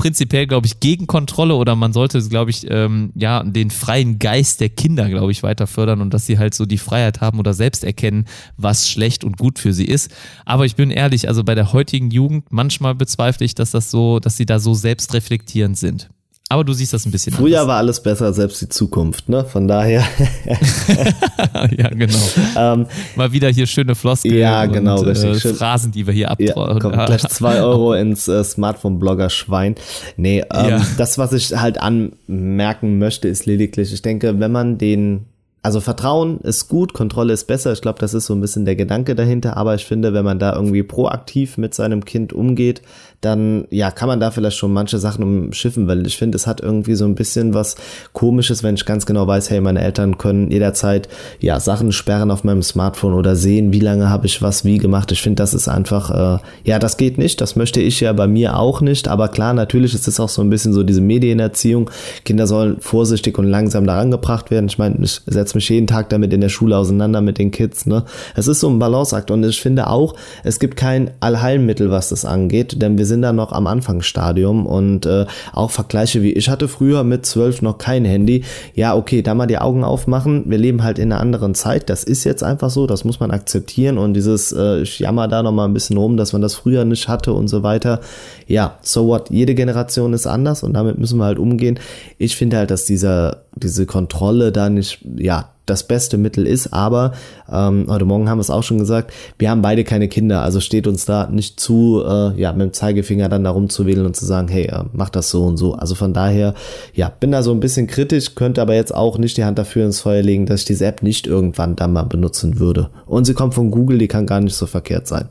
prinzipiell, 0.02 0.48
glaube 0.48 0.66
ich, 0.66 0.80
gegen 0.80 1.06
Kontrolle 1.06 1.54
oder 1.54 1.76
man 1.76 1.94
sollte, 1.94 2.20
glaube 2.28 2.50
ich, 2.50 2.66
ähm, 2.72 3.12
ja, 3.14 3.44
den 3.44 3.70
freien 3.70 4.18
Geist 4.18 4.60
der 4.60 4.70
Kinder, 4.70 5.08
glaube 5.08 5.32
ich, 5.32 5.44
weiter 5.44 5.68
fördern 5.68 6.02
und 6.02 6.12
dass 6.12 6.26
sie 6.26 6.40
halt 6.40 6.56
so 6.56 6.66
die 6.66 6.80
Freiheit 6.80 7.22
haben 7.22 7.38
oder 7.38 7.54
selbst 7.54 7.84
erkennen, 7.84 8.26
was 8.58 8.90
schlecht 8.90 9.24
und 9.24 9.38
gut 9.38 9.60
für 9.60 9.74
sie 9.74 9.86
ist. 9.86 10.12
Aber 10.44 10.66
ich 10.66 10.76
bin 10.76 10.90
ehrlich, 10.90 11.28
also 11.28 11.44
bei 11.44 11.54
der 11.54 11.72
heutigen 11.72 12.10
Jugend, 12.10 12.46
manchmal 12.50 12.96
bezweifle 12.96 13.46
ich, 13.46 13.54
dass 13.54 13.70
das 13.70 13.92
so, 13.92 14.20
dass 14.20 14.38
sie 14.38 14.48
da 14.48 14.58
so 14.58 14.74
selbstreflektierend 14.74 15.78
sind. 15.78 16.10
Aber 16.52 16.66
du 16.66 16.74
siehst 16.74 16.92
das 16.92 17.06
ein 17.06 17.12
bisschen 17.12 17.34
Früher 17.34 17.66
war 17.66 17.78
alles 17.78 18.04
besser, 18.04 18.34
selbst 18.34 18.60
die 18.62 18.68
Zukunft, 18.68 19.30
ne? 19.30 19.46
Von 19.46 19.70
daher, 19.70 20.04
anders. 20.46 20.86
ja, 21.78 21.88
genau. 21.90 22.20
ähm, 22.58 22.88
Mal 23.16 23.32
wieder 23.32 23.48
hier 23.48 23.66
schöne 23.68 23.96
Floskeln 23.96 24.36
Ja, 24.38 24.66
genau, 24.66 25.00
und 25.00 25.08
richtig. 25.08 25.30
äh, 25.32 25.40
Schön. 25.40 25.56
Phrasen, 25.56 25.92
die 25.94 26.06
wir 26.06 26.14
hier 26.14 26.24
ja, 26.24 26.30
abtrauen. 26.56 26.80
kommt 26.80 27.06
gleich 27.06 27.22
zwei 27.30 27.62
Euro 27.62 27.94
ins 27.94 28.28
äh, 28.28 28.44
Smartphone-Blogger-Schwein. 28.44 29.76
Nee, 30.18 30.44
ähm, 30.54 30.70
Ja. 30.70 30.82
das, 30.98 31.18
was 31.18 31.32
ich 31.32 31.56
halt 31.56 31.80
anmerken 31.82 32.98
möchte, 33.00 33.30
ist 33.30 33.46
lediglich, 33.46 33.94
ich 33.94 34.02
denke, 34.02 34.40
wenn 34.42 34.52
man 34.52 34.78
den 34.78 35.28
also 35.64 35.80
Vertrauen 35.80 36.40
ist 36.42 36.70
gut, 36.70 36.94
Kontrolle 36.94 37.34
ist 37.34 37.46
besser. 37.46 37.72
Ich 37.72 37.82
glaube, 37.82 38.00
das 38.00 38.16
ist 38.16 38.26
so 38.26 38.34
ein 38.34 38.42
bisschen 38.42 38.66
der 38.66 38.76
Gedanke 38.76 39.14
dahinter. 39.14 39.58
Aber 39.58 39.76
ich 39.76 39.86
finde, 39.86 40.12
wenn 40.12 40.26
man 40.26 40.40
da 40.40 40.56
irgendwie 40.56 40.82
proaktiv 40.82 41.60
mit 41.60 41.76
seinem 41.76 42.04
Kind 42.04 42.34
umgeht, 42.34 42.82
dann 43.22 43.66
ja, 43.70 43.92
kann 43.92 44.08
man 44.08 44.20
da 44.20 44.32
vielleicht 44.32 44.58
schon 44.58 44.74
manche 44.74 44.98
Sachen 44.98 45.24
umschiffen, 45.24 45.88
weil 45.88 46.06
ich 46.08 46.18
finde, 46.18 46.36
es 46.36 46.48
hat 46.48 46.60
irgendwie 46.60 46.96
so 46.96 47.06
ein 47.06 47.16
bisschen 47.16 47.54
was 47.54 47.76
Komisches, 48.14 48.64
wenn 48.64 48.76
ich 48.76 48.86
ganz 48.86 49.06
genau 49.06 49.28
weiß, 49.28 49.52
hey, 49.52 49.62
meine 49.62 49.82
Eltern 49.82 50.18
können 50.18 50.50
jederzeit 50.50 51.08
ja 51.40 51.60
Sachen 51.60 51.92
sperren 51.92 52.32
auf 52.32 52.44
meinem 52.44 52.64
Smartphone 52.64 53.14
oder 53.14 53.36
sehen, 53.36 53.74
wie 53.74 53.80
lange 53.80 54.10
habe 54.10 54.26
ich 54.26 54.42
was 54.42 54.66
wie 54.66 54.80
gemacht. 54.80 55.12
Ich 55.12 55.22
finde, 55.22 55.36
das 55.36 55.54
ist 55.54 55.68
einfach, 55.68 56.40
äh, 56.40 56.40
ja, 56.64 56.80
das 56.80 56.98
geht 56.98 57.20
nicht. 57.20 57.42
Das 57.42 57.56
möchte 57.56 57.80
ich 57.80 58.00
ja 58.00 58.12
bei 58.14 58.28
mir 58.28 58.58
auch 58.58 58.82
nicht. 58.82 59.08
Aber 59.08 59.28
klar, 59.28 59.54
natürlich 59.54 59.94
ist 59.94 60.08
es 60.08 60.20
auch 60.20 60.30
so 60.30 60.42
ein 60.42 60.50
bisschen 60.50 60.74
so 60.74 60.82
diese 60.82 61.02
Medienerziehung. 61.02 61.92
Kinder 62.26 62.48
sollen 62.48 62.78
vorsichtig 62.80 63.38
und 63.38 63.46
langsam 63.46 63.86
daran 63.86 64.10
gebracht 64.10 64.50
werden. 64.50 64.66
Ich 64.66 64.80
meine, 64.80 64.98
ich 65.02 65.22
setze 65.28 65.56
mich 65.56 65.70
jeden 65.70 65.88
Tag 65.88 66.10
damit 66.10 66.34
in 66.34 66.42
der 66.42 66.50
Schule 66.50 66.76
auseinander 66.76 67.22
mit 67.22 67.38
den 67.38 67.52
Kids. 67.52 67.86
Ne? 67.86 68.04
Es 68.36 68.48
ist 68.48 68.62
so 68.62 68.70
ein 68.70 68.80
Balanceakt 68.80 69.30
und 69.30 69.44
ich 69.44 69.62
finde 69.62 69.88
auch, 69.88 70.16
es 70.44 70.60
gibt 70.60 70.76
kein 70.76 71.12
Allheilmittel, 71.20 71.92
was 71.92 72.10
das 72.10 72.26
angeht, 72.26 72.82
denn 72.82 72.98
wir 72.98 73.06
sind 73.12 73.22
da 73.22 73.34
noch 73.34 73.52
am 73.52 73.68
Anfangsstadium 73.68 74.66
und 74.66 75.06
äh, 75.06 75.26
auch 75.52 75.70
Vergleiche 75.70 76.24
wie 76.24 76.32
ich 76.32 76.50
hatte 76.50 76.70
früher 76.70 77.04
mit 77.04 77.26
zwölf 77.26 77.62
noch 77.62 77.78
kein 77.78 78.06
Handy. 78.06 78.44
Ja, 78.74 78.96
okay, 78.96 79.22
da 79.22 79.36
mal 79.36 79.48
die 79.48 79.58
Augen 79.58 79.84
aufmachen. 79.84 80.46
Wir 80.48 80.58
leben 80.58 80.82
halt 80.82 80.98
in 80.98 81.12
einer 81.12 81.22
anderen 81.22 81.54
Zeit. 81.54 81.90
Das 81.90 82.06
ist 82.06 82.24
jetzt 82.24 82.42
einfach 82.42 82.70
so. 82.70 82.88
Das 82.88 83.04
muss 83.04 83.20
man 83.20 83.32
akzeptieren 83.32 83.98
und 83.98 84.14
dieses 84.14 84.54
äh, 84.54 84.82
ich 84.82 85.00
jammer 85.00 85.28
da 85.28 85.44
noch 85.44 85.52
mal 85.52 85.66
ein 85.66 85.74
bisschen 85.74 85.98
rum, 85.98 86.16
dass 86.16 86.32
man 86.32 86.42
das 86.42 86.56
früher 86.56 86.86
nicht 86.86 87.10
hatte 87.10 87.34
und 87.34 87.50
so 87.50 87.64
weiter. 87.64 88.00
Ja, 88.48 88.78
so 88.82 89.08
what? 89.08 89.30
Jede 89.30 89.56
Generation 89.56 90.14
ist 90.14 90.28
anders 90.28 90.64
und 90.64 90.74
damit 90.74 90.98
müssen 90.98 91.20
wir 91.20 91.26
halt 91.26 91.40
umgehen. 91.40 91.80
Ich 92.18 92.38
finde 92.38 92.58
halt, 92.58 92.72
dass 92.72 92.86
dieser 92.86 93.44
diese 93.56 93.86
Kontrolle 93.86 94.52
da 94.54 94.70
nicht 94.70 95.00
ja 95.18 95.50
das 95.66 95.88
beste 95.88 96.18
Mittel 96.18 96.48
ist, 96.48 96.74
aber 96.74 97.14
ähm, 97.52 97.86
heute 97.90 98.06
Morgen 98.06 98.30
haben 98.30 98.38
wir 98.38 98.42
es 98.42 98.50
auch 98.50 98.64
schon 98.64 98.80
gesagt, 98.80 99.14
wir 99.38 99.50
haben 99.50 99.62
beide 99.62 99.84
keine 99.84 100.08
Kinder, 100.08 100.42
also 100.42 100.60
steht 100.60 100.88
uns 100.88 101.06
da 101.06 101.28
nicht 101.28 101.60
zu, 101.60 102.04
äh, 102.06 102.40
ja, 102.40 102.52
mit 102.52 102.62
dem 102.62 102.74
Zeigefinger 102.74 103.30
dann 103.30 103.44
da 103.44 103.52
rumzuwählen 103.52 104.06
und 104.06 104.16
zu 104.16 104.26
sagen, 104.26 104.48
hey, 104.48 104.66
äh, 104.66 104.84
mach 104.94 105.10
das 105.10 105.30
so 105.30 105.46
und 105.46 105.58
so. 105.58 105.74
Also 105.74 105.96
von 105.96 106.14
daher, 106.14 106.54
ja, 106.94 107.10
bin 107.10 107.32
da 107.32 107.44
so 107.44 107.52
ein 107.52 107.60
bisschen 107.60 107.88
kritisch, 107.88 108.36
könnte 108.36 108.62
aber 108.62 108.76
jetzt 108.76 108.94
auch 108.94 109.18
nicht 109.18 109.38
die 109.38 109.46
Hand 109.46 109.60
dafür 109.60 109.86
ins 109.86 110.00
Feuer 110.00 110.22
legen, 110.22 110.46
dass 110.46 110.62
ich 110.62 110.66
diese 110.66 110.86
App 110.86 111.04
nicht 111.04 111.28
irgendwann 111.28 111.76
dann 111.76 111.94
mal 111.94 112.04
benutzen 112.04 112.60
würde. 112.60 112.90
Und 113.06 113.26
sie 113.26 113.34
kommt 113.34 113.54
von 113.54 113.72
Google, 113.72 113.98
die 113.98 114.08
kann 114.08 114.26
gar 114.26 114.42
nicht 114.42 114.56
so 114.56 114.66
verkehrt 114.66 115.08
sein. 115.08 115.30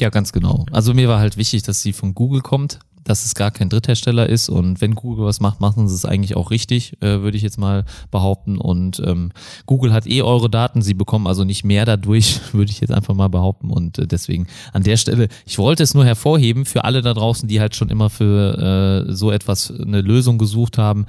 Ja, 0.00 0.10
ganz 0.10 0.32
genau. 0.32 0.66
Also 0.72 0.92
mir 0.92 1.08
war 1.08 1.20
halt 1.20 1.36
wichtig, 1.36 1.62
dass 1.62 1.82
sie 1.82 1.92
von 1.92 2.14
Google 2.14 2.40
kommt, 2.40 2.80
dass 3.06 3.24
es 3.24 3.34
gar 3.34 3.50
kein 3.50 3.68
Dritthersteller 3.68 4.28
ist 4.28 4.48
und 4.48 4.80
wenn 4.80 4.94
Google 4.94 5.24
was 5.24 5.40
macht, 5.40 5.60
machen 5.60 5.88
sie 5.88 5.94
es 5.94 6.04
eigentlich 6.04 6.36
auch 6.36 6.50
richtig, 6.50 7.00
äh, 7.00 7.20
würde 7.20 7.36
ich 7.36 7.42
jetzt 7.42 7.58
mal 7.58 7.84
behaupten. 8.10 8.58
Und 8.58 9.00
ähm, 9.04 9.30
Google 9.64 9.92
hat 9.92 10.06
eh 10.06 10.22
eure 10.22 10.50
Daten, 10.50 10.82
sie 10.82 10.94
bekommen 10.94 11.26
also 11.26 11.44
nicht 11.44 11.64
mehr 11.64 11.84
dadurch, 11.84 12.40
würde 12.52 12.70
ich 12.70 12.80
jetzt 12.80 12.92
einfach 12.92 13.14
mal 13.14 13.28
behaupten. 13.28 13.70
Und 13.70 13.98
äh, 13.98 14.06
deswegen 14.06 14.46
an 14.72 14.82
der 14.82 14.96
Stelle, 14.96 15.28
ich 15.46 15.58
wollte 15.58 15.82
es 15.82 15.94
nur 15.94 16.04
hervorheben 16.04 16.64
für 16.64 16.84
alle 16.84 17.00
da 17.00 17.14
draußen, 17.14 17.48
die 17.48 17.60
halt 17.60 17.76
schon 17.76 17.88
immer 17.88 18.10
für 18.10 19.06
äh, 19.06 19.12
so 19.12 19.30
etwas 19.30 19.70
eine 19.70 20.00
Lösung 20.00 20.38
gesucht 20.38 20.76
haben 20.76 21.06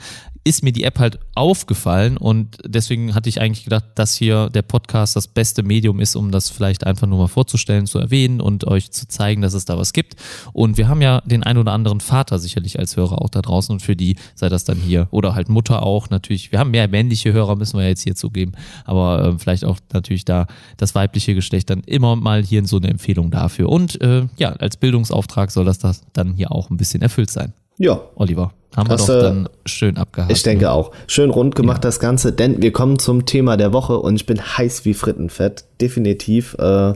ist 0.48 0.64
mir 0.64 0.72
die 0.72 0.86
App 0.86 0.98
halt 0.98 1.20
aufgefallen 1.36 2.16
und 2.16 2.58
deswegen 2.66 3.14
hatte 3.14 3.28
ich 3.28 3.42
eigentlich 3.42 3.66
gedacht, 3.66 3.84
dass 3.96 4.16
hier 4.16 4.50
der 4.50 4.62
Podcast 4.62 5.18
das 5.18 5.28
beste 5.28 5.62
Medium 5.62 6.00
ist, 6.00 6.16
um 6.16 6.32
das 6.32 6.50
vielleicht 6.50 6.86
einfach 6.86 7.06
nur 7.06 7.20
mal 7.20 7.28
vorzustellen, 7.28 7.86
zu 7.86 8.00
erwähnen 8.00 8.40
und 8.40 8.66
euch 8.66 8.92
zu 8.92 9.10
zeigen, 9.10 9.42
dass 9.42 9.54
es 9.54 9.66
da 9.66 9.78
was 9.78 9.92
gibt. 9.92 10.16
Und 10.54 10.78
wir 10.78 10.88
haben 10.88 11.02
ja 11.02 11.20
den 11.26 11.44
ein 11.44 11.58
oder 11.58 11.74
anderen 11.74 12.00
Vater 12.00 12.40
sicherlich 12.40 12.80
als 12.80 12.96
Hörer 12.96 13.22
auch 13.22 13.30
da 13.30 13.42
draußen 13.42 13.74
und 13.74 13.82
für 13.82 13.98
die 13.98 14.16
sei 14.36 14.48
das 14.48 14.64
dann 14.64 14.78
hier 14.78 15.10
oder 15.12 15.36
halt 15.36 15.50
Mutter 15.50 15.84
auch 15.84 16.10
natürlich. 16.10 16.54
Wir 16.54 16.60
haben 16.60 16.72
mehr 16.72 16.88
männliche 16.88 17.34
Hörer, 17.34 17.58
müssen 17.58 17.78
wir 17.78 17.86
jetzt 17.86 18.04
hier 18.04 18.16
zugeben, 18.16 18.54
aber 18.86 19.26
äh, 19.26 19.38
vielleicht 19.38 19.66
auch 19.66 19.78
natürlich 19.92 20.24
da 20.24 20.48
das 20.78 20.96
weibliche 20.96 21.36
Geschlecht 21.36 21.70
dann 21.70 21.82
immer 21.82 22.16
mal 22.16 22.42
hier 22.42 22.66
so 22.66 22.78
eine 22.78 22.88
Empfehlung 22.88 23.32
dafür. 23.32 23.68
Und 23.68 24.00
äh, 24.00 24.26
ja, 24.38 24.54
als 24.54 24.78
Bildungsauftrag 24.78 25.52
soll 25.52 25.66
das, 25.66 25.80
das 25.80 26.04
dann 26.14 26.36
hier 26.36 26.54
auch 26.54 26.70
ein 26.70 26.78
bisschen 26.78 27.02
erfüllt 27.02 27.32
sein. 27.32 27.54
Ja, 27.78 28.02
Oliver, 28.16 28.54
haben 28.76 28.90
Das, 28.90 29.08
wir 29.08 29.16
doch 29.16 29.22
dann 29.24 29.50
schön 29.66 29.98
abgehakt. 29.98 30.32
Ich 30.32 30.44
denke 30.44 30.72
auch. 30.72 30.92
Schön 31.08 31.30
rund 31.30 31.56
gemacht 31.56 31.84
das 31.84 32.00
Ganze, 32.00 32.34
denn 32.34 32.62
wir 32.62 32.72
kommen 32.72 33.00
zum 33.00 33.26
Thema 33.26 33.56
der 33.58 33.74
Woche 33.74 33.98
und 34.00 34.16
ich 34.16 34.26
bin 34.26 34.42
heiß 34.42 34.86
wie 34.86 34.94
Frittenfett. 34.94 35.66
Definitiv. 35.82 36.56
Äh, 36.60 36.94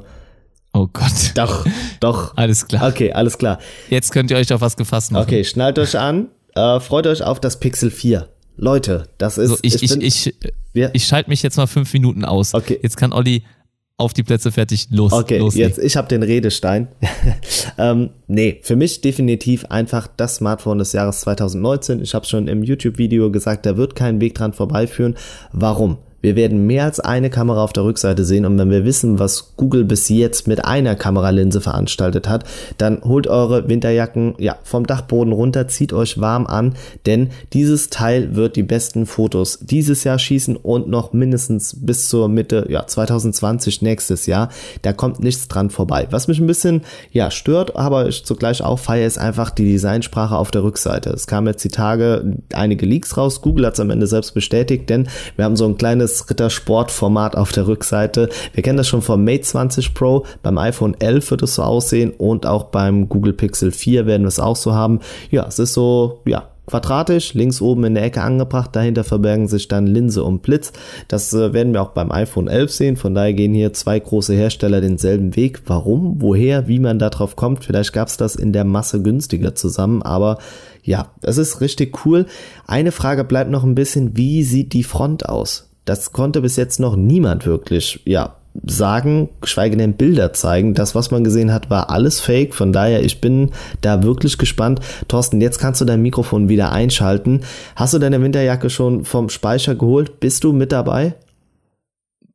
Oh 0.73 0.87
Gott. 0.93 1.33
doch, 1.35 1.65
doch. 1.99 2.35
Alles 2.37 2.65
klar. 2.67 2.87
Okay, 2.87 3.11
alles 3.11 3.37
klar. 3.37 3.59
Jetzt 3.89 4.11
könnt 4.13 4.31
ihr 4.31 4.37
euch 4.37 4.53
auf 4.53 4.61
was 4.61 4.77
gefasst 4.77 5.11
machen. 5.11 5.23
Okay, 5.23 5.43
schnallt 5.43 5.77
euch 5.77 5.97
an. 5.99 6.29
Äh, 6.55 6.79
freut 6.79 7.07
euch 7.07 7.23
auf 7.23 7.41
das 7.41 7.59
Pixel 7.59 7.91
4. 7.91 8.29
Leute, 8.55 9.03
das 9.17 9.37
ist. 9.37 9.49
So, 9.49 9.57
ich, 9.63 9.75
ich, 9.83 9.91
ich, 9.91 10.27
ich, 10.27 10.35
Ja. 10.73 10.89
ich 10.93 11.03
schalte 11.05 11.29
mich 11.29 11.43
jetzt 11.43 11.57
mal 11.57 11.67
fünf 11.67 11.91
Minuten 11.93 12.23
aus. 12.23 12.53
Okay. 12.53 12.79
Jetzt 12.81 12.95
kann 12.95 13.11
Olli 13.11 13.43
auf 14.01 14.13
die 14.13 14.23
Plätze 14.23 14.51
fertig 14.51 14.87
los. 14.91 15.13
Okay, 15.13 15.37
loslegen. 15.37 15.69
jetzt 15.69 15.79
ich 15.79 15.95
habe 15.95 16.07
den 16.07 16.23
Redestein. 16.23 16.87
ähm, 17.77 18.09
nee, 18.27 18.59
für 18.63 18.75
mich 18.75 19.01
definitiv 19.01 19.65
einfach 19.65 20.07
das 20.07 20.37
Smartphone 20.37 20.79
des 20.79 20.91
Jahres 20.93 21.21
2019. 21.21 22.01
Ich 22.01 22.13
habe 22.13 22.25
schon 22.25 22.47
im 22.47 22.63
YouTube-Video 22.63 23.31
gesagt, 23.31 23.65
da 23.65 23.77
wird 23.77 23.95
kein 23.95 24.19
Weg 24.19 24.35
dran 24.35 24.53
vorbeiführen. 24.53 25.15
Warum? 25.53 25.97
Wir 26.21 26.35
werden 26.35 26.67
mehr 26.67 26.85
als 26.85 26.99
eine 26.99 27.29
Kamera 27.29 27.63
auf 27.63 27.73
der 27.73 27.83
Rückseite 27.83 28.23
sehen 28.23 28.45
und 28.45 28.57
wenn 28.57 28.69
wir 28.69 28.85
wissen, 28.85 29.19
was 29.19 29.53
Google 29.57 29.83
bis 29.83 30.09
jetzt 30.09 30.47
mit 30.47 30.63
einer 30.65 30.95
Kameralinse 30.95 31.61
veranstaltet 31.61 32.29
hat, 32.29 32.43
dann 32.77 33.03
holt 33.03 33.27
eure 33.27 33.67
Winterjacken 33.67 34.35
ja, 34.37 34.57
vom 34.63 34.85
Dachboden 34.85 35.33
runter, 35.33 35.67
zieht 35.67 35.93
euch 35.93 36.19
warm 36.19 36.45
an, 36.47 36.75
denn 37.05 37.29
dieses 37.53 37.89
Teil 37.89 38.35
wird 38.35 38.55
die 38.55 38.63
besten 38.63 39.05
Fotos 39.05 39.59
dieses 39.61 40.03
Jahr 40.03 40.19
schießen 40.19 40.55
und 40.55 40.87
noch 40.87 41.13
mindestens 41.13 41.75
bis 41.79 42.09
zur 42.09 42.27
Mitte 42.29 42.67
ja, 42.69 42.85
2020 42.85 43.81
nächstes 43.81 44.25
Jahr. 44.25 44.49
Da 44.81 44.93
kommt 44.93 45.19
nichts 45.19 45.47
dran 45.47 45.69
vorbei. 45.69 46.07
Was 46.11 46.27
mich 46.27 46.39
ein 46.39 46.47
bisschen 46.47 46.81
ja, 47.11 47.31
stört, 47.31 47.75
aber 47.75 48.07
ich 48.07 48.25
zugleich 48.25 48.63
auch 48.63 48.79
feiere, 48.79 49.07
ist 49.07 49.17
einfach 49.17 49.49
die 49.49 49.65
Designsprache 49.65 50.35
auf 50.35 50.51
der 50.51 50.63
Rückseite. 50.63 51.09
Es 51.09 51.27
kamen 51.27 51.47
jetzt 51.47 51.63
die 51.63 51.69
Tage 51.69 52.37
einige 52.53 52.85
Leaks 52.85 53.17
raus. 53.17 53.41
Google 53.41 53.65
hat 53.65 53.73
es 53.73 53.79
am 53.79 53.89
Ende 53.89 54.07
selbst 54.07 54.33
bestätigt, 54.33 54.89
denn 54.89 55.07
wir 55.35 55.45
haben 55.45 55.55
so 55.55 55.65
ein 55.65 55.77
kleines 55.77 56.10
Rittersportformat 56.29 57.35
auf 57.35 57.51
der 57.51 57.67
Rückseite. 57.67 58.29
Wir 58.53 58.63
kennen 58.63 58.77
das 58.77 58.87
schon 58.87 59.01
vom 59.01 59.23
Mate 59.23 59.41
20 59.41 59.93
Pro. 59.93 60.25
Beim 60.43 60.57
iPhone 60.57 60.95
11 60.99 61.31
wird 61.31 61.43
es 61.43 61.55
so 61.55 61.63
aussehen 61.63 62.11
und 62.11 62.45
auch 62.45 62.65
beim 62.65 63.09
Google 63.09 63.33
Pixel 63.33 63.71
4 63.71 64.05
werden 64.05 64.23
wir 64.23 64.29
es 64.29 64.39
auch 64.39 64.55
so 64.55 64.73
haben. 64.73 64.99
Ja, 65.29 65.45
es 65.47 65.59
ist 65.59 65.73
so, 65.73 66.21
ja, 66.25 66.51
quadratisch, 66.71 67.33
links 67.33 67.61
oben 67.61 67.83
in 67.83 67.95
der 67.95 68.03
Ecke 68.03 68.21
angebracht, 68.21 68.75
dahinter 68.75 69.03
verbergen 69.03 69.47
sich 69.47 69.67
dann 69.67 69.87
Linse 69.87 70.23
und 70.23 70.41
Blitz. 70.41 70.71
Das 71.09 71.33
äh, 71.33 71.53
werden 71.53 71.73
wir 71.73 71.81
auch 71.81 71.89
beim 71.89 72.11
iPhone 72.11 72.47
11 72.47 72.71
sehen, 72.71 72.97
von 72.97 73.13
daher 73.13 73.33
gehen 73.33 73.53
hier 73.53 73.73
zwei 73.73 73.99
große 73.99 74.33
Hersteller 74.33 74.79
denselben 74.79 75.35
Weg. 75.35 75.63
Warum, 75.65 76.21
woher, 76.21 76.67
wie 76.67 76.79
man 76.79 76.97
da 76.97 77.09
drauf 77.09 77.35
kommt, 77.35 77.65
vielleicht 77.65 77.93
gab 77.93 78.07
es 78.07 78.17
das 78.17 78.35
in 78.35 78.53
der 78.53 78.63
Masse 78.63 79.01
günstiger 79.01 79.53
zusammen, 79.53 80.01
aber 80.01 80.37
ja, 80.83 81.11
es 81.21 81.37
ist 81.37 81.61
richtig 81.61 82.05
cool. 82.05 82.25
Eine 82.65 82.91
Frage 82.91 83.23
bleibt 83.23 83.51
noch 83.51 83.63
ein 83.63 83.75
bisschen, 83.75 84.15
wie 84.15 84.43
sieht 84.43 84.73
die 84.73 84.83
Front 84.83 85.27
aus? 85.27 85.70
Das 85.85 86.11
konnte 86.11 86.41
bis 86.41 86.55
jetzt 86.55 86.79
noch 86.79 86.95
niemand 86.95 87.45
wirklich, 87.45 88.01
ja, 88.05 88.35
sagen, 88.65 89.29
geschweige 89.39 89.77
denn 89.77 89.93
Bilder 89.93 90.33
zeigen. 90.33 90.73
Das, 90.73 90.93
was 90.93 91.11
man 91.11 91.23
gesehen 91.23 91.53
hat, 91.53 91.69
war 91.69 91.89
alles 91.89 92.19
fake. 92.19 92.53
Von 92.53 92.73
daher, 92.73 93.03
ich 93.03 93.21
bin 93.21 93.51
da 93.81 94.03
wirklich 94.03 94.37
gespannt. 94.37 94.81
Thorsten, 95.07 95.41
jetzt 95.41 95.59
kannst 95.59 95.81
du 95.81 95.85
dein 95.85 96.01
Mikrofon 96.01 96.49
wieder 96.49 96.71
einschalten. 96.71 97.41
Hast 97.75 97.93
du 97.93 97.99
deine 97.99 98.21
Winterjacke 98.21 98.69
schon 98.69 99.05
vom 99.05 99.29
Speicher 99.29 99.75
geholt? 99.75 100.19
Bist 100.19 100.43
du 100.43 100.51
mit 100.53 100.71
dabei? 100.71 101.15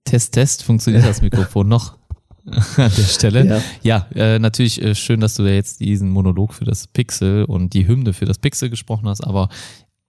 Test, 0.05 0.35
Test, 0.35 0.63
funktioniert 0.63 1.05
das 1.05 1.21
Mikrofon 1.21 1.69
noch 1.69 1.97
an 2.47 2.63
der 2.77 2.91
Stelle? 2.91 3.45
Ja. 3.47 3.63
Ja, 3.83 4.07
äh, 4.15 4.39
natürlich 4.39 4.81
äh, 4.81 4.95
schön, 4.95 5.21
dass 5.21 5.35
du 5.35 5.43
da 5.43 5.51
jetzt 5.51 5.81
diesen 5.81 6.09
Monolog 6.11 6.55
für 6.55 6.65
das 6.65 6.87
Pixel 6.87 7.45
und 7.45 7.75
die 7.75 7.87
Hymne 7.87 8.13
für 8.13 8.25
das 8.25 8.39
Pixel 8.39 8.71
gesprochen 8.71 9.09
hast, 9.09 9.23
aber 9.23 9.49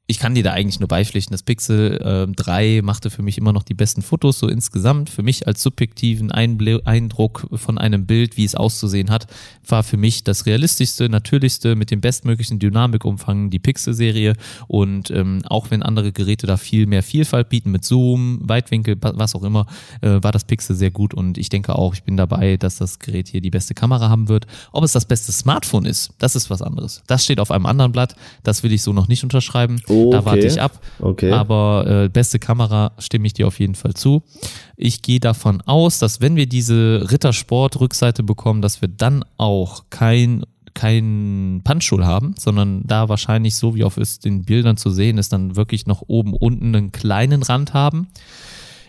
ich 0.09 0.19
kann 0.19 0.35
dir 0.35 0.43
da 0.43 0.53
eigentlich 0.53 0.79
nur 0.79 0.87
beipflichten. 0.87 1.33
Das 1.33 1.43
Pixel 1.43 2.27
äh, 2.29 2.31
3 2.33 2.79
machte 2.81 3.09
für 3.09 3.21
mich 3.21 3.37
immer 3.37 3.51
noch 3.51 3.63
die 3.63 3.73
besten 3.73 4.01
Fotos, 4.01 4.39
so 4.39 4.47
insgesamt. 4.47 5.09
Für 5.09 5.21
mich 5.21 5.47
als 5.47 5.61
subjektiven 5.61 6.31
Einbl 6.31 6.81
Eindruck 6.85 7.45
von 7.51 7.77
einem 7.77 8.05
Bild, 8.05 8.37
wie 8.37 8.45
es 8.45 8.55
auszusehen 8.55 9.09
hat, 9.09 9.27
war 9.67 9.83
für 9.83 9.97
mich 9.97 10.23
das 10.23 10.45
realistischste, 10.45 11.09
natürlichste, 11.09 11.75
mit 11.75 11.91
dem 11.91 11.99
bestmöglichen 11.99 12.57
Dynamikumfang 12.57 13.49
die 13.49 13.59
Pixel-Serie. 13.59 14.35
Und 14.67 15.11
ähm, 15.11 15.41
auch 15.45 15.71
wenn 15.71 15.83
andere 15.83 16.13
Geräte 16.13 16.47
da 16.47 16.55
viel 16.55 16.85
mehr 16.87 17.03
Vielfalt 17.03 17.49
bieten 17.49 17.71
mit 17.71 17.83
Zoom, 17.83 18.39
Weitwinkel, 18.43 18.95
wa- 19.01 19.11
was 19.17 19.35
auch 19.35 19.43
immer, 19.43 19.65
äh, 19.99 20.23
war 20.23 20.31
das 20.31 20.45
Pixel 20.45 20.77
sehr 20.77 20.91
gut. 20.91 21.13
Und 21.13 21.37
ich 21.37 21.49
denke 21.49 21.75
auch, 21.75 21.93
ich 21.93 22.03
bin 22.03 22.15
dabei, 22.15 22.55
dass 22.55 22.77
das 22.77 22.99
Gerät 22.99 23.27
hier 23.27 23.41
die 23.41 23.51
beste 23.51 23.73
Kamera 23.73 24.07
haben 24.07 24.29
wird. 24.29 24.47
Ob 24.71 24.85
es 24.85 24.93
das 24.93 25.03
beste 25.03 25.33
Smartphone 25.33 25.83
ist, 25.83 26.11
das 26.17 26.37
ist 26.37 26.49
was 26.49 26.61
anderes. 26.61 27.03
Das 27.07 27.25
steht 27.25 27.41
auf 27.41 27.51
einem 27.51 27.65
anderen 27.65 27.91
Blatt. 27.91 28.15
Das 28.43 28.63
will 28.63 28.71
ich 28.71 28.83
so 28.83 28.93
noch 28.93 29.09
nicht 29.09 29.23
unterschreiben. 29.23 29.81
Da 29.85 29.96
Okay. 30.05 30.25
warte 30.25 30.47
ich 30.47 30.61
ab. 30.61 30.79
Okay. 30.99 31.31
Aber 31.31 31.85
äh, 32.05 32.09
beste 32.09 32.39
Kamera 32.39 32.91
stimme 32.99 33.27
ich 33.27 33.33
dir 33.33 33.47
auf 33.47 33.59
jeden 33.59 33.75
Fall 33.75 33.93
zu. 33.93 34.23
Ich 34.75 35.01
gehe 35.01 35.19
davon 35.19 35.61
aus, 35.61 35.99
dass 35.99 36.21
wenn 36.21 36.35
wir 36.35 36.47
diese 36.47 37.07
Rittersport-Rückseite 37.09 38.23
bekommen, 38.23 38.61
dass 38.61 38.81
wir 38.81 38.89
dann 38.89 39.23
auch 39.37 39.85
kein 39.89 40.43
kein 40.73 41.61
Punchhole 41.63 42.05
haben, 42.05 42.35
sondern 42.37 42.83
da 42.85 43.09
wahrscheinlich 43.09 43.55
so 43.55 43.73
wie 43.73 43.83
auf 43.83 43.99
den 44.23 44.43
Bildern 44.43 44.77
zu 44.77 44.91
sehen 44.91 45.17
ist, 45.17 45.33
dann 45.33 45.55
wirklich 45.55 45.87
noch 45.87 46.03
oben 46.05 46.33
unten 46.33 46.75
einen 46.75 46.91
kleinen 46.91 47.41
Rand 47.41 47.73
haben. 47.73 48.07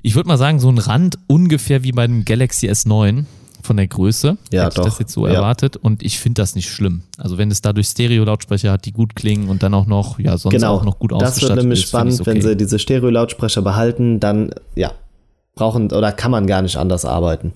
Ich 0.03 0.15
würde 0.15 0.29
mal 0.29 0.37
sagen, 0.37 0.61
so 0.61 0.69
ein 0.69 0.77
Rand 0.77 1.19
ungefähr 1.29 1.83
wie 1.85 1.93
beim 1.93 2.27
Galaxy 2.27 2.69
S9 2.69 3.25
von 3.69 3.77
der 3.77 3.87
Größe. 3.87 4.37
Ja, 4.51 4.65
Hätte 4.65 4.81
ich 4.81 4.85
das 4.85 4.95
doch. 4.95 5.01
jetzt 5.01 5.13
so 5.13 5.27
Ja. 5.29 5.35
erwartet 5.35 5.77
und 5.77 6.03
ich 6.03 6.19
finde 6.19 6.43
das 6.43 6.57
nicht 6.57 6.69
schlimm. 6.69 7.03
Also 7.17 7.39
wenn 7.39 7.51
es 7.53 7.61
dadurch 7.63 7.87
Stereo-Lautsprecher 7.87 8.73
hat, 8.73 8.85
die 8.85 8.93
gut 8.93 9.15
klingen 9.15 9.49
und 9.49 9.63
dann 9.63 9.73
auch 9.75 9.87
noch, 9.87 10.19
ja, 10.19 10.37
sonst 10.37 10.55
genau. 10.57 10.75
auch 10.75 10.85
noch 10.85 10.99
gut 10.99 11.13
das 11.13 11.23
ausgestattet 11.23 11.57
wird 11.57 11.65
nämlich 11.65 11.81
ist, 11.85 11.89
spannend, 11.89 12.15
ich's 12.15 12.27
wenn 12.27 12.39
okay. 12.39 12.49
sie 12.49 12.57
diese 12.57 12.79
Stereo-Lautsprecher 12.81 13.63
behalten, 13.63 14.19
dann, 14.19 14.51
ja, 14.75 14.91
brauchen 15.55 15.93
oder 15.93 16.11
kann 16.13 16.31
man 16.33 16.47
gar 16.49 16.63
nicht 16.63 16.77
anders 16.77 17.05
arbeiten. 17.05 17.53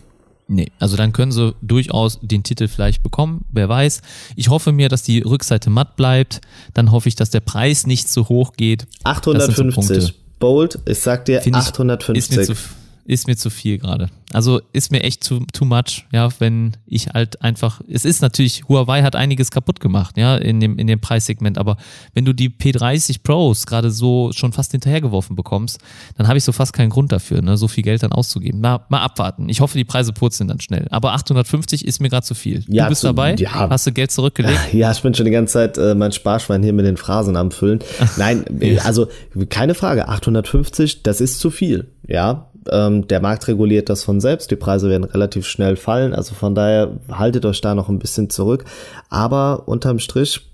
Nee, 0.49 0.71
also 0.79 0.97
dann 0.97 1.13
können 1.13 1.33
sie 1.33 1.55
durchaus 1.63 2.19
den 2.21 2.43
Titel 2.43 2.69
vielleicht 2.69 3.03
bekommen, 3.03 3.45
wer 3.51 3.69
weiß. 3.69 4.03
Ich 4.37 4.49
hoffe 4.51 4.71
mir, 4.73 4.89
dass 4.89 5.03
die 5.03 5.21
Rückseite 5.21 5.71
matt 5.71 5.97
bleibt. 5.97 6.41
Dann 6.75 6.91
hoffe 6.91 7.09
ich, 7.09 7.15
dass 7.15 7.31
der 7.31 7.41
Preis 7.41 7.87
nicht 7.87 8.09
zu 8.09 8.29
hoch 8.29 8.53
geht. 8.55 8.87
Das 9.05 9.15
sind 9.17 9.25
so 9.25 9.31
850. 9.33 9.75
Punkte. 9.75 10.15
Bold, 10.41 10.79
ich 10.85 10.99
sag 10.99 11.25
dir 11.25 11.41
Find 11.41 11.57
ich- 11.57 11.63
850. 11.63 12.19
Ist 12.19 12.37
mir 12.37 12.55
zu, 12.55 12.61
ist 13.05 13.27
mir 13.27 13.37
zu 13.37 13.51
viel 13.51 13.79
gerade. 13.79 14.09
Also 14.33 14.61
ist 14.73 14.91
mir 14.93 15.03
echt 15.03 15.27
too, 15.27 15.41
too 15.53 15.65
much, 15.67 16.07
ja, 16.13 16.29
wenn 16.39 16.73
ich 16.87 17.09
halt 17.09 17.43
einfach, 17.43 17.83
es 17.89 18.05
ist 18.07 18.23
natürlich, 18.23 18.63
Huawei 18.69 19.03
hat 19.03 19.15
einiges 19.15 19.51
kaputt 19.51 19.79
gemacht, 19.81 20.17
ja, 20.17 20.37
in 20.37 20.59
dem, 20.61 20.79
in 20.79 20.87
dem 20.87 21.01
Preissegment, 21.01 21.59
aber 21.59 21.77
wenn 22.15 22.25
du 22.25 22.33
die 22.33 22.49
P30 22.49 23.19
Pros 23.23 23.67
gerade 23.67 23.91
so 23.91 24.31
schon 24.33 24.53
fast 24.53 24.71
hinterhergeworfen 24.73 25.37
bekommst, 25.37 25.81
dann 26.17 26.29
habe 26.29 26.39
ich 26.39 26.45
so 26.45 26.53
fast 26.53 26.73
keinen 26.73 26.89
Grund 26.91 27.13
dafür, 27.13 27.43
ne, 27.43 27.57
so 27.59 27.69
viel 27.69 27.85
Geld 27.85 28.03
dann 28.03 28.13
auszugeben. 28.13 28.61
Mal, 28.61 28.81
mal 28.89 29.01
abwarten. 29.03 29.49
Ich 29.51 29.61
hoffe, 29.61 29.77
die 29.77 29.85
Preise 29.85 30.13
purzeln 30.15 30.49
dann 30.49 30.61
schnell. 30.61 30.87
Aber 30.91 31.13
850 31.13 31.85
ist 31.85 32.01
mir 32.01 32.09
gerade 32.09 32.25
zu 32.25 32.35
viel. 32.35 32.65
Ja, 32.69 32.85
du 32.85 32.91
bist 32.91 33.03
zu- 33.03 33.09
dabei? 33.09 33.35
ja. 33.35 33.69
Hast 33.69 33.87
du 33.87 33.93
Geld 33.93 34.11
zurückgelegt? 34.11 34.59
Ja, 34.73 34.91
ich 34.93 35.03
bin 35.03 35.13
schon 35.13 35.27
die 35.27 35.31
ganze 35.33 35.53
Zeit 35.53 35.77
äh, 35.77 35.95
mein 35.95 36.13
Sparschwein 36.13 36.63
hier 36.63 36.73
mit 36.73 36.87
den 36.87 36.97
Phrasen 36.97 37.37
am 37.37 37.51
Füllen. 37.51 37.81
Nein, 38.17 38.45
also 38.85 39.09
keine 39.51 39.75
Frage, 39.75 40.09
850, 40.09 41.03
das 41.03 41.21
ist 41.21 41.39
zu 41.39 41.51
viel. 41.51 41.89
Ja, 42.09 42.51
ähm, 42.71 43.07
der 43.09 43.21
Markt 43.21 43.49
reguliert 43.49 43.89
das 43.89 44.05
von 44.05 44.21
selbst, 44.21 44.51
die 44.51 44.57
Preise 44.57 44.89
werden 44.89 45.05
relativ 45.05 45.47
schnell 45.47 45.77
fallen, 45.77 46.15
also 46.15 46.35
von 46.35 46.55
daher 46.55 46.99
haltet 47.11 47.45
euch 47.45 47.61
da 47.61 47.75
noch 47.75 47.89
ein 47.89 47.99
bisschen 47.99 48.31
zurück. 48.31 48.65
Aber 49.09 49.65
unterm 49.67 49.99
Strich, 49.99 50.51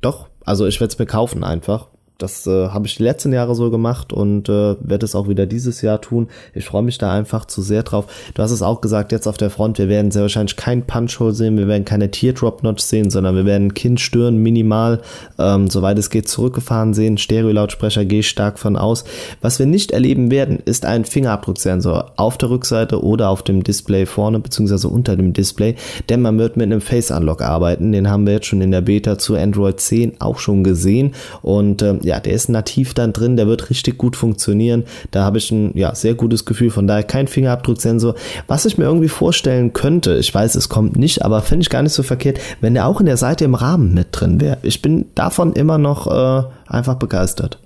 doch, 0.00 0.28
also 0.44 0.66
ich 0.66 0.80
werde 0.80 0.92
es 0.92 0.98
mir 0.98 1.06
kaufen 1.06 1.44
einfach. 1.44 1.88
Das 2.22 2.46
äh, 2.46 2.68
habe 2.68 2.86
ich 2.86 2.96
die 2.96 3.02
letzten 3.02 3.32
Jahre 3.32 3.56
so 3.56 3.70
gemacht 3.70 4.12
und 4.12 4.48
äh, 4.48 4.76
werde 4.80 5.04
es 5.04 5.16
auch 5.16 5.28
wieder 5.28 5.46
dieses 5.46 5.82
Jahr 5.82 6.00
tun. 6.00 6.28
Ich 6.54 6.64
freue 6.64 6.82
mich 6.82 6.98
da 6.98 7.12
einfach 7.12 7.46
zu 7.46 7.62
sehr 7.62 7.82
drauf. 7.82 8.06
Du 8.34 8.42
hast 8.42 8.52
es 8.52 8.62
auch 8.62 8.80
gesagt, 8.80 9.10
jetzt 9.10 9.26
auf 9.26 9.36
der 9.36 9.50
Front, 9.50 9.78
wir 9.78 9.88
werden 9.88 10.12
sehr 10.12 10.22
wahrscheinlich 10.22 10.56
kein 10.56 10.86
Punch-Hole 10.86 11.32
sehen, 11.32 11.58
wir 11.58 11.66
werden 11.66 11.84
keine 11.84 12.12
Teardrop-Notch 12.12 12.82
sehen, 12.82 13.10
sondern 13.10 13.34
wir 13.34 13.44
werden 13.44 13.74
Kinn, 13.74 13.98
Stirn 13.98 14.36
minimal, 14.36 15.00
ähm, 15.38 15.68
soweit 15.68 15.98
es 15.98 16.10
geht, 16.10 16.28
zurückgefahren 16.28 16.94
sehen. 16.94 17.18
Stereo-Lautsprecher 17.18 18.04
gehe 18.04 18.20
ich 18.20 18.28
stark 18.28 18.60
von 18.60 18.76
aus. 18.76 19.04
Was 19.40 19.58
wir 19.58 19.66
nicht 19.66 19.90
erleben 19.90 20.30
werden, 20.30 20.60
ist 20.64 20.86
ein 20.86 21.04
Fingerabdrucksensor 21.04 22.12
auf 22.16 22.38
der 22.38 22.50
Rückseite 22.50 23.02
oder 23.02 23.30
auf 23.30 23.42
dem 23.42 23.64
Display 23.64 24.06
vorne, 24.06 24.38
beziehungsweise 24.38 24.88
unter 24.88 25.16
dem 25.16 25.32
Display, 25.32 25.74
denn 26.08 26.22
man 26.22 26.38
wird 26.38 26.56
mit 26.56 26.66
einem 26.66 26.80
Face-Unlock 26.80 27.42
arbeiten. 27.42 27.90
Den 27.90 28.08
haben 28.08 28.26
wir 28.26 28.34
jetzt 28.34 28.46
schon 28.46 28.60
in 28.60 28.70
der 28.70 28.82
Beta 28.82 29.18
zu 29.18 29.34
Android 29.34 29.80
10 29.80 30.20
auch 30.20 30.38
schon 30.38 30.62
gesehen 30.62 31.14
und 31.42 31.82
ähm, 31.82 31.98
ja, 32.02 32.11
der 32.20 32.32
ist 32.32 32.48
nativ 32.48 32.94
dann 32.94 33.12
drin, 33.12 33.36
der 33.36 33.46
wird 33.46 33.70
richtig 33.70 33.98
gut 33.98 34.16
funktionieren. 34.16 34.84
Da 35.10 35.24
habe 35.24 35.38
ich 35.38 35.50
ein 35.50 35.76
ja, 35.76 35.94
sehr 35.94 36.14
gutes 36.14 36.44
Gefühl, 36.44 36.70
von 36.70 36.86
daher 36.86 37.02
kein 37.02 37.28
Fingerabdrucksensor. 37.28 38.14
Was 38.46 38.64
ich 38.64 38.78
mir 38.78 38.84
irgendwie 38.84 39.08
vorstellen 39.08 39.72
könnte, 39.72 40.16
ich 40.16 40.34
weiß, 40.34 40.54
es 40.54 40.68
kommt 40.68 40.96
nicht, 40.96 41.24
aber 41.24 41.42
finde 41.42 41.62
ich 41.62 41.70
gar 41.70 41.82
nicht 41.82 41.92
so 41.92 42.02
verkehrt, 42.02 42.38
wenn 42.60 42.74
der 42.74 42.86
auch 42.86 43.00
in 43.00 43.06
der 43.06 43.16
Seite 43.16 43.44
im 43.44 43.54
Rahmen 43.54 43.94
mit 43.94 44.08
drin 44.12 44.40
wäre. 44.40 44.58
Ich 44.62 44.82
bin 44.82 45.06
davon 45.14 45.52
immer 45.52 45.78
noch 45.78 46.06
äh, 46.06 46.44
einfach 46.66 46.94
begeistert. 46.94 47.58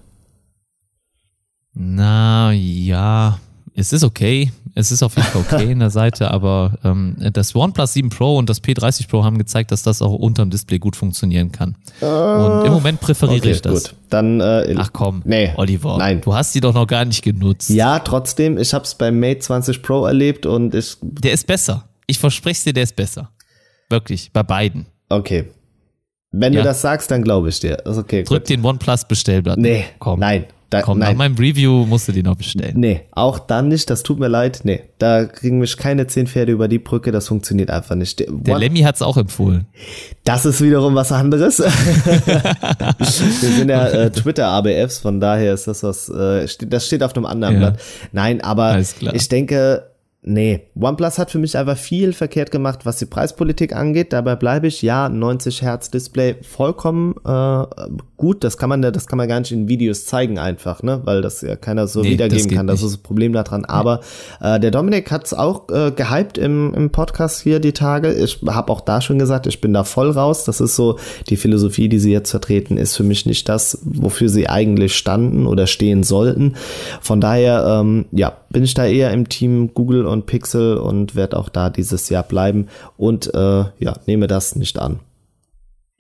Na 1.74 2.53
ja, 2.53 3.38
es 3.74 3.92
ist 3.92 4.05
okay. 4.05 4.51
Es 4.79 4.93
ist 4.93 5.03
auf 5.03 5.16
jeden 5.16 5.27
Fall 5.29 5.41
okay 5.41 5.72
in 5.72 5.79
der 5.79 5.89
Seite, 5.89 6.31
aber 6.31 6.79
ähm, 6.85 7.16
das 7.33 7.55
OnePlus 7.57 7.95
7 7.95 8.11
Pro 8.11 8.37
und 8.37 8.51
das 8.51 8.62
P30 8.62 9.09
Pro 9.09 9.24
haben 9.24 9.39
gezeigt, 9.39 9.72
dass 9.72 9.83
das 9.83 10.03
auch 10.03 10.12
unterm 10.12 10.51
Display 10.51 10.79
gut 10.79 10.97
funktionieren 10.97 11.51
kann. 11.51 11.77
und 12.03 12.66
im 12.66 12.72
Moment 12.74 13.01
präferiere 13.01 13.39
Okay, 13.39 13.51
ich 13.53 13.62
das. 13.62 13.85
gut. 13.85 13.95
Dann 14.11 14.41
äh, 14.41 14.74
Ach 14.77 14.91
komm, 14.93 15.22
Nee, 15.24 15.53
Oliver, 15.57 15.97
nein. 15.97 16.20
du 16.20 16.35
hast 16.35 16.55
die 16.55 16.61
doch 16.61 16.74
noch 16.74 16.87
gar 16.87 17.07
nicht 17.07 17.22
genutzt. 17.22 17.70
Ja, 17.70 17.99
trotzdem, 18.01 18.59
ich 18.59 18.74
habe 18.74 18.85
es 18.85 18.95
beim 18.95 19.18
Mate 19.18 19.39
20 19.39 19.83
Pro 19.83 20.05
erlebt 20.05 20.45
und 20.45 20.74
ich 20.74 20.97
Der 21.01 21.33
ist 21.33 21.47
besser. 21.47 21.89
Ich 22.07 22.18
verspreche 22.18 22.64
dir, 22.64 22.72
der 22.74 22.83
ist 22.85 22.95
besser. 22.97 23.31
Wirklich, 23.89 24.31
bei 24.33 24.43
beiden. 24.43 24.85
okay. 25.09 25.47
Wenn 26.33 26.53
Ja. 26.53 26.61
du 26.61 26.64
das 26.68 26.83
sagst, 26.83 27.11
dann 27.11 27.22
glaube 27.22 27.49
ich 27.49 27.61
dir. 27.61 27.77
Ist 27.87 27.97
okay. 27.97 28.22
Drück 28.24 28.43
gut. 28.43 28.51
den 28.51 28.62
OnePlus 28.62 29.07
Bestellblatt. 29.07 29.59
Nee, 29.59 29.87
komm. 29.99 30.20
nein. 30.20 30.45
Da, 30.68 30.82
Komm, 30.82 30.98
nach 30.98 31.06
nein, 31.08 31.16
meinem 31.16 31.36
Review 31.36 31.86
musst 31.86 32.08
du 32.08 32.12
den 32.12 32.24
noch 32.24 32.34
bestellen. 32.36 32.72
nee, 32.76 33.02
auch 33.12 33.38
dann 33.38 33.68
nicht, 33.68 33.88
das 33.88 34.02
tut 34.02 34.18
mir 34.18 34.26
leid. 34.26 34.62
Nee, 34.64 34.82
da 34.98 35.24
kriegen 35.24 35.58
mich 35.60 35.76
keine 35.76 36.08
zehn 36.08 36.26
Pferde 36.26 36.50
über 36.50 36.66
die 36.66 36.80
Brücke, 36.80 37.12
das 37.12 37.28
funktioniert 37.28 37.70
einfach 37.70 37.94
nicht. 37.94 38.18
Der, 38.18 38.26
Der 38.30 38.58
Lemmy 38.58 38.80
hat's 38.80 39.00
auch 39.00 39.16
empfohlen. 39.16 39.66
Das 40.24 40.44
ist 40.44 40.60
wiederum 40.60 40.96
was 40.96 41.12
anderes. 41.12 41.58
Wir 42.98 43.06
sind 43.06 43.68
ja 43.68 43.86
äh, 43.86 44.10
Twitter-ABFs, 44.10 44.98
von 44.98 45.20
daher 45.20 45.54
ist 45.54 45.66
das 45.68 45.82
was, 45.82 46.08
äh, 46.08 46.48
steht, 46.48 46.72
das 46.72 46.86
steht 46.86 47.02
auf 47.02 47.14
einem 47.16 47.26
anderen 47.26 47.54
Ja. 47.54 47.60
Blatt. 47.70 47.80
Nein, 48.12 48.40
aber 48.40 48.78
ich 48.78 49.28
denke, 49.28 49.84
nee, 50.22 50.62
OnePlus 50.74 51.18
hat 51.18 51.30
für 51.30 51.38
mich 51.38 51.56
einfach 51.56 51.76
viel 51.76 52.12
verkehrt 52.12 52.50
gemacht, 52.50 52.80
was 52.84 52.96
die 52.98 53.06
Preispolitik 53.06 53.74
angeht. 53.74 54.12
Dabei 54.12 54.34
bleibe 54.34 54.66
ich, 54.66 54.82
ja, 54.82 55.08
90 55.08 55.62
Hertz 55.62 55.90
Display 55.90 56.34
vollkommen 56.42 57.14
äh, 57.24 57.64
gut. 58.16 58.44
Das 58.44 58.56
kann 58.58 58.68
man, 58.68 58.82
ja- 58.82 58.90
das 58.90 59.06
kann 59.06 59.16
man 59.16 59.28
gar 59.28 59.40
nicht 59.40 59.52
in 59.52 59.68
Videos 59.68 60.04
zeigen 60.06 60.38
einfach, 60.38 60.82
ne, 60.82 61.00
weil 61.04 61.22
das 61.22 61.40
ja 61.42 61.56
keiner 61.56 61.86
so 61.86 62.00
Nee, 62.00 62.10
das 62.10 62.12
wiedergeben 62.26 62.48
geht 62.48 62.56
kann. 62.56 62.66
Das 62.66 62.82
ist 62.82 62.92
das 62.92 62.96
Problem 62.98 63.32
daran. 63.32 63.64
Aber 63.64 64.00
äh, 64.40 64.58
der 64.60 64.70
Dominik 64.70 65.10
hat 65.10 65.26
es 65.26 65.34
auch 65.34 65.68
äh, 65.70 65.90
gehypt 65.90 66.38
im, 66.38 66.72
im 66.74 66.90
Podcast 66.90 67.42
hier 67.42 67.60
die 67.60 67.72
Tage. 67.72 68.12
Ich 68.12 68.40
habe 68.46 68.72
auch 68.72 68.80
da 68.80 69.00
schon 69.00 69.18
gesagt, 69.18 69.46
ich 69.46 69.60
bin 69.60 69.72
da 69.72 69.84
voll 69.84 70.10
raus. 70.10 70.44
Das 70.44 70.60
ist 70.60 70.76
so 70.76 70.98
die 71.28 71.36
Philosophie, 71.36 71.88
die 71.88 71.98
sie 71.98 72.12
jetzt 72.12 72.30
vertreten, 72.30 72.76
ist 72.76 72.96
für 72.96 73.02
mich 73.04 73.26
nicht 73.26 73.48
das, 73.48 73.78
wofür 73.84 74.28
sie 74.28 74.48
eigentlich 74.48 74.94
standen 74.96 75.46
oder 75.46 75.66
stehen 75.66 76.02
sollten. 76.02 76.54
Von 77.00 77.20
daher, 77.20 77.80
ähm, 77.80 78.06
ja, 78.12 78.32
bin 78.50 78.64
ich 78.64 78.74
da 78.74 78.86
eher 78.86 79.10
im 79.12 79.28
Team 79.28 79.72
Google 79.74 80.06
und 80.06 80.26
Pixel 80.26 80.76
und 80.78 81.14
werde 81.14 81.36
auch 81.36 81.48
da 81.48 81.70
dieses 81.70 82.08
Jahr 82.08 82.22
bleiben 82.22 82.68
und 82.96 83.32
äh, 83.34 83.64
ja, 83.78 83.96
nehme 84.06 84.26
das 84.26 84.56
nicht 84.56 84.78
an. 84.78 85.00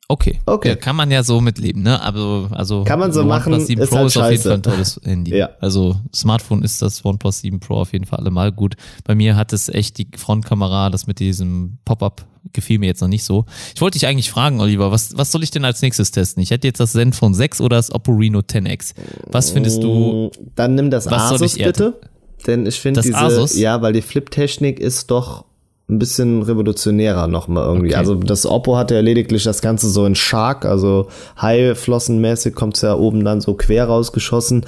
Okay. 0.08 0.38
Okay. 0.46 0.68
Ja, 0.68 0.76
kann 0.76 0.94
man 0.94 1.10
ja 1.10 1.22
so 1.24 1.40
mitleben, 1.40 1.82
ne? 1.82 2.00
Also, 2.00 2.48
also 2.52 2.84
Kann 2.84 3.00
man 3.00 3.12
so 3.12 3.22
OnePlus 3.22 3.44
machen, 3.44 3.60
7 3.66 3.82
ist 3.82 3.90
Pro 3.90 3.96
halt 3.96 4.06
ist 4.06 4.16
auf 4.16 4.30
jeden. 4.30 4.42
Fall 4.42 4.52
ein 4.52 4.62
tolles 4.62 5.00
Handy. 5.04 5.36
Ja. 5.36 5.50
Also 5.60 5.96
Smartphone 6.14 6.62
ist 6.62 6.80
das 6.80 7.04
OnePlus 7.04 7.40
7 7.40 7.58
Pro 7.58 7.74
auf 7.80 7.92
jeden 7.92 8.04
Fall 8.06 8.20
allemal 8.20 8.52
gut. 8.52 8.76
Bei 9.04 9.14
mir 9.16 9.34
hat 9.34 9.52
es 9.52 9.68
echt 9.68 9.98
die 9.98 10.06
Frontkamera, 10.16 10.90
das 10.90 11.08
mit 11.08 11.18
diesem 11.18 11.78
Pop-up 11.84 12.24
gefiel 12.52 12.78
mir 12.78 12.86
jetzt 12.86 13.00
noch 13.00 13.08
nicht 13.08 13.24
so. 13.24 13.46
Ich 13.74 13.80
wollte 13.80 13.98
dich 13.98 14.06
eigentlich 14.06 14.30
fragen, 14.30 14.60
Oliver, 14.60 14.92
was, 14.92 15.16
was 15.18 15.32
soll 15.32 15.42
ich 15.42 15.50
denn 15.50 15.64
als 15.64 15.82
nächstes 15.82 16.12
testen? 16.12 16.40
Ich 16.40 16.50
hätte 16.50 16.68
jetzt 16.68 16.78
das 16.78 16.92
Zenfone 16.92 17.34
6 17.34 17.60
oder 17.60 17.76
das 17.76 17.90
Oppo 17.92 18.12
Reno 18.12 18.38
10X. 18.38 18.94
Was 19.32 19.50
findest 19.50 19.82
du? 19.82 20.30
Mm, 20.32 20.52
Dann 20.54 20.76
nimm 20.76 20.90
das 20.90 21.08
Asus 21.08 21.56
bitte. 21.58 21.98
Denn 22.46 22.64
ich 22.66 22.78
finde 22.78 22.98
Das 22.98 23.06
diese, 23.06 23.18
Asus? 23.18 23.58
ja, 23.58 23.82
weil 23.82 23.92
die 23.92 24.02
Flip-Technik 24.02 24.78
ist 24.78 25.10
doch 25.10 25.46
ein 25.88 25.98
bisschen 26.00 26.42
revolutionärer 26.42 27.28
nochmal 27.28 27.64
irgendwie. 27.64 27.88
Okay. 27.90 27.96
Also 27.96 28.14
das 28.16 28.44
Oppo 28.44 28.76
hatte 28.76 28.94
ja 28.94 29.00
lediglich 29.00 29.44
das 29.44 29.62
Ganze 29.62 29.88
so 29.88 30.04
in 30.04 30.14
Shark, 30.16 30.64
also 30.64 31.08
High-Flossenmäßig 31.40 32.54
kommt's 32.54 32.82
ja 32.82 32.94
oben 32.94 33.24
dann 33.24 33.40
so 33.40 33.54
quer 33.54 33.84
rausgeschossen. 33.86 34.66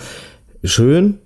Schön, 0.62 1.18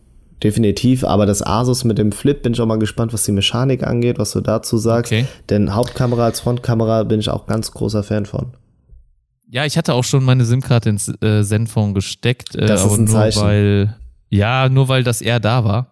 definitiv, 0.43 1.05
aber 1.05 1.27
das 1.27 1.45
Asus 1.47 1.85
mit 1.85 1.99
dem 1.99 2.11
Flip 2.13 2.43
bin 2.43 2.55
ich 2.55 2.61
auch 2.61 2.67
mal 2.67 2.79
gespannt, 2.79 3.13
was 3.13 3.25
die 3.25 3.33
Mechanik 3.33 3.87
angeht, 3.87 4.19
was 4.19 4.33
du 4.33 4.41
dazu 4.41 4.79
sagst. 4.79 5.13
Okay. 5.13 5.27
Denn 5.51 5.75
Hauptkamera 5.75 6.25
als 6.25 6.41
Frontkamera 6.41 7.03
bin 7.05 7.21
ich 7.21 7.29
auch 7.29 7.47
ganz 7.47 7.71
großer 7.73 8.03
Fan 8.03 8.25
von. 8.27 8.55
Ja, 9.51 9.67
ich 9.67 9.77
hatte 9.77 9.93
auch 9.93 10.05
schon 10.05 10.25
meine 10.25 10.47
SIM-Karte 10.47 10.89
ins 10.89 11.09
äh, 11.21 11.43
Zenfone 11.43 11.93
gesteckt, 11.93 12.57
äh, 12.57 12.67
Das 12.67 12.81
ist 12.81 12.87
aber 12.87 12.95
ein 12.95 13.05
nur 13.05 13.15
Zeichen. 13.15 13.43
weil, 13.43 13.97
ja, 14.31 14.71
nur 14.71 14.89
weil 14.89 15.05
das 15.05 15.21
eher 15.21 15.41
da 15.41 15.65
war, 15.65 15.92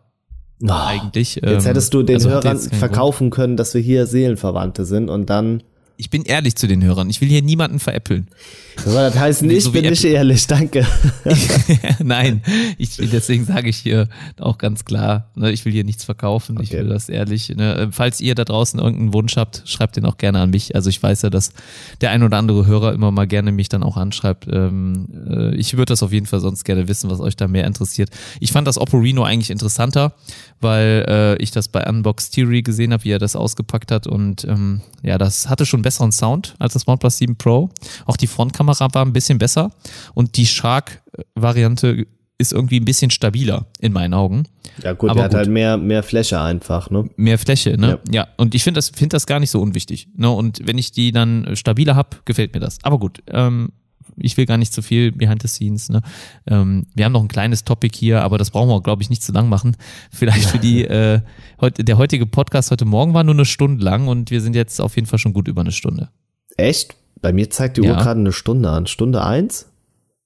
Oh, 0.63 0.73
eigentlich. 0.73 1.37
jetzt 1.37 1.45
ähm, 1.45 1.61
hättest 1.61 1.95
du 1.95 2.03
den 2.03 2.17
also 2.17 2.31
Hörern 2.31 2.59
verkaufen 2.59 3.31
können, 3.31 3.57
dass 3.57 3.73
wir 3.75 3.81
hier 3.81 4.07
Seelenverwandte 4.07 4.85
sind 4.85 5.09
und 5.09 5.31
dann 5.31 5.63
Ich 6.01 6.09
bin 6.11 6.23
ehrlich 6.25 6.57
zu 6.57 6.67
den 6.67 6.83
Hörern. 6.83 7.11
Ich 7.11 7.21
will 7.21 7.29
hier 7.29 7.43
niemanden 7.43 7.79
veräppeln. 7.79 8.29
Das 8.77 8.85
soll 8.87 8.95
das 9.11 9.19
heißen, 9.19 9.51
ich 9.51 9.65
So 9.65 9.75
wie 9.75 9.83
bin 9.83 9.91
nicht 9.91 10.03
Apple. 10.05 10.17
ehrlich, 10.17 10.47
danke. 10.47 10.87
Nein, 12.03 12.43
ich, 12.79 12.97
deswegen 12.97 13.45
sage 13.45 13.69
ich 13.69 13.77
hier 13.77 14.09
auch 14.39 14.57
ganz 14.59 14.85
klar, 14.87 15.31
ne, 15.35 15.51
ich 15.53 15.65
will 15.67 15.73
hier 15.73 15.85
nichts 15.85 16.05
verkaufen, 16.05 16.59
ich 16.63 16.71
Okay. 16.71 16.79
will 16.81 16.89
das 16.89 17.09
ehrlich. 17.11 17.51
Ne. 17.51 17.89
Falls 17.93 18.21
ihr 18.21 18.35
da 18.35 18.45
draußen 18.45 18.81
irgendeinen 18.81 19.13
Wunsch 19.13 19.37
habt, 19.37 19.63
schreibt 19.67 19.97
den 19.97 20.07
auch 20.07 20.17
gerne 20.17 20.41
an 20.41 20.51
mich. 20.51 20.75
Also 20.75 20.89
ich 20.89 21.03
weiß 21.03 21.23
ja, 21.23 21.31
dass 21.31 21.53
der 22.01 22.11
ein 22.11 22.23
oder 22.23 22.39
andere 22.39 22.67
Hörer 22.67 22.95
immer 22.95 23.11
mal 23.11 23.27
gerne 23.27 23.53
mich 23.53 23.69
dann 23.69 23.83
auch 23.83 23.97
anschreibt. 23.99 24.47
Ähm, 24.51 25.09
äh, 25.29 25.55
ich 25.57 25.75
würde 25.75 25.91
das 25.93 26.03
auf 26.03 26.13
jeden 26.13 26.27
Fall 26.27 26.41
sonst 26.41 26.65
gerne 26.65 26.89
wissen, 26.89 27.11
was 27.11 27.21
euch 27.21 27.37
da 27.37 27.47
mehr 27.49 27.67
interessiert. 27.67 28.11
Ich 28.41 28.53
fand 28.53 28.67
das 28.67 28.79
Oppo 28.79 28.97
Reno 28.99 29.25
eigentlich 29.25 29.51
interessanter, 29.51 30.15
weil 30.61 31.05
äh, 31.07 31.37
ich 31.43 31.51
das 31.51 31.69
bei 31.69 31.87
Unbox 31.87 32.31
Theory 32.31 32.63
gesehen 32.63 32.93
habe, 32.95 33.05
wie 33.05 33.11
er 33.11 33.19
das 33.19 33.37
ausgepackt 33.37 33.91
hat 33.91 34.07
und 34.07 34.45
ähm, 34.45 34.81
ja, 35.03 35.19
das 35.19 35.49
hatte 35.49 35.67
schon 35.67 35.83
besseren 35.91 36.13
Sound 36.13 36.55
als 36.61 36.75
das 36.75 36.87
OnePlus 36.87 37.19
7 37.19 37.37
Pro. 37.37 37.69
Auch 38.07 38.17
die 38.17 38.29
Frontkamera 38.29 38.89
war 38.95 39.05
ein 39.05 39.13
bisschen 39.13 39.39
besser 39.39 39.73
und 40.15 40.37
die 40.37 40.47
Shark-Variante 40.47 42.07
ist 42.39 42.53
irgendwie 42.53 42.79
ein 42.79 42.85
bisschen 42.85 43.11
stabiler 43.11 43.67
in 43.81 43.93
meinen 43.93 44.15
Augen. 44.15 44.45
Ja 44.83 44.93
gut, 44.93 45.11
Aber 45.11 45.17
der 45.19 45.25
hat 45.25 45.31
gut. 45.33 45.39
halt 45.39 45.49
mehr, 45.51 45.77
mehr 45.77 46.03
Fläche 46.03 46.41
einfach, 46.41 46.91
ne? 46.91 47.11
Mehr 47.17 47.39
Fläche, 47.39 47.77
ne? 47.77 47.99
Ja. 48.11 48.29
und 48.37 48.55
ich 48.55 48.63
finde 48.63 48.79
das, 48.79 48.91
find 48.91 49.13
das 49.13 49.27
gar 49.27 49.41
nicht 49.41 49.51
so 49.51 49.61
unwichtig. 49.61 50.09
Ne? 50.17 50.31
Und 50.31 50.61
wenn 50.65 50.79
ich 50.79 50.93
die 50.93 51.11
dann 51.13 51.55
stabiler 51.55 51.97
hab, 51.97 52.25
gefällt 52.25 52.55
mir 52.55 52.61
das. 52.61 52.79
Aber 52.83 52.99
gut, 52.99 53.19
ähm, 53.27 53.73
ich 54.17 54.37
will 54.37 54.47
gar 54.47 54.57
nicht 54.57 54.73
zu 54.73 54.83
viel 54.83 55.13
behind 55.13 55.43
the 55.43 55.49
scenes. 55.49 55.89
Ne? 55.89 56.03
Ähm, 56.47 56.87
wir 56.95 57.05
haben 57.05 57.13
noch 57.13 57.23
ein 57.23 57.29
kleines 57.29 57.65
Topic 57.65 57.97
hier, 57.97 58.23
aber 58.23 58.39
das 58.39 58.51
brauchen 58.51 58.69
wir, 58.69 58.83
glaube 58.83 59.03
ich, 59.03 59.11
nicht 59.11 59.23
zu 59.23 59.33
lang 59.33 59.49
machen. 59.49 59.77
Vielleicht 60.11 60.47
für 60.47 60.59
die, 60.59 60.85
äh, 60.85 61.21
heute, 61.61 61.85
der 61.85 61.99
heutige 61.99 62.27
Podcast 62.27 62.71
heute 62.71 62.85
Morgen 62.85 63.15
war 63.15 63.25
nur 63.25 63.35
eine 63.35 63.45
Stunde 63.45 63.85
lang 63.85 64.09
und 64.09 64.31
wir 64.31 64.41
sind 64.41 64.55
jetzt 64.57 64.81
auf 64.81 64.97
jeden 64.97 65.07
Fall 65.07 65.19
schon 65.19 65.33
gut 65.33 65.49
über 65.49 65.61
eine 65.61 65.73
Stunde. 65.73 66.11
Echt? 66.57 66.97
Bei 67.23 67.33
mir 67.33 67.51
zeigt 67.51 67.77
die 67.77 67.83
Ja. 67.83 67.93
Uhr 67.93 67.97
gerade 67.97 68.21
eine 68.21 68.33
Stunde 68.33 68.71
an. 68.71 68.87
Stunde 68.87 69.23
eins? 69.25 69.70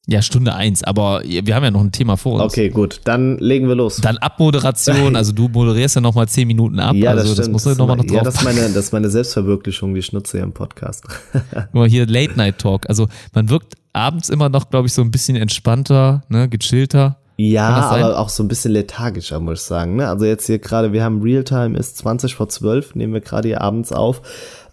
Ja, 0.07 0.21
Stunde 0.21 0.55
eins, 0.55 0.85
aber 0.85 1.23
wir 1.25 1.55
haben 1.55 1.65
ja 1.65 1.71
noch 1.71 1.81
ein 1.81 1.91
Thema 1.91 2.17
vor 2.19 2.35
uns. 2.35 2.53
Okay, 2.53 2.69
gut, 2.69 3.01
dann 3.05 3.39
legen 3.39 3.69
wir 3.69 3.75
los. 3.75 3.97
Dann 3.97 4.19
Abmoderation, 4.19 5.17
also 5.17 5.33
du 5.33 5.49
moderierst 5.49 5.95
ja 5.95 6.03
nochmal 6.03 6.29
zehn 6.29 6.47
Minuten 6.47 6.79
ab, 6.79 6.95
ja, 6.95 7.15
das 7.15 7.23
also 7.23 7.35
das 7.37 7.49
musst 7.49 7.65
du 7.65 7.71
nochmal 7.71 7.97
noch 7.97 8.05
ja, 8.05 8.17
drauf 8.17 8.25
das 8.25 8.35
ist, 8.35 8.45
meine, 8.45 8.61
das 8.61 8.77
ist 8.77 8.93
meine 8.93 9.09
Selbstverwirklichung, 9.09 9.95
die 9.95 10.01
ich 10.01 10.13
nutze 10.13 10.37
hier 10.37 10.45
im 10.45 10.53
Podcast. 10.53 11.05
Guck 11.33 11.75
mal 11.75 11.89
hier 11.89 12.07
Late 12.07 12.35
Night 12.37 12.59
Talk. 12.59 12.87
Also 12.89 13.09
man 13.33 13.49
wirkt 13.49 13.75
abends 13.95 14.29
immer 14.29 14.51
noch, 14.51 14.69
glaube 14.69 14.89
ich, 14.89 14.93
so 14.93 15.01
ein 15.01 15.11
bisschen 15.11 15.37
entspannter, 15.37 16.23
ne, 16.29 16.51
gechillter. 16.51 17.17
Ja, 17.37 17.69
aber 17.69 18.19
auch 18.19 18.29
so 18.29 18.45
ein 18.45 18.49
bisschen 18.49 18.73
lethargischer, 18.73 19.41
muss 19.41 19.61
ich 19.61 19.65
sagen. 19.65 19.97
Ne? 19.97 20.09
Also 20.09 20.25
jetzt 20.25 20.47
hier 20.47 20.61
gerade, 20.61 20.93
wir 20.93 21.03
haben 21.03 21.21
Realtime, 21.21 21.77
ist 21.77 21.97
20 21.99 22.35
vor 22.35 22.49
12, 22.49 22.95
nehmen 22.95 23.13
wir 23.13 23.21
gerade 23.21 23.49
hier 23.49 23.61
abends 23.61 23.91
auf. 23.91 24.23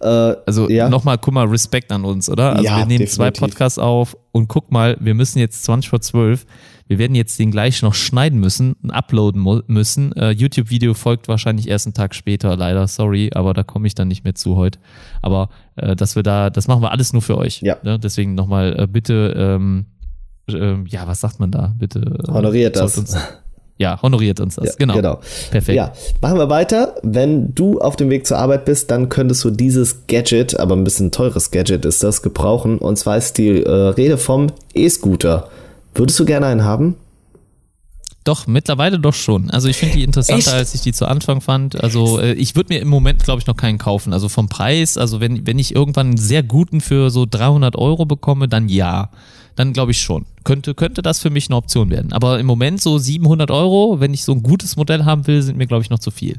Äh, 0.02 0.36
Also 0.46 0.70
Ja. 0.70 0.90
nochmal, 0.90 1.18
guck 1.18 1.34
mal, 1.34 1.46
Respekt 1.48 1.92
an 1.92 2.04
uns, 2.06 2.30
oder? 2.30 2.52
Also 2.54 2.64
Ja, 2.64 2.78
wir 2.78 2.86
nehmen 2.86 3.08
zwei 3.08 3.30
definitiv. 3.30 3.56
Podcasts 3.58 3.80
auf 3.80 4.16
und 4.32 4.48
guck 4.48 4.72
mal, 4.72 4.98
wir 5.00 5.14
müssen 5.14 5.40
jetzt 5.40 5.64
20 5.64 5.90
vor 5.90 6.02
12, 6.02 6.46
wir 6.88 6.98
werden 7.00 7.16
jetzt 7.16 7.40
den 7.40 7.52
gleich 7.52 7.82
noch 7.82 7.94
schneiden 7.94 8.40
müssen, 8.40 8.74
und 8.84 8.92
uploaden 8.92 9.62
müssen. 9.68 10.12
Äh, 10.14 10.32
YouTube-Video 10.32 10.94
folgt 10.94 11.28
wahrscheinlich 11.30 11.68
erst 11.70 11.88
einen 11.88 11.94
Tag 11.94 12.14
später, 12.16 12.58
leider, 12.58 12.88
sorry, 12.88 13.32
aber 13.34 13.54
da 13.54 13.64
komme 13.64 13.88
ich 13.88 13.96
dann 13.96 14.08
nicht 14.10 14.24
mehr 14.26 14.36
zu 14.36 14.58
heute. 14.58 14.80
Aber 15.22 15.50
äh, 15.78 15.96
dass 15.96 16.16
wir 16.16 16.24
da, 16.24 16.50
das 16.50 16.68
machen 16.68 16.82
wir 16.82 16.92
alles 16.92 17.14
nur 17.14 17.22
für 17.22 17.38
euch. 17.38 17.62
Ja. 17.62 17.78
Ne? 17.84 17.98
Deswegen 17.98 18.36
nochmal, 18.36 18.76
äh, 18.78 18.88
bitte, 18.88 19.34
ähm, 19.38 19.86
ähm, 20.50 20.86
ja, 20.88 21.08
was 21.08 21.22
sagt 21.22 21.40
man 21.40 21.50
da? 21.52 21.74
Bitte. 21.78 22.00
äh, 22.28 22.32
Honoriert 22.32 22.76
das. 22.76 22.98
Uns, 22.98 23.16
ja, 23.82 24.02
honoriert 24.02 24.40
uns 24.40 24.56
das, 24.56 24.66
Ja, 24.66 24.72
genau. 24.78 24.94
genau. 24.94 25.20
Perfekt. 25.50 25.76
Ja, 25.76 25.92
machen 26.22 26.38
wir 26.38 26.50
weiter. 26.50 26.96
Wenn 27.02 27.54
du 27.56 27.82
auf 27.82 27.96
dem 27.96 28.10
Weg 28.10 28.28
zur 28.28 28.38
Arbeit 28.38 28.64
bist, 28.66 28.92
dann 28.92 29.10
könntest 29.10 29.44
du 29.44 29.50
dieses 29.50 30.08
Gadget, 30.08 30.60
aber 30.60 30.76
ein 30.76 30.84
bisschen 30.84 31.12
teures 31.12 31.50
Gadget 31.50 31.84
ist 31.86 32.04
das, 32.04 32.22
gebrauchen. 32.22 32.78
Und 32.78 32.98
zwar 32.98 33.18
ist 33.18 33.38
die 33.40 33.64
äh, 33.64 33.70
Rede 33.70 34.18
vom 34.18 34.48
E-Scooter. 34.76 35.50
Würdest 35.96 36.20
du 36.20 36.26
gerne 36.26 36.46
einen 36.46 36.64
haben? 36.64 36.96
Doch, 38.24 38.46
mittlerweile 38.46 39.00
doch 39.00 39.16
schon. 39.16 39.50
Also 39.50 39.68
ich 39.68 39.78
finde 39.78 39.96
die 39.96 40.04
interessanter, 40.04 40.52
Echt? 40.52 40.54
als 40.54 40.76
ich 40.76 40.82
die 40.82 40.94
zu 40.94 41.08
Anfang 41.08 41.42
fand. 41.42 41.82
Also 41.82 42.20
äh, 42.20 42.34
ich 42.34 42.56
würde 42.56 42.72
mir 42.72 42.80
im 42.80 42.88
Moment, 42.88 43.24
glaube 43.24 43.40
ich, 43.42 43.48
noch 43.48 43.58
keinen 43.58 43.80
kaufen. 43.80 44.14
Also 44.14 44.30
vom 44.30 44.48
Preis, 44.48 44.96
also 44.96 45.20
wenn, 45.20 45.48
wenn 45.48 45.58
ich 45.58 45.76
irgendwann 45.76 46.08
einen 46.08 46.18
sehr 46.18 46.44
guten 46.44 46.82
für 46.82 47.10
so 47.10 47.26
300 47.28 47.76
Euro 47.76 48.06
bekomme, 48.06 48.48
dann 48.48 48.70
ja. 48.70 49.10
Dann 49.56 49.74
glaube 49.74 49.92
ich 49.92 50.00
schon. 50.02 50.26
Könnte, 50.44 50.74
könnte 50.74 51.02
das 51.02 51.20
für 51.20 51.30
mich 51.30 51.50
eine 51.50 51.58
Option 51.58 51.90
werden. 51.90 52.14
Aber 52.14 52.40
im 52.40 52.46
Moment 52.46 52.82
so 52.82 52.98
700 52.98 53.52
Euro, 53.52 54.00
wenn 54.00 54.14
ich 54.14 54.24
so 54.24 54.32
ein 54.32 54.44
gutes 54.44 54.76
Modell 54.76 55.06
haben 55.06 55.28
will, 55.28 55.42
sind 55.42 55.58
mir, 55.58 55.68
glaube 55.68 55.84
ich, 55.84 55.90
noch 55.90 56.00
zu 56.00 56.10
viel. 56.12 56.38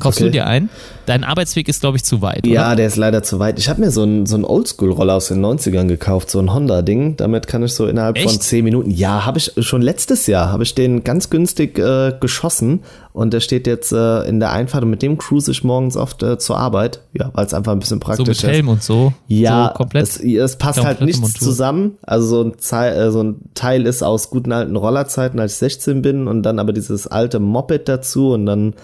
Kaufst 0.00 0.20
Okay. 0.20 0.26
du 0.28 0.30
dir 0.32 0.46
ein? 0.46 0.68
Dein 1.06 1.24
Arbeitsweg 1.24 1.68
ist, 1.68 1.80
glaube 1.80 1.96
ich, 1.96 2.04
zu 2.04 2.22
weit. 2.22 2.46
Ja, 2.46 2.68
Oder? 2.68 2.76
der 2.76 2.86
ist 2.86 2.96
leider 2.96 3.24
zu 3.24 3.40
weit. 3.40 3.58
Ich 3.58 3.68
habe 3.68 3.80
mir 3.80 3.90
so 3.90 4.04
einen 4.04 4.26
so 4.26 4.36
einen 4.36 4.44
Oldschool-Roller 4.44 5.14
aus 5.14 5.26
den 5.26 5.44
90ern 5.44 5.88
gekauft, 5.88 6.30
so 6.30 6.38
ein 6.38 6.52
Honda-Ding. 6.54 7.16
Damit 7.16 7.48
kann 7.48 7.64
ich 7.64 7.72
so 7.74 7.86
innerhalb 7.88 8.16
von 8.16 8.28
Echt? 8.28 8.42
10 8.44 8.64
Minuten. 8.64 8.90
Ja, 8.92 9.26
habe 9.26 9.38
ich 9.38 9.52
schon 9.58 9.82
letztes 9.82 10.28
Jahr, 10.28 10.52
habe 10.52 10.62
ich 10.62 10.76
den 10.76 11.02
ganz 11.02 11.30
günstig 11.30 11.80
äh, 11.80 12.12
geschossen 12.20 12.84
und 13.18 13.32
der 13.32 13.40
steht 13.40 13.66
jetzt 13.66 13.90
äh, 13.90 14.22
in 14.28 14.38
der 14.38 14.52
Einfahrt 14.52 14.84
und 14.84 14.90
mit 14.90 15.02
dem 15.02 15.18
cruise 15.18 15.50
ich 15.50 15.64
morgens 15.64 15.96
oft 15.96 16.22
äh, 16.22 16.38
zur 16.38 16.56
Arbeit. 16.56 17.00
Ja, 17.14 17.32
weil 17.34 17.46
es 17.46 17.52
einfach 17.52 17.72
ein 17.72 17.80
bisschen 17.80 17.96
So 17.96 18.06
praktisch 18.06 18.28
mit 18.28 18.36
ist. 18.36 18.44
Helm 18.44 18.68
und 18.68 18.80
so. 18.80 19.12
Ja, 19.26 19.72
So 19.72 19.78
komplett. 19.78 20.04
Es, 20.04 20.20
es 20.20 20.56
passt 20.56 20.84
halt 20.84 21.00
nichts 21.00 21.20
Montur. 21.20 21.40
zusammen. 21.40 21.96
Also 22.02 22.28
so 22.28 22.44
ein, 22.44 22.52
Teil, 22.64 22.96
äh, 22.96 23.10
so 23.10 23.24
ein 23.24 23.40
Teil 23.54 23.86
ist 23.86 24.04
aus 24.04 24.30
guten 24.30 24.52
alten 24.52 24.76
Rollerzeiten, 24.76 25.40
als 25.40 25.54
ich 25.54 25.58
16 25.58 26.00
bin 26.00 26.28
und 26.28 26.44
dann 26.44 26.60
aber 26.60 26.72
dieses 26.72 27.08
alte 27.08 27.40
Moped 27.40 27.88
dazu 27.88 28.34
und 28.34 28.46
dann, 28.46 28.74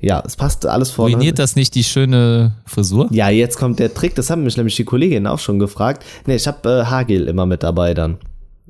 ja, 0.00 0.22
es 0.26 0.36
passt 0.36 0.64
alles 0.64 0.90
vorne. 0.90 1.14
Ruiniert 1.14 1.38
das 1.38 1.54
nicht 1.54 1.74
die 1.74 1.84
schöne 1.84 2.54
Frisur? 2.64 3.08
Ja, 3.10 3.28
jetzt 3.28 3.58
kommt 3.58 3.78
der 3.78 3.92
Trick, 3.92 4.14
das 4.14 4.30
haben 4.30 4.42
mich 4.42 4.56
nämlich 4.56 4.76
die 4.76 4.84
Kollegin 4.84 5.26
auch 5.26 5.38
schon 5.38 5.58
gefragt. 5.58 6.02
Nee, 6.24 6.36
ich 6.36 6.46
habe 6.46 6.66
äh, 6.66 6.84
Haargel 6.86 7.28
immer 7.28 7.44
mit 7.44 7.62
dabei 7.62 7.92
dann. 7.92 8.16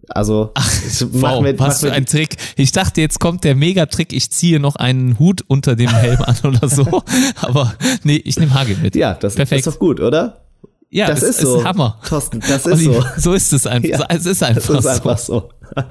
Also, 0.08 0.50
Ach, 0.54 0.70
wow, 1.12 1.40
mir, 1.40 1.58
was 1.58 1.80
für 1.80 1.92
ein 1.92 2.06
Trick. 2.06 2.36
Ich 2.56 2.72
dachte, 2.72 3.00
jetzt 3.00 3.20
kommt 3.20 3.44
der 3.44 3.54
Megatrick, 3.54 4.12
ich 4.12 4.30
ziehe 4.30 4.58
noch 4.58 4.76
einen 4.76 5.18
Hut 5.18 5.42
unter 5.46 5.76
dem 5.76 5.90
Helm 5.90 6.20
an 6.22 6.36
oder 6.44 6.68
so. 6.68 7.02
Aber 7.36 7.74
nee, 8.02 8.16
ich 8.16 8.38
nehme 8.38 8.52
Hagel 8.52 8.76
mit. 8.82 8.96
Ja, 8.96 9.14
das 9.14 9.36
Perfekt. 9.36 9.66
ist 9.66 9.74
doch 9.74 9.78
gut, 9.78 10.00
oder? 10.00 10.42
Ja, 10.90 11.06
das, 11.06 11.20
das 11.20 11.30
ist 11.30 11.40
so. 11.40 11.58
Ist 11.58 11.64
Hammer. 11.64 11.98
Thorsten, 12.06 12.40
das 12.40 12.66
ist 12.66 12.72
Olli, 12.72 12.84
so. 12.84 13.04
So 13.16 13.32
ist 13.32 13.52
es 13.52 13.66
einfach. 13.66 13.88
Ja, 14.00 14.06
es 14.08 14.26
ist 14.26 14.42
einfach, 14.42 14.78
ist 14.78 14.86
einfach 14.86 15.18
so. 15.18 15.50
so. 15.74 15.82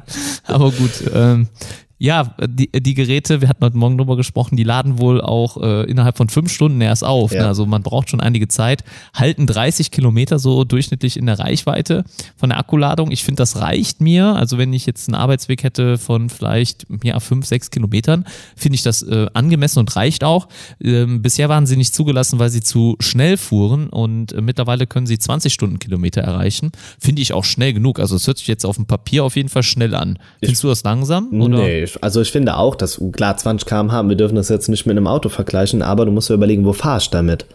Aber 0.45 0.72
gut, 0.72 0.91
ähm, 1.14 1.47
ja, 2.02 2.34
die, 2.47 2.68
die 2.72 2.95
Geräte, 2.95 3.41
wir 3.41 3.47
hatten 3.47 3.64
heute 3.64 3.78
Morgen 3.78 3.95
drüber 3.95 4.18
gesprochen, 4.18 4.58
die 4.58 4.64
laden 4.64 4.97
wohl 4.97 5.22
auch 5.22 5.62
äh, 5.62 5.84
innerhalb 5.84 6.18
von 6.18 6.30
fünf 6.30 6.52
Stunden 6.52 6.82
erst 6.82 7.04
auf. 7.04 7.32
Ja. 7.32 7.43
Ne? 7.43 7.47
Also 7.47 7.68
man 7.68 7.84
braucht 7.84 8.10
schon 8.10 8.20
einige 8.20 8.47
Zeit, 8.47 8.84
halten 9.14 9.45
30 9.45 9.91
Kilometer 9.91 10.39
so 10.39 10.64
durchschnittlich 10.64 11.16
in 11.16 11.28
der 11.28 11.38
Reichweite 11.38 12.04
von 12.38 12.49
der 12.49 12.58
Akkuladung. 12.58 13.12
Ich 13.12 13.24
finde, 13.24 13.38
das 13.41 13.62
reicht 13.62 14.02
mir. 14.02 14.36
Also 14.36 14.58
wenn 14.58 14.74
ich 14.74 14.88
jetzt 14.88 15.10
einen 15.10 15.14
Arbeitsweg 15.14 15.62
hätte 15.62 15.99
von 15.99 16.30
vielleicht 16.30 16.88
ja, 17.04 17.20
fünf, 17.20 17.45
sechs 17.45 17.70
Kilometern, 17.70 18.26
finde 18.56 18.78
ich 18.78 18.82
das 18.82 19.04
äh, 19.04 19.28
angemessen 19.36 19.78
und 19.78 19.95
reicht 19.95 20.24
auch. 20.24 20.47
Ähm, 20.84 21.22
bisher 21.22 21.49
waren 21.49 21.68
sie 21.68 21.78
nicht 21.78 21.93
zugelassen, 21.93 22.39
weil 22.39 22.49
sie 22.49 22.62
zu 22.62 22.95
schnell 22.99 23.38
fuhren 23.38 23.89
und 23.89 24.34
äh, 24.34 24.41
mittlerweile 24.41 24.88
können 24.88 25.06
sie 25.06 25.20
20 25.20 25.54
Stundenkilometer 25.54 26.22
erreichen. 26.22 26.72
Finde 26.99 27.22
ich 27.22 27.34
auch 27.34 27.45
schnell 27.45 27.74
genug. 27.74 27.99
Also 27.99 28.16
es 28.16 28.26
hört 28.26 28.39
sich 28.39 28.47
jetzt 28.47 28.66
auf 28.66 28.78
dem 28.78 28.88
Papier 28.88 29.24
auf 29.24 29.36
jeden 29.36 29.49
Fall 29.49 29.62
schnell 29.62 29.93
an. 29.93 30.18
Findest 30.39 30.62
ich, 30.62 30.62
du 30.62 30.68
das 30.70 30.82
langsam? 30.82 31.30
Oder? 31.39 31.58
Nee, 31.60 31.90
also 32.01 32.21
ich 32.21 32.31
finde 32.31 32.57
auch, 32.57 32.75
dass 32.75 33.01
klar 33.11 33.37
20 33.37 33.67
km/h, 33.67 34.07
wir 34.07 34.15
dürfen 34.15 34.35
das 34.35 34.49
jetzt 34.49 34.69
nicht 34.69 34.85
mit 34.85 34.97
einem 34.97 35.07
Auto 35.07 35.29
vergleichen, 35.29 35.81
aber 35.81 36.05
du 36.05 36.11
musst 36.11 36.29
dir 36.29 36.35
überlegen, 36.35 36.65
wo 36.65 36.73
fahrst 36.73 37.13
du 37.13 37.17
damit? 37.17 37.45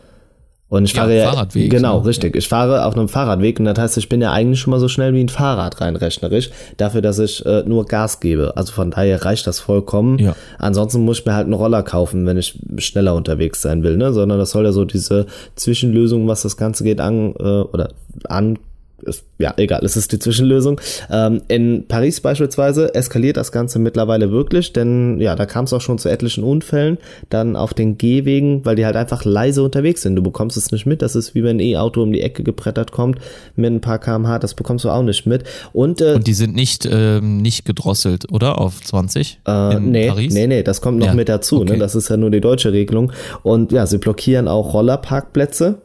Und 0.69 0.85
ich 0.85 0.95
fahre 0.95 1.17
ja, 1.17 1.31
Fahrradweg, 1.31 1.71
genau, 1.71 2.01
ne? 2.01 2.07
richtig. 2.07 2.35
Ich 2.35 2.49
fahre 2.49 2.85
auf 2.87 2.97
einem 2.97 3.09
Fahrradweg 3.09 3.61
und 3.61 3.67
das 3.67 3.79
heißt, 3.79 3.99
ich 3.99 4.09
bin 4.09 4.21
ja 4.21 4.33
eigentlich 4.33 4.59
schon 4.59 4.73
mal 4.73 4.81
so 4.81 4.89
schnell 4.89 5.15
wie 5.15 5.23
ein 5.23 5.29
Fahrrad 5.29 5.81
rein 5.81 5.95
rechnerisch, 5.95 6.51
dafür, 6.77 7.03
dass 7.03 7.21
ich 7.21 7.47
äh, 7.47 7.63
nur 7.65 7.87
Gas 7.87 8.19
gebe. 8.19 8.57
Also 8.57 8.73
von 8.73 8.91
daher 8.91 9.25
reicht 9.25 9.47
das 9.47 9.61
vollkommen. 9.61 10.19
Ja. 10.19 10.35
Ansonsten 10.59 11.05
muss 11.05 11.21
ich 11.21 11.27
mir 11.27 11.35
halt 11.35 11.45
einen 11.45 11.53
Roller 11.53 11.85
kaufen, 11.85 12.27
wenn 12.27 12.37
ich 12.37 12.59
schneller 12.79 13.15
unterwegs 13.15 13.63
sein 13.63 13.85
will, 13.85 13.97
ne? 13.97 14.13
Sondern 14.13 14.41
das 14.41 14.51
soll 14.51 14.65
ja 14.65 14.73
so 14.73 14.85
diese 14.85 15.27
Zwischenlösung, 15.55 16.27
was 16.27 16.43
das 16.43 16.57
Ganze 16.57 16.83
geht, 16.83 17.01
an 17.01 17.35
äh, 17.39 17.43
oder 17.43 17.91
an 18.29 18.59
ist, 19.03 19.25
ja, 19.39 19.53
egal, 19.57 19.85
es 19.85 19.97
ist 19.97 20.13
die 20.13 20.19
Zwischenlösung. 20.19 20.81
Ähm, 21.11 21.43
in 21.49 21.85
Paris 21.87 22.21
beispielsweise 22.21 22.95
eskaliert 22.95 23.37
das 23.37 23.53
Ganze 23.53 23.79
mittlerweile 23.79 24.31
wirklich, 24.31 24.73
denn 24.73 25.21
ja, 25.21 25.37
da 25.37 25.45
kam 25.45 25.67
es 25.67 25.73
auch 25.73 25.81
schon 25.81 25.99
zu 25.99 26.09
etlichen 26.09 26.45
Unfällen, 26.45 26.99
dann 27.29 27.57
auf 27.57 27.75
den 27.75 27.99
Gehwegen, 27.99 28.65
weil 28.65 28.77
die 28.77 28.87
halt 28.87 28.97
einfach 28.97 29.25
leise 29.25 29.63
unterwegs 29.63 30.03
sind. 30.03 30.17
Du 30.17 30.23
bekommst 30.23 30.57
es 30.57 30.73
nicht 30.73 30.87
mit, 30.87 31.03
das 31.03 31.15
ist 31.15 31.35
wie 31.35 31.43
wenn 31.43 31.57
ein 31.57 31.61
E-Auto 31.61 32.03
um 32.03 32.13
die 32.13 32.23
Ecke 32.23 32.43
gebrettert 32.43 32.93
kommt 32.93 33.19
mit 33.55 33.71
ein 33.71 33.81
paar 33.81 33.99
kmh, 33.99 34.39
das 34.39 34.55
bekommst 34.55 34.85
du 34.85 34.91
auch 34.91 35.03
nicht 35.03 35.27
mit. 35.27 35.45
Und, 35.73 36.01
äh, 36.01 36.15
Und 36.15 36.27
die 36.27 36.35
sind 36.35 36.55
nicht, 36.55 36.89
ähm, 36.91 37.39
nicht 37.39 37.65
gedrosselt, 37.65 38.33
oder? 38.33 38.59
Auf 38.59 38.81
20? 38.83 39.41
Äh, 39.47 39.81
nee, 39.81 40.09
Paris? 40.09 40.33
nee, 40.33 40.47
nee, 40.47 40.63
das 40.63 40.81
kommt 40.81 40.99
noch 40.99 41.09
ja, 41.09 41.15
mit 41.15 41.29
dazu, 41.29 41.57
ne? 41.57 41.63
okay. 41.63 41.73
ne? 41.75 41.79
Das 41.79 41.95
ist 41.95 42.09
ja 42.09 42.17
nur 42.17 42.31
die 42.31 42.41
deutsche 42.41 42.73
Regelung. 42.73 43.13
Und 43.43 43.73
ja, 43.73 43.87
sie 43.87 43.99
blockieren 43.99 44.49
auch 44.49 44.73
Rollerparkplätze 44.73 45.83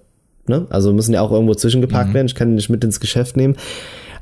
Ne? 0.48 0.66
Also 0.70 0.94
müssen 0.94 1.14
ja 1.14 1.22
auch 1.22 1.32
irgendwo 1.32 1.54
zwischengeparkt 1.54 2.10
mhm. 2.10 2.14
werden. 2.14 2.28
Ich 2.28 2.36
kann 2.36 2.50
die 2.50 2.56
nicht 2.56 2.70
mit 2.70 2.84
ins 2.84 3.00
Geschäft 3.00 3.38
nehmen. 3.38 3.56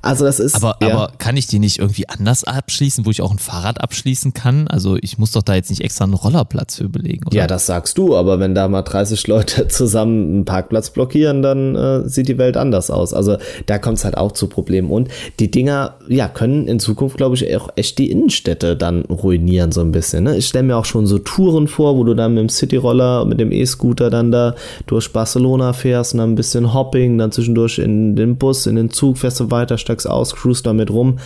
Also 0.02 0.26
das 0.26 0.40
ist. 0.40 0.56
Aber, 0.56 0.78
ja. 0.82 0.94
aber 0.94 1.12
kann 1.18 1.36
ich 1.36 1.48
die 1.48 1.60
nicht 1.60 1.80
irgendwie 1.80 2.08
anders 2.08 2.44
abschließen, 2.44 3.06
wo 3.06 3.12
ich 3.12 3.22
auch 3.22 3.32
ein 3.32 3.40
Fahrrad 3.40 3.82
abschließen 3.82 4.34
kann? 4.34 4.68
Also 4.68 4.98
ich 5.02 5.18
muss 5.18 5.32
doch 5.32 5.44
da 5.44 5.56
jetzt 5.56 5.70
nicht 5.70 5.82
extra 5.82 6.06
einen 6.06 6.14
Rollerplatz 6.14 6.78
für 6.78 6.90
belegen, 6.90 7.28
oder? 7.28 7.36
Ja, 7.36 7.48
das 7.48 7.66
sagst 7.66 7.98
du, 7.98 8.16
aber 8.16 8.40
wenn 8.40 8.56
da 8.56 8.68
mal 8.68 8.82
30 8.82 9.28
Leute 9.28 9.68
zusammen 9.70 10.34
einen 10.34 10.46
Parkplatz 10.46 10.92
blockieren, 10.92 11.42
dann 11.42 11.76
äh, 11.76 12.08
sieht 12.08 12.28
die 12.28 12.38
Welt 12.38 12.56
anders 12.56 12.90
aus. 12.90 13.14
Also 13.14 13.38
da 13.66 13.78
kommt 13.78 13.98
es 13.98 14.06
halt 14.06 14.18
auch 14.18 14.32
zu 14.32 14.48
Problemen. 14.48 14.90
Und 14.90 15.10
die 15.40 15.52
Dinger, 15.52 15.96
ja, 16.08 16.28
können 16.28 16.68
in 16.68 16.80
Zukunft, 16.80 17.18
glaube 17.18 17.36
ich, 17.36 17.56
auch 17.56 17.70
echt 17.76 17.98
die 17.98 18.10
Innenstädte 18.10 18.78
dann 18.78 19.02
ruinieren, 19.02 19.72
so 19.72 19.82
ein 19.82 19.92
bisschen. 19.92 20.24
Ne? 20.24 20.38
Ich 20.38 20.48
stelle 20.48 20.64
mir 20.64 20.78
auch 20.78 20.86
schon 20.86 21.08
so 21.08 21.20
Touren 21.20 21.68
vor, 21.68 21.98
wo 21.98 22.04
du 22.04 22.14
dann 22.14 22.34
mit 22.34 22.42
dem 22.42 22.50
Cityroller, 22.50 23.26
mit 23.26 23.40
dem 23.40 23.52
E-Scooter 23.52 24.10
dann 24.10 24.32
da 24.32 24.56
durch 24.88 25.12
Barcelona 25.12 25.74
fährst 25.74 26.14
und 26.14 26.20
dann 26.20 26.32
ein 26.32 26.36
bisschen 26.36 26.74
Hopping, 26.74 27.18
dann 27.18 27.32
zwischendurch 27.32 27.80
in 27.80 28.16
den 28.16 28.38
Bus, 28.38 28.66
in 28.66 28.76
den 28.76 28.90
Zug 28.90 29.18
fährst 29.18 29.40
du 29.40 29.52
weiter, 29.52 29.78
steigst 29.90 30.10
aus, 30.10 30.36
cruise 30.36 30.64
damit 30.64 30.92
rum. 30.92 31.20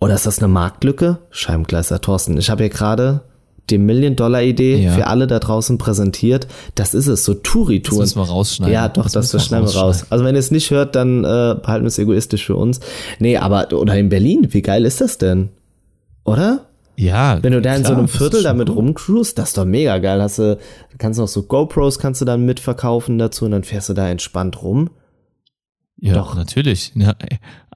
Oder 0.00 0.14
ist 0.14 0.26
das 0.26 0.38
eine 0.38 0.48
Marktlücke? 0.48 1.18
Scheibengleiser 1.30 2.00
Thorsten. 2.00 2.36
Ich 2.38 2.50
habe 2.50 2.64
hier 2.64 2.70
gerade 2.70 3.22
die 3.70 3.78
Million-Dollar-Idee 3.78 4.76
ja. 4.76 4.92
für 4.92 5.06
alle 5.06 5.26
da 5.26 5.38
draußen 5.38 5.78
präsentiert. 5.78 6.46
Das 6.74 6.92
ist 6.92 7.06
es, 7.06 7.24
so 7.24 7.32
Touri-Touren. 7.34 8.00
Das 8.00 8.14
müssen 8.14 8.28
wir 8.28 8.32
rausschneiden. 8.32 8.74
Ja, 8.74 8.88
doch, 8.88 9.08
das, 9.08 9.30
das 9.30 9.46
schneiden 9.46 9.66
wir 9.66 9.74
raus. 9.74 10.06
Also 10.10 10.24
wenn 10.24 10.34
ihr 10.34 10.40
es 10.40 10.50
nicht 10.50 10.70
hört, 10.70 10.94
dann 10.94 11.24
äh, 11.24 11.56
behalten 11.60 11.84
wir 11.84 11.88
es 11.88 11.98
egoistisch 11.98 12.44
für 12.44 12.56
uns. 12.56 12.80
Nee, 13.18 13.38
aber, 13.38 13.72
oder 13.72 13.96
in 13.96 14.10
Berlin, 14.10 14.48
wie 14.50 14.62
geil 14.62 14.84
ist 14.84 15.00
das 15.00 15.16
denn? 15.16 15.48
Oder? 16.24 16.66
Ja. 16.96 17.38
Wenn 17.42 17.52
du 17.52 17.62
da 17.62 17.74
in 17.74 17.84
so 17.84 17.94
einem 17.94 18.08
Viertel 18.08 18.42
damit 18.42 18.68
rumcruist, 18.68 19.38
das 19.38 19.48
ist 19.48 19.58
doch 19.58 19.64
mega 19.64 19.98
geil. 19.98 20.20
Hast 20.20 20.38
du, 20.38 20.58
kannst 20.98 21.18
noch 21.18 21.28
so 21.28 21.42
GoPros 21.44 21.98
kannst 21.98 22.20
du 22.20 22.24
dann 22.26 22.44
mitverkaufen 22.44 23.18
dazu 23.18 23.46
und 23.46 23.52
dann 23.52 23.64
fährst 23.64 23.88
du 23.88 23.94
da 23.94 24.08
entspannt 24.08 24.62
rum. 24.62 24.90
Ja, 26.00 26.14
Doch. 26.14 26.34
natürlich. 26.34 26.92
Ja. 26.94 27.14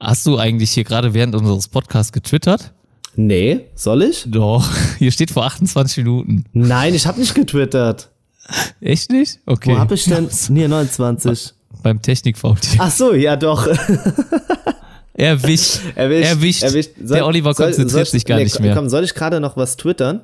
Hast 0.00 0.26
du 0.26 0.38
eigentlich 0.38 0.70
hier 0.72 0.84
gerade 0.84 1.14
während 1.14 1.34
unseres 1.34 1.68
Podcasts 1.68 2.12
getwittert? 2.12 2.72
Nee, 3.16 3.66
soll 3.74 4.02
ich? 4.02 4.24
Doch, 4.26 4.68
hier 4.98 5.10
steht 5.10 5.30
vor 5.30 5.44
28 5.44 5.98
Minuten. 5.98 6.44
Nein, 6.52 6.94
ich 6.94 7.06
habe 7.06 7.18
nicht 7.18 7.34
getwittert. 7.34 8.10
Echt 8.80 9.10
nicht? 9.10 9.40
Okay. 9.46 9.74
Wo 9.74 9.78
hab 9.78 9.92
ich 9.92 10.04
denn? 10.04 10.28
Nee, 10.48 10.68
29. 10.68 11.52
Beim 11.82 12.00
Technik-VT. 12.00 12.76
Ach 12.78 12.90
so, 12.90 13.14
ja 13.14 13.36
doch. 13.36 13.66
Erwischt. 15.14 15.80
Erwischt. 15.94 16.30
Erwischt. 16.30 16.62
Erwischt. 16.62 16.90
Soll, 17.02 17.16
Der 17.16 17.26
Oliver 17.26 17.54
konzentriert 17.54 17.90
soll, 17.90 18.06
sich 18.06 18.24
gar 18.24 18.38
nee, 18.38 18.44
nicht 18.44 18.60
mehr. 18.60 18.74
Komm, 18.74 18.88
soll 18.88 19.04
ich 19.04 19.14
gerade 19.14 19.40
noch 19.40 19.56
was 19.56 19.76
twittern? 19.76 20.20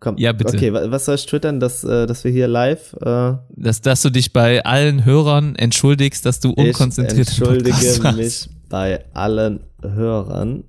Komm. 0.00 0.16
Ja, 0.18 0.32
bitte. 0.32 0.56
Okay, 0.56 0.72
was 0.72 1.06
soll 1.06 1.14
ich 1.14 1.26
twittern, 1.26 1.60
dass, 1.60 1.84
äh, 1.84 2.06
dass 2.06 2.24
wir 2.24 2.30
hier 2.30 2.48
live. 2.48 2.94
Äh, 3.00 3.34
dass, 3.56 3.80
dass 3.80 4.02
du 4.02 4.10
dich 4.10 4.32
bei 4.32 4.64
allen 4.64 5.04
Hörern 5.04 5.56
entschuldigst, 5.56 6.26
dass 6.26 6.40
du 6.40 6.50
unkonzentriert 6.50 7.28
Ich 7.28 7.38
entschuldige 7.38 8.12
mich 8.12 8.48
bei 8.68 9.04
allen 9.14 9.60
Hörern. 9.82 10.64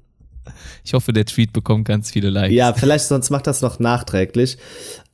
Ich 0.84 0.93
hoffe, 0.93 1.11
der 1.11 1.26
Tweet 1.26 1.53
bekommt 1.53 1.86
ganz 1.86 2.11
viele 2.11 2.30
Likes. 2.30 2.55
Ja, 2.55 2.71
vielleicht 2.73 3.05
sonst 3.05 3.32
macht 3.32 3.47
das 3.47 3.61
noch 3.61 3.80
nachträglich. 3.80 4.57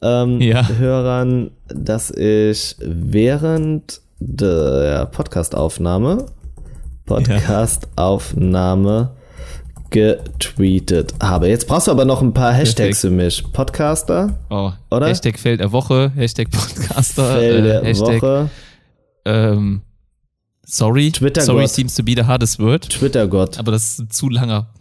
Ähm, 0.01 0.41
ja. 0.41 0.67
Hörern, 0.67 1.51
dass 1.67 2.11
ich 2.11 2.75
während 2.79 4.01
der 4.19 5.05
Podcastaufnahme 5.07 6.27
Podcastaufnahme 7.05 9.15
getweetet 9.91 11.13
habe. 11.21 11.47
Jetzt 11.47 11.67
brauchst 11.67 11.87
du 11.87 11.91
aber 11.91 12.05
noch 12.05 12.21
ein 12.21 12.33
paar 12.33 12.53
Hashtags 12.53 13.01
für 13.01 13.11
mich. 13.11 13.43
Podcaster, 13.51 14.39
oh, 14.49 14.71
oder? 14.89 15.07
Hashtag 15.07 15.37
Feld 15.37 15.59
der 15.59 15.71
Woche, 15.71 16.11
Hashtag 16.15 16.49
Podcaster, 16.49 17.33
Feld 17.33 17.65
der 17.65 17.83
äh, 17.83 17.85
Hashtag, 17.85 18.21
Woche. 18.21 18.49
Ähm, 19.25 19.81
sorry, 20.65 21.11
Twitter 21.11 21.41
sorry 21.41 21.67
seems 21.67 21.93
to 21.93 22.03
be 22.03 22.13
the 22.15 22.23
hardest 22.23 22.57
word. 22.59 22.89
Twitter 22.89 23.27
Gott. 23.27 23.59
Aber 23.59 23.73
das 23.73 23.91
ist 23.91 23.99
ein 23.99 24.09
zu 24.09 24.29
langer, 24.29 24.73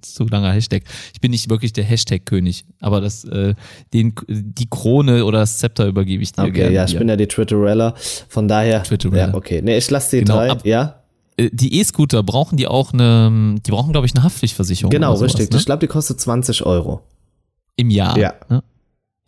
zu 0.00 0.26
langer 0.26 0.52
Hashtag. 0.52 0.84
Ich 1.12 1.20
bin 1.20 1.32
nicht 1.32 1.50
wirklich 1.50 1.74
der 1.74 1.84
Hashtag-König, 1.84 2.64
aber 2.80 3.02
das, 3.02 3.24
äh, 3.24 3.54
den, 3.92 4.14
die 4.26 4.70
Krone 4.70 5.26
oder 5.26 5.40
das 5.40 5.58
Zepter 5.58 5.86
übergebe 5.86 6.22
ich 6.22 6.32
dir 6.32 6.42
okay, 6.42 6.52
gerne. 6.52 6.74
ja, 6.74 6.84
ich 6.84 6.92
hier. 6.92 6.98
bin 6.98 7.10
ja 7.10 7.16
die 7.16 7.28
Twitterella. 7.28 7.94
Von 8.28 8.48
daher. 8.48 8.82
Twitterella. 8.84 9.28
Ja, 9.28 9.34
okay. 9.34 9.60
Nee, 9.62 9.76
ich 9.76 9.90
lasse 9.90 10.16
die 10.16 10.24
genau, 10.24 10.36
drei. 10.36 10.50
Ab, 10.50 10.64
ja? 10.64 10.99
Äh, 11.40 11.50
die 11.52 11.78
E-Scooter 11.78 12.22
brauchen 12.22 12.56
die 12.56 12.66
auch 12.66 12.92
eine, 12.92 13.56
die 13.64 13.70
brauchen, 13.70 13.92
glaube 13.92 14.06
ich, 14.06 14.14
eine 14.14 14.22
Haftpflichtversicherung. 14.22 14.90
Genau, 14.90 15.16
sowas, 15.16 15.34
richtig. 15.34 15.50
Ne? 15.50 15.58
Ich 15.58 15.66
glaube, 15.66 15.80
die 15.80 15.86
kostet 15.86 16.20
20 16.20 16.66
Euro. 16.66 17.02
Im 17.76 17.90
Jahr. 17.90 18.18
Ja. 18.18 18.34
Ne? 18.48 18.62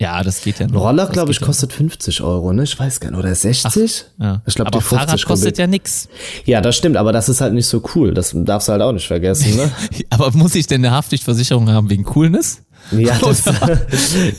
Ja, 0.01 0.23
das 0.25 0.43
geht 0.43 0.59
ja 0.59 0.67
noch. 0.67 0.75
Ein 0.75 0.79
Roller, 0.79 1.07
glaube 1.07 1.31
ich, 1.31 1.41
kostet 1.41 1.71
ja. 1.71 1.77
50 1.77 2.23
Euro, 2.23 2.53
ne? 2.53 2.65
Ich 2.65 2.77
weiß 2.77 2.99
gar 2.99 3.11
nicht. 3.11 3.21
Oder 3.21 3.35
60? 3.35 4.05
Ach, 4.19 4.25
ja. 4.25 4.43
Ich 4.47 4.55
glaube, 4.57 4.73
die 4.73 4.81
50 4.81 4.99
Fahrrad 4.99 5.25
kostet 5.25 5.59
ja 5.59 5.67
nix. 5.69 6.09
Ja, 6.45 6.61
das 6.61 6.77
stimmt, 6.77 6.97
aber 6.97 7.13
das 7.13 7.29
ist 7.29 7.41
halt 7.41 7.55
nicht 7.55 7.67
so 7.67 7.83
cool. 7.95 8.13
Das 8.13 8.33
darfst 8.35 8.69
du 8.69 8.73
halt 8.73 8.83
auch 8.83 8.91
nicht 8.91 9.07
vergessen, 9.07 9.57
ne? 9.57 9.71
aber 10.11 10.33
muss 10.33 10.57
ich 10.57 10.67
denn 10.67 10.85
eine 10.85 10.95
Haftpflichtversicherung 10.95 11.71
haben 11.71 11.89
wegen 11.89 12.03
Coolness? 12.03 12.63
Ja, 12.93 13.19
das, 13.21 13.45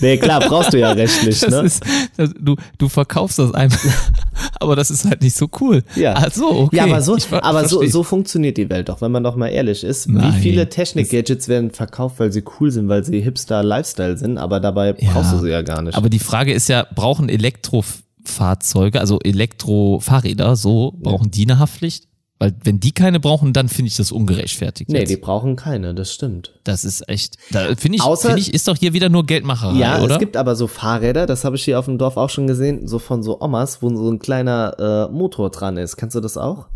nee, 0.02 0.18
klar, 0.18 0.40
brauchst 0.40 0.74
du 0.74 0.80
ja 0.80 0.92
rechtlich. 0.92 1.42
Ne? 1.48 1.62
Ist, 1.62 1.84
das, 2.18 2.32
du, 2.40 2.56
du 2.78 2.90
verkaufst 2.90 3.40
das 3.40 3.54
einfach, 3.54 3.80
aber 4.60 4.76
das 4.76 4.92
ist 4.92 5.06
halt 5.06 5.22
nicht 5.22 5.36
so 5.36 5.48
cool. 5.60 5.84
Ja, 5.96 6.14
also, 6.14 6.50
okay. 6.50 6.78
Ja, 6.78 6.84
aber, 6.86 7.02
so, 7.02 7.18
aber 7.32 7.68
so, 7.68 7.86
so 7.86 8.04
funktioniert 8.04 8.58
die 8.58 8.70
Welt 8.70 8.90
doch, 8.90 9.02
wenn 9.02 9.12
man 9.12 9.24
doch 9.24 9.36
mal 9.36 9.48
ehrlich 9.48 9.84
ist. 9.84 10.08
Nein, 10.10 10.34
Wie 10.34 10.42
viele 10.42 10.70
Technik-Gadgets 10.70 11.48
werden 11.48 11.72
verkauft, 11.72 12.20
weil 12.20 12.32
sie 12.32 12.44
cool 12.60 12.72
sind, 12.72 12.90
weil 12.90 13.04
sie 13.04 13.22
Hipster-Lifestyle 13.22 14.18
sind, 14.18 14.38
aber 14.38 14.60
dabei 14.60 14.96
ja, 14.98 15.12
brauchst 15.12 15.34
du 15.34 15.40
sie 15.40 15.50
ja 15.50 15.62
gar 15.62 15.82
nicht. 15.82 15.96
Aber 15.96 16.10
die 16.10 16.20
Frage 16.20 16.54
ist 16.54 16.70
ja, 16.70 16.86
brauchen 16.94 17.30
Elektrofahrzeuge, 17.30 19.00
also 19.00 19.20
Elektrofahrräder, 19.20 20.56
so, 20.56 20.94
brauchen 21.02 21.26
ja. 21.26 21.32
die 21.32 21.44
eine 21.44 21.60
Haftpflicht? 21.60 22.08
Weil 22.44 22.54
wenn 22.66 22.82
die 22.82 22.92
keine 22.92 23.22
brauchen, 23.22 23.54
dann 23.54 23.70
finde 23.70 23.88
ich 23.88 23.96
das 23.96 24.12
ungerechtfertigt. 24.12 24.90
Nee, 24.90 25.00
jetzt. 25.00 25.10
die 25.10 25.16
brauchen 25.16 25.56
keine, 25.56 25.96
das 25.96 26.14
stimmt. 26.14 26.52
Das 26.66 26.84
ist 26.84 27.08
echt, 27.08 27.38
da 27.52 27.74
finde 27.78 27.98
ich, 28.00 28.04
find 28.20 28.38
ich, 28.38 28.54
ist 28.54 28.68
doch 28.68 28.76
hier 28.76 28.92
wieder 28.92 29.08
nur 29.08 29.26
Geldmacherei, 29.26 29.80
ja, 29.80 30.02
oder? 30.02 30.16
es 30.16 30.20
gibt 30.20 30.36
aber 30.36 30.58
so 30.58 30.68
Fahrräder, 30.68 31.26
das 31.26 31.46
habe 31.46 31.56
ich 31.56 31.64
hier 31.64 31.80
auf 31.80 31.86
dem 31.86 31.98
Dorf 31.98 32.18
auch 32.18 32.30
schon 32.30 32.46
gesehen, 32.46 32.86
so 32.86 33.00
von 33.00 33.24
so 33.24 33.40
Omas, 33.40 33.82
wo 33.82 33.88
so 33.96 34.12
ein 34.12 34.20
kleiner 34.20 35.08
äh, 35.10 35.14
Motor 35.14 35.52
dran 35.52 35.78
ist. 35.78 35.96
Kennst 35.96 36.18
du 36.18 36.20
das 36.20 36.38
auch? 36.38 36.68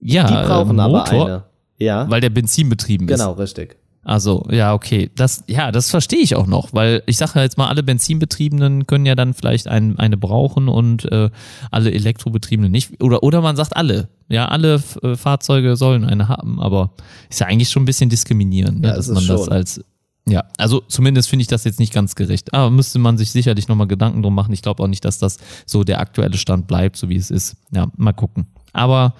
Ja, 0.00 0.26
die 0.26 0.48
brauchen 0.48 0.76
äh, 0.80 0.82
aber 0.82 1.08
eine. 1.08 1.44
Ja. 1.78 2.10
Weil 2.10 2.20
der 2.20 2.30
Benzin 2.30 2.68
betrieben 2.68 3.08
ist. 3.08 3.16
Genau, 3.16 3.34
richtig. 3.34 3.76
Also, 4.04 4.46
ja, 4.50 4.74
okay. 4.74 5.10
Das, 5.14 5.44
ja, 5.48 5.72
das 5.72 5.90
verstehe 5.90 6.20
ich 6.20 6.36
auch 6.36 6.46
noch, 6.46 6.72
weil 6.72 7.02
ich 7.06 7.16
sage 7.16 7.40
jetzt 7.40 7.56
mal, 7.56 7.68
alle 7.68 7.82
Benzinbetriebenen 7.82 8.86
können 8.86 9.06
ja 9.06 9.14
dann 9.14 9.32
vielleicht 9.34 9.66
ein, 9.66 9.98
eine 9.98 10.16
brauchen 10.16 10.68
und 10.68 11.10
äh, 11.10 11.30
alle 11.70 11.92
Elektrobetriebenen 11.92 12.70
nicht. 12.70 13.02
Oder, 13.02 13.22
oder 13.22 13.40
man 13.40 13.56
sagt 13.56 13.76
alle. 13.76 14.08
Ja, 14.28 14.48
alle 14.48 14.82
äh, 15.02 15.16
Fahrzeuge 15.16 15.76
sollen 15.76 16.04
eine 16.04 16.28
haben, 16.28 16.60
aber 16.60 16.92
ist 17.30 17.40
ja 17.40 17.46
eigentlich 17.46 17.70
schon 17.70 17.82
ein 17.82 17.86
bisschen 17.86 18.10
diskriminierend, 18.10 18.80
ne, 18.80 18.88
Ja, 18.88 18.94
dass 18.94 19.08
man 19.08 19.18
es 19.18 19.26
das 19.26 19.44
schon. 19.44 19.52
als. 19.52 19.80
Ja, 20.26 20.44
also 20.56 20.80
zumindest 20.80 21.28
finde 21.28 21.42
ich 21.42 21.48
das 21.48 21.64
jetzt 21.64 21.78
nicht 21.78 21.92
ganz 21.92 22.14
gerecht. 22.14 22.54
Aber 22.54 22.70
müsste 22.70 22.98
man 22.98 23.18
sich 23.18 23.30
sicherlich 23.30 23.68
nochmal 23.68 23.86
Gedanken 23.86 24.22
drum 24.22 24.34
machen. 24.34 24.54
Ich 24.54 24.62
glaube 24.62 24.82
auch 24.82 24.86
nicht, 24.86 25.04
dass 25.04 25.18
das 25.18 25.36
so 25.66 25.84
der 25.84 26.00
aktuelle 26.00 26.38
Stand 26.38 26.66
bleibt, 26.66 26.96
so 26.96 27.10
wie 27.10 27.16
es 27.16 27.30
ist. 27.30 27.56
Ja, 27.72 27.88
mal 27.98 28.12
gucken. 28.14 28.46
Aber 28.72 29.14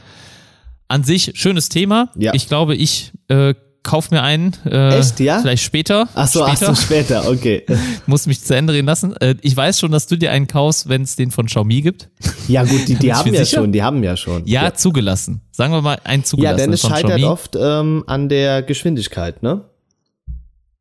an 0.89 1.05
sich 1.05 1.33
schönes 1.35 1.69
Thema. 1.69 2.09
Ja. 2.17 2.33
Ich 2.35 2.49
glaube, 2.49 2.75
ich 2.75 3.13
äh, 3.29 3.55
kauf 3.85 4.11
mir 4.11 4.23
einen. 4.23 4.53
Äh, 4.67 4.99
Echt, 4.99 5.21
ja? 5.21 5.39
Vielleicht 5.41 5.63
später. 5.63 6.09
Ach 6.15 6.27
so, 6.27 6.43
ach 6.43 6.57
später. 6.57 6.75
so, 6.75 6.83
später, 6.83 7.29
okay. 7.31 7.65
Muss 8.07 8.27
mich 8.27 8.43
zu 8.43 8.57
Ende 8.57 8.73
reden 8.73 8.87
lassen. 8.87 9.15
Äh, 9.19 9.37
ich 9.43 9.57
weiß 9.57 9.79
schon, 9.79 9.93
dass 9.93 10.09
du 10.09 10.17
dir 10.17 10.33
einen 10.33 10.49
kaufst, 10.49 10.89
wenn 10.89 11.03
es 11.03 11.15
den 11.15 11.31
von 11.31 11.47
Xiaomi 11.47 11.83
gibt. 11.83 12.09
Ja 12.49 12.65
gut, 12.65 12.89
die, 12.89 12.95
die 12.97 13.07
ich 13.07 13.13
haben 13.13 13.33
ja 13.33 13.45
sicher? 13.45 13.61
schon, 13.61 13.71
die 13.71 13.83
haben 13.83 14.03
ja 14.03 14.17
schon. 14.17 14.43
Ja, 14.47 14.75
zugelassen. 14.75 15.43
Sagen 15.53 15.73
wir 15.73 15.83
mal 15.83 15.99
einen 16.03 16.23
Ja, 16.23 16.27
zugelassen 16.27 16.57
denn 16.59 16.73
es 16.73 16.81
scheitert 16.83 17.05
Xiaomi. 17.17 17.25
oft 17.25 17.57
ähm, 17.61 18.03
an 18.09 18.29
der 18.29 18.63
Geschwindigkeit, 18.65 19.43
ne? 19.45 19.63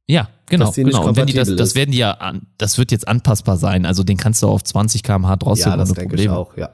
Ja, 0.08 0.28
genau, 0.48 0.72
genau. 0.72 1.08
Und 1.08 1.16
wenn 1.16 1.28
die 1.28 1.34
das, 1.34 1.56
das 1.56 1.76
werden 1.76 1.92
die 1.92 1.98
ja, 2.00 2.12
an, 2.12 2.48
das 2.58 2.78
wird 2.78 2.92
jetzt 2.92 3.08
anpassbar 3.08 3.58
sein. 3.58 3.86
Also 3.86 4.04
den 4.04 4.18
kannst 4.18 4.42
du 4.44 4.48
auf 4.50 4.64
20 4.64 5.02
km/h 5.04 5.36
draußen 5.38 5.72
Ja, 5.72 5.78
das 5.78 5.90
ohne 5.92 6.00
denke 6.00 6.16
ich 6.16 6.28
Probleme. 6.28 6.38
auch, 6.38 6.58
ja. 6.58 6.70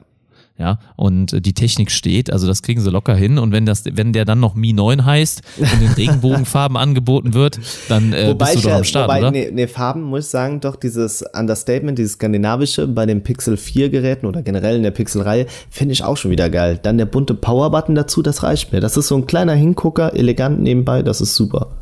Ja, 0.60 0.78
und 0.98 1.32
äh, 1.32 1.40
die 1.40 1.54
Technik 1.54 1.90
steht, 1.90 2.34
also 2.34 2.46
das 2.46 2.62
kriegen 2.62 2.82
sie 2.82 2.92
locker 2.92 3.16
hin. 3.16 3.38
Und 3.38 3.54
wenn 3.54 3.66
das, 3.66 3.86
wenn 3.86 4.12
der 4.12 4.26
dann 4.26 4.42
noch 4.42 4.56
Mi 4.56 4.74
9 4.74 5.06
heißt 5.06 5.42
und 5.58 5.82
in 5.82 5.94
Regenbogenfarben 5.94 6.76
angeboten 6.78 7.34
wird, 7.34 7.62
dann 7.88 8.12
äh, 8.12 8.36
bist 8.38 8.56
du 8.56 8.62
doch 8.62 8.72
am 8.74 8.84
Start, 8.84 9.08
wobei, 9.08 9.20
oder? 9.20 9.32
Nee, 9.32 9.52
nee, 9.54 9.68
Farben 9.68 10.04
muss 10.04 10.26
ich 10.26 10.32
sagen, 10.32 10.60
doch 10.60 10.76
dieses 10.76 11.24
Understatement, 11.34 11.98
dieses 11.98 12.14
skandinavische 12.14 12.90
bei 12.90 13.06
den 13.06 13.24
Pixel 13.24 13.56
4 13.56 13.90
Geräten 13.90 14.26
oder 14.26 14.42
generell 14.42 14.76
in 14.76 14.84
der 14.84 14.92
Pixel-Reihe, 14.92 15.46
finde 15.70 15.94
ich 15.94 16.04
auch 16.04 16.18
schon 16.18 16.30
wieder 16.30 16.50
geil. 16.50 16.78
Dann 16.84 16.98
der 16.98 17.06
bunte 17.06 17.36
Power-Button 17.36 17.96
dazu, 17.96 18.22
das 18.22 18.44
reicht 18.44 18.74
mir. 18.74 18.82
Das 18.82 18.98
ist 18.98 19.08
so 19.08 19.16
ein 19.16 19.28
kleiner 19.28 19.54
Hingucker, 19.54 20.14
elegant 20.14 20.60
nebenbei, 20.60 21.04
das 21.04 21.22
ist 21.22 21.36
super. 21.36 21.78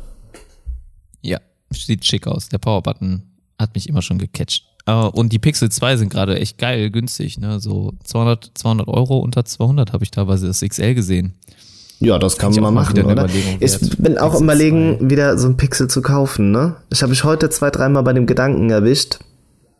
Ja, 1.20 1.38
sieht 1.70 2.04
schick 2.04 2.28
aus. 2.28 2.48
Der 2.48 2.58
Powerbutton 2.58 3.24
hat 3.58 3.74
mich 3.74 3.88
immer 3.88 4.02
schon 4.02 4.18
gecatcht. 4.18 4.67
Äh, 4.88 4.92
Und 4.92 5.32
die 5.32 5.38
Pixel 5.38 5.70
2 5.70 5.98
sind 5.98 6.08
gerade 6.08 6.40
echt 6.40 6.56
geil, 6.56 6.90
günstig. 6.90 7.38
Ne? 7.38 7.60
So 7.60 7.92
200, 8.04 8.52
200 8.54 8.88
Euro, 8.88 9.18
unter 9.18 9.44
200 9.44 9.92
habe 9.92 10.02
ich 10.02 10.10
teilweise 10.10 10.46
das 10.46 10.60
XL 10.60 10.94
gesehen. 10.94 11.34
Ja, 12.00 12.18
das 12.18 12.38
kann 12.38 12.52
man 12.52 12.62
mal 12.62 12.70
machen, 12.70 13.04
oder? 13.04 13.26
Ich 13.60 13.78
bin 13.98 14.18
auch 14.18 14.30
Pixel 14.30 14.44
überlegen, 14.44 15.10
wieder 15.10 15.36
so 15.36 15.48
ein 15.48 15.56
Pixel 15.56 15.88
zu 15.88 16.00
kaufen, 16.00 16.52
ne? 16.52 16.76
Ich 16.90 17.02
habe 17.02 17.10
mich 17.10 17.24
heute 17.24 17.50
zwei, 17.50 17.70
dreimal 17.70 18.04
bei 18.04 18.12
dem 18.12 18.26
Gedanken 18.26 18.70
erwischt. 18.70 19.18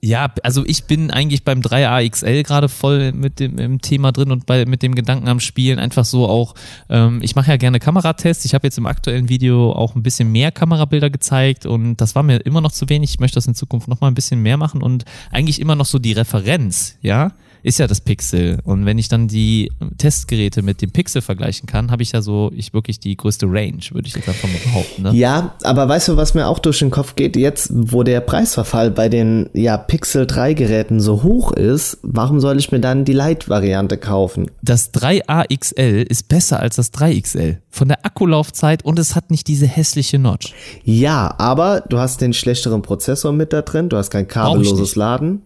Ja, 0.00 0.32
also 0.44 0.64
ich 0.64 0.84
bin 0.84 1.10
eigentlich 1.10 1.42
beim 1.44 1.60
3A 1.60 2.08
XL 2.08 2.44
gerade 2.44 2.68
voll 2.68 3.12
mit 3.12 3.40
dem 3.40 3.58
im 3.58 3.80
Thema 3.80 4.12
drin 4.12 4.30
und 4.30 4.46
bei, 4.46 4.64
mit 4.64 4.82
dem 4.82 4.94
Gedanken 4.94 5.26
am 5.28 5.40
Spielen. 5.40 5.80
Einfach 5.80 6.04
so 6.04 6.28
auch, 6.28 6.54
ähm, 6.88 7.18
ich 7.22 7.34
mache 7.34 7.50
ja 7.50 7.56
gerne 7.56 7.80
Kameratests. 7.80 8.44
Ich 8.44 8.54
habe 8.54 8.66
jetzt 8.66 8.78
im 8.78 8.86
aktuellen 8.86 9.28
Video 9.28 9.72
auch 9.72 9.96
ein 9.96 10.04
bisschen 10.04 10.30
mehr 10.30 10.52
Kamerabilder 10.52 11.10
gezeigt 11.10 11.66
und 11.66 11.96
das 11.96 12.14
war 12.14 12.22
mir 12.22 12.36
immer 12.38 12.60
noch 12.60 12.72
zu 12.72 12.88
wenig. 12.88 13.10
Ich 13.10 13.20
möchte 13.20 13.36
das 13.36 13.46
in 13.46 13.56
Zukunft 13.56 13.88
noch 13.88 14.00
mal 14.00 14.06
ein 14.06 14.14
bisschen 14.14 14.40
mehr 14.40 14.56
machen 14.56 14.82
und 14.82 15.04
eigentlich 15.32 15.60
immer 15.60 15.74
noch 15.74 15.86
so 15.86 15.98
die 15.98 16.12
Referenz, 16.12 16.96
ja, 17.02 17.32
ist 17.68 17.78
ja 17.78 17.86
das 17.86 18.00
Pixel. 18.00 18.58
Und 18.64 18.86
wenn 18.86 18.98
ich 18.98 19.08
dann 19.08 19.28
die 19.28 19.70
Testgeräte 19.98 20.62
mit 20.62 20.82
dem 20.82 20.90
Pixel 20.90 21.22
vergleichen 21.22 21.66
kann, 21.66 21.90
habe 21.90 22.02
ich 22.02 22.12
ja 22.12 22.22
so, 22.22 22.50
ich 22.54 22.72
wirklich 22.72 22.98
die 22.98 23.16
größte 23.16 23.46
Range, 23.46 23.80
würde 23.92 24.08
ich 24.08 24.16
jetzt 24.16 24.28
einfach 24.28 24.48
mal 24.48 24.58
behaupten. 24.64 25.02
Ne? 25.02 25.14
Ja, 25.14 25.54
aber 25.62 25.88
weißt 25.88 26.08
du, 26.08 26.16
was 26.16 26.34
mir 26.34 26.46
auch 26.48 26.58
durch 26.58 26.78
den 26.78 26.90
Kopf 26.90 27.14
geht? 27.14 27.36
Jetzt, 27.36 27.70
wo 27.72 28.02
der 28.02 28.20
Preisverfall 28.20 28.90
bei 28.90 29.08
den 29.08 29.50
ja, 29.52 29.76
Pixel 29.76 30.26
3 30.26 30.54
Geräten 30.54 31.00
so 31.00 31.22
hoch 31.22 31.52
ist, 31.52 31.98
warum 32.02 32.40
soll 32.40 32.58
ich 32.58 32.72
mir 32.72 32.80
dann 32.80 33.04
die 33.04 33.12
Lite-Variante 33.12 33.98
kaufen? 33.98 34.48
das 34.62 34.92
3A 34.92 35.46
XL 35.56 36.04
ist 36.08 36.28
besser 36.28 36.60
als 36.60 36.76
das 36.76 36.92
3XL. 36.92 37.58
Von 37.70 37.88
der 37.88 38.04
Akkulaufzeit 38.04 38.84
und 38.84 38.98
es 38.98 39.14
hat 39.14 39.30
nicht 39.30 39.48
diese 39.48 39.66
hässliche 39.66 40.18
Notch. 40.18 40.54
Ja, 40.84 41.34
aber 41.38 41.82
du 41.88 41.98
hast 41.98 42.20
den 42.20 42.32
schlechteren 42.32 42.82
Prozessor 42.82 43.32
mit 43.32 43.52
da 43.52 43.62
drin, 43.62 43.88
du 43.88 43.96
hast 43.96 44.10
kein 44.10 44.28
kabelloses. 44.28 44.96
Laden. 44.96 45.42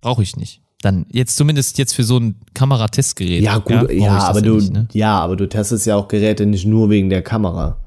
Brauche 0.00 0.22
ich 0.22 0.36
nicht. 0.36 0.63
Dann 0.84 1.06
jetzt 1.10 1.36
zumindest 1.36 1.78
jetzt 1.78 1.94
für 1.94 2.04
so 2.04 2.18
ein 2.18 2.34
Kameratestgerät. 2.52 3.42
Ja, 3.42 3.56
gut, 3.56 3.90
ja, 3.90 4.16
das 4.16 4.24
aber 4.24 4.42
du, 4.42 4.56
nicht, 4.56 4.70
ne? 4.70 4.86
ja, 4.92 5.18
aber 5.18 5.34
du 5.34 5.48
testest 5.48 5.86
ja 5.86 5.96
auch 5.96 6.08
Geräte 6.08 6.44
nicht 6.44 6.66
nur 6.66 6.90
wegen 6.90 7.08
der 7.08 7.22
Kamera. 7.22 7.78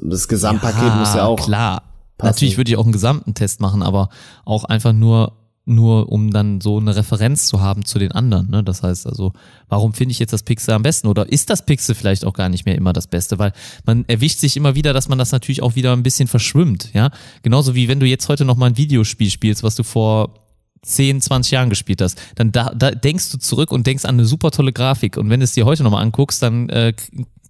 Das 0.00 0.28
Gesamtpaket 0.28 0.94
muss 0.94 1.12
ja 1.16 1.24
auch. 1.24 1.44
Klar. 1.44 1.82
passen. 2.18 2.28
Natürlich 2.28 2.56
würde 2.56 2.70
ich 2.70 2.76
auch 2.76 2.84
einen 2.84 2.92
gesamten 2.92 3.34
Test 3.34 3.60
machen, 3.60 3.82
aber 3.82 4.10
auch 4.44 4.62
einfach 4.62 4.92
nur, 4.92 5.32
nur 5.64 6.12
um 6.12 6.30
dann 6.30 6.60
so 6.60 6.78
eine 6.78 6.94
Referenz 6.94 7.46
zu 7.46 7.60
haben 7.60 7.84
zu 7.84 7.98
den 7.98 8.12
anderen. 8.12 8.48
Ne? 8.48 8.62
Das 8.62 8.84
heißt 8.84 9.08
also, 9.08 9.32
warum 9.68 9.92
finde 9.92 10.12
ich 10.12 10.20
jetzt 10.20 10.32
das 10.32 10.44
Pixel 10.44 10.74
am 10.74 10.84
besten? 10.84 11.08
Oder 11.08 11.32
ist 11.32 11.50
das 11.50 11.66
Pixel 11.66 11.96
vielleicht 11.96 12.24
auch 12.24 12.34
gar 12.34 12.48
nicht 12.48 12.64
mehr 12.64 12.76
immer 12.76 12.92
das 12.92 13.08
Beste? 13.08 13.40
Weil 13.40 13.52
man 13.86 14.04
erwischt 14.06 14.38
sich 14.38 14.56
immer 14.56 14.76
wieder, 14.76 14.92
dass 14.92 15.08
man 15.08 15.18
das 15.18 15.32
natürlich 15.32 15.62
auch 15.62 15.74
wieder 15.74 15.94
ein 15.94 16.04
bisschen 16.04 16.28
verschwimmt. 16.28 16.90
Ja, 16.94 17.10
Genauso 17.42 17.74
wie 17.74 17.88
wenn 17.88 17.98
du 17.98 18.06
jetzt 18.06 18.28
heute 18.28 18.44
noch 18.44 18.56
mal 18.56 18.66
ein 18.66 18.76
Videospiel 18.76 19.30
spielst, 19.30 19.64
was 19.64 19.74
du 19.74 19.82
vor 19.82 20.34
10, 20.82 21.20
20 21.20 21.52
Jahren 21.52 21.70
gespielt 21.70 22.00
hast, 22.00 22.20
dann 22.36 22.52
da, 22.52 22.72
da 22.74 22.90
denkst 22.90 23.30
du 23.32 23.38
zurück 23.38 23.72
und 23.72 23.86
denkst 23.86 24.04
an 24.04 24.14
eine 24.14 24.24
super 24.24 24.50
tolle 24.50 24.72
Grafik. 24.72 25.16
Und 25.16 25.30
wenn 25.30 25.40
du 25.40 25.44
es 25.44 25.52
dir 25.52 25.66
heute 25.66 25.82
nochmal 25.82 26.02
anguckst, 26.02 26.42
dann 26.42 26.68
äh, 26.68 26.94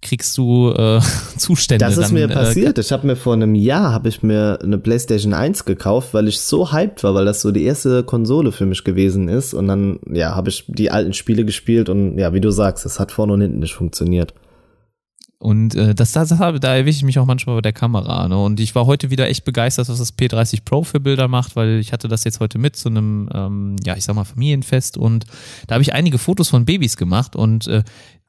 kriegst 0.01 0.37
du 0.37 0.71
äh, 0.71 0.99
Zustände. 1.37 1.85
Das 1.85 1.97
ist 1.97 2.07
dann, 2.07 2.13
mir 2.13 2.25
äh, 2.25 2.33
passiert. 2.33 2.77
Ich 2.77 2.91
habe 2.91 3.07
mir 3.07 3.15
vor 3.15 3.33
einem 3.33 3.55
Jahr 3.55 3.93
habe 3.93 4.09
ich 4.09 4.23
mir 4.23 4.59
eine 4.61 4.77
PlayStation 4.77 5.33
1 5.33 5.65
gekauft, 5.65 6.13
weil 6.13 6.27
ich 6.27 6.39
so 6.41 6.71
hyped 6.71 7.03
war, 7.03 7.13
weil 7.13 7.25
das 7.25 7.41
so 7.41 7.51
die 7.51 7.63
erste 7.63 8.03
Konsole 8.03 8.51
für 8.51 8.65
mich 8.65 8.83
gewesen 8.83 9.29
ist. 9.29 9.53
Und 9.53 9.67
dann 9.67 9.99
ja 10.11 10.35
habe 10.35 10.49
ich 10.49 10.65
die 10.67 10.91
alten 10.91 11.13
Spiele 11.13 11.45
gespielt 11.45 11.89
und 11.89 12.17
ja, 12.17 12.33
wie 12.33 12.41
du 12.41 12.51
sagst, 12.51 12.85
es 12.85 12.99
hat 12.99 13.11
vorne 13.11 13.33
und 13.33 13.41
hinten 13.41 13.59
nicht 13.59 13.75
funktioniert. 13.75 14.33
Und 15.41 15.73
äh, 15.73 15.95
das, 15.95 16.11
das, 16.11 16.31
habe- 16.37 16.59
da 16.59 16.75
erwische 16.75 16.97
ich 16.97 17.03
mich 17.03 17.17
auch 17.17 17.25
manchmal 17.25 17.55
bei 17.55 17.61
der 17.61 17.73
Kamera. 17.73 18.27
Ne? 18.27 18.37
Und 18.37 18.59
ich 18.59 18.75
war 18.75 18.85
heute 18.85 19.09
wieder 19.09 19.27
echt 19.27 19.43
begeistert, 19.43 19.89
was 19.89 19.97
das 19.97 20.15
P30 20.15 20.59
Pro 20.63 20.83
für 20.83 20.99
Bilder 20.99 21.27
macht, 21.27 21.55
weil 21.55 21.79
ich 21.79 21.91
hatte 21.93 22.07
das 22.07 22.23
jetzt 22.23 22.39
heute 22.39 22.59
mit 22.59 22.75
zu 22.75 22.89
einem, 22.89 23.27
ähm, 23.33 23.75
ja, 23.83 23.97
ich 23.97 24.03
sag 24.03 24.15
mal, 24.15 24.23
Familienfest 24.23 24.97
und 24.97 25.25
da 25.65 25.73
habe 25.75 25.81
ich 25.81 25.93
einige 25.93 26.19
Fotos 26.19 26.49
von 26.49 26.65
Babys 26.65 26.95
gemacht 26.95 27.35
und 27.35 27.65
äh, 27.67 27.83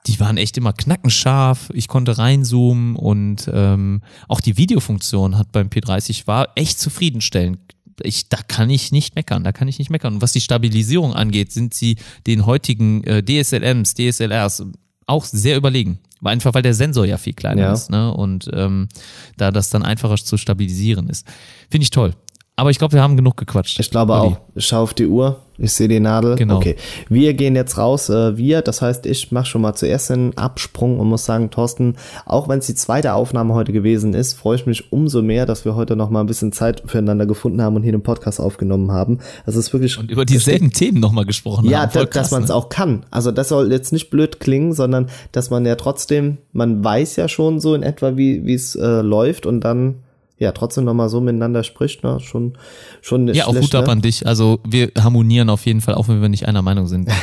die 0.06 0.18
waren 0.20 0.39
echt 0.39 0.56
immer 0.56 0.72
knackenscharf. 0.72 1.70
Ich 1.74 1.86
konnte 1.86 2.16
reinzoomen 2.16 2.97
und 2.97 3.48
ähm, 3.52 4.01
auch 4.26 4.40
die 4.40 4.56
Videofunktion 4.56 5.36
hat 5.36 5.52
beim 5.52 5.68
P30 5.68 6.26
war 6.26 6.48
echt 6.55 6.80
zufriedenstellend. 6.80 7.59
Ich, 8.02 8.30
da 8.30 8.39
kann 8.48 8.70
ich 8.70 8.90
nicht 8.90 9.14
meckern, 9.16 9.44
da 9.44 9.52
kann 9.52 9.68
ich 9.68 9.78
nicht 9.78 9.90
meckern. 9.90 10.14
Und 10.14 10.22
was 10.22 10.32
die 10.32 10.40
Stabilisierung 10.40 11.12
angeht, 11.12 11.52
sind 11.52 11.74
sie 11.74 11.97
den 12.26 12.47
heutigen 12.47 13.05
äh, 13.05 13.22
DSLMs, 13.22 13.94
DSLRs 13.94 14.64
auch 15.06 15.24
sehr 15.26 15.59
überlegen. 15.59 15.98
Weil 16.22 16.32
Einfach 16.32 16.54
weil 16.54 16.62
der 16.62 16.72
Sensor 16.72 17.04
ja 17.04 17.18
viel 17.18 17.34
kleiner 17.34 17.60
Ja. 17.62 17.72
ist, 17.74 17.90
ne? 17.90 18.14
Und 18.14 18.48
ähm, 18.54 18.88
da 19.36 19.50
das 19.50 19.68
dann 19.68 19.82
einfacher 19.82 20.16
zu 20.16 20.38
stabilisieren 20.38 21.08
ist. 21.10 21.26
Finde 21.68 21.82
ich 21.82 21.90
toll. 21.90 22.14
Aber 22.56 22.70
ich 22.70 22.78
glaube, 22.78 22.94
wir 22.94 23.02
haben 23.02 23.16
genug 23.16 23.36
gequatscht. 23.36 23.78
Ich 23.80 23.90
glaube 23.90 24.12
Olli. 24.14 24.32
auch. 24.34 24.38
Ich 24.54 24.64
schaue 24.66 24.80
auf 24.80 24.94
die 24.94 25.06
Uhr, 25.06 25.41
ich 25.58 25.72
sehe 25.72 25.88
die 25.88 26.00
Nadel. 26.00 26.36
Genau. 26.36 26.56
Okay. 26.56 26.76
Wir 27.08 27.34
gehen 27.34 27.54
jetzt 27.54 27.78
raus. 27.78 28.08
Äh, 28.08 28.36
wir, 28.36 28.62
das 28.62 28.82
heißt, 28.82 29.06
ich 29.06 29.32
mache 29.32 29.46
schon 29.46 29.62
mal 29.62 29.74
zuerst 29.74 30.10
den 30.10 30.36
Absprung 30.36 30.98
und 30.98 31.08
muss 31.08 31.24
sagen, 31.24 31.50
Thorsten, 31.50 31.96
auch 32.26 32.48
wenn 32.48 32.58
es 32.58 32.66
die 32.66 32.74
zweite 32.74 33.14
Aufnahme 33.14 33.54
heute 33.54 33.72
gewesen 33.72 34.14
ist, 34.14 34.34
freue 34.34 34.56
ich 34.56 34.66
mich 34.66 34.92
umso 34.92 35.22
mehr, 35.22 35.46
dass 35.46 35.64
wir 35.64 35.74
heute 35.74 35.96
noch 35.96 36.10
mal 36.10 36.20
ein 36.20 36.26
bisschen 36.26 36.52
Zeit 36.52 36.82
füreinander 36.86 37.26
gefunden 37.26 37.62
haben 37.62 37.76
und 37.76 37.82
hier 37.82 37.92
den 37.92 38.02
Podcast 38.02 38.40
aufgenommen 38.40 38.90
haben. 38.90 39.18
Das 39.46 39.56
ist 39.56 39.72
wirklich 39.72 39.98
Und 39.98 40.10
über 40.10 40.24
dieselben 40.24 40.72
Themen 40.72 41.00
nochmal 41.00 41.26
gesprochen 41.26 41.66
ja, 41.66 41.82
haben. 41.82 41.92
Krass, 41.92 42.10
dass 42.10 42.30
man 42.30 42.42
es 42.42 42.48
ne? 42.48 42.54
auch 42.54 42.68
kann. 42.68 43.04
Also 43.10 43.30
das 43.30 43.48
soll 43.48 43.70
jetzt 43.70 43.92
nicht 43.92 44.10
blöd 44.10 44.40
klingen, 44.40 44.72
sondern 44.72 45.08
dass 45.32 45.50
man 45.50 45.66
ja 45.66 45.76
trotzdem, 45.76 46.38
man 46.52 46.82
weiß 46.82 47.16
ja 47.16 47.28
schon 47.28 47.60
so 47.60 47.74
in 47.74 47.82
etwa, 47.82 48.16
wie 48.16 48.44
wie 48.44 48.54
es 48.54 48.74
äh, 48.74 49.02
läuft 49.02 49.46
und 49.46 49.60
dann 49.60 49.96
ja 50.43 50.52
trotzdem 50.52 50.85
noch 50.85 50.94
mal 50.94 51.09
so 51.09 51.20
miteinander 51.20 51.62
spricht, 51.62 52.02
ne? 52.02 52.19
schon 52.20 52.55
schon 53.01 53.24
nicht 53.24 53.36
Ja, 53.36 53.47
auch 53.47 53.52
schlecht, 53.52 53.73
Hut 53.73 53.74
ab 53.77 53.86
ne? 53.86 53.93
an 53.93 54.02
dich. 54.02 54.27
Also 54.27 54.59
wir 54.69 54.90
harmonieren 54.98 55.48
auf 55.48 55.64
jeden 55.66 55.81
Fall, 55.81 55.94
auch 55.94 56.09
wenn 56.09 56.20
wir 56.20 56.28
nicht 56.28 56.47
einer 56.47 56.62
Meinung 56.62 56.86
sind. 56.86 57.09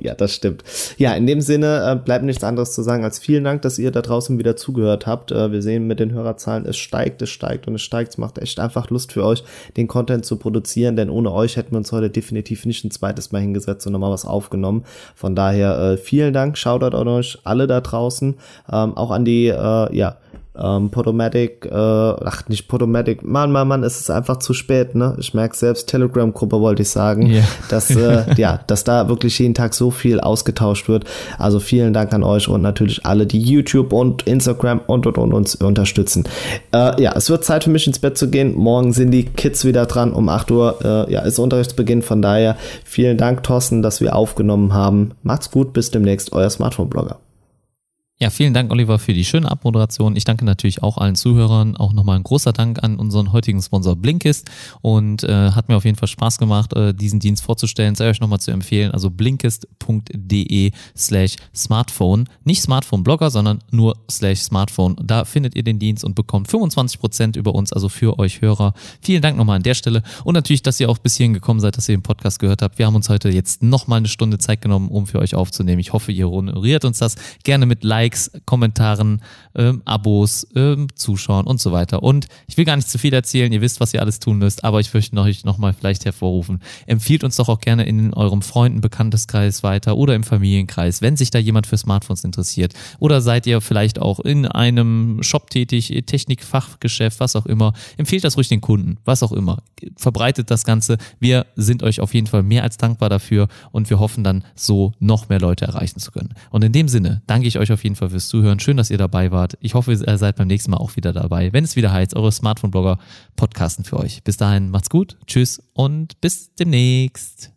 Ja, 0.00 0.14
das 0.14 0.34
stimmt. 0.34 0.64
Ja, 0.98 1.14
in 1.14 1.26
dem 1.26 1.40
Sinne 1.40 1.92
äh, 1.92 1.96
bleibt 1.96 2.24
nichts 2.24 2.44
anderes 2.44 2.72
zu 2.72 2.82
sagen 2.82 3.04
als 3.04 3.18
vielen 3.18 3.44
Dank, 3.44 3.62
dass 3.62 3.78
ihr 3.78 3.90
da 3.90 4.02
draußen 4.02 4.38
wieder 4.38 4.56
zugehört 4.56 5.06
habt. 5.06 5.32
Äh, 5.32 5.50
wir 5.50 5.62
sehen 5.62 5.86
mit 5.86 5.98
den 5.98 6.12
Hörerzahlen, 6.12 6.66
es 6.66 6.76
steigt, 6.76 7.22
es 7.22 7.30
steigt 7.30 7.66
und 7.66 7.74
es 7.74 7.82
steigt. 7.82 8.12
Es 8.12 8.18
macht 8.18 8.38
echt 8.38 8.60
einfach 8.60 8.90
Lust 8.90 9.12
für 9.12 9.24
euch, 9.24 9.42
den 9.76 9.88
Content 9.88 10.24
zu 10.24 10.36
produzieren, 10.36 10.96
denn 10.96 11.10
ohne 11.10 11.32
euch 11.32 11.56
hätten 11.56 11.72
wir 11.72 11.78
uns 11.78 11.90
heute 11.92 12.10
definitiv 12.10 12.66
nicht 12.66 12.84
ein 12.84 12.90
zweites 12.90 13.32
Mal 13.32 13.40
hingesetzt 13.40 13.86
und 13.86 13.92
nochmal 13.92 14.10
was 14.12 14.24
aufgenommen. 14.24 14.84
Von 15.14 15.34
daher 15.34 15.78
äh, 15.78 15.96
vielen 15.96 16.32
Dank, 16.32 16.58
Shoutout 16.58 16.96
an 16.96 17.08
euch 17.08 17.38
alle 17.44 17.66
da 17.66 17.80
draußen, 17.80 18.34
ähm, 18.70 18.96
auch 18.96 19.10
an 19.10 19.24
die, 19.24 19.46
äh, 19.46 19.96
ja, 19.96 20.16
ähm, 20.62 20.90
Podomatic, 20.90 21.66
äh, 21.66 21.74
ach 21.74 22.48
nicht 22.48 22.68
Podomatic, 22.68 23.24
Mann, 23.24 23.52
Mann, 23.52 23.68
Mann, 23.68 23.84
es 23.84 24.00
ist 24.00 24.10
einfach 24.10 24.38
zu 24.38 24.54
spät, 24.54 24.94
ne? 24.94 25.16
Ich 25.18 25.34
merke 25.34 25.56
selbst, 25.56 25.88
Telegram-Gruppe 25.88 26.60
wollte 26.60 26.82
ich 26.82 26.90
sagen, 26.90 27.26
yeah. 27.26 27.44
dass, 27.68 27.90
äh, 27.90 28.24
ja, 28.36 28.60
dass 28.66 28.84
da 28.84 29.08
wirklich 29.08 29.38
jeden 29.38 29.54
Tag 29.54 29.74
so 29.74 29.90
viel 29.90 30.20
ausgetauscht 30.20 30.88
wird. 30.88 31.04
Also 31.38 31.60
vielen 31.60 31.92
Dank 31.92 32.12
an 32.12 32.22
euch 32.22 32.48
und 32.48 32.62
natürlich 32.62 33.06
alle, 33.06 33.26
die 33.26 33.40
YouTube 33.40 33.92
und 33.92 34.22
Instagram 34.22 34.80
und 34.86 35.06
und 35.06 35.18
und 35.18 35.32
uns 35.32 35.54
unterstützen. 35.54 36.24
Äh, 36.72 37.00
ja, 37.02 37.12
es 37.14 37.30
wird 37.30 37.44
Zeit 37.44 37.64
für 37.64 37.70
mich 37.70 37.86
ins 37.86 37.98
Bett 37.98 38.18
zu 38.18 38.28
gehen. 38.28 38.54
Morgen 38.54 38.92
sind 38.92 39.10
die 39.10 39.24
Kids 39.24 39.64
wieder 39.64 39.86
dran 39.86 40.12
um 40.12 40.28
8 40.28 40.50
Uhr. 40.50 40.78
Äh, 40.84 41.12
ja, 41.12 41.20
ist 41.20 41.38
Unterrichtsbeginn, 41.38 42.02
von 42.02 42.22
daher 42.22 42.56
vielen 42.84 43.16
Dank, 43.16 43.42
Thorsten, 43.42 43.82
dass 43.82 44.00
wir 44.00 44.16
aufgenommen 44.16 44.74
haben. 44.74 45.12
Macht's 45.22 45.50
gut, 45.50 45.72
bis 45.72 45.90
demnächst, 45.90 46.32
euer 46.32 46.50
Smartphone-Blogger. 46.50 47.18
Ja, 48.20 48.30
vielen 48.30 48.52
Dank, 48.52 48.72
Oliver, 48.72 48.98
für 48.98 49.14
die 49.14 49.24
schöne 49.24 49.48
Abmoderation. 49.48 50.16
Ich 50.16 50.24
danke 50.24 50.44
natürlich 50.44 50.82
auch 50.82 50.98
allen 50.98 51.14
Zuhörern. 51.14 51.76
Auch 51.76 51.92
nochmal 51.92 52.16
ein 52.16 52.24
großer 52.24 52.52
Dank 52.52 52.82
an 52.82 52.96
unseren 52.96 53.30
heutigen 53.30 53.62
Sponsor 53.62 53.94
Blinkist. 53.94 54.50
Und 54.82 55.22
äh, 55.22 55.52
hat 55.52 55.68
mir 55.68 55.76
auf 55.76 55.84
jeden 55.84 55.96
Fall 55.96 56.08
Spaß 56.08 56.38
gemacht, 56.38 56.72
äh, 56.72 56.92
diesen 56.92 57.20
Dienst 57.20 57.44
vorzustellen. 57.44 57.94
Sei 57.94 58.10
euch 58.10 58.18
nochmal 58.18 58.40
zu 58.40 58.50
empfehlen. 58.50 58.90
Also 58.90 59.10
blinkist.de 59.10 60.72
slash 60.96 61.36
Smartphone. 61.54 62.28
Nicht 62.42 62.60
Smartphone-Blogger, 62.62 63.30
sondern 63.30 63.60
nur 63.70 63.96
slash 64.10 64.40
Smartphone. 64.40 64.96
Da 65.00 65.24
findet 65.24 65.54
ihr 65.54 65.62
den 65.62 65.78
Dienst 65.78 66.02
und 66.02 66.16
bekommt 66.16 66.50
25 66.50 66.98
Prozent 66.98 67.36
über 67.36 67.54
uns, 67.54 67.72
also 67.72 67.88
für 67.88 68.18
euch 68.18 68.40
Hörer. 68.40 68.74
Vielen 69.00 69.22
Dank 69.22 69.36
nochmal 69.36 69.58
an 69.58 69.62
der 69.62 69.74
Stelle. 69.74 70.02
Und 70.24 70.34
natürlich, 70.34 70.62
dass 70.62 70.80
ihr 70.80 70.90
auch 70.90 70.98
bis 70.98 71.14
hierhin 71.14 71.34
gekommen 71.34 71.60
seid, 71.60 71.76
dass 71.76 71.88
ihr 71.88 71.96
den 71.96 72.02
Podcast 72.02 72.40
gehört 72.40 72.62
habt. 72.62 72.80
Wir 72.80 72.86
haben 72.86 72.96
uns 72.96 73.08
heute 73.08 73.28
jetzt 73.28 73.62
nochmal 73.62 73.98
eine 73.98 74.08
Stunde 74.08 74.38
Zeit 74.38 74.60
genommen, 74.60 74.88
um 74.88 75.06
für 75.06 75.20
euch 75.20 75.36
aufzunehmen. 75.36 75.78
Ich 75.78 75.92
hoffe, 75.92 76.10
ihr 76.10 76.28
honoriert 76.28 76.84
uns 76.84 76.98
das 76.98 77.14
gerne 77.44 77.64
mit 77.64 77.84
Like 77.84 78.07
Likes, 78.08 78.30
Kommentaren, 78.46 79.20
ähm, 79.54 79.82
Abos, 79.84 80.46
ähm, 80.54 80.88
Zuschauen 80.94 81.46
und 81.46 81.60
so 81.60 81.72
weiter. 81.72 82.02
Und 82.02 82.26
ich 82.46 82.56
will 82.56 82.64
gar 82.64 82.76
nicht 82.76 82.88
zu 82.88 82.96
viel 82.96 83.12
erzählen, 83.12 83.52
ihr 83.52 83.60
wisst, 83.60 83.80
was 83.80 83.92
ihr 83.92 84.00
alles 84.00 84.18
tun 84.18 84.38
müsst, 84.38 84.64
aber 84.64 84.80
ich 84.80 84.92
möchte 84.94 85.18
euch 85.20 85.44
nochmal 85.44 85.74
vielleicht 85.74 86.06
hervorrufen. 86.06 86.60
Empfiehlt 86.86 87.22
uns 87.22 87.36
doch 87.36 87.48
auch 87.48 87.60
gerne 87.60 87.84
in 87.84 88.14
eurem 88.14 88.40
Freunden, 88.40 88.80
Bekannteskreis 88.80 89.62
weiter 89.62 89.96
oder 89.96 90.14
im 90.14 90.24
Familienkreis, 90.24 91.02
wenn 91.02 91.16
sich 91.16 91.30
da 91.30 91.38
jemand 91.38 91.66
für 91.66 91.76
Smartphones 91.76 92.24
interessiert. 92.24 92.72
Oder 92.98 93.20
seid 93.20 93.46
ihr 93.46 93.60
vielleicht 93.60 93.98
auch 93.98 94.20
in 94.20 94.46
einem 94.46 95.22
Shop 95.22 95.50
tätig, 95.50 95.88
Technikfachgeschäft, 96.06 97.20
was 97.20 97.36
auch 97.36 97.46
immer. 97.46 97.74
Empfehlt 97.98 98.24
das 98.24 98.36
ruhig 98.38 98.48
den 98.48 98.62
Kunden, 98.62 98.96
was 99.04 99.22
auch 99.22 99.32
immer. 99.32 99.62
Verbreitet 99.96 100.50
das 100.50 100.64
Ganze. 100.64 100.96
Wir 101.20 101.46
sind 101.56 101.82
euch 101.82 102.00
auf 102.00 102.14
jeden 102.14 102.26
Fall 102.26 102.42
mehr 102.42 102.62
als 102.62 102.78
dankbar 102.78 103.10
dafür 103.10 103.48
und 103.70 103.90
wir 103.90 103.98
hoffen 103.98 104.24
dann 104.24 104.44
so 104.54 104.92
noch 104.98 105.28
mehr 105.28 105.40
Leute 105.40 105.66
erreichen 105.66 106.00
zu 106.00 106.10
können. 106.10 106.34
Und 106.50 106.64
in 106.64 106.72
dem 106.72 106.88
Sinne 106.88 107.22
danke 107.26 107.46
ich 107.46 107.58
euch 107.58 107.72
auf 107.72 107.82
jeden 107.84 107.96
Fall 107.96 107.97
fürs 108.06 108.28
Zuhören. 108.28 108.60
Schön, 108.60 108.76
dass 108.76 108.90
ihr 108.90 108.98
dabei 108.98 109.32
wart. 109.32 109.58
Ich 109.60 109.74
hoffe, 109.74 109.92
ihr 109.92 110.18
seid 110.18 110.36
beim 110.36 110.46
nächsten 110.46 110.70
Mal 110.70 110.76
auch 110.76 110.96
wieder 110.96 111.12
dabei, 111.12 111.52
wenn 111.52 111.64
es 111.64 111.74
wieder 111.74 111.92
heißt, 111.92 112.14
eure 112.14 112.30
Smartphone-Blogger 112.30 112.98
podcasten 113.36 113.84
für 113.84 113.98
euch. 113.98 114.22
Bis 114.22 114.36
dahin, 114.36 114.70
macht's 114.70 114.90
gut, 114.90 115.16
tschüss 115.26 115.60
und 115.74 116.20
bis 116.20 116.54
demnächst. 116.54 117.50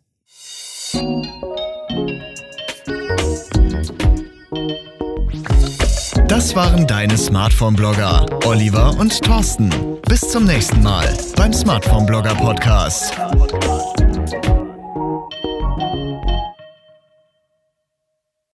Das 6.28 6.56
waren 6.56 6.86
deine 6.86 7.16
Smartphone-Blogger, 7.16 8.46
Oliver 8.46 8.98
und 8.98 9.20
Thorsten. 9.22 9.70
Bis 10.08 10.20
zum 10.20 10.46
nächsten 10.46 10.82
Mal 10.82 11.14
beim 11.36 11.52
Smartphone-Blogger 11.52 12.34
Podcast. 12.34 13.12